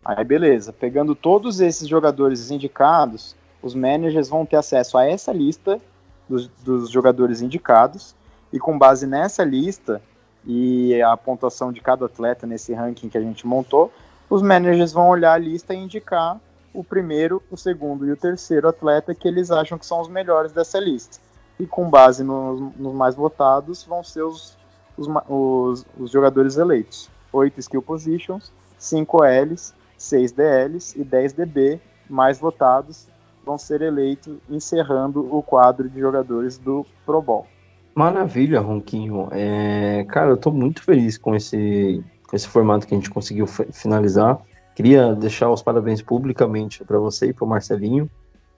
Aí 0.04 0.24
beleza, 0.24 0.72
pegando 0.72 1.14
todos 1.14 1.60
esses 1.60 1.86
jogadores 1.86 2.50
indicados, 2.50 3.36
os 3.62 3.74
managers 3.74 4.28
vão 4.28 4.44
ter 4.44 4.56
acesso 4.56 4.98
a 4.98 5.06
essa 5.06 5.32
lista 5.32 5.80
dos, 6.28 6.48
dos 6.48 6.90
jogadores 6.90 7.40
indicados. 7.40 8.14
E 8.52 8.58
com 8.58 8.78
base 8.78 9.06
nessa 9.06 9.44
lista 9.44 10.00
e 10.44 11.00
a 11.02 11.16
pontuação 11.16 11.70
de 11.70 11.80
cada 11.80 12.06
atleta 12.06 12.46
nesse 12.46 12.72
ranking 12.72 13.08
que 13.08 13.18
a 13.18 13.20
gente 13.20 13.46
montou, 13.46 13.92
os 14.30 14.40
managers 14.42 14.92
vão 14.92 15.08
olhar 15.08 15.34
a 15.34 15.38
lista 15.38 15.74
e 15.74 15.76
indicar 15.76 16.40
o 16.72 16.82
primeiro, 16.82 17.42
o 17.50 17.56
segundo 17.56 18.06
e 18.06 18.12
o 18.12 18.16
terceiro 18.16 18.68
atleta 18.68 19.14
que 19.14 19.28
eles 19.28 19.50
acham 19.50 19.78
que 19.78 19.86
são 19.86 20.00
os 20.00 20.08
melhores 20.08 20.52
dessa 20.52 20.78
lista 20.78 21.27
e 21.58 21.66
com 21.66 21.88
base 21.88 22.22
nos, 22.22 22.74
nos 22.76 22.94
mais 22.94 23.14
votados 23.14 23.84
vão 23.84 24.02
ser 24.02 24.22
os, 24.22 24.56
os, 24.96 25.08
os, 25.28 25.86
os, 25.98 26.10
jogadores 26.10 26.56
eleitos. 26.56 27.10
8 27.32 27.60
skill 27.60 27.82
positions, 27.82 28.52
5 28.78 29.24
Ls, 29.24 29.74
6 29.96 30.32
DLs 30.32 30.98
e 30.98 31.04
10 31.04 31.32
DB 31.32 31.80
mais 32.08 32.38
votados 32.38 33.06
vão 33.44 33.58
ser 33.58 33.82
eleitos, 33.82 34.36
encerrando 34.48 35.34
o 35.34 35.42
quadro 35.42 35.88
de 35.88 35.98
jogadores 35.98 36.58
do 36.58 36.86
Pro 37.04 37.20
Bowl. 37.20 37.46
Maravilha, 37.94 38.60
Ronquinho. 38.60 39.28
É, 39.32 40.04
cara, 40.08 40.30
eu 40.30 40.36
tô 40.36 40.50
muito 40.50 40.82
feliz 40.82 41.18
com 41.18 41.34
esse, 41.34 42.04
com 42.28 42.36
esse 42.36 42.46
formato 42.46 42.86
que 42.86 42.94
a 42.94 42.96
gente 42.96 43.10
conseguiu 43.10 43.46
finalizar. 43.46 44.38
Queria 44.74 45.14
deixar 45.14 45.50
os 45.50 45.62
parabéns 45.62 46.00
publicamente 46.00 46.84
para 46.84 46.98
você 46.98 47.28
e 47.28 47.32
para 47.32 47.44
o 47.44 47.48
Marcelinho 47.48 48.08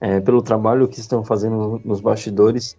é, 0.01 0.19
pelo 0.19 0.41
trabalho 0.41 0.87
que 0.87 0.99
estão 0.99 1.23
fazendo 1.23 1.79
nos 1.85 2.01
bastidores. 2.01 2.75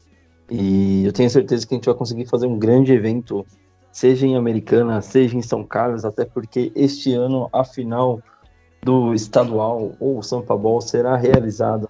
E 0.55 1.07
eu 1.07 1.13
tenho 1.15 1.31
certeza 1.31 1.67
que 1.67 1.75
a 1.75 1.79
gente 1.79 1.87
vai 1.87 1.95
conseguir 1.95 2.27
fazer 2.27 2.47
um 2.47 2.59
grande 2.59 2.93
evento, 2.93 3.47
seja 3.91 4.27
em 4.27 4.37
Americana, 4.37 5.01
seja 5.01 5.35
em 5.35 5.41
São 5.41 5.65
Carlos, 5.65 6.05
até 6.05 6.27
porque 6.27 6.71
este 6.77 7.15
ano 7.15 7.49
a 7.51 7.65
final 7.65 8.21
do 8.83 9.15
estadual 9.15 9.97
ou 9.99 10.23
Sampa 10.23 10.55
Ball 10.55 10.83
será 10.83 11.17
realizada 11.17 11.89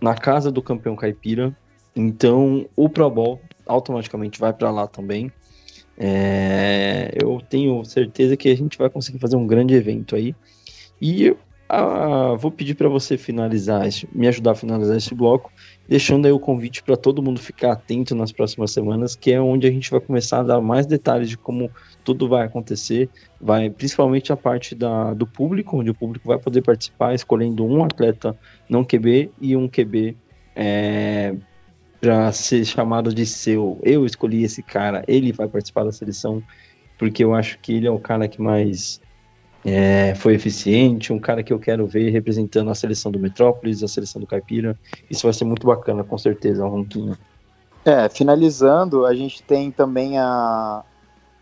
na 0.00 0.14
casa 0.14 0.52
do 0.52 0.62
campeão 0.62 0.94
caipira. 0.94 1.52
Então 1.96 2.66
o 2.76 2.88
Pro 2.88 3.10
Bowl 3.10 3.40
automaticamente 3.66 4.38
vai 4.38 4.52
para 4.52 4.70
lá 4.70 4.86
também. 4.86 5.32
É, 5.98 7.10
eu 7.20 7.40
tenho 7.50 7.84
certeza 7.84 8.36
que 8.36 8.48
a 8.48 8.56
gente 8.56 8.78
vai 8.78 8.88
conseguir 8.88 9.18
fazer 9.18 9.34
um 9.34 9.46
grande 9.46 9.74
evento 9.74 10.14
aí. 10.14 10.36
E 11.02 11.36
ah, 11.72 12.34
vou 12.34 12.50
pedir 12.50 12.74
para 12.74 12.88
você 12.88 13.16
finalizar, 13.16 13.86
me 14.12 14.26
ajudar 14.26 14.52
a 14.52 14.54
finalizar 14.56 14.96
esse 14.96 15.14
bloco, 15.14 15.52
deixando 15.88 16.26
aí 16.26 16.32
o 16.32 16.38
convite 16.40 16.82
para 16.82 16.96
todo 16.96 17.22
mundo 17.22 17.38
ficar 17.38 17.72
atento 17.72 18.12
nas 18.12 18.32
próximas 18.32 18.72
semanas, 18.72 19.14
que 19.14 19.32
é 19.32 19.40
onde 19.40 19.68
a 19.68 19.70
gente 19.70 19.88
vai 19.88 20.00
começar 20.00 20.40
a 20.40 20.42
dar 20.42 20.60
mais 20.60 20.84
detalhes 20.84 21.28
de 21.28 21.38
como 21.38 21.70
tudo 22.04 22.28
vai 22.28 22.44
acontecer, 22.44 23.08
vai 23.40 23.70
principalmente 23.70 24.32
a 24.32 24.36
parte 24.36 24.74
da, 24.74 25.14
do 25.14 25.26
público, 25.26 25.78
onde 25.78 25.90
o 25.90 25.94
público 25.94 26.26
vai 26.26 26.38
poder 26.38 26.60
participar, 26.60 27.14
escolhendo 27.14 27.64
um 27.64 27.84
atleta 27.84 28.36
não 28.68 28.84
QB 28.84 29.30
e 29.40 29.56
um 29.56 29.68
QB 29.68 30.16
é, 30.56 31.36
para 32.00 32.32
ser 32.32 32.64
chamado 32.64 33.14
de 33.14 33.24
seu. 33.24 33.78
Eu 33.84 34.04
escolhi 34.04 34.42
esse 34.42 34.60
cara, 34.60 35.04
ele 35.06 35.32
vai 35.32 35.46
participar 35.46 35.84
da 35.84 35.92
seleção, 35.92 36.42
porque 36.98 37.22
eu 37.22 37.32
acho 37.32 37.60
que 37.60 37.74
ele 37.74 37.86
é 37.86 37.90
o 37.90 38.00
cara 38.00 38.26
que 38.26 38.42
mais 38.42 39.00
é, 39.64 40.14
foi 40.14 40.34
eficiente, 40.34 41.12
um 41.12 41.18
cara 41.18 41.42
que 41.42 41.52
eu 41.52 41.58
quero 41.58 41.86
ver 41.86 42.10
representando 42.10 42.70
a 42.70 42.74
seleção 42.74 43.12
do 43.12 43.18
Metrópolis, 43.18 43.82
a 43.82 43.88
seleção 43.88 44.20
do 44.20 44.26
Caipira. 44.26 44.78
Isso 45.10 45.26
vai 45.26 45.32
ser 45.32 45.44
muito 45.44 45.66
bacana, 45.66 46.02
com 46.02 46.16
certeza, 46.16 46.66
Ronquinho. 46.66 47.16
É, 47.84 48.08
finalizando, 48.08 49.06
a 49.06 49.14
gente 49.14 49.42
tem 49.42 49.70
também 49.70 50.18
a, 50.18 50.82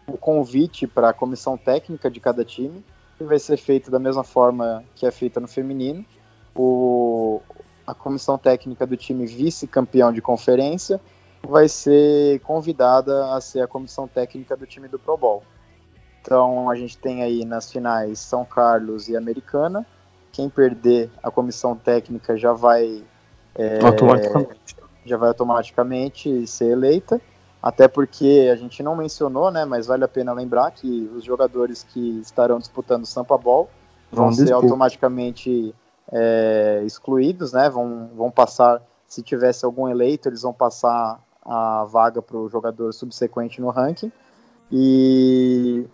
o 0.06 0.16
convite 0.16 0.86
para 0.86 1.10
a 1.10 1.12
comissão 1.12 1.56
técnica 1.56 2.10
de 2.10 2.20
cada 2.20 2.44
time, 2.44 2.84
que 3.16 3.24
vai 3.24 3.38
ser 3.38 3.56
feito 3.56 3.90
da 3.90 3.98
mesma 3.98 4.24
forma 4.24 4.84
que 4.94 5.06
é 5.06 5.10
feita 5.10 5.40
no 5.40 5.48
feminino. 5.48 6.04
O, 6.54 7.40
a 7.86 7.94
comissão 7.94 8.36
técnica 8.36 8.86
do 8.86 8.96
time 8.96 9.26
vice-campeão 9.26 10.12
de 10.12 10.20
conferência 10.20 11.00
vai 11.42 11.68
ser 11.68 12.40
convidada 12.40 13.32
a 13.34 13.40
ser 13.40 13.60
a 13.60 13.66
comissão 13.66 14.08
técnica 14.08 14.56
do 14.56 14.66
time 14.66 14.88
do 14.88 14.98
Pro 14.98 15.16
Bowl. 15.16 15.42
Então 16.20 16.68
a 16.68 16.74
gente 16.74 16.98
tem 16.98 17.22
aí 17.22 17.44
nas 17.44 17.70
finais 17.70 18.18
São 18.18 18.44
Carlos 18.44 19.08
e 19.08 19.16
Americana. 19.16 19.86
Quem 20.32 20.48
perder 20.48 21.10
a 21.22 21.30
comissão 21.30 21.74
técnica 21.74 22.36
já 22.36 22.52
vai 22.52 23.02
é, 23.54 23.84
automaticamente. 23.84 24.76
já 25.04 25.16
vai 25.16 25.28
automaticamente 25.28 26.46
ser 26.46 26.70
eleita. 26.70 27.20
Até 27.60 27.88
porque 27.88 28.48
a 28.52 28.56
gente 28.56 28.82
não 28.82 28.94
mencionou, 28.94 29.50
né? 29.50 29.64
Mas 29.64 29.86
vale 29.86 30.04
a 30.04 30.08
pena 30.08 30.32
lembrar 30.32 30.70
que 30.70 31.10
os 31.14 31.24
jogadores 31.24 31.82
que 31.82 32.20
estarão 32.20 32.58
disputando 32.58 33.02
o 33.02 33.06
Sampa 33.06 33.36
Ball 33.36 33.68
vão, 34.12 34.26
vão 34.26 34.32
ser 34.32 34.52
automaticamente 34.52 35.74
é, 36.12 36.82
excluídos, 36.84 37.52
né? 37.52 37.68
Vão, 37.68 38.10
vão 38.14 38.30
passar, 38.30 38.80
se 39.06 39.22
tivesse 39.22 39.64
algum 39.64 39.88
eleito, 39.88 40.28
eles 40.28 40.42
vão 40.42 40.52
passar 40.52 41.20
a 41.44 41.84
vaga 41.84 42.22
para 42.22 42.36
o 42.36 42.48
jogador 42.48 42.92
subsequente 42.92 43.60
no 43.60 43.70
ranking. 43.70 44.12
E 44.70 45.84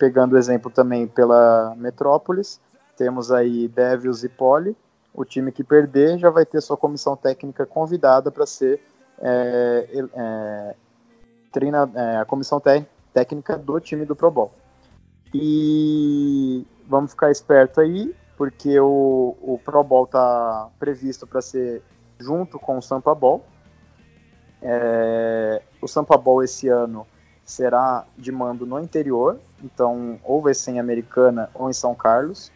pegando 0.00 0.32
o 0.32 0.38
exemplo 0.38 0.70
também 0.70 1.06
pela 1.06 1.74
Metrópolis, 1.76 2.58
temos 2.96 3.30
aí 3.30 3.68
Devils 3.68 4.24
e 4.24 4.30
Poli. 4.30 4.74
O 5.12 5.26
time 5.26 5.52
que 5.52 5.62
perder 5.62 6.18
já 6.18 6.30
vai 6.30 6.46
ter 6.46 6.62
sua 6.62 6.76
comissão 6.76 7.14
técnica 7.14 7.66
convidada 7.66 8.30
para 8.30 8.46
ser 8.46 8.80
é, 9.20 10.08
é, 10.14 10.74
treina, 11.52 11.90
é, 11.94 12.16
a 12.16 12.24
comissão 12.24 12.58
técnica 13.12 13.58
do 13.58 13.78
time 13.78 14.06
do 14.06 14.16
Pro 14.16 14.30
Bowl. 14.30 14.50
E 15.34 16.66
vamos 16.88 17.10
ficar 17.10 17.30
esperto 17.30 17.80
aí, 17.80 18.14
porque 18.38 18.80
o, 18.80 19.36
o 19.42 19.60
Pro 19.62 19.84
Bowl 19.84 20.04
está 20.04 20.70
previsto 20.78 21.26
para 21.26 21.42
ser 21.42 21.82
junto 22.18 22.58
com 22.58 22.78
o 22.78 22.82
Sampa 22.82 23.14
Bowl. 23.14 23.44
É, 24.62 25.60
o 25.82 25.86
Sampa 25.86 26.16
Bowl 26.16 26.42
esse 26.42 26.68
ano 26.68 27.06
será 27.50 28.04
de 28.16 28.30
mando 28.30 28.64
no 28.64 28.78
interior, 28.78 29.38
então 29.62 30.18
ou 30.22 30.40
vai 30.40 30.54
ser 30.54 30.72
em 30.72 30.80
Americana 30.80 31.50
ou 31.52 31.68
em 31.68 31.72
São 31.72 31.94
Carlos. 31.94 32.50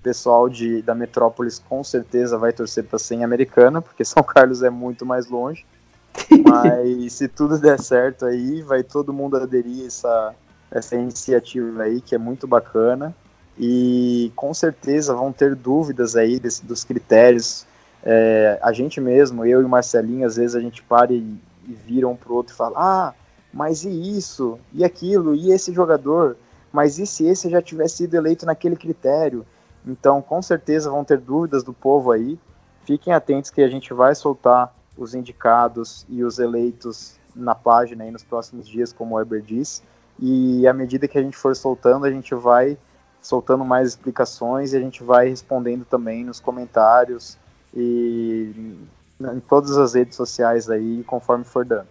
O 0.00 0.02
pessoal 0.02 0.48
de, 0.48 0.82
da 0.82 0.96
Metrópolis 0.96 1.60
com 1.60 1.84
certeza 1.84 2.36
vai 2.36 2.52
torcer 2.52 2.82
para 2.84 2.98
ser 2.98 3.14
em 3.14 3.24
Americana, 3.24 3.80
porque 3.80 4.04
São 4.04 4.22
Carlos 4.22 4.62
é 4.62 4.70
muito 4.70 5.06
mais 5.06 5.28
longe. 5.28 5.64
Mas 6.44 7.12
se 7.12 7.28
tudo 7.28 7.56
der 7.56 7.78
certo 7.78 8.26
aí, 8.26 8.62
vai 8.62 8.82
todo 8.82 9.12
mundo 9.12 9.36
aderir 9.36 9.86
essa, 9.86 10.34
essa 10.70 10.96
iniciativa 10.96 11.84
aí, 11.84 12.00
que 12.00 12.14
é 12.14 12.18
muito 12.18 12.46
bacana 12.46 13.14
e 13.56 14.32
com 14.34 14.52
certeza 14.52 15.14
vão 15.14 15.32
ter 15.32 15.54
dúvidas 15.54 16.16
aí 16.16 16.40
desse, 16.40 16.64
dos 16.66 16.82
critérios. 16.82 17.64
É, 18.02 18.58
a 18.60 18.72
gente 18.72 19.00
mesmo, 19.00 19.46
eu 19.46 19.62
e 19.62 19.64
o 19.64 19.68
Marcelinho, 19.68 20.26
às 20.26 20.36
vezes 20.36 20.56
a 20.56 20.60
gente 20.60 20.82
para 20.82 21.12
e, 21.12 21.38
e 21.68 21.72
vira 21.72 22.08
um 22.08 22.16
pro 22.16 22.34
outro 22.34 22.52
e 22.52 22.56
fala: 22.56 22.74
Ah, 22.76 23.14
mas 23.52 23.84
e 23.84 24.16
isso? 24.16 24.58
E 24.72 24.84
aquilo? 24.84 25.34
E 25.34 25.52
esse 25.52 25.72
jogador? 25.72 26.36
Mas 26.72 26.98
e 26.98 27.06
se 27.06 27.26
esse 27.26 27.50
já 27.50 27.60
tivesse 27.60 27.98
sido 27.98 28.14
eleito 28.14 28.46
naquele 28.46 28.76
critério? 28.76 29.44
Então, 29.86 30.22
com 30.22 30.40
certeza 30.40 30.90
vão 30.90 31.04
ter 31.04 31.18
dúvidas 31.18 31.62
do 31.62 31.72
povo 31.72 32.12
aí. 32.12 32.38
Fiquem 32.84 33.12
atentos 33.12 33.50
que 33.50 33.60
a 33.60 33.68
gente 33.68 33.92
vai 33.92 34.14
soltar 34.14 34.74
os 34.96 35.14
indicados 35.14 36.06
e 36.08 36.24
os 36.24 36.38
eleitos 36.38 37.16
na 37.34 37.54
página 37.54 38.04
aí 38.04 38.10
nos 38.10 38.22
próximos 38.22 38.68
dias, 38.68 38.92
como 38.92 39.14
o 39.14 39.18
Weber 39.18 39.42
disse. 39.42 39.82
E 40.18 40.66
à 40.66 40.72
medida 40.72 41.08
que 41.08 41.18
a 41.18 41.22
gente 41.22 41.36
for 41.36 41.54
soltando, 41.56 42.06
a 42.06 42.10
gente 42.10 42.34
vai 42.34 42.78
soltando 43.20 43.64
mais 43.64 43.88
explicações 43.88 44.72
e 44.72 44.76
a 44.76 44.80
gente 44.80 45.02
vai 45.02 45.28
respondendo 45.28 45.84
também 45.84 46.24
nos 46.24 46.40
comentários 46.40 47.38
e 47.74 48.78
em 49.20 49.40
todas 49.40 49.76
as 49.76 49.94
redes 49.94 50.16
sociais 50.16 50.68
aí, 50.68 51.04
conforme 51.04 51.44
for 51.44 51.64
dando. 51.64 51.86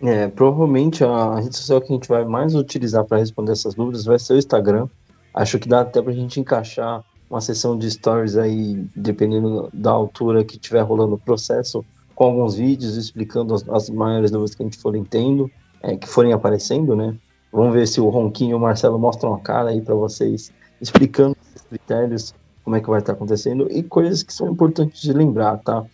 É, 0.00 0.28
provavelmente 0.28 1.02
a 1.02 1.40
rede 1.40 1.56
social 1.56 1.80
que 1.80 1.92
a 1.92 1.96
gente 1.96 2.08
vai 2.08 2.24
mais 2.24 2.54
utilizar 2.54 3.04
para 3.04 3.18
responder 3.18 3.52
essas 3.52 3.74
dúvidas 3.74 4.04
vai 4.04 4.18
ser 4.18 4.34
o 4.34 4.38
Instagram. 4.38 4.88
Acho 5.34 5.58
que 5.58 5.68
dá 5.68 5.80
até 5.80 6.00
para 6.00 6.12
a 6.12 6.14
gente 6.14 6.38
encaixar 6.38 7.04
uma 7.28 7.40
sessão 7.40 7.76
de 7.76 7.90
stories 7.90 8.36
aí, 8.36 8.86
dependendo 8.96 9.68
da 9.72 9.90
altura 9.90 10.44
que 10.44 10.58
tiver 10.58 10.80
rolando 10.80 11.14
o 11.14 11.18
processo, 11.18 11.84
com 12.14 12.24
alguns 12.24 12.56
vídeos 12.56 12.96
explicando 12.96 13.54
as, 13.54 13.68
as 13.68 13.90
maiores 13.90 14.30
dúvidas 14.30 14.54
que 14.54 14.62
a 14.62 14.66
gente 14.66 14.78
for 14.78 14.94
tendo, 15.08 15.50
é, 15.82 15.96
que 15.96 16.08
forem 16.08 16.32
aparecendo, 16.32 16.96
né? 16.96 17.14
Vamos 17.52 17.74
ver 17.74 17.86
se 17.86 18.00
o 18.00 18.08
Ronquinho 18.08 18.52
e 18.52 18.54
o 18.54 18.58
Marcelo 18.58 18.98
mostram 18.98 19.34
a 19.34 19.40
cara 19.40 19.70
aí 19.70 19.80
para 19.80 19.94
vocês, 19.94 20.52
explicando 20.80 21.36
os 21.54 21.62
critérios, 21.62 22.34
como 22.64 22.76
é 22.76 22.80
que 22.80 22.88
vai 22.88 23.00
estar 23.00 23.12
acontecendo 23.12 23.66
e 23.70 23.82
coisas 23.82 24.22
que 24.22 24.32
são 24.32 24.50
importantes 24.50 25.00
de 25.00 25.12
lembrar, 25.12 25.58
tá? 25.58 25.84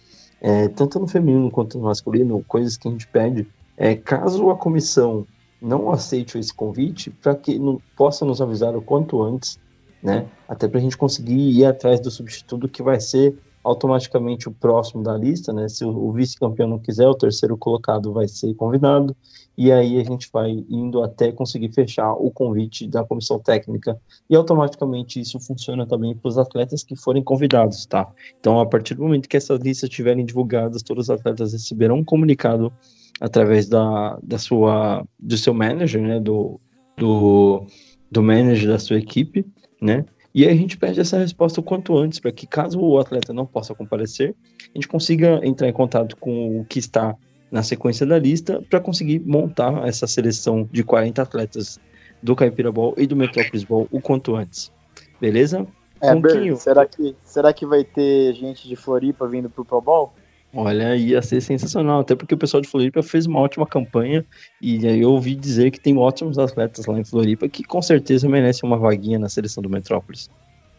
É, 0.41 0.69
tanto 0.69 0.99
no 0.99 1.07
feminino 1.07 1.51
quanto 1.51 1.79
no 1.79 1.85
masculino, 1.85 2.45
coisas 2.47 2.77
que 2.77 2.89
a 2.89 2.91
gente 2.91 3.07
pede. 3.09 3.47
É, 3.77 3.95
caso 3.95 4.51
a 4.51 4.57
comissão 4.57 5.27
não 5.61 5.91
aceite 5.91 6.39
esse 6.39 6.53
convite, 6.53 7.11
para 7.11 7.35
que 7.35 7.59
possa 7.97 8.25
nos 8.25 8.41
avisar 8.41 8.77
o 8.77 8.83
quanto 8.83 9.23
antes, 9.23 9.59
né? 10.03 10.27
Até 10.47 10.69
para 10.69 10.79
a 10.79 10.83
gente 10.83 10.97
conseguir 10.97 11.51
ir 11.51 11.65
atrás 11.65 11.99
do 11.99 12.11
substituto 12.11 12.69
que 12.69 12.83
vai 12.83 13.01
ser 13.01 13.37
automaticamente 13.63 14.47
o 14.47 14.53
próximo 14.53 15.03
da 15.03 15.17
lista, 15.17 15.53
né? 15.53 15.69
Se 15.69 15.85
o, 15.85 15.89
o 15.89 16.13
vice-campeão 16.13 16.69
não 16.69 16.79
quiser, 16.79 17.09
o 17.09 17.15
terceiro 17.15 17.57
colocado 17.57 18.13
vai 18.13 18.29
ser 18.29 18.55
convidado 18.55 19.17
e 19.57 19.71
aí 19.71 20.01
a 20.01 20.05
gente 20.05 20.29
vai 20.33 20.51
indo 20.69 21.03
até 21.03 21.31
conseguir 21.31 21.73
fechar 21.73 22.13
o 22.13 22.31
convite 22.31 22.89
da 22.89 23.05
comissão 23.05 23.39
técnica 23.39 24.01
e 24.29 24.35
automaticamente 24.35 25.21
isso 25.21 25.39
funciona 25.39 25.87
também 25.87 26.15
para 26.17 26.29
os 26.29 26.39
atletas 26.39 26.83
que 26.83 26.97
forem 26.97 27.23
convidados, 27.23 27.87
tá? 27.87 28.11
Então, 28.39 28.59
a 28.59 28.67
partir 28.67 28.95
do 28.95 29.03
momento 29.03 29.29
que 29.29 29.37
essas 29.37 29.61
listas 29.61 29.89
estiverem 29.89 30.25
divulgadas, 30.25 30.83
todos 30.83 31.05
os 31.05 31.11
atletas 31.11 31.53
receberão 31.53 31.97
um 31.97 32.05
comunicado 32.05 32.73
através 33.21 33.69
da, 33.69 34.19
da 34.23 34.39
sua 34.39 35.07
do 35.19 35.37
seu 35.39 35.55
manager, 35.55 36.03
né, 36.03 36.19
do, 36.19 36.61
do, 36.97 37.67
do 38.11 38.23
manager 38.23 38.69
da 38.69 38.79
sua 38.79 38.99
equipe, 38.99 39.47
né? 39.81 40.05
E 40.35 40.45
aí 40.45 40.53
a 40.53 40.57
gente 40.57 40.77
pede 40.77 40.99
essa 40.99 41.17
resposta 41.17 41.61
o 41.61 41.63
quanto 41.63 41.97
antes, 41.97 42.19
para 42.19 42.33
que 42.33 42.45
caso 42.45 42.81
o 42.81 42.99
atleta 42.99 43.33
não 43.33 43.47
possa 43.47 43.73
comparecer, 43.73 44.35
a 44.63 44.77
gente 44.77 44.89
consiga 44.89 45.41
entrar 45.47 45.69
em 45.69 45.73
contato 45.73 46.17
com 46.17 46.61
o 46.61 46.65
que 46.65 46.81
está 46.81 47.17
na 47.51 47.63
sequência 47.63 48.05
da 48.07 48.19
lista 48.19 48.63
para 48.69 48.81
conseguir 48.81 49.21
montar 49.21 49.87
essa 49.87 50.07
seleção 50.07 50.69
de 50.73 50.83
40 50.83 51.23
atletas 51.23 51.79
do 52.23 52.35
Caipira 52.35 52.73
Ball 52.73 52.95
e 52.97 53.07
do 53.07 53.15
Metrópolis 53.15 53.65
Ball 53.65 53.87
o 53.91 54.01
quanto 54.01 54.35
antes. 54.35 54.73
Beleza? 55.21 55.67
É, 56.01 56.15
Ber, 56.15 56.57
será 56.57 56.85
que, 56.87 57.15
será 57.25 57.53
que 57.53 57.65
vai 57.65 57.85
ter 57.85 58.35
gente 58.35 58.69
de 58.69 58.77
Floripa 58.77 59.27
vindo 59.27 59.49
pro 59.49 59.65
Pro 59.65 59.81
Bowl? 59.81 60.13
Olha, 60.57 60.95
ia 60.95 61.21
ser 61.21 61.41
sensacional, 61.41 62.01
até 62.01 62.15
porque 62.15 62.35
o 62.35 62.39
pessoal 62.39 62.61
de 62.61 62.69
Floripa 62.69 63.03
fez 63.03 63.27
uma 63.27 63.41
ótima 63.41 63.67
campanha 63.67 64.25
e 64.61 64.87
aí 64.87 65.01
eu 65.01 65.11
ouvi 65.11 65.35
dizer 65.35 65.73
que 65.73 65.81
tem 65.81 65.99
ótimos 65.99 66.39
atletas 66.39 66.87
lá 66.87 66.97
em 66.99 67.05
Floripa 67.05 67.49
que 67.49 67.65
com 67.65 67.83
certeza 67.83 68.29
merecem 68.29 68.69
uma 68.69 68.79
vaguinha 68.79 69.19
na 69.19 69.29
seleção 69.29 69.61
do 69.63 69.69
Metrópolis. 69.69 70.31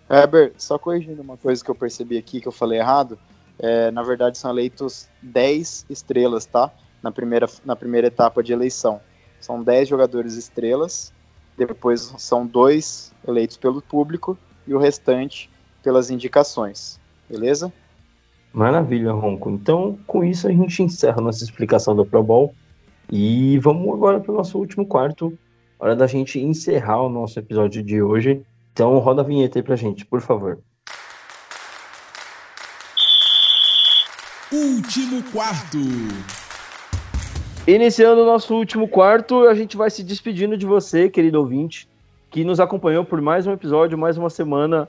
Heber, 0.09 0.53
só 0.57 0.77
corrigindo 0.77 1.21
uma 1.21 1.35
coisa 1.35 1.63
que 1.63 1.69
eu 1.69 1.75
percebi 1.75 2.17
aqui 2.17 2.39
que 2.39 2.47
eu 2.47 2.53
falei 2.53 2.79
errado, 2.79 3.19
é, 3.59 3.91
na 3.91 4.03
verdade 4.03 4.37
são 4.37 4.51
eleitos 4.51 5.09
10 5.21 5.85
estrelas, 5.89 6.45
tá? 6.45 6.71
Na 7.01 7.11
primeira, 7.11 7.47
na 7.63 7.75
primeira 7.75 8.07
etapa 8.07 8.43
de 8.43 8.51
eleição. 8.51 8.99
São 9.39 9.63
10 9.63 9.87
jogadores 9.87 10.35
estrelas, 10.35 11.13
depois 11.57 12.13
são 12.17 12.45
dois 12.45 13.13
eleitos 13.27 13.57
pelo 13.57 13.81
público 13.81 14.37
e 14.67 14.73
o 14.73 14.79
restante 14.79 15.49
pelas 15.83 16.09
indicações. 16.09 16.99
Beleza? 17.29 17.71
Maravilha, 18.51 19.11
Ronco. 19.11 19.49
Então, 19.49 19.99
com 20.07 20.23
isso, 20.23 20.47
a 20.47 20.51
gente 20.51 20.81
encerra 20.81 21.21
nossa 21.21 21.43
explicação 21.43 21.95
do 21.95 22.05
Pro 22.05 22.23
Bowl. 22.23 22.55
E 23.11 23.59
vamos 23.59 23.93
agora 23.93 24.19
para 24.19 24.31
o 24.31 24.35
nosso 24.35 24.57
último 24.57 24.85
quarto. 24.85 25.37
Hora 25.77 25.95
da 25.95 26.07
gente 26.07 26.39
encerrar 26.39 27.01
o 27.01 27.09
nosso 27.09 27.37
episódio 27.37 27.83
de 27.83 28.01
hoje. 28.01 28.41
Então, 28.71 28.97
roda 28.99 29.21
a 29.21 29.25
vinheta 29.25 29.59
aí 29.59 29.63
pra 29.63 29.75
gente, 29.75 30.05
por 30.05 30.21
favor. 30.21 30.59
Último 34.85 35.23
quarto. 35.31 35.79
Iniciando 37.65 38.21
o 38.21 38.25
nosso 38.25 38.53
último 38.53 38.87
quarto, 38.87 39.47
a 39.47 39.55
gente 39.55 39.75
vai 39.75 39.89
se 39.89 40.03
despedindo 40.03 40.55
de 40.55 40.63
você, 40.63 41.09
querido 41.09 41.39
ouvinte, 41.39 41.89
que 42.29 42.43
nos 42.43 42.59
acompanhou 42.59 43.03
por 43.03 43.19
mais 43.19 43.47
um 43.47 43.51
episódio, 43.51 43.97
mais 43.97 44.15
uma 44.15 44.29
semana, 44.29 44.87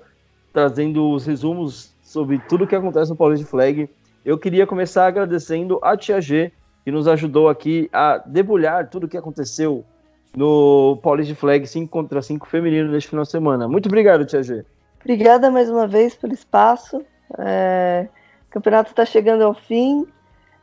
trazendo 0.52 1.10
os 1.10 1.24
resumos 1.24 1.94
sobre 2.02 2.38
tudo 2.46 2.64
o 2.64 2.66
que 2.66 2.76
acontece 2.76 3.10
no 3.10 3.16
Paulista 3.16 3.46
Flag. 3.46 3.88
Eu 4.22 4.36
queria 4.36 4.66
começar 4.66 5.06
agradecendo 5.06 5.80
a 5.82 5.96
Tia 5.96 6.20
G, 6.20 6.52
que 6.84 6.90
nos 6.90 7.08
ajudou 7.08 7.48
aqui 7.48 7.88
a 7.90 8.18
debulhar 8.18 8.90
tudo 8.90 9.04
o 9.04 9.08
que 9.08 9.16
aconteceu 9.16 9.82
no 10.36 10.98
Paulista 11.02 11.34
Flag 11.34 11.66
5 11.66 11.90
contra 11.90 12.20
5 12.20 12.46
feminino 12.46 12.92
neste 12.92 13.08
final 13.08 13.24
de 13.24 13.30
semana. 13.30 13.66
Muito 13.66 13.86
obrigado, 13.86 14.26
Tia 14.26 14.42
G. 14.42 14.62
Obrigada 15.00 15.50
mais 15.50 15.70
uma 15.70 15.86
vez 15.86 16.14
pelo 16.14 16.34
espaço. 16.34 17.02
É... 17.38 18.08
O 18.56 18.58
campeonato 18.58 18.88
está 18.88 19.04
chegando 19.04 19.42
ao 19.42 19.52
fim. 19.52 20.06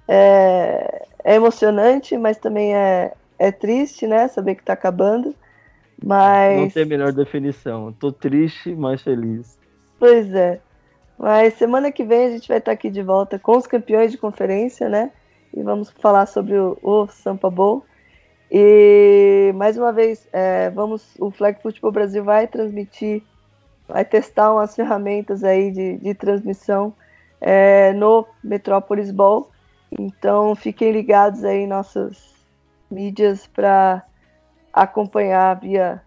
É... 0.07 1.05
é, 1.23 1.35
emocionante, 1.35 2.17
mas 2.17 2.37
também 2.37 2.75
é, 2.75 3.13
é 3.37 3.51
triste, 3.51 4.07
né? 4.07 4.27
Saber 4.27 4.55
que 4.55 4.61
está 4.61 4.73
acabando. 4.73 5.35
Mas... 6.03 6.59
Não 6.59 6.69
tem 6.71 6.83
a 6.83 6.87
melhor 6.87 7.13
definição. 7.13 7.91
Estou 7.91 8.11
triste, 8.11 8.73
mas 8.73 9.03
feliz. 9.03 9.59
Pois 9.99 10.33
é. 10.33 10.59
Mas 11.19 11.53
semana 11.53 11.91
que 11.91 12.03
vem 12.03 12.25
a 12.25 12.29
gente 12.31 12.47
vai 12.47 12.57
estar 12.57 12.71
aqui 12.71 12.89
de 12.89 13.03
volta 13.03 13.37
com 13.37 13.55
os 13.55 13.67
campeões 13.67 14.11
de 14.11 14.17
conferência, 14.17 14.89
né? 14.89 15.11
E 15.55 15.61
vamos 15.61 15.91
falar 15.91 16.25
sobre 16.25 16.57
o, 16.57 16.75
o 16.81 17.05
Sampa 17.05 17.51
Bowl. 17.51 17.85
E 18.51 19.51
mais 19.53 19.77
uma 19.77 19.93
vez, 19.93 20.27
é, 20.33 20.71
vamos, 20.71 21.13
o 21.19 21.29
Flag 21.29 21.61
Football 21.61 21.91
Brasil 21.91 22.23
vai 22.23 22.47
transmitir, 22.47 23.21
vai 23.87 24.03
testar 24.03 24.51
umas 24.51 24.75
ferramentas 24.75 25.43
aí 25.43 25.69
de, 25.69 25.97
de 25.97 26.15
transmissão 26.15 26.91
é, 27.43 27.91
no 27.91 28.25
Metrópolis 28.41 29.11
Ball. 29.11 29.51
Então 29.91 30.55
fiquem 30.55 30.91
ligados 30.91 31.43
aí 31.43 31.59
em 31.59 31.67
nossas 31.67 32.33
mídias 32.89 33.45
para 33.45 34.01
acompanhar 34.71 35.59
via 35.59 36.01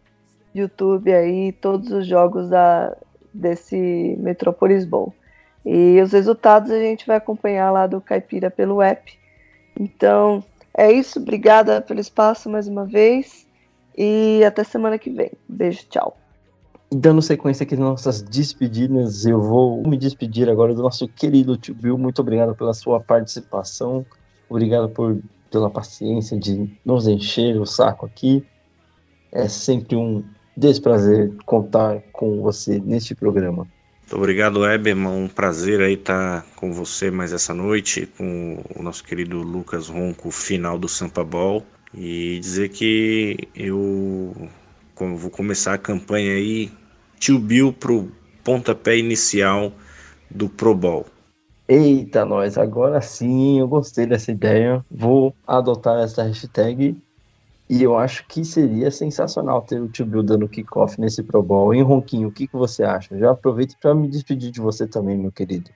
YouTube 0.54 1.12
aí 1.12 1.52
todos 1.52 1.92
os 1.92 2.06
jogos 2.06 2.48
da, 2.48 2.96
desse 3.32 4.16
Metrópolis 4.18 4.86
Bowl. 4.86 5.14
E 5.64 6.00
os 6.00 6.12
resultados 6.12 6.70
a 6.70 6.78
gente 6.78 7.06
vai 7.06 7.16
acompanhar 7.16 7.70
lá 7.70 7.86
do 7.86 8.00
Caipira 8.00 8.50
pelo 8.50 8.80
app. 8.80 9.18
Então, 9.78 10.42
é 10.72 10.90
isso. 10.90 11.18
Obrigada 11.18 11.82
pelo 11.82 12.00
espaço 12.00 12.48
mais 12.48 12.66
uma 12.66 12.86
vez. 12.86 13.46
E 13.98 14.42
até 14.44 14.62
semana 14.62 14.98
que 14.98 15.10
vem. 15.10 15.32
Beijo, 15.48 15.84
tchau. 15.88 16.16
Dando 16.90 17.20
sequência 17.20 17.64
aqui 17.64 17.74
nas 17.74 17.84
nossas 17.84 18.22
despedidas, 18.22 19.26
eu 19.26 19.40
vou 19.40 19.82
me 19.86 19.96
despedir 19.96 20.48
agora 20.48 20.72
do 20.72 20.82
nosso 20.82 21.08
querido 21.08 21.56
tio 21.56 21.74
Bill. 21.74 21.98
Muito 21.98 22.20
obrigado 22.20 22.54
pela 22.54 22.72
sua 22.72 23.00
participação. 23.00 24.06
Obrigado 24.48 24.88
por, 24.88 25.18
pela 25.50 25.68
paciência 25.68 26.38
de 26.38 26.70
nos 26.84 27.08
encher 27.08 27.60
o 27.60 27.66
saco 27.66 28.06
aqui. 28.06 28.44
É 29.32 29.48
sempre 29.48 29.96
um 29.96 30.22
desprazer 30.56 31.34
contar 31.44 32.00
com 32.12 32.40
você 32.40 32.78
neste 32.78 33.16
programa. 33.16 33.66
Muito 34.02 34.16
obrigado, 34.16 34.64
Eberman. 34.64 35.24
Um 35.24 35.28
prazer 35.28 35.80
aí 35.80 35.94
estar 35.94 36.46
com 36.54 36.72
você 36.72 37.10
mais 37.10 37.32
essa 37.32 37.52
noite, 37.52 38.06
com 38.16 38.62
o 38.76 38.80
nosso 38.80 39.02
querido 39.02 39.42
Lucas 39.42 39.88
Ronco, 39.88 40.30
final 40.30 40.78
do 40.78 40.88
Sampa 40.88 41.24
Ball. 41.24 41.64
E 41.92 42.38
dizer 42.38 42.68
que 42.68 43.48
eu 43.56 44.48
vou 44.98 45.30
começar 45.30 45.74
a 45.74 45.78
campanha 45.78 46.32
aí, 46.32 46.70
tio 47.18 47.38
Bill 47.38 47.72
pro 47.72 48.10
pontapé 48.42 48.96
inicial 48.96 49.72
do 50.30 50.48
Pro 50.48 50.74
Bowl. 50.74 51.06
Eita, 51.68 52.24
nós, 52.24 52.56
agora 52.56 53.00
sim, 53.00 53.58
eu 53.58 53.66
gostei 53.66 54.06
dessa 54.06 54.30
ideia. 54.30 54.84
Vou 54.90 55.34
adotar 55.46 55.98
essa 55.98 56.22
hashtag 56.22 56.96
e 57.68 57.82
eu 57.82 57.98
acho 57.98 58.24
que 58.28 58.44
seria 58.44 58.90
sensacional 58.90 59.62
ter 59.62 59.80
o 59.80 59.88
Tio 59.88 60.06
Bill 60.06 60.22
dando 60.22 60.48
kickoff 60.48 61.00
nesse 61.00 61.24
Pro 61.24 61.42
Bowl. 61.42 61.74
Em 61.74 61.82
Ronquinho, 61.82 62.28
o 62.28 62.32
que, 62.32 62.46
que 62.46 62.56
você 62.56 62.84
acha? 62.84 63.18
Já 63.18 63.32
aproveito 63.32 63.76
para 63.80 63.94
me 63.94 64.06
despedir 64.06 64.52
de 64.52 64.60
você 64.60 64.86
também, 64.86 65.18
meu 65.18 65.32
querido. 65.32 65.70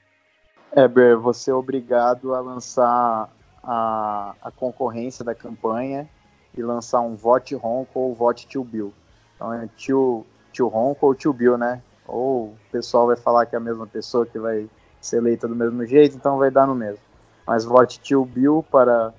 Eber, 0.77 1.19
você 1.19 1.51
é 1.51 1.55
obrigado 1.55 2.33
a 2.33 2.41
lançar 2.41 3.29
a, 3.63 4.35
a 4.41 4.51
concorrência 4.53 5.25
da 5.25 5.35
campanha 5.35 6.09
e 6.57 6.63
lançar 6.63 7.01
um 7.01 7.17
vote 7.17 7.57
Ronco 7.57 7.99
ou 7.99 8.15
vote 8.15 8.47
Tio 8.47 8.63
Bill. 8.63 8.93
Então 9.41 9.55
é 9.55 9.67
tio, 9.75 10.27
tio 10.53 10.69
Ronco 10.69 11.07
ou 11.07 11.15
Tio 11.15 11.33
Bill, 11.33 11.57
né? 11.57 11.81
Ou 12.07 12.49
o 12.49 12.57
pessoal 12.71 13.07
vai 13.07 13.17
falar 13.17 13.47
que 13.47 13.55
é 13.55 13.59
a 13.59 13.61
mesma 13.61 13.87
pessoa 13.87 14.27
que 14.27 14.39
vai 14.39 14.69
ser 15.01 15.17
eleita 15.17 15.49
do 15.49 15.57
mesmo 15.57 15.87
jeito, 15.87 16.15
então 16.15 16.37
vai 16.37 16.51
dar 16.51 16.67
no 16.67 16.75
mesmo. 16.75 17.01
Mas 17.47 17.65
vote 17.65 17.99
Tio 18.01 18.23
Bill 18.23 18.63
para 18.71 19.15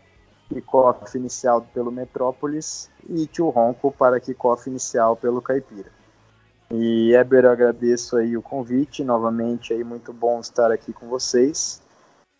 kickoff 0.47 1.17
inicial 1.17 1.65
pelo 1.73 1.91
Metrópolis 1.91 2.87
e 3.09 3.25
Tio 3.25 3.49
Ronco 3.49 3.91
para 3.91 4.19
kickoff 4.19 4.69
inicial 4.69 5.15
pelo 5.15 5.41
Caipira. 5.41 5.89
E 6.69 7.15
Eber, 7.15 7.45
eu 7.45 7.51
agradeço 7.51 8.15
aí 8.15 8.37
o 8.37 8.43
convite 8.43 9.03
novamente, 9.03 9.73
aí 9.73 9.83
muito 9.83 10.13
bom 10.13 10.39
estar 10.39 10.71
aqui 10.71 10.93
com 10.93 11.07
vocês. 11.07 11.81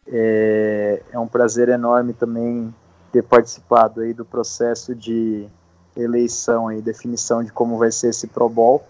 É, 0.07 1.01
é 1.11 1.17
um 1.17 1.27
prazer 1.27 1.67
enorme 1.67 2.13
também 2.13 2.73
ter 3.11 3.23
participado 3.23 4.01
aí 4.01 4.13
do 4.13 4.23
processo 4.23 4.93
de 4.93 5.49
eleição 5.95 6.71
e 6.71 6.81
definição 6.81 7.43
de 7.43 7.51
como 7.51 7.77
vai 7.77 7.91
ser 7.91 8.09
esse 8.09 8.27
Pro 8.27 8.49
Bowl. 8.49 8.83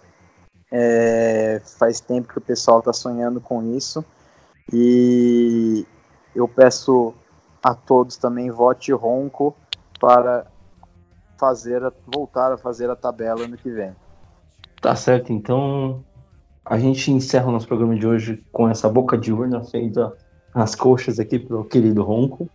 É, 0.71 1.61
faz 1.77 1.99
tempo 1.99 2.29
que 2.29 2.37
o 2.37 2.41
pessoal 2.41 2.79
está 2.79 2.93
sonhando 2.93 3.41
com 3.41 3.75
isso 3.75 4.05
e 4.71 5.85
eu 6.33 6.47
peço 6.47 7.13
a 7.61 7.75
todos 7.75 8.15
também 8.15 8.49
vote 8.49 8.91
ronco 8.93 9.55
para 9.99 10.47
fazer 11.37 11.83
a, 11.83 11.91
voltar 12.07 12.53
a 12.53 12.57
fazer 12.57 12.89
a 12.89 12.95
tabela 12.95 13.43
ano 13.43 13.57
que 13.57 13.69
vem. 13.69 13.93
Tá 14.81 14.95
certo, 14.95 15.33
então 15.33 16.03
a 16.65 16.77
gente 16.79 17.11
encerra 17.11 17.47
o 17.47 17.51
nosso 17.51 17.67
programa 17.67 17.95
de 17.95 18.07
hoje 18.07 18.43
com 18.51 18.69
essa 18.69 18.87
boca 18.87 19.17
de 19.17 19.33
urna 19.33 19.63
feita 19.63 20.15
nas 20.55 20.75
coxas 20.75 21.19
aqui 21.19 21.39
pro 21.39 21.65
querido 21.65 22.03
Ronco. 22.03 22.49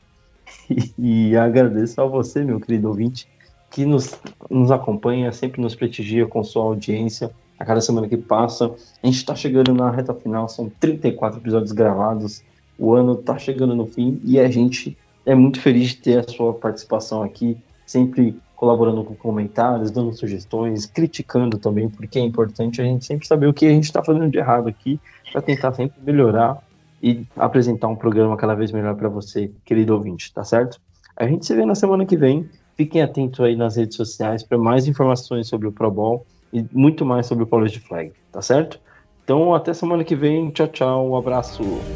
E, 0.70 0.94
e 1.30 1.36
agradeço 1.36 2.00
a 2.00 2.06
você, 2.06 2.42
meu 2.44 2.60
querido 2.60 2.88
ouvinte, 2.88 3.28
que 3.76 3.84
nos, 3.84 4.18
nos 4.50 4.70
acompanha, 4.70 5.30
sempre 5.32 5.60
nos 5.60 5.74
prestigia 5.74 6.26
com 6.26 6.42
sua 6.42 6.64
audiência 6.64 7.30
a 7.58 7.64
cada 7.64 7.80
semana 7.80 8.08
que 8.08 8.16
passa. 8.16 8.74
A 9.02 9.06
gente 9.06 9.18
está 9.18 9.34
chegando 9.34 9.74
na 9.74 9.90
reta 9.90 10.14
final, 10.14 10.48
são 10.48 10.70
34 10.80 11.38
episódios 11.38 11.72
gravados 11.72 12.42
o 12.78 12.94
ano 12.94 13.14
está 13.14 13.38
chegando 13.38 13.74
no 13.74 13.86
fim 13.86 14.20
e 14.24 14.38
a 14.38 14.48
gente 14.48 14.96
é 15.24 15.34
muito 15.34 15.60
feliz 15.60 15.90
de 15.90 15.96
ter 15.96 16.18
a 16.18 16.28
sua 16.28 16.52
participação 16.52 17.22
aqui, 17.22 17.56
sempre 17.86 18.38
colaborando 18.54 19.02
com 19.04 19.14
comentários, 19.14 19.90
dando 19.90 20.12
sugestões, 20.12 20.86
criticando 20.86 21.58
também, 21.58 21.88
porque 21.88 22.18
é 22.18 22.22
importante 22.22 22.80
a 22.80 22.84
gente 22.84 23.04
sempre 23.04 23.26
saber 23.26 23.46
o 23.46 23.52
que 23.52 23.66
a 23.66 23.70
gente 23.70 23.84
está 23.84 24.02
fazendo 24.02 24.30
de 24.30 24.38
errado 24.38 24.68
aqui, 24.68 25.00
para 25.32 25.42
tentar 25.42 25.72
sempre 25.74 25.98
melhorar 26.02 26.62
e 27.02 27.26
apresentar 27.36 27.88
um 27.88 27.96
programa 27.96 28.36
cada 28.36 28.54
vez 28.54 28.72
melhor 28.72 28.94
para 28.94 29.08
você, 29.08 29.50
querido 29.64 29.94
ouvinte, 29.94 30.32
tá 30.32 30.44
certo? 30.44 30.80
A 31.16 31.26
gente 31.26 31.44
se 31.44 31.54
vê 31.54 31.64
na 31.64 31.74
semana 31.74 32.04
que 32.06 32.16
vem. 32.16 32.48
Fiquem 32.76 33.02
atentos 33.02 33.40
aí 33.40 33.56
nas 33.56 33.76
redes 33.76 33.96
sociais 33.96 34.42
para 34.42 34.58
mais 34.58 34.86
informações 34.86 35.48
sobre 35.48 35.66
o 35.66 35.72
Pro 35.72 35.90
Bowl 35.90 36.26
e 36.52 36.64
muito 36.72 37.04
mais 37.04 37.26
sobre 37.26 37.44
o 37.44 37.46
College 37.46 37.80
Flag, 37.80 38.12
tá 38.30 38.42
certo? 38.42 38.80
Então, 39.24 39.54
até 39.54 39.74
semana 39.74 40.04
que 40.04 40.14
vem. 40.14 40.50
Tchau, 40.50 40.68
tchau. 40.68 41.10
Um 41.10 41.16
abraço. 41.16 41.88